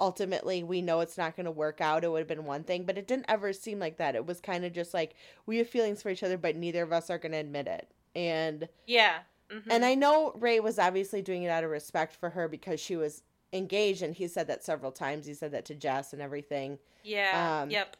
ultimately 0.00 0.62
we 0.62 0.80
know 0.80 1.00
it's 1.00 1.18
not 1.18 1.36
going 1.36 1.44
to 1.44 1.50
work 1.50 1.80
out, 1.80 2.04
it 2.04 2.10
would 2.10 2.20
have 2.20 2.28
been 2.28 2.44
one 2.44 2.64
thing. 2.64 2.84
But 2.84 2.98
it 2.98 3.06
didn't 3.06 3.26
ever 3.28 3.52
seem 3.52 3.78
like 3.78 3.98
that. 3.98 4.14
It 4.14 4.26
was 4.26 4.40
kind 4.40 4.64
of 4.64 4.72
just 4.72 4.94
like 4.94 5.14
we 5.46 5.58
have 5.58 5.68
feelings 5.68 6.02
for 6.02 6.10
each 6.10 6.22
other, 6.22 6.38
but 6.38 6.56
neither 6.56 6.82
of 6.82 6.92
us 6.92 7.10
are 7.10 7.18
going 7.18 7.32
to 7.32 7.38
admit 7.38 7.66
it. 7.66 7.88
And 8.14 8.68
yeah. 8.86 9.18
mhm. 9.50 9.66
and 9.70 9.84
I 9.84 9.94
know 9.94 10.32
Ray 10.36 10.60
was 10.60 10.78
obviously 10.78 11.22
doing 11.22 11.42
it 11.42 11.50
out 11.50 11.64
of 11.64 11.70
respect 11.70 12.16
for 12.16 12.30
her 12.30 12.48
because 12.48 12.80
she 12.80 12.96
was 12.96 13.22
engaged, 13.52 14.02
and 14.02 14.14
he 14.14 14.28
said 14.28 14.46
that 14.48 14.64
several 14.64 14.92
times. 14.92 15.26
He 15.26 15.34
said 15.34 15.52
that 15.52 15.64
to 15.66 15.74
Jess 15.74 16.12
and 16.12 16.22
everything. 16.22 16.78
yeah. 17.04 17.62
um, 17.62 17.70
yep. 17.70 17.96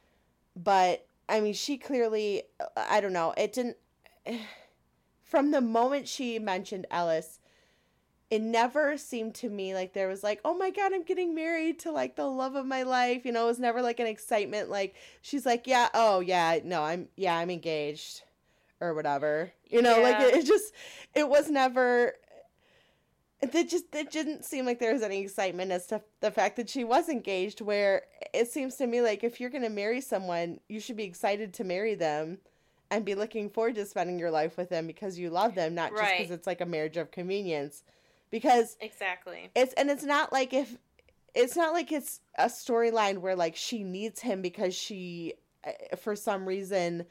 But 0.56 1.06
I 1.28 1.40
mean, 1.40 1.54
she 1.54 1.78
clearly, 1.78 2.42
I 2.76 3.00
don't 3.00 3.12
know, 3.12 3.34
it 3.36 3.52
didn't. 3.52 3.76
From 5.30 5.52
the 5.52 5.60
moment 5.60 6.08
she 6.08 6.40
mentioned 6.40 6.86
Ellis, 6.90 7.38
it 8.30 8.42
never 8.42 8.98
seemed 8.98 9.36
to 9.36 9.48
me 9.48 9.74
like 9.74 9.92
there 9.92 10.08
was 10.08 10.24
like, 10.24 10.40
oh 10.44 10.54
my 10.54 10.70
god, 10.70 10.92
I'm 10.92 11.04
getting 11.04 11.36
married 11.36 11.78
to 11.80 11.92
like 11.92 12.16
the 12.16 12.26
love 12.26 12.56
of 12.56 12.66
my 12.66 12.82
life. 12.82 13.24
You 13.24 13.30
know, 13.30 13.44
it 13.44 13.48
was 13.48 13.60
never 13.60 13.80
like 13.80 14.00
an 14.00 14.08
excitement. 14.08 14.70
Like 14.70 14.96
she's 15.22 15.46
like, 15.46 15.68
yeah, 15.68 15.88
oh 15.94 16.18
yeah, 16.18 16.58
no, 16.64 16.82
I'm 16.82 17.08
yeah, 17.14 17.36
I'm 17.36 17.48
engaged 17.48 18.22
or 18.80 18.92
whatever. 18.92 19.52
You 19.68 19.82
know, 19.82 19.98
yeah. 19.98 20.02
like 20.02 20.20
it, 20.20 20.34
it, 20.34 20.46
just 20.46 20.74
it 21.14 21.28
was 21.28 21.48
never. 21.48 22.14
It 23.40 23.70
just 23.70 23.86
it 23.94 24.10
didn't 24.10 24.44
seem 24.44 24.66
like 24.66 24.80
there 24.80 24.92
was 24.92 25.02
any 25.02 25.20
excitement 25.20 25.70
as 25.70 25.86
to 25.86 26.02
the 26.20 26.32
fact 26.32 26.56
that 26.56 26.68
she 26.68 26.82
was 26.82 27.08
engaged. 27.08 27.60
Where 27.60 28.02
it 28.34 28.48
seems 28.48 28.74
to 28.76 28.86
me 28.88 29.00
like 29.00 29.22
if 29.22 29.40
you're 29.40 29.48
gonna 29.48 29.70
marry 29.70 30.00
someone, 30.00 30.58
you 30.68 30.80
should 30.80 30.96
be 30.96 31.04
excited 31.04 31.54
to 31.54 31.64
marry 31.64 31.94
them 31.94 32.38
and 32.90 33.04
be 33.04 33.14
looking 33.14 33.48
forward 33.48 33.76
to 33.76 33.86
spending 33.86 34.18
your 34.18 34.30
life 34.30 34.56
with 34.56 34.68
them 34.68 34.86
because 34.86 35.18
you 35.18 35.30
love 35.30 35.54
them, 35.54 35.74
not 35.74 35.92
just 35.96 36.12
because 36.16 36.30
it's 36.30 36.46
like 36.46 36.60
a 36.60 36.66
marriage 36.66 36.96
of 36.96 37.10
convenience. 37.10 37.84
Because 38.30 38.76
exactly, 38.80 39.50
it's 39.54 39.74
and 39.74 39.90
it's 39.90 40.04
not 40.04 40.32
like 40.32 40.52
if 40.52 40.76
it's 41.34 41.56
not 41.56 41.72
like 41.72 41.92
it's 41.92 42.20
a 42.36 42.46
storyline 42.46 43.18
where 43.18 43.36
like 43.36 43.56
she 43.56 43.84
needs 43.84 44.20
him 44.20 44.42
because 44.42 44.74
she, 44.74 45.34
eh, 45.64 45.96
for 45.96 46.16
some 46.16 46.46
reason, 46.46 47.06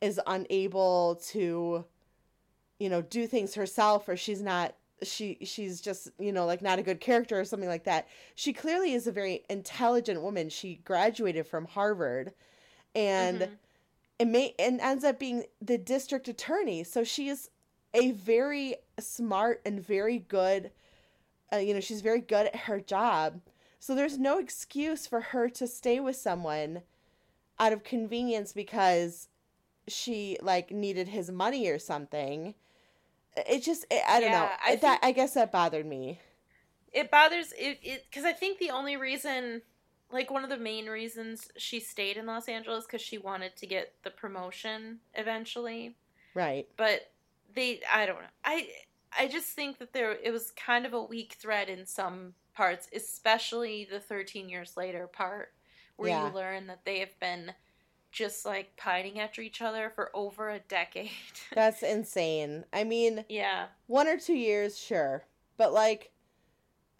is 0.00 0.20
unable 0.26 1.20
to, 1.28 1.84
you 2.78 2.88
know, 2.88 3.02
do 3.02 3.26
things 3.26 3.54
herself 3.54 4.08
or 4.08 4.16
she's 4.16 4.42
not 4.42 4.74
she 5.02 5.38
she's 5.42 5.80
just 5.80 6.10
you 6.18 6.30
know 6.30 6.44
like 6.44 6.60
not 6.60 6.78
a 6.78 6.82
good 6.82 7.00
character 7.00 7.38
or 7.38 7.44
something 7.44 7.68
like 7.68 7.84
that. 7.84 8.08
She 8.34 8.52
clearly 8.52 8.92
is 8.92 9.06
a 9.06 9.12
very 9.12 9.44
intelligent 9.48 10.20
woman. 10.20 10.48
She 10.48 10.80
graduated 10.84 11.46
from 11.46 11.64
harvard 11.64 12.32
and 12.94 13.40
mm-hmm 13.40 13.54
it 14.20 14.28
may 14.28 14.54
and 14.58 14.82
ends 14.82 15.02
up 15.02 15.18
being 15.18 15.44
the 15.62 15.78
district 15.78 16.28
attorney. 16.28 16.84
So 16.84 17.04
she 17.04 17.30
is 17.30 17.48
a 17.94 18.10
very 18.10 18.76
smart 18.98 19.62
and 19.64 19.82
very 19.84 20.18
good. 20.18 20.72
Uh, 21.50 21.56
you 21.56 21.72
know, 21.72 21.80
she's 21.80 22.02
very 22.02 22.20
good 22.20 22.48
at 22.48 22.56
her 22.56 22.80
job. 22.80 23.40
So 23.78 23.94
there's 23.94 24.18
no 24.18 24.38
excuse 24.38 25.06
for 25.06 25.22
her 25.22 25.48
to 25.48 25.66
stay 25.66 26.00
with 26.00 26.16
someone 26.16 26.82
out 27.58 27.72
of 27.72 27.82
convenience 27.82 28.52
because 28.52 29.28
she 29.88 30.36
like 30.42 30.70
needed 30.70 31.08
his 31.08 31.30
money 31.30 31.68
or 31.68 31.78
something. 31.78 32.54
It 33.48 33.62
just 33.62 33.86
it, 33.90 34.02
I 34.06 34.20
don't 34.20 34.32
yeah, 34.32 34.38
know. 34.38 34.50
I 34.66 34.76
that 34.76 35.00
I 35.02 35.12
guess 35.12 35.32
that 35.32 35.50
bothered 35.50 35.86
me. 35.86 36.20
It 36.92 37.10
bothers 37.10 37.54
it 37.56 37.80
because 38.10 38.26
I 38.26 38.34
think 38.34 38.58
the 38.58 38.70
only 38.70 38.98
reason 38.98 39.62
like 40.12 40.30
one 40.30 40.44
of 40.44 40.50
the 40.50 40.56
main 40.56 40.86
reasons 40.86 41.48
she 41.56 41.80
stayed 41.80 42.16
in 42.16 42.26
Los 42.26 42.48
Angeles 42.48 42.86
because 42.86 43.00
she 43.00 43.18
wanted 43.18 43.56
to 43.56 43.66
get 43.66 43.94
the 44.02 44.10
promotion 44.10 44.98
eventually. 45.14 45.96
Right. 46.34 46.68
But 46.76 47.10
they, 47.54 47.80
I 47.92 48.06
don't 48.06 48.20
know. 48.20 48.28
I, 48.44 48.68
I 49.16 49.28
just 49.28 49.48
think 49.48 49.78
that 49.78 49.92
there 49.92 50.12
it 50.12 50.32
was 50.32 50.52
kind 50.52 50.86
of 50.86 50.92
a 50.92 51.02
weak 51.02 51.36
thread 51.38 51.68
in 51.68 51.86
some 51.86 52.34
parts, 52.54 52.88
especially 52.94 53.88
the 53.90 54.00
13 54.00 54.48
years 54.48 54.76
later 54.76 55.06
part 55.06 55.52
where 55.96 56.10
yeah. 56.10 56.28
you 56.28 56.34
learn 56.34 56.66
that 56.66 56.84
they 56.84 57.00
have 57.00 57.18
been 57.20 57.52
just 58.10 58.44
like 58.44 58.76
pining 58.76 59.20
after 59.20 59.42
each 59.42 59.62
other 59.62 59.90
for 59.94 60.10
over 60.14 60.50
a 60.50 60.58
decade. 60.60 61.10
That's 61.54 61.82
insane. 61.82 62.64
I 62.72 62.84
mean, 62.84 63.24
yeah. 63.28 63.66
One 63.86 64.08
or 64.08 64.18
two 64.18 64.34
years, 64.34 64.78
sure. 64.78 65.24
But 65.56 65.72
like 65.72 66.10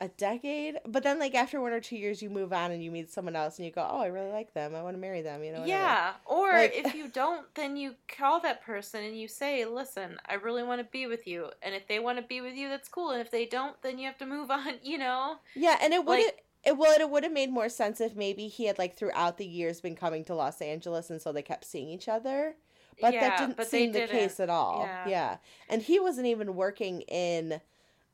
a 0.01 0.09
decade 0.09 0.79
but 0.87 1.03
then 1.03 1.19
like 1.19 1.35
after 1.35 1.61
one 1.61 1.73
or 1.73 1.81
two 1.81 1.97
years 1.97 2.23
you 2.23 2.31
move 2.31 2.55
on 2.55 2.71
and 2.71 2.83
you 2.83 2.91
meet 2.91 3.11
someone 3.11 3.37
else 3.37 3.59
and 3.59 3.67
you 3.67 3.73
go 3.73 3.87
oh 3.89 4.01
i 4.01 4.07
really 4.07 4.31
like 4.31 4.55
them 4.55 4.75
i 4.75 4.83
want 4.83 4.95
to 4.95 5.01
marry 5.01 5.21
them 5.21 5.45
you 5.45 5.53
know 5.53 5.61
whatever. 5.61 5.79
yeah 5.79 6.13
or 6.25 6.53
like, 6.53 6.73
if 6.75 6.95
you 6.95 7.07
don't 7.09 7.55
then 7.55 7.77
you 7.77 7.95
call 8.09 8.41
that 8.41 8.63
person 8.63 9.05
and 9.05 9.19
you 9.19 9.29
say 9.29 9.67
listen 9.67 10.17
i 10.27 10.35
really 10.35 10.63
want 10.63 10.81
to 10.81 10.87
be 10.91 11.07
with 11.07 11.27
you 11.27 11.51
and 11.63 11.75
if 11.75 11.87
they 11.87 11.99
want 11.99 12.17
to 12.17 12.25
be 12.25 12.41
with 12.41 12.55
you 12.55 12.69
that's 12.69 12.89
cool 12.89 13.11
and 13.11 13.21
if 13.21 13.31
they 13.31 13.45
don't 13.45 13.81
then 13.83 13.99
you 13.99 14.07
have 14.07 14.17
to 14.17 14.25
move 14.25 14.51
on 14.51 14.75
you 14.83 14.97
know 14.97 15.37
yeah 15.55 15.77
and 15.83 15.93
it 15.93 16.03
would 16.05 16.19
like, 16.19 16.45
it 16.65 16.79
well 16.79 16.99
it 16.99 17.11
would 17.11 17.23
have 17.23 17.33
made 17.33 17.51
more 17.51 17.69
sense 17.69 18.01
if 18.01 18.17
maybe 18.17 18.49
he 18.49 18.65
had 18.65 18.79
like 18.79 18.97
throughout 18.97 19.37
the 19.37 19.47
years 19.47 19.83
been 19.83 19.97
coming 19.97 20.25
to 20.25 20.35
los 20.35 20.63
angeles 20.63 21.11
and 21.11 21.21
so 21.21 21.31
they 21.31 21.43
kept 21.43 21.65
seeing 21.65 21.91
each 21.91 22.09
other 22.09 22.55
but 23.03 23.13
yeah, 23.13 23.21
that 23.21 23.39
didn't 23.39 23.57
but 23.57 23.69
seem 23.69 23.93
the 23.93 24.01
didn't. 24.01 24.17
case 24.17 24.41
at 24.41 24.49
all 24.49 24.83
yeah. 24.87 25.09
yeah 25.09 25.37
and 25.69 25.83
he 25.83 26.01
wasn't 26.01 26.27
even 26.27 26.55
working 26.55 27.03
in 27.03 27.61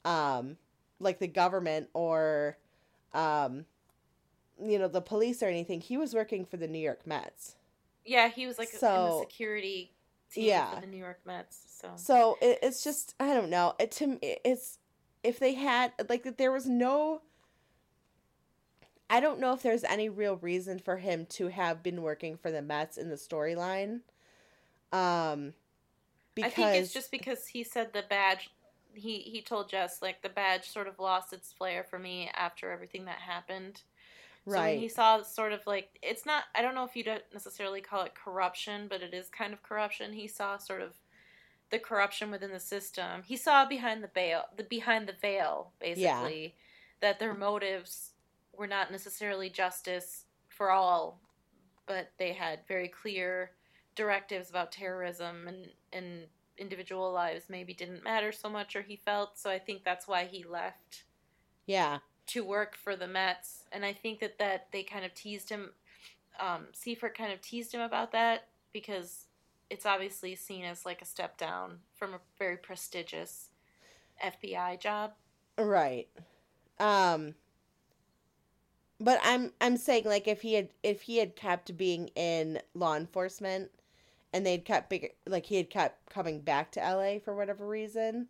um 0.04 0.56
like 1.00 1.18
the 1.18 1.26
government 1.26 1.88
or 1.92 2.56
um 3.14 3.64
you 4.62 4.78
know 4.78 4.88
the 4.88 5.00
police 5.00 5.42
or 5.42 5.46
anything 5.46 5.80
he 5.80 5.96
was 5.96 6.14
working 6.14 6.44
for 6.44 6.56
the 6.56 6.68
new 6.68 6.78
york 6.78 7.06
mets. 7.06 7.56
Yeah 8.04 8.28
he 8.28 8.46
was 8.46 8.58
like 8.58 8.68
so, 8.68 8.88
in 8.88 9.10
the 9.10 9.18
security 9.20 9.92
team 10.32 10.44
yeah. 10.44 10.74
for 10.74 10.80
the 10.80 10.86
new 10.86 10.96
york 10.96 11.20
mets 11.26 11.58
so. 11.80 11.90
So 11.96 12.38
it, 12.40 12.58
it's 12.62 12.82
just 12.82 13.14
i 13.20 13.34
don't 13.34 13.50
know. 13.50 13.74
It 13.78 13.90
to 13.92 14.18
it's 14.22 14.78
if 15.22 15.38
they 15.38 15.54
had 15.54 15.92
like 16.08 16.22
that 16.24 16.38
there 16.38 16.52
was 16.52 16.66
no 16.66 17.22
i 19.10 19.20
don't 19.20 19.40
know 19.40 19.52
if 19.52 19.62
there's 19.62 19.84
any 19.84 20.08
real 20.08 20.36
reason 20.36 20.78
for 20.78 20.96
him 20.96 21.26
to 21.26 21.48
have 21.48 21.82
been 21.82 22.02
working 22.02 22.36
for 22.36 22.50
the 22.50 22.62
mets 22.62 22.96
in 22.96 23.10
the 23.10 23.16
storyline. 23.16 24.00
Um 24.92 25.52
because 26.34 26.52
I 26.52 26.54
think 26.54 26.84
it's 26.84 26.92
just 26.92 27.10
because 27.10 27.46
he 27.46 27.64
said 27.64 27.92
the 27.92 28.04
badge 28.08 28.50
he 28.96 29.20
he 29.20 29.42
told 29.42 29.70
Jess 29.70 30.02
like 30.02 30.22
the 30.22 30.28
badge 30.28 30.68
sort 30.68 30.88
of 30.88 30.98
lost 30.98 31.32
its 31.32 31.52
flair 31.52 31.84
for 31.84 31.98
me 31.98 32.30
after 32.34 32.70
everything 32.70 33.04
that 33.04 33.18
happened. 33.18 33.82
Right. 34.44 34.58
So 34.58 34.62
when 34.62 34.78
he 34.78 34.88
saw 34.88 35.22
sort 35.22 35.52
of 35.52 35.66
like 35.66 35.98
it's 36.02 36.26
not 36.26 36.44
I 36.54 36.62
don't 36.62 36.74
know 36.74 36.84
if 36.84 36.96
you'd 36.96 37.22
necessarily 37.32 37.80
call 37.80 38.02
it 38.02 38.14
corruption, 38.14 38.86
but 38.88 39.02
it 39.02 39.14
is 39.14 39.28
kind 39.28 39.52
of 39.52 39.62
corruption. 39.62 40.12
He 40.12 40.28
saw 40.28 40.56
sort 40.56 40.82
of 40.82 40.92
the 41.70 41.78
corruption 41.78 42.30
within 42.30 42.52
the 42.52 42.60
system. 42.60 43.22
He 43.24 43.36
saw 43.36 43.66
behind 43.66 44.02
the 44.02 44.08
veil, 44.08 44.44
the 44.56 44.62
behind 44.62 45.08
the 45.08 45.14
veil, 45.20 45.72
basically, 45.80 46.42
yeah. 46.42 46.50
that 47.00 47.18
their 47.18 47.34
motives 47.34 48.12
were 48.56 48.68
not 48.68 48.92
necessarily 48.92 49.50
justice 49.50 50.24
for 50.48 50.70
all, 50.70 51.20
but 51.86 52.12
they 52.18 52.32
had 52.32 52.60
very 52.68 52.88
clear 52.88 53.50
directives 53.96 54.50
about 54.50 54.72
terrorism 54.72 55.48
and 55.48 55.68
and 55.92 56.26
individual 56.58 57.12
lives 57.12 57.44
maybe 57.48 57.74
didn't 57.74 58.04
matter 58.04 58.32
so 58.32 58.48
much 58.48 58.76
or 58.76 58.82
he 58.82 58.96
felt 58.96 59.38
so 59.38 59.50
i 59.50 59.58
think 59.58 59.84
that's 59.84 60.08
why 60.08 60.24
he 60.24 60.44
left 60.44 61.04
yeah. 61.66 61.98
to 62.28 62.44
work 62.44 62.76
for 62.76 62.96
the 62.96 63.06
mets. 63.06 63.64
And 63.72 63.84
i 63.84 63.92
think 63.92 64.20
that 64.20 64.38
that 64.38 64.68
they 64.72 64.82
kind 64.82 65.04
of 65.04 65.14
teased 65.14 65.50
him 65.50 65.70
um 66.40 66.66
siefert 66.72 67.14
kind 67.14 67.32
of 67.32 67.40
teased 67.40 67.72
him 67.72 67.80
about 67.80 68.12
that 68.12 68.48
because 68.72 69.26
it's 69.68 69.86
obviously 69.86 70.34
seen 70.34 70.64
as 70.64 70.86
like 70.86 71.02
a 71.02 71.06
step 71.06 71.36
down 71.36 71.78
from 71.96 72.14
a 72.14 72.20
very 72.38 72.56
prestigious 72.56 73.48
fbi 74.24 74.78
job. 74.78 75.12
Right. 75.58 76.08
Um 76.78 77.34
but 79.00 79.20
i'm 79.22 79.52
i'm 79.60 79.76
saying 79.76 80.04
like 80.04 80.26
if 80.26 80.42
he 80.42 80.54
had 80.54 80.68
if 80.82 81.02
he 81.02 81.18
had 81.18 81.36
kept 81.36 81.76
being 81.76 82.08
in 82.16 82.58
law 82.74 82.96
enforcement 82.96 83.70
and 84.36 84.44
they'd 84.44 84.66
kept 84.66 84.90
big 84.90 85.12
like 85.26 85.46
he 85.46 85.56
had 85.56 85.70
kept 85.70 86.10
coming 86.10 86.42
back 86.42 86.70
to 86.70 86.80
LA 86.80 87.18
for 87.18 87.34
whatever 87.34 87.66
reason. 87.66 88.28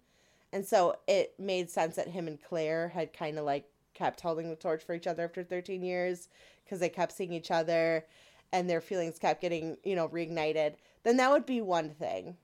And 0.53 0.65
so 0.65 0.95
it 1.09 1.35
made 1.37 1.69
sense 1.69 1.97
that 1.97 2.07
him 2.07 2.29
and 2.29 2.41
Claire 2.41 2.91
had 2.91 3.13
kind 3.13 3.37
of 3.41 3.45
like 3.45 3.69
kept 3.93 4.21
holding 4.21 4.49
the 4.49 4.55
torch 4.55 4.85
for 4.85 4.95
each 4.95 5.09
other 5.09 5.25
after 5.25 5.43
13 5.43 5.83
years 5.83 6.29
because 6.65 6.79
they 6.79 6.89
kept 6.89 7.11
seeing 7.11 7.33
each 7.33 7.51
other 7.51 8.05
and 8.53 8.71
their 8.71 8.81
feelings 8.81 9.19
kept 9.19 9.43
getting, 9.43 9.79
you 9.83 9.97
know, 9.97 10.09
reignited. 10.09 10.75
Then 11.03 11.17
that 11.17 11.33
would 11.33 11.45
be 11.45 11.61
one 11.61 11.91
thing. 11.91 12.37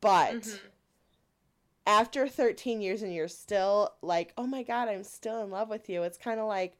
But 0.00 0.42
mm-hmm. 0.42 0.66
after 1.88 2.28
13 2.28 2.80
years 2.80 3.02
and 3.02 3.12
you're 3.12 3.26
still 3.26 3.94
like, 4.00 4.32
"Oh 4.38 4.46
my 4.46 4.62
god, 4.62 4.88
I'm 4.88 5.02
still 5.02 5.42
in 5.42 5.50
love 5.50 5.68
with 5.68 5.88
you." 5.88 6.04
It's 6.04 6.18
kind 6.18 6.38
of 6.38 6.46
like 6.46 6.76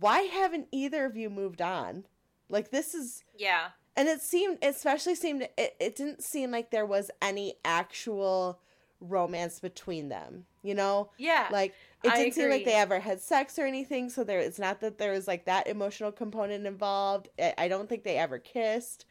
why 0.00 0.22
haven't 0.22 0.66
either 0.72 1.04
of 1.04 1.16
you 1.16 1.30
moved 1.30 1.62
on? 1.62 2.06
Like 2.48 2.72
this 2.72 2.92
is 2.92 3.22
Yeah 3.38 3.68
and 3.96 4.08
it 4.08 4.20
seemed 4.20 4.58
especially 4.62 5.14
seemed 5.14 5.42
it, 5.56 5.76
it 5.80 5.96
didn't 5.96 6.22
seem 6.22 6.50
like 6.50 6.70
there 6.70 6.86
was 6.86 7.10
any 7.22 7.54
actual 7.64 8.60
romance 9.00 9.60
between 9.60 10.08
them 10.08 10.44
you 10.62 10.74
know? 10.74 11.10
Yeah 11.18 11.48
like 11.50 11.74
it 12.02 12.14
didn't 12.14 12.34
seem 12.34 12.50
like 12.50 12.64
they 12.64 12.74
ever 12.74 13.00
had 13.00 13.20
sex 13.20 13.58
or 13.58 13.66
anything 13.66 14.10
so 14.10 14.24
there 14.24 14.40
it's 14.40 14.58
not 14.58 14.80
that 14.80 14.98
there 14.98 15.12
was 15.12 15.26
like 15.26 15.44
that 15.46 15.66
emotional 15.66 16.12
component 16.12 16.66
involved. 16.66 17.28
I, 17.38 17.54
I 17.58 17.68
don't 17.68 17.88
think 17.88 18.04
they 18.04 18.16
ever 18.16 18.38
kissed. 18.38 19.06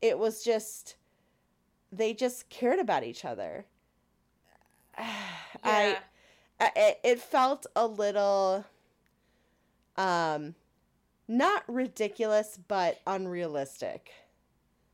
It 0.00 0.18
was 0.18 0.42
just 0.42 0.96
they 1.90 2.14
just 2.14 2.48
cared 2.48 2.78
about 2.78 3.04
each 3.04 3.24
other. 3.24 3.66
Yeah. 5.64 5.98
I, 6.58 6.70
I 6.76 6.96
it 7.04 7.20
felt 7.20 7.66
a 7.76 7.86
little 7.86 8.64
um 9.96 10.54
not 11.28 11.62
ridiculous 11.68 12.58
but 12.66 13.00
unrealistic 13.06 14.10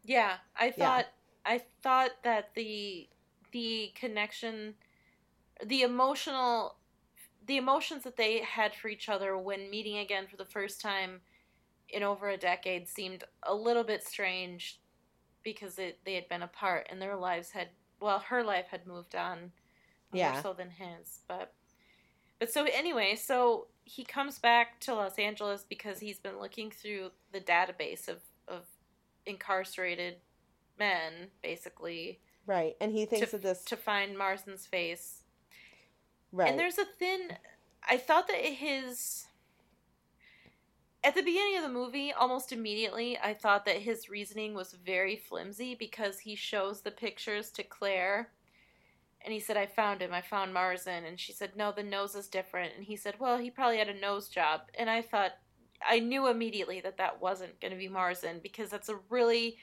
yeah, 0.09 0.36
I 0.56 0.70
thought 0.72 1.05
yeah. 1.05 1.05
I 1.47 1.62
thought 1.82 2.10
that 2.24 2.55
the 2.55 3.09
the 3.52 3.93
connection 3.94 4.74
the 5.64 5.82
emotional 5.82 6.76
the 7.47 7.59
emotions 7.59 8.05
that 8.05 8.16
they 8.16 8.40
had 8.43 8.74
for 8.74 8.89
each 8.89 9.09
other 9.09 9.39
when 9.39 9.70
meeting 9.70 9.98
again 9.98 10.26
for 10.28 10.36
the 10.36 10.47
first 10.47 10.80
time 10.80 11.20
in 11.90 12.02
over 12.02 12.28
a 12.30 12.39
decade 12.39 12.89
seemed 12.89 13.24
a 13.44 13.55
little 13.55 13.85
bit 13.85 14.05
strange 14.05 14.80
because 15.44 15.78
it, 15.78 16.01
they 16.05 16.14
had 16.14 16.28
been 16.28 16.43
apart 16.43 16.89
and 16.90 17.02
their 17.02 17.16
lives 17.16 17.52
had 17.52 17.68
well 18.01 18.20
her 18.20 18.44
life 18.44 18.66
had 18.70 18.86
moved 18.86 19.14
on 19.16 19.52
Yeah. 20.12 20.32
more 20.32 20.43
so 20.43 20.55
than 20.55 20.70
his. 20.70 21.20
But 21.28 21.55
but 22.39 22.52
so 22.52 22.66
anyway, 22.72 23.16
so 23.16 23.68
he 23.85 24.05
comes 24.05 24.39
back 24.39 24.80
to 24.80 24.94
Los 24.94 25.18
Angeles 25.18 25.64
because 25.68 26.01
he's 26.01 26.18
been 26.18 26.39
looking 26.40 26.70
through 26.70 27.12
the 27.32 27.40
database 27.40 28.09
of 28.09 28.18
of 28.18 28.22
incarcerated 29.28 30.16
men, 30.78 31.28
basically, 31.42 32.20
Right. 32.48 32.76
And 32.80 32.92
he 32.92 33.05
thinks 33.05 33.30
to, 33.30 33.36
that 33.36 33.42
this 33.42 33.62
to 33.64 33.76
find 33.76 34.16
Marzin's 34.16 34.66
face. 34.66 35.22
right. 36.32 36.48
And 36.48 36.59
there's 36.59 36.78
a 36.78 36.86
thin. 36.98 37.34
I 37.86 37.98
thought 37.98 38.26
that 38.26 38.36
his. 38.38 39.26
At 41.05 41.14
the 41.14 41.22
beginning 41.22 41.59
of 41.59 41.62
the 41.62 41.68
movie, 41.68 42.10
almost 42.10 42.50
immediately, 42.50 43.18
I 43.22 43.32
thought 43.32 43.66
that 43.66 43.76
his 43.76 44.09
reasoning 44.09 44.55
was 44.55 44.72
very 44.84 45.14
flimsy 45.14 45.76
because 45.76 46.18
he 46.20 46.34
shows 46.34 46.80
the 46.80 46.90
pictures 46.90 47.50
to 47.52 47.62
Claire. 47.62 48.30
And 49.20 49.32
he 49.32 49.38
said, 49.40 49.56
I 49.56 49.66
found 49.66 50.00
him. 50.00 50.12
I 50.12 50.22
found 50.22 50.55
Marzin. 50.55 51.06
And 51.06 51.20
she 51.20 51.32
said, 51.32 51.52
No, 51.55 51.70
the 51.70 51.82
nose 51.82 52.14
is 52.14 52.28
different. 52.28 52.72
And 52.76 52.84
he 52.84 52.96
said, 52.96 53.16
Well, 53.20 53.36
he 53.36 53.50
probably 53.50 53.76
had 53.76 53.90
a 53.90 54.00
nose 54.00 54.28
job. 54.28 54.62
And 54.74 54.88
I 54.88 55.02
thought, 55.02 55.32
I 55.86 55.98
knew 56.00 56.28
immediately 56.28 56.80
that 56.80 56.98
that 56.98 57.20
wasn't 57.20 57.60
going 57.60 57.72
to 57.72 57.78
be 57.78 57.88
Marzin 57.88 58.42
because 58.42 58.70
that's 58.70 58.88
a 58.88 58.98
really. 59.10 59.59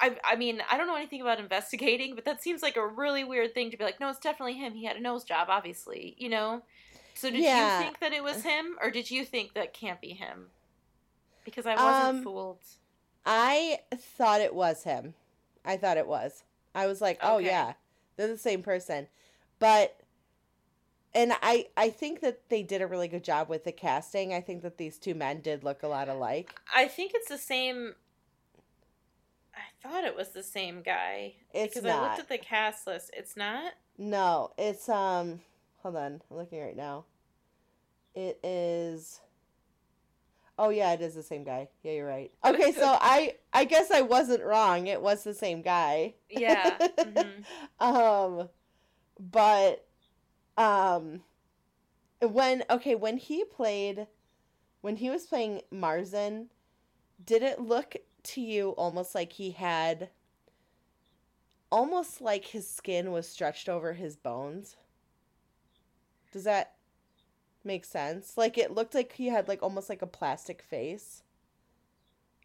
I, 0.00 0.16
I 0.24 0.36
mean, 0.36 0.62
I 0.70 0.76
don't 0.76 0.86
know 0.86 0.96
anything 0.96 1.20
about 1.20 1.40
investigating, 1.40 2.14
but 2.14 2.24
that 2.24 2.42
seems 2.42 2.62
like 2.62 2.76
a 2.76 2.86
really 2.86 3.24
weird 3.24 3.52
thing 3.52 3.70
to 3.70 3.76
be 3.76 3.84
like, 3.84 3.98
no, 4.00 4.08
it's 4.10 4.18
definitely 4.20 4.54
him. 4.54 4.74
He 4.74 4.84
had 4.84 4.96
a 4.96 5.00
nose 5.00 5.24
job, 5.24 5.48
obviously, 5.50 6.14
you 6.18 6.28
know? 6.28 6.62
So 7.14 7.30
did 7.30 7.42
Yeah. 7.42 7.78
you 7.80 7.84
think 7.86 8.00
that 8.00 8.12
it 8.12 8.22
was 8.22 8.42
him, 8.42 8.76
or 8.80 8.90
did 8.90 9.10
you 9.10 9.24
think 9.24 9.54
that 9.54 9.74
can't 9.74 10.00
be 10.00 10.10
him? 10.10 10.46
Because 11.44 11.66
I 11.66 11.74
wasn't 11.74 12.16
Um, 12.16 12.24
fooled. 12.24 12.60
I 13.26 13.80
thought 13.94 14.40
it 14.40 14.54
was 14.54 14.84
him. 14.84 15.14
I 15.64 15.76
thought 15.76 15.96
it 15.96 16.06
was. 16.06 16.42
I 16.74 16.86
was 16.86 17.00
like, 17.00 17.18
oh 17.22 17.38
Okay. 17.38 17.46
yeah, 17.46 17.74
they're 18.16 18.28
the 18.28 18.38
same 18.38 18.62
person. 18.62 19.08
But 19.58 20.01
and 21.14 21.32
I 21.42 21.66
I 21.76 21.90
think 21.90 22.20
that 22.20 22.48
they 22.48 22.62
did 22.62 22.82
a 22.82 22.86
really 22.86 23.08
good 23.08 23.24
job 23.24 23.48
with 23.48 23.64
the 23.64 23.72
casting. 23.72 24.32
I 24.32 24.40
think 24.40 24.62
that 24.62 24.78
these 24.78 24.98
two 24.98 25.14
men 25.14 25.40
did 25.40 25.64
look 25.64 25.82
a 25.82 25.88
lot 25.88 26.08
alike. 26.08 26.54
I 26.74 26.88
think 26.88 27.12
it's 27.14 27.28
the 27.28 27.38
same. 27.38 27.94
I 29.54 29.88
thought 29.88 30.04
it 30.04 30.16
was 30.16 30.30
the 30.30 30.42
same 30.42 30.82
guy. 30.82 31.34
It's 31.52 31.74
because 31.74 31.88
I 31.88 32.00
looked 32.00 32.20
at 32.20 32.28
the 32.28 32.38
cast 32.38 32.86
list. 32.86 33.10
It's 33.14 33.36
not? 33.36 33.74
No, 33.98 34.52
it's 34.56 34.88
um 34.88 35.40
hold 35.82 35.96
on, 35.96 36.22
I'm 36.30 36.36
looking 36.36 36.60
right 36.62 36.76
now. 36.76 37.04
It 38.14 38.38
is 38.42 39.20
Oh 40.58 40.68
yeah, 40.68 40.92
it 40.92 41.00
is 41.00 41.14
the 41.14 41.22
same 41.22 41.44
guy. 41.44 41.68
Yeah, 41.82 41.92
you're 41.92 42.06
right. 42.06 42.30
Okay, 42.44 42.72
so 42.72 42.96
I 43.00 43.36
I 43.52 43.64
guess 43.64 43.90
I 43.90 44.02
wasn't 44.02 44.44
wrong. 44.44 44.86
It 44.86 45.02
was 45.02 45.24
the 45.24 45.34
same 45.34 45.62
guy. 45.62 46.14
Yeah. 46.30 46.78
mhm. 46.98 47.44
um 47.80 48.48
but 49.18 49.86
um 50.56 51.22
when 52.20 52.64
okay, 52.70 52.94
when 52.94 53.16
he 53.16 53.44
played 53.44 54.06
when 54.80 54.96
he 54.96 55.10
was 55.10 55.26
playing 55.26 55.62
Marzin, 55.72 56.46
did 57.24 57.42
it 57.42 57.60
look 57.60 57.96
to 58.24 58.40
you 58.40 58.70
almost 58.70 59.14
like 59.14 59.32
he 59.32 59.52
had 59.52 60.10
almost 61.70 62.20
like 62.20 62.46
his 62.46 62.68
skin 62.68 63.12
was 63.12 63.28
stretched 63.28 63.68
over 63.68 63.94
his 63.94 64.16
bones? 64.16 64.76
Does 66.32 66.44
that 66.44 66.74
make 67.64 67.84
sense? 67.84 68.36
Like 68.36 68.58
it 68.58 68.72
looked 68.72 68.94
like 68.94 69.12
he 69.12 69.28
had 69.28 69.48
like 69.48 69.62
almost 69.62 69.88
like 69.88 70.02
a 70.02 70.06
plastic 70.06 70.62
face. 70.62 71.22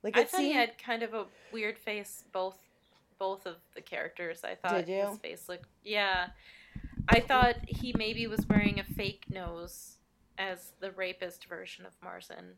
Like 0.04 0.18
I 0.18 0.24
thought 0.24 0.42
he 0.42 0.54
had 0.54 0.78
kind 0.78 1.04
of 1.04 1.14
a 1.14 1.26
weird 1.52 1.78
face, 1.78 2.24
both 2.32 2.58
both 3.20 3.46
of 3.46 3.56
the 3.76 3.82
characters. 3.82 4.44
I 4.44 4.56
thought 4.56 4.86
Did 4.86 4.90
you? 4.90 5.08
his 5.10 5.18
face 5.18 5.50
looked. 5.50 5.66
Yeah. 5.84 6.28
I 7.10 7.20
thought 7.20 7.56
he 7.68 7.94
maybe 7.98 8.28
was 8.28 8.48
wearing 8.48 8.80
a 8.80 8.84
fake 8.84 9.26
nose 9.30 9.98
as 10.38 10.74
the 10.80 10.92
rapist 10.92 11.46
version 11.46 11.86
of 11.86 12.00
Marzin. 12.02 12.56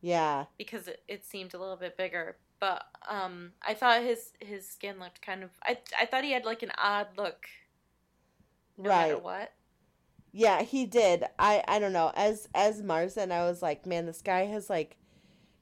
yeah. 0.00 0.44
because 0.58 0.88
it, 0.88 1.02
it 1.08 1.24
seemed 1.24 1.54
a 1.54 1.58
little 1.58 1.76
bit 1.76 1.96
bigger. 1.96 2.36
But 2.60 2.84
um, 3.08 3.52
I 3.66 3.74
thought 3.74 4.02
his 4.02 4.32
his 4.40 4.66
skin 4.68 4.98
looked 4.98 5.20
kind 5.20 5.42
of. 5.42 5.50
I 5.62 5.78
I 6.00 6.06
thought 6.06 6.24
he 6.24 6.32
had 6.32 6.44
like 6.44 6.62
an 6.62 6.70
odd 6.82 7.08
look. 7.16 7.46
No 8.78 8.88
right. 8.90 9.22
what. 9.22 9.52
Yeah, 10.32 10.62
he 10.62 10.86
did. 10.86 11.24
I 11.38 11.62
I 11.68 11.78
don't 11.78 11.92
know. 11.92 12.10
As 12.14 12.48
as 12.54 12.80
Marzin, 12.82 13.30
I 13.32 13.44
was 13.44 13.60
like, 13.62 13.86
man, 13.86 14.06
this 14.06 14.22
guy 14.22 14.46
has 14.46 14.70
like 14.70 14.96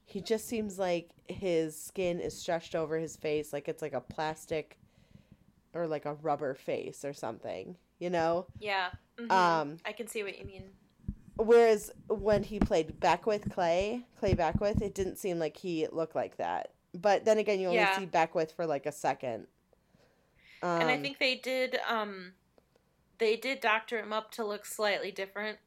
he 0.05 0.21
just 0.21 0.47
seems 0.47 0.77
like 0.79 1.09
his 1.27 1.79
skin 1.79 2.19
is 2.19 2.37
stretched 2.39 2.75
over 2.75 2.97
his 2.97 3.15
face 3.15 3.53
like 3.53 3.67
it's 3.67 3.81
like 3.81 3.93
a 3.93 4.01
plastic 4.01 4.77
or 5.73 5.87
like 5.87 6.05
a 6.05 6.13
rubber 6.15 6.53
face 6.53 7.03
or 7.03 7.13
something, 7.13 7.75
you 8.03 8.09
know? 8.09 8.45
Yeah. 8.59 8.89
mhm. 9.17 9.31
Um 9.31 9.77
I 9.85 9.93
can 9.93 10.07
see 10.07 10.23
what 10.23 10.37
you 10.37 10.45
mean. 10.45 10.65
whereas 11.37 11.91
when 12.09 12.43
he 12.43 12.59
played 12.59 12.99
Beckwith 12.99 13.49
Clay, 13.51 14.05
Clay 14.19 14.33
Beckwith, 14.33 14.81
it 14.81 14.93
didn't 14.93 15.17
seem 15.17 15.39
like 15.39 15.57
he 15.57 15.87
looked 15.91 16.15
like 16.15 16.37
that. 16.37 16.71
But 16.93 17.25
then 17.25 17.37
again, 17.39 17.59
you 17.59 17.67
only 17.67 17.79
Yeah. 17.79 17.97
see 17.97 18.05
Beckwith 18.05 18.51
for 18.51 18.65
like 18.65 18.85
a 18.85 18.91
second. 18.91 19.47
Um, 20.61 20.81
and 20.81 20.89
I 20.91 20.97
think 20.97 21.17
they 21.19 21.35
did 21.35 21.79
um, 21.87 22.33
they 23.17 23.35
did 23.35 23.59
doctor 23.61 23.99
him 23.99 24.13
up 24.13 24.31
to 24.31 24.45
look 24.45 24.65
slightly 24.65 25.11
different 25.11 25.57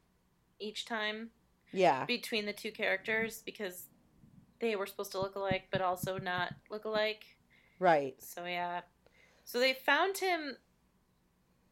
each 0.59 0.85
time 0.85 1.31
yeah, 1.73 2.05
between 2.05 2.45
the 2.45 2.53
two 2.53 2.71
characters 2.71 3.41
because 3.45 3.87
they 4.59 4.75
were 4.75 4.87
supposed 4.87 5.11
to 5.11 5.19
look 5.19 5.35
alike 5.35 5.65
but 5.71 5.81
also 5.81 6.17
not 6.17 6.53
look 6.71 6.85
alike. 6.85 7.25
right. 7.79 8.15
So 8.19 8.45
yeah. 8.45 8.81
So 9.45 9.59
they 9.59 9.73
found 9.73 10.17
him 10.17 10.57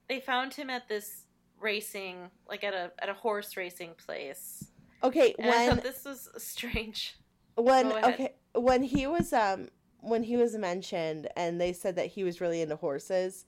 they 0.08 0.20
found 0.20 0.54
him 0.54 0.70
at 0.70 0.88
this 0.88 1.24
racing 1.60 2.30
like 2.48 2.64
at 2.64 2.74
a 2.74 2.92
at 3.00 3.10
a 3.10 3.14
horse 3.14 3.56
racing 3.58 3.92
place. 3.98 4.66
Okay, 5.04 5.36
And 5.40 5.78
when 5.78 5.80
this 5.84 6.04
was 6.06 6.30
strange. 6.38 7.16
when 7.56 7.88
okay 7.88 8.34
when 8.54 8.84
he 8.84 9.08
was 9.08 9.32
um 9.34 9.70
when 10.02 10.24
he 10.24 10.38
was 10.38 10.56
mentioned 10.56 11.28
and 11.36 11.60
they 11.60 11.74
said 11.74 11.96
that 11.96 12.08
he 12.08 12.24
was 12.24 12.42
really 12.42 12.62
into 12.62 12.76
horses 12.76 13.46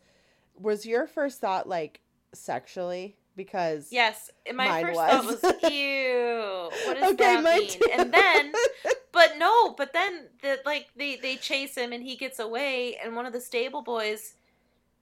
was 0.55 0.85
your 0.85 1.05
first 1.07 1.39
thought 1.39 1.67
like 1.67 1.99
sexually 2.34 3.17
because 3.35 3.89
Yes, 3.91 4.31
my 4.53 4.81
first 4.81 4.95
was. 4.95 5.11
thought 5.11 5.25
was 5.25 5.71
ew. 5.71 6.69
What 6.88 6.95
does 6.95 7.13
Okay, 7.13 7.41
that 7.41 7.43
mean? 7.43 7.69
too. 7.69 7.89
And 7.93 8.11
then 8.13 8.53
but 9.11 9.34
no, 9.38 9.73
but 9.73 9.93
then 9.93 10.27
the 10.41 10.59
like 10.65 10.88
they 10.95 11.17
they 11.17 11.35
chase 11.35 11.75
him 11.75 11.93
and 11.93 12.01
he 12.03 12.15
gets 12.15 12.39
away 12.39 12.95
and 13.03 13.15
one 13.15 13.25
of 13.25 13.34
the 13.34 13.41
stable 13.41 13.81
boys 13.84 14.34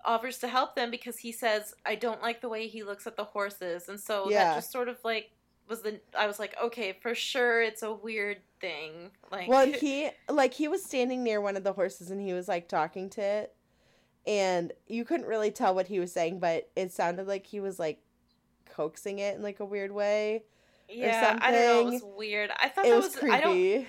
offers 0.06 0.38
to 0.40 0.48
help 0.48 0.76
them 0.76 0.92
because 0.92 1.18
he 1.20 1.32
says 1.32 1.74
I 1.86 1.96
don't 1.96 2.22
like 2.22 2.42
the 2.42 2.50
way 2.50 2.68
he 2.68 2.84
looks 2.84 3.08
at 3.08 3.18
the 3.18 3.24
horses. 3.24 3.90
And 3.90 4.00
so 4.00 4.30
Yeah. 4.30 4.46
that 4.46 4.56
just 4.56 4.72
sort 4.72 4.90
of 4.90 4.98
like 5.04 5.32
was 5.68 5.82
the 5.82 6.00
I 6.18 6.28
was 6.28 6.38
like, 6.40 6.56
okay, 6.64 6.94
for 7.02 7.16
sure 7.16 7.62
it's 7.62 7.82
a 7.84 7.92
weird 7.94 8.38
thing. 8.62 9.12
Like 9.32 9.48
well 9.48 9.66
he 9.80 10.10
like 10.30 10.54
he 10.54 10.68
was 10.68 10.84
standing 10.84 11.24
near 11.24 11.42
one 11.42 11.58
of 11.58 11.64
the 11.64 11.74
horses 11.74 12.12
and 12.12 12.22
he 12.22 12.34
was 12.34 12.48
like 12.48 12.68
talking 12.68 13.10
to 13.12 13.22
it 13.22 13.56
and 14.28 14.74
you 14.88 15.06
couldn't 15.06 15.28
really 15.28 15.52
tell 15.52 15.76
what 15.76 15.88
he 15.88 16.00
was 16.00 16.12
saying 16.12 16.40
but 16.40 16.70
it 16.76 16.92
sounded 16.92 17.28
like 17.28 17.46
he 17.46 17.60
was 17.60 17.78
like 17.80 18.02
coaxing 18.70 19.20
it 19.20 19.36
in 19.36 19.44
like 19.44 19.60
a 19.60 19.66
weird 19.66 19.92
way 19.92 20.44
Yeah, 20.90 21.38
I 21.42 21.52
don't 21.52 21.62
know. 21.62 21.80
It 21.82 21.94
was 21.94 22.04
weird. 22.18 22.52
I 22.60 22.70
thought 22.70 22.86
it 22.86 22.90
that 22.90 22.96
was 22.96 23.16
was, 23.16 23.24
I 23.24 23.40
don't 23.40 23.54
creepy 23.54 23.88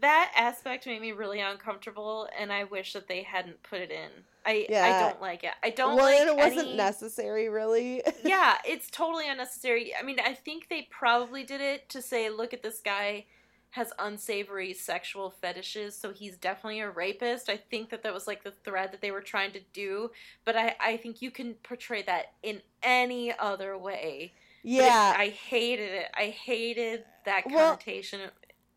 that 0.00 0.32
aspect 0.36 0.86
made 0.86 1.00
me 1.00 1.12
really 1.12 1.40
uncomfortable, 1.40 2.28
and 2.38 2.52
I 2.52 2.64
wish 2.64 2.92
that 2.94 3.08
they 3.08 3.22
hadn't 3.22 3.62
put 3.62 3.80
it 3.80 3.90
in. 3.90 4.10
I 4.46 4.66
I 4.70 5.00
don't 5.00 5.20
like 5.20 5.44
it. 5.44 5.50
I 5.62 5.70
don't 5.70 5.96
well 5.96 6.06
like 6.06 6.26
it 6.26 6.34
wasn't 6.36 6.68
any- 6.68 6.76
necessary 6.76 7.48
really 7.50 8.02
yeah, 8.24 8.56
it's 8.64 8.90
totally 8.90 9.28
unnecessary. 9.28 9.92
I 9.98 10.02
mean, 10.02 10.18
I 10.18 10.32
think 10.34 10.68
they 10.68 10.88
probably 10.90 11.42
did 11.44 11.60
it 11.60 11.88
to 11.90 12.00
say, 12.02 12.30
look 12.30 12.54
at 12.54 12.62
this 12.62 12.80
guy 12.80 13.26
has 13.74 13.92
unsavory 14.00 14.72
sexual 14.72 15.30
fetishes, 15.30 15.94
so 15.96 16.12
he's 16.12 16.36
definitely 16.36 16.80
a 16.80 16.90
rapist. 16.90 17.48
I 17.48 17.56
think 17.56 17.90
that 17.90 18.02
that 18.02 18.12
was 18.12 18.26
like 18.26 18.42
the 18.42 18.50
thread 18.50 18.90
that 18.92 19.00
they 19.00 19.12
were 19.12 19.20
trying 19.20 19.52
to 19.52 19.60
do, 19.72 20.10
but 20.44 20.56
I 20.56 20.74
I 20.80 20.96
think 20.96 21.20
you 21.22 21.30
can 21.30 21.54
portray 21.62 22.02
that 22.02 22.32
in 22.42 22.62
any 22.82 23.32
other 23.38 23.76
way. 23.78 24.32
But 24.64 24.70
it- 24.70 24.74
yeah 24.74 25.14
I 25.16 25.28
hated 25.28 25.90
it. 25.92 26.06
I 26.14 26.26
hated 26.30 27.04
that 27.26 27.44
Well- 27.46 27.72
connotation. 27.76 28.20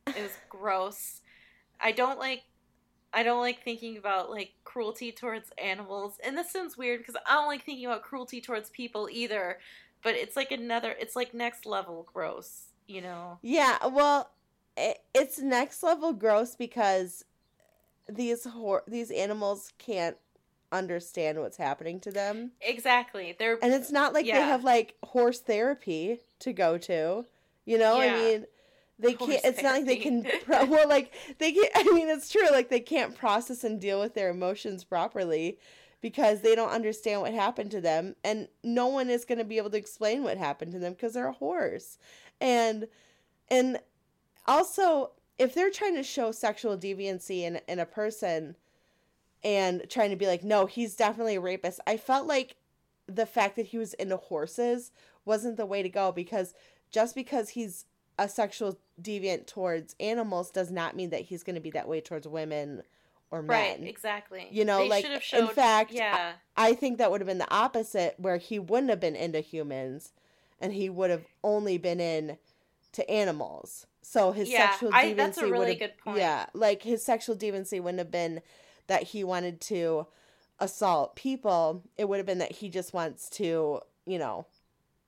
It- 0.07 0.21
was 0.21 0.38
gross. 0.49 1.21
I 1.80 1.91
don't 1.91 2.19
like 2.19 2.43
I 3.15 3.21
don't 3.21 3.41
like 3.41 3.63
thinking 3.63 3.97
about 3.97 4.31
like 4.31 4.53
cruelty 4.63 5.11
towards 5.11 5.51
animals. 5.57 6.17
And 6.23 6.38
this 6.38 6.51
sounds 6.51 6.77
weird 6.77 6.99
because 6.99 7.15
I 7.27 7.35
don't 7.35 7.47
like 7.47 7.63
thinking 7.63 7.85
about 7.85 8.01
cruelty 8.01 8.41
towards 8.41 8.69
people 8.71 9.07
either, 9.11 9.59
but 10.01 10.15
it's 10.15 10.35
like 10.35 10.51
another 10.51 10.95
it's 10.99 11.15
like 11.15 11.34
next 11.34 11.65
level 11.65 12.07
gross, 12.11 12.69
you 12.88 13.01
know. 13.01 13.38
Yeah, 13.41 13.77
well, 13.88 14.31
it, 14.75 14.99
it's 15.13 15.39
next 15.39 15.84
level 15.84 16.13
gross 16.13 16.55
because 16.55 17.23
these 18.09 18.45
hor- 18.45 18.84
these 18.88 19.11
animals 19.11 19.71
can't 19.77 20.17
understand 20.71 21.39
what's 21.39 21.57
happening 21.57 21.99
to 22.01 22.11
them, 22.11 22.51
Exactly. 22.61 23.35
They're 23.38 23.59
and 23.61 23.73
it's 23.73 23.91
not 23.91 24.13
like 24.13 24.25
they 24.25 24.31
have 24.31 24.63
like 24.63 24.95
horse 25.03 25.39
therapy 25.39 26.19
to 26.39 26.51
go 26.51 26.77
to. 26.80 27.25
You 27.65 27.77
know, 27.77 28.01
I 28.01 28.11
mean, 28.11 28.45
they 29.03 29.13
can't. 29.13 29.41
It's 29.43 29.61
not 29.61 29.75
like 29.75 29.85
they 29.85 29.97
can. 29.97 30.25
Pro- 30.45 30.65
well, 30.65 30.88
like 30.88 31.13
they 31.38 31.51
can. 31.51 31.65
I 31.75 31.84
mean, 31.93 32.09
it's 32.09 32.30
true. 32.30 32.49
Like 32.51 32.69
they 32.69 32.80
can't 32.80 33.15
process 33.15 33.63
and 33.63 33.80
deal 33.80 33.99
with 33.99 34.13
their 34.13 34.30
emotions 34.30 34.84
properly 34.84 35.59
because 36.03 36.41
they 36.41 36.53
don't 36.53 36.69
understand 36.69 37.21
what 37.21 37.34
happened 37.34 37.71
to 37.71 37.80
them 37.80 38.13
and 38.25 38.49
no 38.61 38.88
one 38.88 39.09
is 39.09 39.23
going 39.23 39.38
to 39.38 39.45
be 39.45 39.57
able 39.57 39.69
to 39.69 39.77
explain 39.77 40.21
what 40.21 40.38
happened 40.38 40.73
to 40.73 40.77
them 40.77 40.91
because 40.91 41.13
they're 41.13 41.30
a 41.30 41.31
horse 41.31 41.97
and 42.41 42.88
and 43.49 43.80
also 44.45 45.11
if 45.39 45.55
they're 45.55 45.71
trying 45.71 45.95
to 45.95 46.03
show 46.03 46.30
sexual 46.30 46.77
deviancy 46.77 47.43
in 47.43 47.59
in 47.69 47.80
a 47.80 47.85
person 47.85 48.53
and 49.45 49.84
trying 49.89 50.09
to 50.09 50.17
be 50.17 50.27
like 50.27 50.43
no 50.43 50.65
he's 50.65 50.93
definitely 50.93 51.35
a 51.35 51.41
rapist 51.41 51.80
i 51.88 51.95
felt 51.95 52.27
like 52.27 52.57
the 53.07 53.25
fact 53.25 53.55
that 53.55 53.67
he 53.67 53.77
was 53.77 53.93
into 53.93 54.17
horses 54.17 54.91
wasn't 55.23 55.55
the 55.55 55.65
way 55.65 55.81
to 55.81 55.89
go 55.89 56.11
because 56.11 56.53
just 56.91 57.15
because 57.15 57.49
he's 57.49 57.85
a 58.19 58.30
sexual 58.30 58.77
deviant 59.02 59.48
towards 59.48 59.95
animals 59.99 60.52
does 60.52 60.72
not 60.72 60.95
mean 60.95 61.10
that 61.10 61.22
he's 61.22 61.44
going 61.44 61.56
to 61.56 61.61
be 61.61 61.72
that 61.72 61.88
way 61.88 61.99
towards 62.02 62.27
women 62.27 62.84
or 63.31 63.41
men. 63.41 63.80
Right, 63.80 63.88
exactly. 63.88 64.48
You 64.52 64.65
know, 64.65 64.80
They 64.80 64.90
like 64.90 65.22
showed- 65.22 65.40
in 65.40 65.48
fact, 65.48 65.91
yeah, 65.91 66.34
I 66.56 66.73
think 66.76 66.99
that 66.99 67.10
would 67.10 67.22
have 67.22 67.27
been 67.27 67.40
the 67.40 67.52
opposite, 67.53 68.15
where 68.19 68.38
he 68.38 68.60
wouldn't 68.60 68.91
have 68.91 68.99
been 68.99 69.15
into 69.15 69.40
humans, 69.40 70.11
and 70.61 70.73
he 70.73 70.90
would 70.90 71.10
have 71.10 71.26
only 71.44 71.77
been 71.80 71.99
in 71.99 72.38
to 72.91 73.10
animals. 73.10 73.88
So 74.03 74.31
his 74.34 74.49
Yeah, 74.52 74.69
sexual 74.69 74.91
deviancy 74.91 74.95
I- 74.95 75.14
that's 75.14 75.38
a 75.40 75.41
would 75.45 75.52
really 75.52 75.76
good 75.76 75.98
point. 75.98 76.18
Yeah, 76.19 76.45
like 76.53 76.84
his 76.84 77.03
sexual 77.03 77.35
deviancy 77.35 77.81
wouldn't 77.81 77.99
have 77.99 78.11
been 78.11 78.41
that 78.88 79.03
he 79.03 79.23
wanted 79.23 79.60
to 79.61 80.06
assault 80.60 81.15
people. 81.15 81.81
It 81.98 82.07
would 82.07 82.18
have 82.18 82.26
been 82.27 82.38
that 82.38 82.52
he 82.52 82.69
just 82.69 82.94
wants 82.94 83.30
to, 83.31 83.81
you 84.06 84.19
know, 84.19 84.45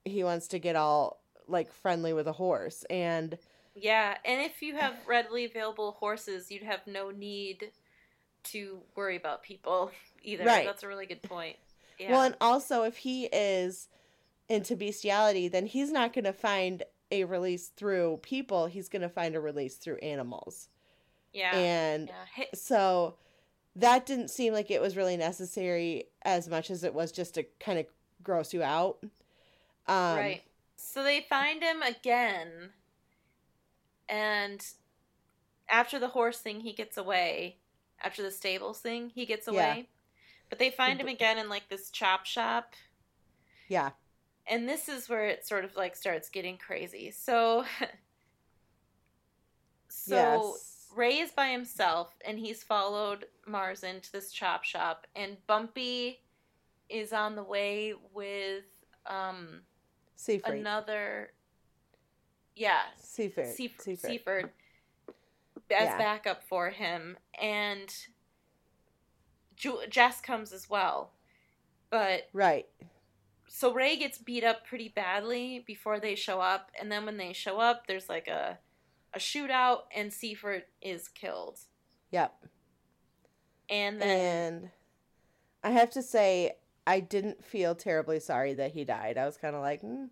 he 0.03 0.23
wants 0.23 0.47
to 0.47 0.59
get 0.59 0.75
all 0.75 1.21
like 1.47 1.71
friendly 1.73 2.13
with 2.13 2.27
a 2.27 2.33
horse, 2.33 2.83
and 2.89 3.37
yeah. 3.75 4.17
And 4.23 4.41
if 4.41 4.61
you 4.61 4.75
have 4.75 4.95
readily 5.07 5.45
available 5.45 5.93
horses, 5.99 6.49
you'd 6.49 6.63
have 6.63 6.81
no 6.87 7.11
need 7.11 7.71
to 8.45 8.79
worry 8.95 9.17
about 9.17 9.43
people 9.43 9.91
either. 10.23 10.45
Right. 10.45 10.65
That's 10.65 10.83
a 10.83 10.87
really 10.87 11.05
good 11.05 11.23
point. 11.23 11.57
Yeah. 11.99 12.11
Well, 12.11 12.21
and 12.21 12.35
also 12.41 12.83
if 12.83 12.97
he 12.97 13.25
is 13.25 13.87
into 14.49 14.75
bestiality, 14.75 15.47
then 15.47 15.65
he's 15.65 15.91
not 15.91 16.13
going 16.13 16.25
to 16.25 16.33
find 16.33 16.83
a 17.11 17.23
release 17.23 17.67
through 17.69 18.19
people. 18.21 18.67
He's 18.67 18.89
going 18.89 19.01
to 19.01 19.09
find 19.09 19.35
a 19.35 19.39
release 19.39 19.75
through 19.75 19.97
animals. 19.97 20.69
yeah. 21.33 21.55
And 21.55 22.09
yeah. 22.37 22.45
So 22.53 23.15
that 23.75 24.05
didn't 24.05 24.29
seem 24.29 24.53
like 24.53 24.71
it 24.71 24.81
was 24.81 24.95
really 24.95 25.17
necessary 25.17 26.05
as 26.23 26.47
much 26.47 26.69
as 26.71 26.83
it 26.83 26.93
was 26.93 27.11
just 27.11 27.35
to 27.35 27.43
kind 27.59 27.79
of 27.79 27.85
gross 28.23 28.53
you 28.53 28.63
out. 28.63 28.99
Um, 29.87 30.15
right. 30.17 30.41
So 30.77 31.03
they 31.03 31.21
find 31.21 31.63
him 31.63 31.81
again, 31.81 32.71
and 34.07 34.65
after 35.67 35.99
the 35.99 36.09
horse 36.09 36.39
thing, 36.39 36.61
he 36.61 36.73
gets 36.73 36.97
away. 36.97 37.57
After 38.01 38.21
the 38.21 38.31
stables 38.31 38.79
thing, 38.79 39.09
he 39.09 39.25
gets 39.25 39.47
Yeah. 39.47 39.51
away. 39.51 39.89
But 40.49 40.59
they 40.59 40.69
find 40.69 40.99
him 40.99 41.07
again 41.07 41.37
in 41.37 41.49
like 41.49 41.69
this 41.69 41.89
chop 41.89 42.25
shop, 42.25 42.75
Yeah. 43.67 43.91
and 44.47 44.69
this 44.69 44.87
is 44.89 45.09
where 45.09 45.25
it 45.25 45.45
sort 45.45 45.65
of 45.65 45.75
like 45.75 45.95
starts 45.95 46.29
getting 46.29 46.57
crazy. 46.57 47.11
So, 47.11 47.65
so 49.87 50.15
yes. 50.15 50.87
Ray 50.95 51.17
is 51.19 51.31
by 51.31 51.49
himself, 51.49 52.15
and 52.23 52.37
he's 52.39 52.63
followed 52.63 53.25
Mars 53.47 53.83
into 53.83 54.11
this 54.11 54.31
chop 54.31 54.63
shop, 54.63 55.07
and 55.15 55.37
Bumpy 55.47 56.21
is 56.89 57.11
on 57.11 57.35
the 57.35 57.43
way 57.43 57.93
with 58.13 58.65
um 59.07 59.63
Siefert. 60.17 60.59
another 60.59 61.31
yeah 62.55 62.81
Siefert. 63.01 63.55
Seaf- 63.55 63.77
Siefert. 63.77 64.01
Siefert 64.23 64.49
as 65.71 65.85
Yeah. 65.87 65.97
backup 65.97 66.43
for 66.43 66.69
him 66.69 67.17
and 67.39 67.93
Ju- 69.55 69.85
Jess 69.89 70.21
comes 70.21 70.51
as 70.53 70.69
well 70.69 71.11
but 71.89 72.29
Right. 72.33 72.67
so 73.47 73.73
Ray 73.73 73.95
gets 73.97 74.17
beat 74.17 74.43
up 74.43 74.65
pretty 74.65 74.89
badly 74.89 75.59
before 75.65 75.99
they 75.99 76.15
show 76.15 76.41
up 76.41 76.71
and 76.79 76.91
then 76.91 77.05
when 77.05 77.17
they 77.17 77.33
show 77.33 77.59
up 77.59 77.87
there's 77.87 78.09
like 78.09 78.27
a 78.27 78.59
a 79.13 79.17
shootout 79.17 79.83
and 79.95 80.11
Siefert 80.11 80.63
is 80.81 81.07
killed 81.07 81.59
Yep. 82.11 82.45
and 83.69 84.01
then 84.01 84.53
And 84.63 84.71
I 85.63 85.71
have 85.71 85.89
to 85.91 86.03
say, 86.03 86.57
I 86.87 86.99
didn't 86.99 87.43
feel 87.43 87.75
terribly 87.75 88.19
sorry 88.19 88.53
that 88.55 88.71
he 88.71 88.83
died. 88.85 89.17
I 89.17 89.25
was 89.25 89.37
kind 89.37 89.55
of 89.55 89.61
like, 89.61 89.81
mm, 89.81 90.09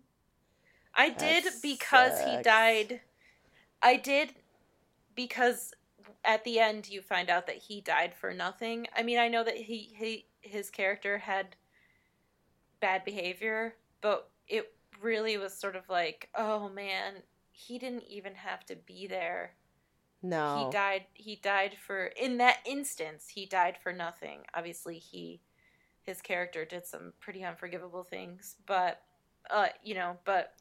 I 0.94 1.10
did 1.10 1.44
because 1.62 2.20
he 2.22 2.36
died. 2.38 3.00
I 3.82 3.96
did 3.96 4.34
because 5.14 5.72
at 6.24 6.44
the 6.44 6.58
end 6.58 6.88
you 6.88 7.02
find 7.02 7.30
out 7.30 7.46
that 7.46 7.56
he 7.56 7.80
died 7.80 8.14
for 8.14 8.32
nothing. 8.32 8.86
I 8.96 9.02
mean, 9.02 9.18
I 9.18 9.28
know 9.28 9.44
that 9.44 9.56
he, 9.56 9.94
he 9.98 10.26
his 10.40 10.70
character 10.70 11.18
had 11.18 11.56
bad 12.80 13.04
behavior, 13.04 13.76
but 14.00 14.30
it 14.48 14.72
really 15.00 15.36
was 15.38 15.56
sort 15.56 15.76
of 15.76 15.88
like, 15.88 16.28
oh 16.34 16.68
man, 16.68 17.14
he 17.50 17.78
didn't 17.78 18.04
even 18.08 18.34
have 18.34 18.64
to 18.66 18.76
be 18.76 19.06
there. 19.06 19.54
no. 20.22 20.66
He 20.66 20.70
died 20.70 21.06
he 21.14 21.36
died 21.36 21.76
for 21.86 22.06
in 22.06 22.38
that 22.38 22.58
instance, 22.64 23.28
he 23.28 23.46
died 23.46 23.76
for 23.82 23.92
nothing. 23.92 24.40
Obviously, 24.54 24.98
he 24.98 25.40
his 26.04 26.20
character 26.20 26.64
did 26.64 26.86
some 26.86 27.12
pretty 27.20 27.44
unforgivable 27.44 28.04
things, 28.04 28.56
but 28.66 29.00
uh, 29.50 29.68
you 29.82 29.94
know, 29.94 30.16
but 30.24 30.52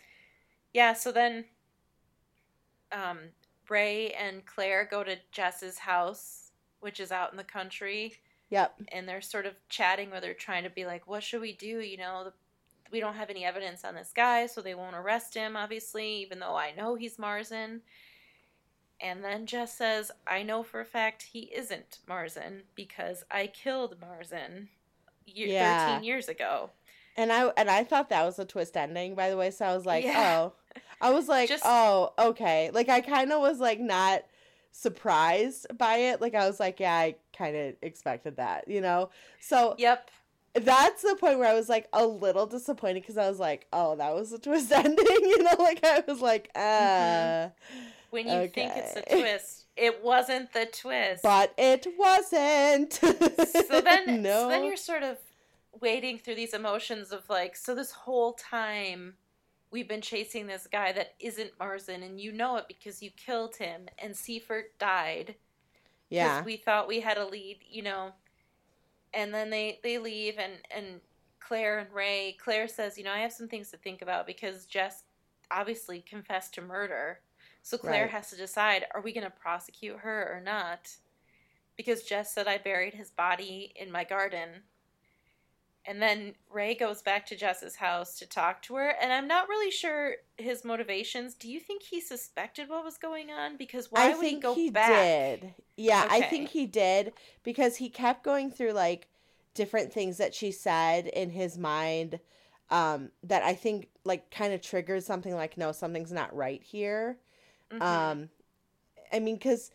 yeah, 0.74 0.94
so 0.94 1.12
then 1.12 1.46
um 2.92 3.20
Ray 3.70 4.12
and 4.12 4.46
Claire 4.46 4.88
go 4.90 5.04
to 5.04 5.18
Jess's 5.32 5.78
house, 5.80 6.52
which 6.82 7.00
is 7.00 7.12
out 7.12 7.32
in 7.32 7.38
the 7.38 7.44
country, 7.44 8.14
Yep. 8.50 8.76
and 8.90 9.08
they're 9.08 9.22
sort 9.22 9.46
of 9.46 9.56
chatting 9.70 10.12
where 10.12 10.22
they're 10.22 10.34
trying 10.34 10.64
to 10.64 10.70
be 10.70 10.86
like, 10.86 11.08
what 11.08 11.24
should 11.24 11.42
we 11.42 11.54
do? 11.54 11.80
You 11.80 11.98
know, 11.98 12.26
the, 12.26 12.34
we 12.92 13.00
don't 13.00 13.16
have 13.16 13.30
any 13.30 13.46
evidence 13.46 13.84
on 13.86 13.96
this 13.96 14.12
guy, 14.14 14.46
so 14.48 14.62
they 14.62 14.76
won't 14.76 14.96
arrest 14.96 15.34
him, 15.34 15.56
obviously, 15.56 16.08
even 16.18 16.40
though 16.40 16.56
I 16.56 16.74
know 16.76 16.96
he's 16.96 17.18
Marzin. 17.18 17.80
And 19.02 19.24
then 19.24 19.46
Jess 19.48 19.74
says, 19.76 20.12
I 20.28 20.44
know 20.44 20.62
for 20.62 20.80
a 20.82 20.86
fact 20.86 21.24
he 21.24 21.52
isn't 21.56 22.00
Marzin 22.08 22.62
because 22.76 23.24
I 23.32 23.48
killed 23.48 23.98
Marzin 24.00 24.68
year, 25.26 25.48
Yeah. 25.48 25.88
13 25.96 26.04
years 26.04 26.28
ago. 26.30 26.70
And 27.16 27.32
I 27.32 27.46
and 27.58 27.70
I 27.70 27.84
thought 27.84 28.10
that 28.10 28.24
was 28.26 28.40
a 28.40 28.46
twist 28.46 28.76
ending, 28.76 29.14
by 29.16 29.30
the 29.30 29.38
way. 29.38 29.52
So 29.52 29.66
I 29.66 29.76
was 29.76 29.86
like, 29.86 30.04
Yeah. 30.04 30.48
oh, 30.48 30.54
I 31.02 31.12
was 31.12 31.28
like, 31.28 31.48
Just- 31.50 31.64
oh, 31.66 32.14
okay. 32.18 32.72
Like 32.74 32.90
I 32.90 33.02
kind 33.02 33.32
of 33.32 33.40
was 33.42 33.60
like 33.60 33.80
not 33.80 34.24
surprised 34.72 35.68
by 35.78 35.96
it. 35.98 36.22
Like 36.22 36.36
I 36.36 36.48
was 36.48 36.60
like, 36.60 36.80
yeah, 36.80 36.94
I 36.96 37.16
kind 37.38 37.56
of 37.56 37.76
expected 37.82 38.38
that, 38.38 38.68
you 38.68 38.82
know. 38.82 39.10
So 39.40 39.76
Yep. 39.78 40.10
that's 40.56 41.02
the 41.04 41.16
point 41.16 41.40
where 41.40 41.50
I 41.50 41.54
was 41.54 41.70
like 41.70 41.88
a 41.94 42.06
little 42.06 42.46
disappointed 42.46 43.02
because 43.02 43.18
I 43.18 43.30
was 43.30 43.40
like, 43.40 43.68
oh, 43.74 43.96
that 43.96 44.14
was 44.14 44.32
a 44.34 44.40
twist 44.40 44.72
ending, 44.76 45.06
you 45.08 45.44
know. 45.44 45.56
Like 45.60 45.84
I 45.84 46.04
was 46.08 46.22
like, 46.22 46.50
uh, 46.56 46.60
Mhm. 46.60 47.52
When 48.12 48.28
you 48.28 48.48
think 48.48 48.72
it's 48.76 48.96
a 48.96 49.02
twist, 49.10 49.63
it 49.76 50.04
wasn't 50.04 50.54
the 50.54 50.66
twist. 50.66 51.24
but 51.24 51.54
it 51.58 51.88
wasn't. 51.98 52.94
so 52.94 53.82
then 53.82 54.22
no, 54.22 54.44
so 54.44 54.50
then 54.50 54.64
you're 54.64 54.78
sort 54.78 55.04
of 55.04 55.18
wading 55.82 56.20
through 56.20 56.36
these 56.36 56.54
emotions 56.54 57.12
of 57.12 57.28
like 57.30 57.56
so 57.56 57.74
this 57.74 57.92
whole 57.92 58.34
time 58.34 59.16
we've 59.72 59.88
been 59.88 60.02
chasing 60.02 60.46
this 60.46 60.68
guy 60.72 60.92
that 60.92 61.14
isn't 61.20 61.58
Marzin 61.58 62.04
and 62.06 62.22
you 62.22 62.32
know 62.32 62.58
it 62.58 62.66
because 62.68 63.02
you 63.02 63.10
killed 63.10 63.56
him 63.56 63.88
and 63.98 64.14
Siefert 64.14 64.66
died. 64.80 65.36
yeah, 66.10 66.44
we 66.44 66.58
thought 66.58 66.88
we 66.88 67.00
had 67.00 67.18
a 67.18 67.26
lead 67.26 67.58
you 67.68 67.82
know 67.82 68.12
and 69.14 69.34
then 69.34 69.50
they 69.50 69.80
they 69.84 69.98
leave 69.98 70.36
and 70.38 70.54
and 70.76 71.02
Claire 71.40 71.80
and 71.80 71.92
Ray 71.92 72.38
Claire 72.40 72.68
says 72.68 72.98
you 72.98 73.04
know 73.04 73.12
I 73.12 73.20
have 73.20 73.34
some 73.34 73.48
things 73.48 73.72
to 73.72 73.78
think 73.78 74.02
about 74.04 74.28
because 74.28 74.66
Jess 74.68 75.04
obviously 75.52 76.02
confessed 76.02 76.54
to 76.54 76.62
murder 76.62 77.20
so 77.64 77.80
Claire 77.80 78.04
Right. 78.04 78.12
has 78.12 78.30
to 78.32 78.38
decide 78.38 78.86
are 78.94 79.02
we 79.02 79.14
going 79.14 79.26
to 79.26 79.32
prosecute 79.32 80.00
her 80.02 80.32
or 80.36 80.42
not 80.42 80.98
because 81.78 82.04
Jess 82.04 82.34
said 82.34 82.48
I 82.48 82.58
buried 82.60 82.94
his 82.96 83.12
body 83.12 83.74
in 83.76 83.92
my 83.92 84.04
garden. 84.06 84.64
And 85.86 86.02
then 86.02 86.36
Ray 86.50 86.76
goes 86.76 87.02
back 87.02 87.26
to 87.28 87.36
Jess's 87.36 87.76
house 87.78 88.18
to 88.20 88.26
talk 88.26 88.62
to 88.64 88.76
her, 88.76 88.90
and 89.02 89.12
I'm 89.12 89.28
not 89.28 89.50
really 89.50 89.72
sure 89.72 90.16
his 90.38 90.64
motivations. 90.64 91.36
Do 91.36 91.50
you 91.52 91.60
think 91.60 91.84
he 91.84 92.00
suspected 92.00 92.70
what 92.70 92.86
was 92.86 92.98
going 92.98 93.32
on? 93.32 93.58
Because 93.58 93.92
why 93.92 94.12
I 94.12 94.16
would 94.16 94.28
he 94.28 94.36
think 94.36 94.44
go 94.44 94.56
he 94.56 94.70
back? 94.72 95.14
did. 95.42 95.54
Yeah, 95.78 96.06
I 96.10 96.22
think 96.24 96.50
he 96.50 96.66
did 96.66 97.14
because 97.44 97.78
he 97.78 97.90
kept 97.90 98.24
going 98.24 98.52
through 98.52 98.72
like 98.74 99.08
different 99.54 99.94
things 99.94 100.18
that 100.18 100.34
she 100.34 100.52
said 100.52 101.08
in 101.08 101.30
his 101.30 101.58
mind 101.58 102.20
um 102.70 103.12
that 103.24 103.44
I 103.44 103.54
think 103.54 103.90
like 104.04 104.32
kind 104.32 104.54
of 104.54 104.62
triggered 104.62 105.04
something 105.04 105.36
like 105.36 105.58
no 105.58 105.72
something's 105.72 106.12
not 106.12 106.36
right 106.36 106.64
here. 106.64 107.18
Mhm. 107.74 107.82
Um 107.82 108.30
I 109.12 109.20
mean 109.20 109.40
cuz 109.40 109.72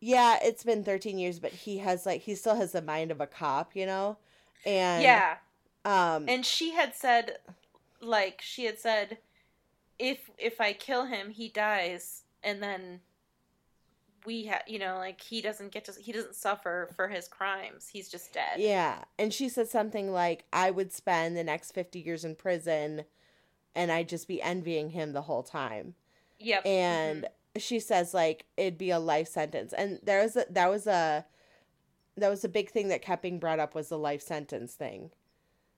yeah, 0.00 0.38
it's 0.42 0.64
been 0.64 0.84
13 0.84 1.18
years 1.18 1.38
but 1.38 1.52
he 1.52 1.78
has 1.78 2.06
like 2.06 2.22
he 2.22 2.34
still 2.34 2.56
has 2.56 2.72
the 2.72 2.82
mind 2.82 3.10
of 3.10 3.20
a 3.20 3.26
cop, 3.26 3.74
you 3.74 3.86
know? 3.86 4.18
And 4.64 5.02
yeah, 5.04 5.36
um 5.84 6.28
and 6.28 6.46
she 6.46 6.72
had 6.72 6.94
said, 6.94 7.38
like 8.00 8.40
she 8.42 8.64
had 8.64 8.78
said, 8.78 9.18
if 9.98 10.30
if 10.38 10.60
I 10.60 10.72
kill 10.72 11.06
him, 11.06 11.30
he 11.30 11.48
dies, 11.48 12.22
and 12.42 12.62
then 12.62 13.00
we 14.24 14.44
have, 14.46 14.62
you 14.66 14.78
know, 14.78 14.96
like 14.96 15.20
he 15.20 15.42
doesn't 15.42 15.72
get 15.72 15.84
to, 15.84 15.92
he 16.00 16.12
doesn't 16.12 16.34
suffer 16.34 16.90
for 16.96 17.08
his 17.08 17.28
crimes. 17.28 17.88
He's 17.92 18.08
just 18.08 18.32
dead. 18.32 18.58
Yeah. 18.58 19.04
And 19.18 19.32
she 19.32 19.48
said 19.48 19.68
something 19.68 20.12
like, 20.12 20.44
I 20.52 20.70
would 20.70 20.92
spend 20.92 21.36
the 21.36 21.44
next 21.44 21.72
50 21.72 22.00
years 22.00 22.24
in 22.24 22.34
prison 22.34 23.04
and 23.74 23.92
I'd 23.92 24.08
just 24.08 24.28
be 24.28 24.40
envying 24.40 24.90
him 24.90 25.12
the 25.12 25.22
whole 25.22 25.42
time. 25.42 25.94
Yep. 26.44 26.66
And 26.66 27.24
Mhm. 27.54 27.60
she 27.60 27.80
says 27.80 28.12
like 28.14 28.44
it'd 28.56 28.78
be 28.78 28.90
a 28.90 28.98
life 28.98 29.28
sentence. 29.28 29.72
And 29.72 29.98
there 30.02 30.22
was 30.22 30.36
a 30.36 30.46
that 30.50 30.68
was 30.70 30.86
a 30.86 31.24
that 32.16 32.28
was 32.28 32.44
a 32.44 32.48
big 32.48 32.70
thing 32.70 32.88
that 32.88 33.02
kept 33.02 33.22
being 33.22 33.38
brought 33.40 33.58
up 33.58 33.74
was 33.74 33.88
the 33.88 33.98
life 33.98 34.22
sentence 34.22 34.74
thing. 34.74 35.10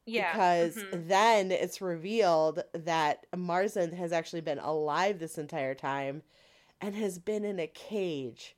yeah. 0.09 0.33
Because 0.33 0.77
Mhm. 0.77 1.09
then 1.09 1.51
it's 1.51 1.81
revealed 1.81 2.63
that 2.73 3.27
Marzin 3.33 3.93
has 3.95 4.13
actually 4.13 4.41
been 4.43 4.59
alive 4.61 5.19
this 5.19 5.37
entire 5.39 5.75
time 5.75 6.23
and 6.81 6.95
has 6.95 7.19
been 7.19 7.45
in 7.45 7.59
a 7.59 7.67
cage 7.67 8.55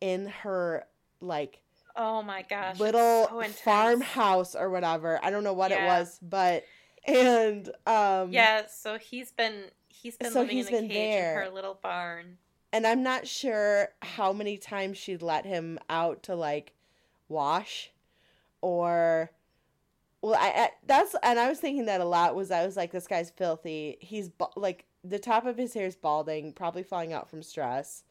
in 0.00 0.26
her 0.26 0.86
like 1.20 1.62
oh 1.96 2.22
my 2.22 2.42
gosh. 2.42 2.78
little 2.78 3.28
so 3.28 3.42
farmhouse 3.52 4.54
or 4.54 4.70
whatever. 4.70 5.18
I 5.22 5.30
don't 5.30 5.44
know 5.44 5.52
what 5.52 5.72
it 5.72 5.78
was, 5.86 6.18
but 6.22 6.64
and 7.04 7.68
um 7.86 8.32
Yeah, 8.32 8.66
so 8.66 8.98
he's 8.98 9.32
been 9.32 9.70
he's 10.02 10.16
been 10.16 10.30
So 10.32 10.40
living 10.40 10.56
he's 10.56 10.68
in 10.68 10.74
a 10.74 10.78
been 10.80 10.88
cage 10.88 10.96
there. 11.14 11.40
in 11.42 11.48
her 11.48 11.54
little 11.54 11.78
barn. 11.82 12.38
and 12.72 12.86
I'm 12.86 13.02
not 13.02 13.26
sure 13.26 13.88
how 14.02 14.32
many 14.32 14.56
times 14.58 14.98
she'd 14.98 15.22
let 15.22 15.44
him 15.46 15.78
out 15.88 16.22
to 16.24 16.34
like 16.34 16.72
wash 17.28 17.90
or 18.60 19.30
well 20.22 20.34
I, 20.34 20.48
I 20.48 20.70
that's 20.86 21.14
and 21.22 21.38
I 21.38 21.48
was 21.48 21.58
thinking 21.60 21.86
that 21.86 22.00
a 22.00 22.04
lot 22.04 22.34
was 22.34 22.50
I 22.50 22.64
was 22.66 22.76
like 22.76 22.90
this 22.92 23.06
guy's 23.06 23.30
filthy 23.30 23.96
he's 24.00 24.28
ba- 24.28 24.48
like 24.56 24.84
the 25.04 25.18
top 25.18 25.46
of 25.46 25.56
his 25.56 25.72
hair 25.74 25.86
is 25.86 25.96
balding 25.96 26.52
probably 26.52 26.82
falling 26.82 27.12
out 27.12 27.30
from 27.30 27.42
stress 27.42 28.04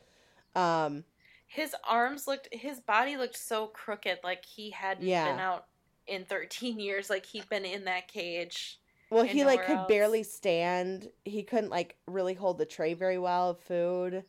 um 0.56 1.04
His 1.48 1.76
arms 1.88 2.28
looked 2.28 2.48
his 2.52 2.80
body 2.80 3.18
looked 3.18 3.38
so 3.38 3.68
crooked 3.68 4.20
like 4.24 4.44
he 4.46 4.72
hadn't 4.72 5.06
Yeah. 5.06 5.30
been 5.32 5.40
out 5.40 5.66
in 6.08 6.26
13 6.26 6.80
years 6.80 7.10
like 7.10 7.26
he'd 7.28 7.48
been 7.50 7.66
in 7.66 7.84
that 7.86 8.08
cage. 8.08 8.79
Well 9.10 9.24
he 9.24 9.44
like 9.44 9.64
could 9.64 9.86
else. 9.86 9.88
barely 9.88 10.24
stand 10.24 11.10
he 11.26 11.44
couldn't 11.44 11.70
like 11.70 11.96
really 12.08 12.34
hold 12.34 12.58
the 12.58 12.66
tray 12.66 12.94
very 12.94 13.18
well 13.18 13.52
of 13.52 13.60
food 13.60 14.24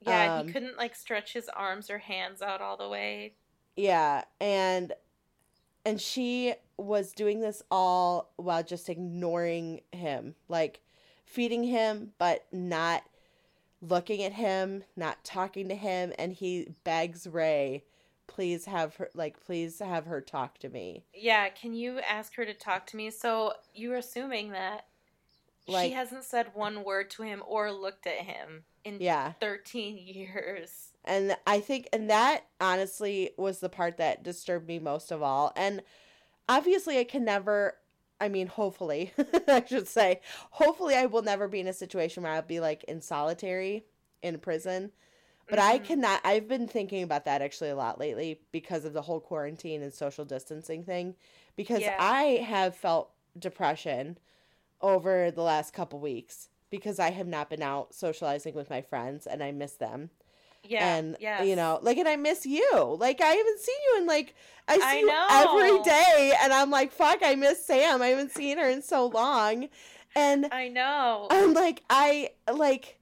Yeah, 0.00 0.28
Um, 0.28 0.40
he 0.42 0.42
couldn't 0.44 0.76
like 0.76 0.94
stretch 0.96 1.32
his 1.34 1.48
arms 1.50 1.88
or 1.90 1.98
hands 1.98 2.42
out 2.42 2.60
all 2.60 2.76
the 2.76 2.88
way. 2.88 3.34
Yeah, 3.76 4.24
and 4.40 4.92
and 5.84 6.00
she 6.00 6.54
was 6.78 7.12
doing 7.12 7.40
this 7.40 7.62
all 7.70 8.32
while 8.36 8.62
just 8.64 8.88
ignoring 8.90 9.82
him, 9.92 10.36
like 10.48 10.80
feeding 11.26 11.64
him 11.64 12.12
but 12.18 12.46
not 12.52 13.04
looking 13.82 14.22
at 14.24 14.34
him, 14.34 14.84
not 14.96 15.24
talking 15.24 15.68
to 15.68 15.76
him, 15.76 16.12
and 16.18 16.34
he 16.34 16.68
begs 16.84 17.26
Ray, 17.28 17.84
please 18.28 18.66
have 18.66 18.94
her 18.96 19.10
like 19.14 19.44
please 19.44 19.80
have 19.80 20.06
her 20.06 20.20
talk 20.20 20.58
to 20.58 20.68
me. 20.68 21.04
Yeah, 21.12 21.48
can 21.48 21.74
you 21.74 21.98
ask 21.98 22.34
her 22.36 22.44
to 22.44 22.54
talk 22.54 22.86
to 22.88 22.96
me? 22.96 23.10
So 23.10 23.54
you're 23.74 23.96
assuming 23.96 24.52
that 24.52 24.86
Like- 25.66 25.88
she 25.88 25.92
hasn't 25.94 26.22
said 26.24 26.54
one 26.54 26.84
word 26.84 27.10
to 27.12 27.22
him 27.24 27.42
or 27.46 27.72
looked 27.72 28.06
at 28.06 28.18
him 28.18 28.64
in 28.84 28.98
Yeah. 29.00 29.32
13 29.40 29.98
years. 29.98 30.92
And 31.04 31.36
I 31.46 31.60
think, 31.60 31.88
and 31.92 32.08
that 32.10 32.44
honestly 32.60 33.32
was 33.36 33.60
the 33.60 33.68
part 33.68 33.96
that 33.96 34.22
disturbed 34.22 34.68
me 34.68 34.78
most 34.78 35.10
of 35.10 35.22
all. 35.22 35.52
And 35.56 35.82
obviously, 36.48 36.98
I 36.98 37.04
can 37.04 37.24
never, 37.24 37.78
I 38.20 38.28
mean, 38.28 38.46
hopefully, 38.46 39.12
I 39.48 39.64
should 39.66 39.88
say, 39.88 40.20
hopefully, 40.52 40.94
I 40.94 41.06
will 41.06 41.22
never 41.22 41.48
be 41.48 41.60
in 41.60 41.66
a 41.66 41.72
situation 41.72 42.22
where 42.22 42.32
I'll 42.32 42.42
be 42.42 42.60
like 42.60 42.84
in 42.84 43.00
solitary 43.00 43.86
in 44.22 44.38
prison. 44.38 44.92
But 45.48 45.58
I 45.58 45.78
Mhm. 45.78 45.84
cannot, 45.84 46.20
I've 46.24 46.46
been 46.46 46.68
thinking 46.68 47.02
about 47.02 47.24
that 47.24 47.40
actually 47.42 47.70
a 47.70 47.76
lot 47.76 47.98
lately 47.98 48.40
because 48.52 48.84
of 48.84 48.92
the 48.92 49.02
whole 49.02 49.20
quarantine 49.20 49.82
and 49.82 49.92
social 49.92 50.24
distancing 50.24 50.84
thing. 50.84 51.16
Because 51.56 51.80
Yeah. 51.80 51.96
I 51.98 52.22
have 52.46 52.76
felt 52.76 53.10
depression 53.38 54.18
over 54.80 55.30
the 55.30 55.42
last 55.42 55.72
couple 55.72 55.98
weeks 55.98 56.48
because 56.70 56.98
I 56.98 57.10
have 57.10 57.26
not 57.26 57.48
been 57.50 57.62
out 57.62 57.94
socializing 57.94 58.54
with 58.54 58.68
my 58.70 58.80
friends 58.82 59.26
and 59.26 59.42
I 59.42 59.52
miss 59.52 59.72
them 59.72 60.10
Yeah, 60.64 60.96
and 60.96 61.16
yes. 61.18 61.46
you 61.46 61.56
know 61.56 61.78
like 61.82 61.96
and 61.98 62.08
i 62.08 62.16
miss 62.16 62.44
you 62.44 62.68
like 62.98 63.20
i 63.20 63.26
haven't 63.28 63.60
seen 63.60 63.76
you 63.86 64.00
in 64.00 64.06
like 64.06 64.34
i 64.66 64.74
see 64.76 64.82
I 64.82 64.98
you 64.98 65.10
every 65.30 65.82
day 65.82 66.32
and 66.42 66.52
i'm 66.52 66.68
like 66.70 66.92
fuck 66.92 67.20
i 67.22 67.36
miss 67.36 67.64
sam 67.64 68.02
i 68.02 68.08
haven't 68.08 68.32
seen 68.32 68.58
her 68.58 68.68
in 68.68 68.82
so 68.82 69.06
long 69.06 69.68
and 70.14 70.46
I 70.52 70.68
know. 70.68 71.28
i'm 71.30 71.54
like 71.54 71.84
i 71.88 72.30
like 72.52 72.98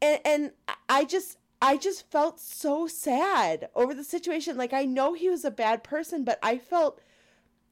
and, 0.00 0.20
and 0.24 0.52
i 0.88 1.04
just 1.04 1.36
i 1.64 1.76
just 1.76 2.10
felt 2.10 2.38
so 2.38 2.86
sad 2.86 3.68
over 3.74 3.94
the 3.94 4.04
situation 4.04 4.56
like 4.56 4.72
i 4.72 4.84
know 4.84 5.14
he 5.14 5.28
was 5.28 5.44
a 5.44 5.50
bad 5.50 5.82
person 5.82 6.24
but 6.24 6.38
i 6.42 6.58
felt 6.58 7.00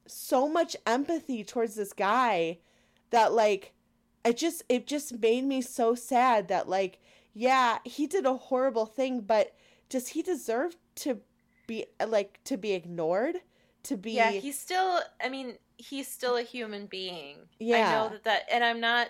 so 0.05 0.49
much 0.49 0.75
empathy 0.85 1.43
towards 1.43 1.75
this 1.75 1.93
guy 1.93 2.57
that 3.11 3.31
like 3.31 3.73
it 4.25 4.37
just 4.37 4.63
it 4.67 4.87
just 4.87 5.19
made 5.19 5.43
me 5.43 5.61
so 5.61 5.95
sad 5.95 6.47
that 6.47 6.67
like 6.67 6.99
yeah 7.33 7.77
he 7.83 8.07
did 8.07 8.25
a 8.25 8.35
horrible 8.35 8.85
thing 8.85 9.21
but 9.21 9.55
does 9.89 10.09
he 10.09 10.21
deserve 10.21 10.75
to 10.95 11.19
be 11.67 11.85
like 12.05 12.39
to 12.43 12.57
be 12.57 12.73
ignored 12.73 13.37
to 13.83 13.97
be 13.97 14.11
Yeah, 14.13 14.31
he's 14.31 14.57
still. 14.57 14.99
I 15.23 15.29
mean, 15.29 15.57
he's 15.77 16.07
still 16.07 16.37
a 16.37 16.41
human 16.41 16.87
being. 16.87 17.37
Yeah. 17.59 17.87
I 17.87 17.91
know 17.91 18.09
that 18.09 18.23
that, 18.23 18.43
and 18.51 18.63
I'm 18.63 18.79
not. 18.79 19.09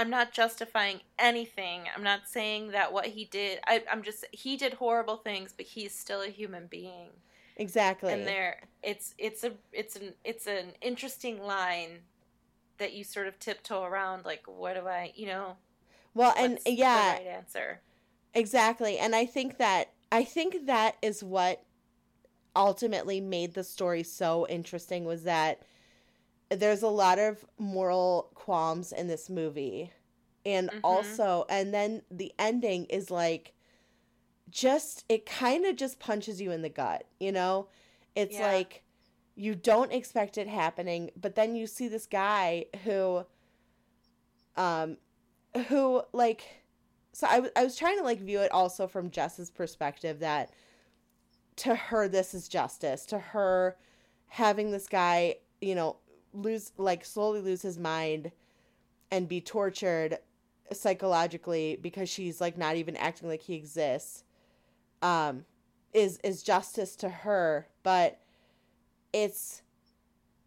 I'm 0.00 0.08
not 0.08 0.32
justifying 0.32 1.00
anything. 1.18 1.82
I'm 1.94 2.02
not 2.02 2.20
saying 2.26 2.70
that 2.70 2.90
what 2.90 3.04
he 3.04 3.26
did. 3.26 3.60
I, 3.66 3.84
I'm 3.92 4.02
just 4.02 4.24
he 4.32 4.56
did 4.56 4.72
horrible 4.74 5.18
things, 5.18 5.52
but 5.54 5.66
he's 5.66 5.94
still 5.94 6.22
a 6.22 6.28
human 6.28 6.68
being. 6.68 7.10
exactly 7.58 8.14
And 8.14 8.26
there, 8.26 8.62
it's 8.82 9.14
it's 9.18 9.44
a 9.44 9.52
it's 9.74 9.96
an 9.96 10.14
it's 10.24 10.46
an 10.46 10.72
interesting 10.80 11.42
line 11.42 11.98
that 12.78 12.94
you 12.94 13.04
sort 13.04 13.26
of 13.26 13.38
tiptoe 13.38 13.84
around. 13.84 14.24
Like, 14.24 14.44
what 14.46 14.74
do 14.74 14.88
I, 14.88 15.12
you 15.14 15.26
know? 15.26 15.56
well 16.14 16.34
and 16.38 16.58
yeah 16.64 17.12
right 17.12 17.26
answer. 17.26 17.80
Exactly. 18.32 18.96
And 18.96 19.14
I 19.14 19.26
think 19.26 19.58
that 19.58 19.92
I 20.10 20.24
think 20.24 20.64
that 20.64 20.96
is 21.02 21.22
what 21.22 21.62
ultimately 22.56 23.20
made 23.20 23.52
the 23.52 23.64
story 23.64 24.02
so 24.02 24.46
interesting 24.48 25.04
was 25.04 25.24
that 25.24 25.60
there's 26.50 26.82
a 26.82 26.88
lot 26.88 27.18
of 27.18 27.44
moral 27.58 28.30
qualms 28.34 28.92
in 28.92 29.08
this 29.08 29.30
movie. 29.30 29.92
And 30.44 30.70
Mhm. 30.72 30.82
also 30.84 31.44
and 31.50 31.74
then 31.74 32.02
the 32.10 32.32
ending 32.38 32.86
is 32.86 33.10
like 33.10 33.54
just 34.50 35.04
it 35.08 35.26
kind 35.26 35.66
of 35.66 35.76
just 35.76 36.00
punches 36.00 36.40
you 36.40 36.50
in 36.52 36.62
the 36.62 36.68
gut, 36.68 37.06
you 37.20 37.32
know? 37.32 37.68
It's 38.14 38.38
Yeah. 38.38 38.46
like 38.46 38.82
you 39.36 39.54
don't 39.54 39.92
expect 39.92 40.38
it 40.38 40.48
happening, 40.48 41.10
but 41.20 41.34
then 41.34 41.54
you 41.56 41.66
see 41.66 41.88
this 41.88 42.06
guy 42.06 42.66
who 42.84 43.24
um 44.56 44.96
who 45.68 46.02
like 46.12 46.44
so 47.12 47.26
I, 47.26 47.34
w- 47.36 47.52
I 47.56 47.64
was 47.64 47.76
trying 47.76 47.98
to 47.98 48.04
like 48.04 48.20
view 48.20 48.40
it 48.40 48.52
also 48.52 48.86
from 48.86 49.10
Jess's 49.10 49.50
perspective 49.50 50.20
that 50.20 50.50
to 51.56 51.74
her 51.74 52.08
this 52.08 52.34
is 52.34 52.48
justice 52.48 53.04
to 53.06 53.18
her 53.18 53.76
having 54.28 54.70
this 54.70 54.86
guy 54.88 55.36
you 55.60 55.74
know 55.74 55.96
lose 56.32 56.72
like 56.76 57.04
slowly 57.04 57.40
lose 57.40 57.62
his 57.62 57.78
mind 57.78 58.30
and 59.10 59.28
be 59.28 59.40
tortured 59.40 60.18
psychologically 60.72 61.78
because 61.80 62.08
she's 62.08 62.40
like 62.40 62.56
not 62.56 62.76
even 62.76 62.96
acting 62.96 63.28
like 63.28 63.42
he 63.42 63.54
exists 63.54 64.22
um 65.02 65.44
is 65.92 66.18
is 66.22 66.42
justice 66.42 66.96
to 66.96 67.08
her. 67.08 67.66
But 67.82 68.18
it's 69.12 69.62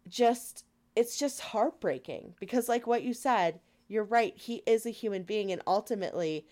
just 0.08 0.64
it's 0.96 1.18
just 1.18 1.40
heartbreaking 1.40 2.34
because 2.38 2.68
like 2.68 2.86
what 2.86 3.02
you 3.02 3.12
said 3.14 3.60
you're 3.88 4.04
right 4.04 4.34
he 4.36 4.62
is 4.66 4.86
a 4.86 4.90
human 4.90 5.22
being 5.22 5.50
and 5.50 5.60
ultimately 5.66 6.46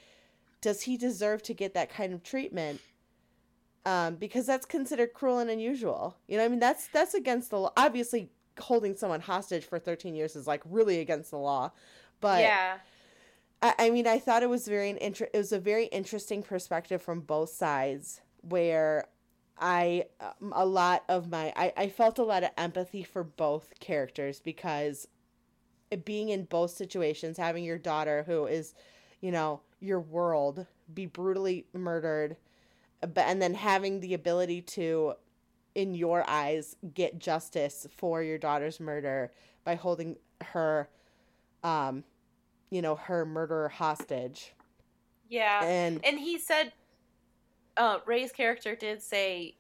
does 0.61 0.83
he 0.83 0.97
deserve 0.97 1.43
to 1.43 1.55
get 1.55 1.75
that 1.75 1.91
kind 1.91 2.13
of 2.13 2.23
treatment? 2.23 2.81
Um 3.87 4.17
because 4.17 4.47
that's 4.47 4.67
considered 4.67 5.15
cruel 5.15 5.39
and 5.39 5.51
unusual. 5.51 6.17
You 6.27 6.39
know 6.39 6.45
i 6.45 6.49
mean 6.49 6.61
that's 6.61 6.87
that's 6.89 7.15
against 7.15 7.51
the 7.51 7.59
law. 7.61 7.73
Obviously 7.77 8.31
holding 8.61 8.97
someone 8.97 9.21
hostage 9.21 9.65
for 9.65 9.79
13 9.79 10.15
years 10.15 10.37
is 10.37 10.47
like 10.47 10.63
really 10.65 11.01
against 11.01 11.31
the 11.31 11.39
law. 11.39 11.73
But 12.21 12.41
yeah, 12.41 12.79
I, 13.61 13.75
I 13.79 13.91
mean, 13.91 14.07
I 14.07 14.19
thought 14.19 14.43
it 14.43 14.49
was 14.49 14.69
very 14.69 14.91
an 14.91 14.99
inter- 14.99 15.29
it 15.33 15.37
was 15.37 15.53
a 15.53 15.59
very 15.59 15.87
interesting 15.87 16.43
perspective 16.43 17.03
from 17.03 17.21
both 17.21 17.51
sides 17.51 18.21
where 18.43 19.07
I 19.59 20.07
um, 20.21 20.53
a 20.55 20.67
lot 20.67 21.05
of 21.09 21.31
my 21.31 21.53
I, 21.57 21.73
I 21.77 21.89
felt 21.89 22.19
a 22.19 22.25
lot 22.25 22.43
of 22.43 22.51
empathy 22.57 23.03
for 23.03 23.25
both 23.25 23.73
characters 23.81 24.41
because 24.41 25.07
being 26.05 26.31
in 26.31 26.45
both 26.45 26.71
situations, 26.71 27.37
having 27.37 27.65
your 27.65 27.79
daughter 27.79 28.25
who 28.27 28.47
is, 28.47 28.75
you 29.21 29.31
know, 29.31 29.61
your 29.81 30.01
world 30.01 30.67
be 30.93 31.07
brutally 31.07 31.67
murdered, 31.73 32.37
but 33.01 33.19
and 33.27 33.43
then 33.43 33.55
having 33.55 34.01
the 34.01 34.15
ability 34.15 34.63
to, 34.63 35.15
in 35.75 35.95
your 35.95 36.29
eyes, 36.29 36.77
get 36.95 37.19
justice 37.19 37.87
for 37.97 38.23
your 38.23 38.39
daughter's 38.39 38.81
murder 38.81 39.33
by 39.65 39.75
holding 39.75 40.17
her, 40.43 40.91
um, 41.65 42.05
you 42.71 42.83
know, 42.83 42.97
her 42.97 43.27
murderer 43.27 43.69
hostage. 43.69 44.55
yeah. 45.29 45.67
And 45.67 46.05
And 46.05 46.19
he 46.19 46.39
said, 46.39 46.73
uh, 47.77 47.99
Ray's 48.07 48.33
character 48.33 48.77
did 48.77 49.03
say, 49.03 49.57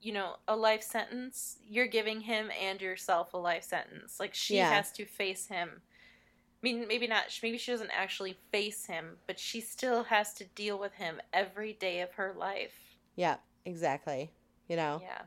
you 0.00 0.12
know, 0.12 0.36
a 0.48 0.56
life 0.56 0.82
sentence. 0.82 1.58
You're 1.66 1.86
giving 1.88 2.20
him 2.22 2.50
and 2.60 2.80
yourself 2.80 3.34
a 3.34 3.38
life 3.38 3.64
sentence. 3.64 4.20
Like 4.20 4.34
she 4.34 4.62
Yeah. 4.62 4.66
has 4.66 4.92
to 4.92 5.06
face 5.06 5.48
him. 5.48 5.82
I 5.84 6.66
mean, 6.66 6.88
maybe 6.88 7.06
not. 7.08 7.26
Maybe 7.42 7.58
she 7.58 7.72
doesn't 7.72 7.90
actually 7.92 8.38
face 8.52 8.86
him, 8.86 9.18
but 9.26 9.38
she 9.40 9.60
still 9.60 10.04
has 10.04 10.34
to 10.34 10.46
deal 10.46 10.78
with 10.78 10.94
him 10.94 11.20
every 11.32 11.74
day 11.74 12.00
of 12.00 12.12
her 12.14 12.34
life. 12.34 12.98
Yeah, 13.16 13.38
exactly. 13.64 14.30
You 14.68 14.76
know. 14.76 15.00
Yeah. 15.02 15.22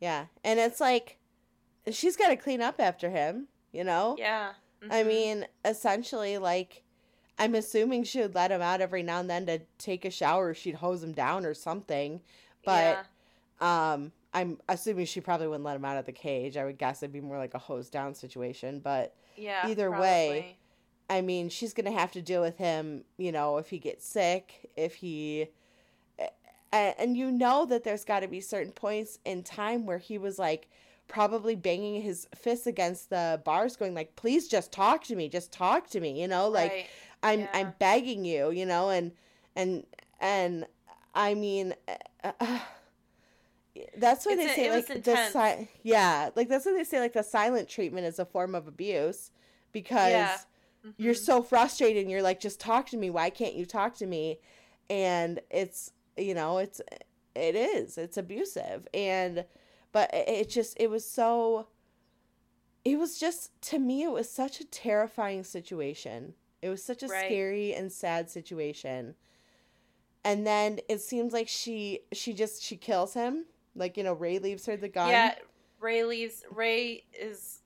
Yeah. 0.00 0.24
And 0.44 0.58
it's 0.58 0.80
like 0.80 1.18
she's 1.90 2.16
got 2.16 2.28
to 2.28 2.36
clean 2.36 2.60
up 2.60 2.76
after 2.80 3.10
him, 3.10 3.48
you 3.72 3.84
know? 3.84 4.16
Yeah. 4.18 4.52
I 4.90 5.02
Mhm. 5.02 5.06
mean, 5.06 5.46
essentially 5.64 6.38
like 6.38 6.82
I'm 7.38 7.54
assuming 7.54 8.04
she 8.04 8.20
would 8.20 8.34
let 8.34 8.50
him 8.50 8.60
out 8.62 8.80
every 8.80 9.02
now 9.02 9.20
and 9.20 9.30
then 9.30 9.46
to 9.46 9.60
take 9.78 10.04
a 10.04 10.10
shower, 10.10 10.52
she'd 10.54 10.74
hose 10.76 11.02
him 11.02 11.12
down 11.12 11.46
or 11.46 11.54
something. 11.54 12.20
But 12.64 13.06
yeah. 13.60 13.92
um 13.92 14.12
I'm 14.32 14.58
assuming 14.68 15.06
she 15.06 15.20
probably 15.20 15.48
wouldn't 15.48 15.64
let 15.64 15.76
him 15.76 15.84
out 15.84 15.96
of 15.98 16.06
the 16.06 16.12
cage. 16.12 16.56
I 16.56 16.64
would 16.64 16.78
guess 16.78 17.02
it'd 17.02 17.12
be 17.12 17.20
more 17.20 17.38
like 17.38 17.54
a 17.54 17.58
hose 17.58 17.90
down 17.90 18.14
situation, 18.14 18.78
but 18.80 19.14
yeah. 19.36 19.66
either 19.68 19.90
way. 19.90 20.56
I 21.08 21.22
mean, 21.22 21.48
she's 21.48 21.74
going 21.74 21.86
to 21.92 21.98
have 21.98 22.12
to 22.12 22.22
deal 22.22 22.40
with 22.40 22.56
him, 22.56 23.02
you 23.16 23.32
know, 23.32 23.58
if 23.58 23.68
he 23.70 23.80
gets 23.80 24.06
sick, 24.06 24.70
if 24.76 24.94
he. 24.94 25.48
A- 26.72 26.94
And 27.00 27.16
you 27.16 27.30
know 27.30 27.64
that 27.66 27.84
there's 27.84 28.04
got 28.04 28.20
to 28.20 28.28
be 28.28 28.40
certain 28.40 28.72
points 28.72 29.18
in 29.24 29.42
time 29.42 29.86
where 29.86 29.98
he 29.98 30.18
was 30.18 30.38
like 30.38 30.68
probably 31.08 31.56
banging 31.56 32.00
his 32.02 32.28
fists 32.34 32.66
against 32.66 33.10
the 33.10 33.40
bars, 33.44 33.76
going 33.76 33.94
like, 33.94 34.14
please 34.16 34.46
just 34.48 34.70
talk 34.72 35.02
to 35.04 35.16
me, 35.16 35.28
just 35.28 35.52
talk 35.52 35.88
to 35.90 36.00
me, 36.00 36.20
you 36.20 36.28
know, 36.28 36.48
like 36.48 36.70
Right. 36.70 36.86
I'm 37.22 37.40
yeah. 37.40 37.50
I'm 37.52 37.74
begging 37.78 38.24
you, 38.24 38.50
you 38.50 38.64
know, 38.66 38.90
and 38.90 39.12
and 39.56 39.84
and 40.20 40.66
I 41.14 41.34
mean, 41.34 41.74
uh, 42.22 42.32
that's 43.96 44.26
why 44.26 44.32
It's 44.32 44.42
they 44.44 44.50
a- 44.50 44.54
say 44.54 44.70
like 44.70 45.04
the 45.04 45.16
si- 45.32 45.68
yeah, 45.82 46.30
like 46.34 46.48
that's 46.48 46.66
why 46.66 46.72
they 46.72 46.84
say 46.84 47.00
like 47.00 47.12
the 47.12 47.22
silent 47.22 47.68
treatment 47.68 48.06
is 48.06 48.18
a 48.18 48.24
form 48.24 48.54
of 48.54 48.66
abuse 48.66 49.30
because 49.72 50.10
Yeah. 50.10 50.38
you're 50.96 51.14
Mhm. 51.14 51.18
so 51.18 51.42
frustrated 51.42 52.02
and 52.02 52.10
you're 52.10 52.22
like 52.22 52.40
just 52.40 52.58
talk 52.60 52.86
to 52.90 52.96
me 52.96 53.10
why 53.10 53.30
can't 53.30 53.54
you 53.54 53.66
talk 53.66 53.94
to 53.96 54.06
me 54.06 54.38
and 54.88 55.40
it's 55.50 55.92
you 56.16 56.34
know 56.34 56.58
it's 56.58 56.80
it 57.34 57.54
is 57.54 57.96
it's 57.98 58.16
abusive 58.16 58.86
and 58.92 59.44
but 59.92 60.10
it 60.12 60.48
just 60.48 60.76
it 60.80 60.90
was 60.90 61.08
so 61.08 61.68
it 62.84 62.98
was 62.98 63.18
just 63.18 63.50
to 63.62 63.78
me 63.78 64.02
it 64.02 64.10
was 64.10 64.30
such 64.30 64.60
a 64.60 64.64
terrifying 64.64 65.44
situation 65.44 66.34
it 66.62 66.68
was 66.68 66.82
such 66.82 67.02
a 67.02 67.08
Right. 67.08 67.26
scary 67.26 67.74
and 67.74 67.90
sad 67.92 68.30
situation 68.30 69.14
and 70.24 70.46
then 70.46 70.80
it 70.88 71.00
seems 71.00 71.32
like 71.32 71.48
she 71.48 72.00
she 72.12 72.32
just 72.32 72.62
she 72.62 72.76
kills 72.76 73.14
him 73.14 73.46
like 73.74 73.96
you 73.96 74.02
know 74.04 74.12
ray 74.12 74.38
leaves 74.38 74.66
her 74.66 74.76
the 74.76 74.88
gun 74.88 75.08
Yeah, 75.10 75.34
Ray 75.80 76.04
leaves. 76.04 76.44
Ray 76.50 77.04
is. 77.18 77.60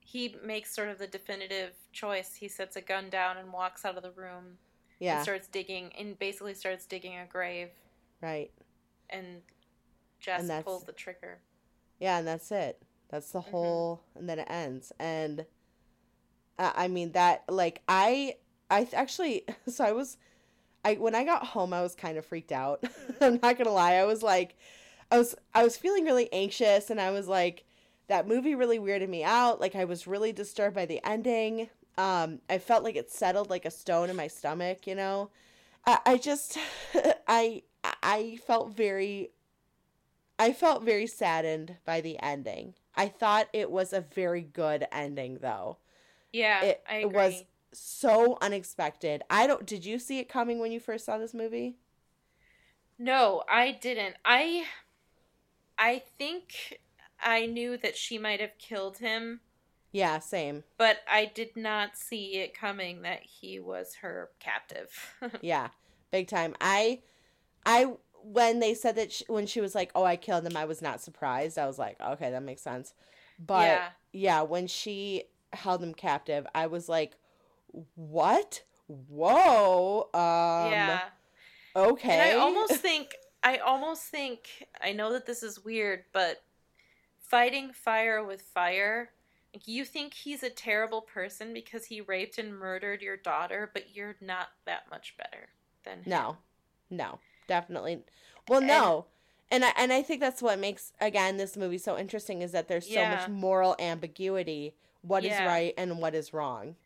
He 0.00 0.36
makes 0.44 0.72
sort 0.74 0.88
of 0.88 0.98
the 0.98 1.06
definitive 1.06 1.72
choice. 1.92 2.34
He 2.34 2.48
sets 2.48 2.76
a 2.76 2.80
gun 2.80 3.08
down 3.10 3.38
and 3.38 3.52
walks 3.52 3.84
out 3.84 3.96
of 3.96 4.02
the 4.02 4.12
room 4.12 4.58
yeah 4.98 5.16
and 5.16 5.22
starts 5.22 5.48
digging, 5.48 5.92
and 5.98 6.18
basically 6.18 6.54
starts 6.54 6.86
digging 6.86 7.16
a 7.16 7.26
grave. 7.26 7.68
right 8.20 8.50
And 9.10 9.42
Jess 10.20 10.48
And 10.50 10.64
pulls 10.64 10.84
the 10.84 10.92
trigger. 10.92 11.38
Yeah, 11.98 12.18
and 12.18 12.26
that's 12.26 12.50
it. 12.50 12.82
That's 13.08 13.30
the 13.30 13.40
Mhm. 13.40 13.50
whole, 13.50 14.02
and 14.14 14.28
then 14.28 14.38
it 14.38 14.46
ends. 14.50 14.92
And 14.98 15.46
uh, 16.58 16.72
I 16.74 16.88
mean 16.88 17.12
that, 17.12 17.44
like 17.48 17.82
I, 17.88 18.36
I 18.70 18.88
actually, 18.92 19.44
so 19.68 19.84
I 19.84 19.92
was, 19.92 20.16
I 20.84 20.94
when 20.94 21.14
I 21.14 21.24
got 21.24 21.46
home, 21.46 21.72
I 21.72 21.82
was 21.82 21.94
kind 21.94 22.18
of 22.18 22.26
freaked 22.26 22.52
out. 22.52 22.84
I'm 23.20 23.38
not 23.42 23.58
gonna 23.58 23.70
lie, 23.72 23.94
I 23.94 24.04
was 24.04 24.22
like, 24.22 24.56
I 25.10 25.18
was, 25.18 25.34
I 25.54 25.62
was 25.62 25.76
feeling 25.76 26.04
really 26.04 26.32
anxious, 26.32 26.90
and 26.90 27.00
I 27.00 27.10
was 27.10 27.28
like, 27.28 27.64
that 28.08 28.26
movie 28.28 28.54
really 28.54 28.78
weirded 28.78 29.08
me 29.08 29.24
out. 29.24 29.60
Like 29.60 29.74
I 29.76 29.84
was 29.84 30.06
really 30.06 30.32
disturbed 30.32 30.74
by 30.74 30.86
the 30.86 31.00
ending. 31.06 31.68
Um, 31.98 32.40
I 32.50 32.58
felt 32.58 32.84
like 32.84 32.96
it 32.96 33.10
settled 33.10 33.50
like 33.50 33.64
a 33.64 33.70
stone 33.70 34.10
in 34.10 34.16
my 34.16 34.28
stomach. 34.28 34.86
You 34.86 34.94
know, 34.94 35.30
I, 35.86 35.98
I 36.06 36.16
just, 36.18 36.58
I, 37.28 37.62
I 38.02 38.38
felt 38.46 38.70
very 38.76 39.30
I 40.38 40.52
felt 40.52 40.82
very 40.82 41.06
saddened 41.06 41.76
by 41.84 42.00
the 42.00 42.18
ending. 42.22 42.74
I 42.94 43.08
thought 43.08 43.48
it 43.52 43.70
was 43.70 43.92
a 43.92 44.00
very 44.02 44.42
good 44.42 44.86
ending 44.92 45.38
though. 45.40 45.78
Yeah, 46.32 46.62
It- 46.62 46.82
I 46.88 46.96
it 46.96 47.12
was- 47.12 47.44
So 47.72 48.38
unexpected. 48.40 49.22
I 49.28 49.46
don't 49.46 49.66
did 49.66 49.84
you 49.84 49.98
see 49.98 50.18
it 50.18 50.28
coming 50.28 50.58
when 50.58 50.72
you 50.72 50.80
first 50.80 51.04
saw 51.04 51.18
this 51.18 51.34
movie? 51.34 51.76
No, 52.98 53.42
I 53.48 53.72
didn't. 53.72 54.16
I 54.24 54.66
I 55.78 56.02
think 56.18 56.80
I 57.20 57.46
knew 57.46 57.76
that 57.78 57.96
she 57.96 58.18
might 58.18 58.40
have 58.40 58.58
killed 58.58 58.98
him, 58.98 59.40
Yeah, 59.96 60.18
same. 60.18 60.64
but 60.76 60.98
I 61.10 61.24
did 61.24 61.56
not 61.56 61.96
see 61.96 62.36
it 62.36 62.52
coming 62.52 63.00
that 63.02 63.22
he 63.22 63.58
was 63.58 63.94
her 64.02 64.30
captive. 64.38 64.90
Yeah, 65.40 65.68
big 66.10 66.28
time. 66.28 66.54
I 66.60 67.00
I 67.64 67.94
when 68.22 68.60
they 68.60 68.74
said 68.74 68.96
that 68.96 69.10
she, 69.10 69.24
when 69.28 69.46
she 69.46 69.62
was 69.62 69.74
like, 69.74 69.90
"Oh, 69.94 70.04
I 70.04 70.16
killed 70.16 70.46
him," 70.46 70.56
I 70.56 70.66
was 70.66 70.82
not 70.82 71.00
surprised. 71.00 71.58
I 71.58 71.66
was 71.66 71.78
like, 71.78 71.98
"Okay, 72.00 72.30
that 72.30 72.42
makes 72.42 72.60
sense." 72.60 72.92
But 73.38 73.68
yeah. 73.68 73.88
yeah, 74.12 74.42
when 74.42 74.66
she 74.66 75.24
held 75.54 75.82
him 75.82 75.94
captive, 75.94 76.46
I 76.54 76.66
was 76.66 76.90
like, 76.90 77.14
"What? 77.94 78.64
Whoa." 78.88 80.10
Um 80.12 80.72
yeah. 80.72 81.00
okay. 81.74 82.12
And 82.12 82.22
I 82.22 82.32
almost 82.34 82.74
think 82.82 83.14
I 83.42 83.58
almost 83.58 84.02
think 84.02 84.66
I 84.82 84.92
know 84.92 85.14
that 85.14 85.24
this 85.24 85.42
is 85.42 85.64
weird, 85.64 86.04
but 86.12 86.42
fighting 87.18 87.72
fire 87.72 88.22
with 88.22 88.42
fire, 88.42 89.10
you 89.64 89.84
think 89.84 90.14
he's 90.14 90.42
a 90.42 90.50
terrible 90.50 91.00
person 91.00 91.52
because 91.54 91.86
he 91.86 92.00
raped 92.00 92.38
and 92.38 92.56
murdered 92.56 93.02
your 93.02 93.16
daughter, 93.16 93.70
but 93.72 93.94
you're 93.94 94.16
not 94.20 94.48
that 94.64 94.90
much 94.90 95.14
better 95.16 95.48
than 95.84 95.98
him. 95.98 96.04
No, 96.06 96.36
no, 96.90 97.18
definitely. 97.48 98.02
Well, 98.48 98.58
And- 98.58 98.68
no, 98.68 99.06
and 99.50 99.64
I 99.64 99.72
and 99.76 99.92
I 99.92 100.02
think 100.02 100.20
that's 100.20 100.42
what 100.42 100.58
makes 100.58 100.92
again 101.00 101.36
this 101.36 101.56
movie 101.56 101.78
so 101.78 101.96
interesting 101.98 102.42
is 102.42 102.52
that 102.52 102.68
there's 102.68 102.88
so 102.92 103.06
much 103.06 103.28
moral 103.28 103.76
ambiguity. 103.78 104.74
What 105.02 105.24
is 105.24 105.30
Yeah. 105.30 105.46
right 105.46 105.74
and 105.78 105.98
what 106.00 106.14
is 106.14 106.32
wrong? 106.32 106.76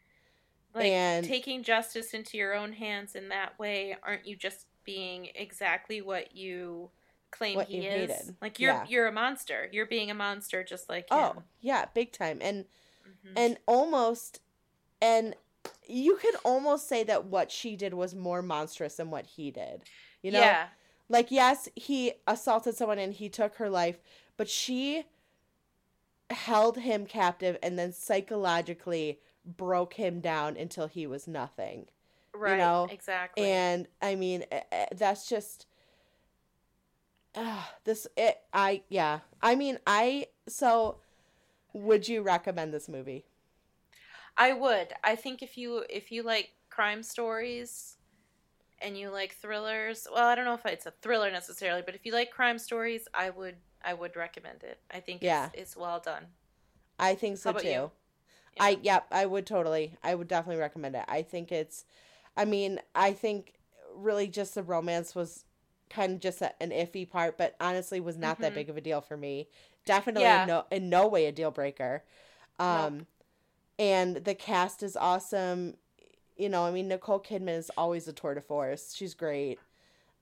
Like 0.75 0.87
and- 0.87 1.27
taking 1.27 1.63
justice 1.63 2.13
into 2.15 2.37
your 2.37 2.55
own 2.55 2.75
hands 2.75 3.15
in 3.15 3.29
that 3.31 3.59
way, 3.59 3.97
aren't 4.03 4.27
you 4.27 4.37
just 4.37 4.67
being 4.85 5.31
exactly 5.35 6.01
what 6.01 6.37
you 6.37 6.91
claim 7.31 7.57
What 7.57 7.69
he 7.69 7.77
you 7.79 7.83
is? 7.83 8.11
hated. 8.11 8.37
Like 8.41 8.59
you're 8.59 8.73
Yeah. 8.73 8.87
you're 8.89 9.07
a 9.07 9.13
monster. 9.13 9.69
You're 9.73 9.87
being 9.87 10.11
a 10.11 10.15
monster 10.15 10.63
just 10.65 10.89
like 10.89 11.11
him. 11.11 11.19
Oh, 11.19 11.43
yeah, 11.61 11.87
big 11.95 12.13
time. 12.13 12.39
And 12.41 12.67
Mhm. 13.07 13.33
and 13.37 13.59
almost 13.67 14.41
and 15.01 15.35
you 15.87 16.17
could 16.17 16.37
almost 16.45 16.89
say 16.89 17.03
that 17.05 17.25
what 17.27 17.51
she 17.51 17.77
did 17.77 17.95
was 17.95 18.15
more 18.15 18.43
monstrous 18.43 18.97
than 18.97 19.11
what 19.11 19.27
he 19.27 19.51
did. 19.51 19.83
You 20.23 20.33
know, 20.33 20.41
yeah. 20.41 20.69
like 21.09 21.31
yes, 21.31 21.69
he 21.75 22.15
assaulted 22.27 22.77
someone 22.77 22.99
and 22.99 23.15
he 23.15 23.29
took 23.29 23.57
her 23.57 23.69
life, 23.71 23.99
but 24.37 24.49
she 24.49 25.07
held 26.31 26.79
him 26.79 27.07
captive 27.07 27.59
and 27.63 27.79
then 27.79 27.93
psychologically 27.93 29.21
broke 29.45 29.95
him 29.95 30.21
down 30.21 30.57
until 30.57 30.87
he 30.87 31.07
was 31.07 31.27
nothing. 31.27 31.89
Right. 32.33 32.59
know, 32.59 32.87
exactly. 32.91 33.51
And 33.51 33.89
I 34.01 34.15
mean, 34.15 34.45
eh, 34.53 34.63
eh, 34.71 34.87
that's 34.93 35.29
just 35.29 35.67
uh, 37.35 37.63
this 37.85 38.07
it 38.17 38.39
I 38.53 38.83
yeah. 38.89 39.21
I 39.43 39.55
mean, 39.55 39.79
I 39.87 40.27
so 40.49 40.97
would 41.73 42.09
you 42.09 42.23
recommend 42.23 42.75
this 42.75 42.89
movie? 42.89 43.27
I 44.37 44.53
would. 44.53 44.93
I 45.05 45.17
think 45.17 45.43
if 45.43 45.57
you 45.57 45.85
if 45.89 46.11
you 46.11 46.23
like 46.23 46.51
crime 46.71 47.03
stories 47.03 47.97
and 48.81 48.99
you 48.99 49.11
like 49.11 49.35
thrillers, 49.37 50.07
well, 50.13 50.27
I 50.29 50.35
don't 50.35 50.45
know 50.47 50.55
if 50.55 50.67
it's 50.67 50.87
a 50.87 50.93
thriller 51.03 51.31
necessarily, 51.31 51.83
but 51.85 51.95
if 51.95 52.07
you 52.07 52.13
like 52.13 52.31
crime 52.31 52.59
stories, 52.59 53.09
I 53.15 53.31
would 53.31 53.57
I 53.83 53.95
would 53.95 54.17
recommend 54.17 54.63
it. 54.65 54.81
I 54.91 55.01
think 55.01 55.23
Yeah. 55.23 55.51
it's 55.51 55.51
it's 55.55 55.77
well 55.77 56.01
done. 56.01 56.29
I 56.99 57.15
think 57.15 57.39
so 57.39 57.53
too. 57.53 57.69
you? 57.69 57.91
I 58.59 58.79
yep, 58.83 59.07
I 59.11 59.27
would 59.27 59.47
totally. 59.47 59.97
I 60.03 60.15
would 60.15 60.29
definitely 60.29 60.61
recommend 60.61 60.97
it. 60.97 61.05
I 61.09 61.23
think 61.23 61.53
it's 61.53 61.85
I 62.37 62.45
mean, 62.45 62.81
I 62.95 63.13
think 63.13 63.55
really 63.95 64.29
just 64.29 64.55
the 64.55 64.63
romance 64.63 65.15
was 65.15 65.45
kind 65.91 66.15
of 66.15 66.21
just 66.21 66.43
a, 66.43 66.53
an 66.63 66.71
iffy 66.71 67.09
part, 67.09 67.39
but 67.39 67.57
honestly 67.61 68.01
was 68.01 68.19
not 68.19 68.41
that 68.41 68.55
Mhm. 68.55 68.55
big 68.55 68.71
of 68.71 68.77
a 68.77 68.81
deal 68.81 69.01
for 69.01 69.17
me. 69.17 69.49
Definitely 69.87 70.35
Yeah. 70.35 70.37
in 70.37 70.47
no 70.47 70.67
in 70.71 70.89
no 70.91 71.09
way 71.09 71.27
a 71.27 71.33
deal 71.33 71.51
breaker. 71.51 72.05
Um 72.59 73.07
and 73.79 74.17
the 74.19 74.35
cast 74.35 74.83
is 74.83 74.97
awesome. 74.97 75.77
You 76.37 76.49
know, 76.51 76.65
I 76.65 76.71
mean 76.73 76.89
Nicole 76.89 77.21
Kidman 77.21 77.59
is 77.59 77.71
always 77.77 78.09
a 78.09 78.13
tour 78.13 78.35
de 78.35 78.41
force. 78.43 78.95
She's 78.95 79.15
great. 79.15 79.61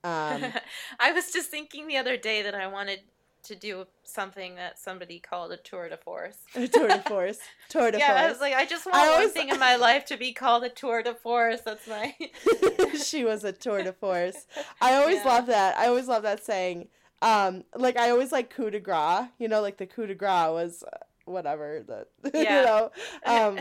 Um 0.04 0.54
I 1.00 1.12
was 1.12 1.32
just 1.32 1.50
thinking 1.50 1.86
the 1.86 1.96
other 1.96 2.16
day 2.16 2.42
that 2.42 2.54
I 2.54 2.66
wanted 2.66 3.00
to 3.48 3.56
do 3.56 3.86
something 4.04 4.54
that 4.54 4.78
somebody 4.78 5.18
called 5.18 5.52
a 5.52 5.56
tour 5.56 5.88
de 5.88 5.96
force. 5.96 6.36
A 6.54 6.66
tour 6.68 6.88
de 6.88 7.00
force. 7.02 7.38
Tour 7.68 7.90
de 7.90 7.98
yeah, 7.98 8.08
force. 8.08 8.20
I 8.20 8.28
was 8.30 8.40
like, 8.40 8.54
I 8.54 8.64
just 8.64 8.86
want 8.86 8.96
I 8.96 9.18
one 9.18 9.30
thing 9.30 9.48
in 9.50 9.58
my 9.58 9.76
life 9.76 10.06
to 10.06 10.16
be 10.16 10.32
called 10.32 10.64
a 10.64 10.68
tour 10.70 11.02
de 11.02 11.14
force. 11.14 11.60
That's 11.62 11.86
my. 11.86 12.14
she 13.04 13.24
was 13.24 13.44
a 13.44 13.52
tour 13.52 13.82
de 13.82 13.92
force. 13.92 14.46
I 14.80 14.94
always 14.94 15.16
Yeah. 15.16 15.24
love 15.26 15.46
that. 15.46 15.76
I 15.76 15.88
always 15.88 16.08
love 16.08 16.22
that 16.22 16.44
saying. 16.44 16.88
Um, 17.20 17.64
like 17.74 17.98
I 17.98 18.10
always 18.10 18.32
like 18.32 18.48
coup 18.50 18.70
de 18.70 18.80
grace. 18.80 19.26
You 19.38 19.48
know, 19.48 19.60
like 19.60 19.76
the 19.76 19.86
coup 19.86 20.06
de 20.06 20.14
grace 20.14 20.50
was 20.50 20.84
uh, 20.84 20.96
whatever 21.24 21.84
the 21.86 22.06
Yeah. 22.34 22.60
you 22.60 22.66
know 22.66 22.90
um 23.26 23.58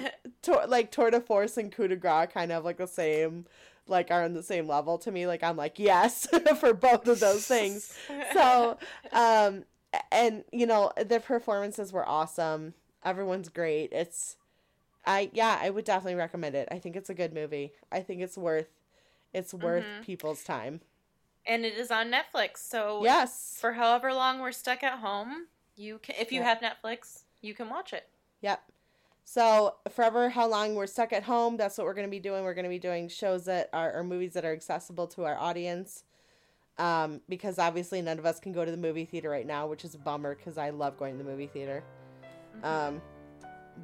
like 0.70 0.90
tour 0.90 1.12
de 1.12 1.20
force 1.20 1.58
and 1.58 1.70
coup 1.72 1.88
de 1.90 1.98
grace 1.98 2.30
kind 2.34 2.52
of 2.54 2.64
like 2.64 2.78
the 2.78 2.88
same 2.88 3.46
like 3.88 4.10
are 4.10 4.24
on 4.24 4.34
the 4.34 4.42
same 4.44 4.68
level 4.68 4.98
to 5.00 5.12
me 5.12 5.28
like 5.28 5.44
i'm 5.44 5.58
like 5.58 5.78
yes 5.78 6.28
for 6.62 6.74
both 6.74 7.08
of 7.10 7.20
those 7.20 7.46
things 7.46 7.94
so 8.34 8.78
um 9.12 9.66
and 10.12 10.44
you 10.52 10.66
know 10.66 10.92
the 11.06 11.20
performances 11.20 11.94
were 11.94 12.08
awesome 12.08 12.74
everyone's 13.04 13.50
great 13.50 13.92
it's 13.92 14.38
i 15.06 15.30
yeah 15.34 15.58
i 15.62 15.70
would 15.70 15.86
definitely 15.86 16.16
recommend 16.16 16.56
it 16.56 16.68
i 16.72 16.78
think 16.80 16.96
it's 16.96 17.10
a 17.10 17.14
good 17.14 17.34
movie 17.34 17.72
i 17.92 18.00
think 18.02 18.22
it's 18.22 18.38
worth 18.38 18.68
it's 19.34 19.54
worth 19.54 19.86
Mhm. 19.86 20.02
people's 20.04 20.44
time 20.44 20.82
and 21.46 21.66
it 21.66 21.76
is 21.78 21.92
on 21.92 22.12
Netflix. 22.12 22.58
So 22.58 23.04
yes 23.04 23.58
for 23.60 23.74
however 23.74 24.14
long 24.14 24.40
we're 24.40 24.52
stuck 24.52 24.84
at 24.84 25.00
home, 25.00 25.48
you 25.78 26.00
can 26.00 26.16
if 26.20 26.32
you 26.32 26.42
Yeah. 26.42 26.56
have 26.56 26.60
Netflix, 26.60 27.24
you 27.42 27.54
can 27.54 27.70
watch 27.70 27.94
it. 27.94 28.10
Yep. 28.42 28.70
So 29.24 29.76
forever, 29.90 30.30
how 30.30 30.48
long 30.48 30.76
we're 30.76 30.88
stuck 30.88 31.14
at 31.14 31.24
home? 31.24 31.56
That's 31.56 31.78
what 31.78 31.86
we're 31.86 31.94
gonna 31.94 32.08
be 32.10 32.20
doing. 32.20 32.44
We're 32.44 32.54
gonna 32.54 32.68
be 32.68 32.80
doing 32.80 33.08
shows 33.08 33.46
that 33.46 33.70
are 33.72 33.94
or 33.96 34.04
movies 34.04 34.34
that 34.34 34.44
are 34.44 34.52
accessible 34.52 35.08
to 35.08 35.24
our 35.24 35.38
audience. 35.38 36.04
Um, 36.80 37.22
because 37.28 37.58
obviously 37.58 38.02
none 38.02 38.20
of 38.20 38.26
us 38.26 38.40
can 38.40 38.52
go 38.52 38.64
to 38.64 38.70
the 38.70 38.78
movie 38.78 39.06
theater 39.06 39.30
right 39.30 39.48
now, 39.48 39.66
which 39.68 39.84
is 39.84 39.96
a 39.96 39.98
bummer 39.98 40.36
because 40.36 40.58
I 40.58 40.70
love 40.70 40.98
going 40.98 41.18
to 41.18 41.24
the 41.24 41.30
movie 41.30 41.48
theater. 41.48 41.84
Um, 42.64 43.02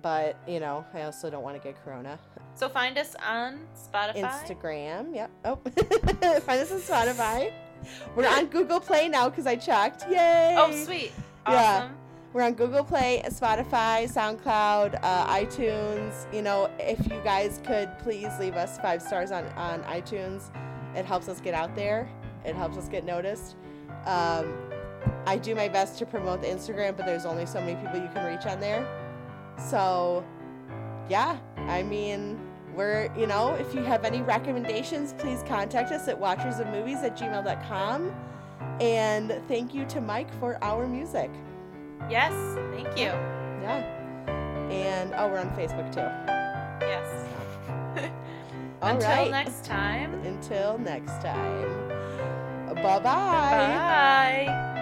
but 0.02 0.38
you 0.48 0.60
know, 0.60 0.86
I 0.94 1.04
also 1.04 1.30
don't 1.30 1.44
want 1.44 1.56
to 1.56 1.64
get 1.64 1.84
corona. 1.84 2.20
So 2.56 2.70
find 2.70 2.98
us 2.98 3.16
on 3.26 3.60
Spotify. 3.76 4.24
Instagram, 4.24 5.16
yep. 5.16 5.32
Oh, 5.44 5.56
find 6.42 6.62
us 6.62 6.72
on 6.72 6.80
Spotify. 6.80 7.52
We're 8.16 8.28
on 8.28 8.46
Google 8.52 8.80
Play 8.80 9.10
now 9.10 9.30
because 9.30 9.48
I 9.48 9.56
checked. 9.56 10.06
Yay! 10.10 10.56
Oh, 10.58 10.72
sweet. 10.72 11.12
Yeah. 11.48 11.84
Awesome. 11.84 11.98
We're 12.34 12.44
on 12.44 12.54
Google 12.54 12.84
Play, 12.84 13.22
Spotify, 13.28 14.12
SoundCloud, 14.12 15.00
uh, 15.04 15.28
iTunes. 15.28 16.34
You 16.34 16.42
know, 16.42 16.68
if 16.80 17.00
you 17.06 17.22
guys 17.24 17.62
could 17.64 17.92
please 18.00 18.32
leave 18.40 18.56
us 18.56 18.80
five 18.80 19.04
stars 19.04 19.32
on, 19.32 19.46
on 19.50 19.84
iTunes, 19.84 20.50
it 20.96 21.06
helps 21.06 21.30
us 21.30 21.40
get 21.40 21.54
out 21.54 21.76
there. 21.76 22.10
It 22.46 22.56
helps 22.56 22.78
us 22.78 22.88
get 22.88 23.06
noticed. 23.06 23.56
Um, 24.06 24.54
I 25.26 25.38
do 25.38 25.56
my 25.56 25.68
best 25.68 25.98
to 26.00 26.06
promote 26.06 26.42
the 26.42 26.48
Instagram, 26.48 26.96
but 26.96 27.06
there's 27.06 27.26
only 27.26 27.46
so 27.46 27.60
many 27.60 27.76
people 27.76 28.02
you 28.02 28.10
can 28.14 28.26
reach 28.26 28.46
on 28.46 28.60
there. 28.60 28.86
So, 29.58 30.26
yeah, 31.10 31.38
I 31.58 31.84
mean, 31.84 32.40
we're, 32.76 33.10
you 33.18 33.28
know, 33.28 33.54
if 33.56 33.74
you 33.74 33.84
have 33.84 34.04
any 34.04 34.22
recommendations, 34.22 35.14
please 35.14 35.44
contact 35.48 35.92
us 35.92 36.08
at 36.08 36.20
watchersofmovies 36.20 37.04
at 37.04 37.18
gmail.com. 37.18 38.14
And 38.80 39.40
thank 39.48 39.74
you 39.74 39.86
to 39.86 40.02
Mike 40.02 40.34
for 40.40 40.58
our 40.64 40.88
music. 40.88 41.30
Yes. 42.10 42.34
Thank 42.74 42.98
you. 42.98 43.12
Yeah. 43.62 44.00
And 44.70 45.14
oh, 45.16 45.28
we're 45.28 45.40
on 45.40 45.50
Facebook 45.52 45.94
too. 45.94 46.02
Yes. 46.86 47.30
All 48.82 48.96
Until 48.96 49.10
right. 49.10 49.32
next 49.32 49.64
time. 49.64 50.14
Until 50.26 50.78
next 50.80 51.22
time. 51.22 51.92
Bye-bye. 52.84 53.02
Bye. 53.02 54.73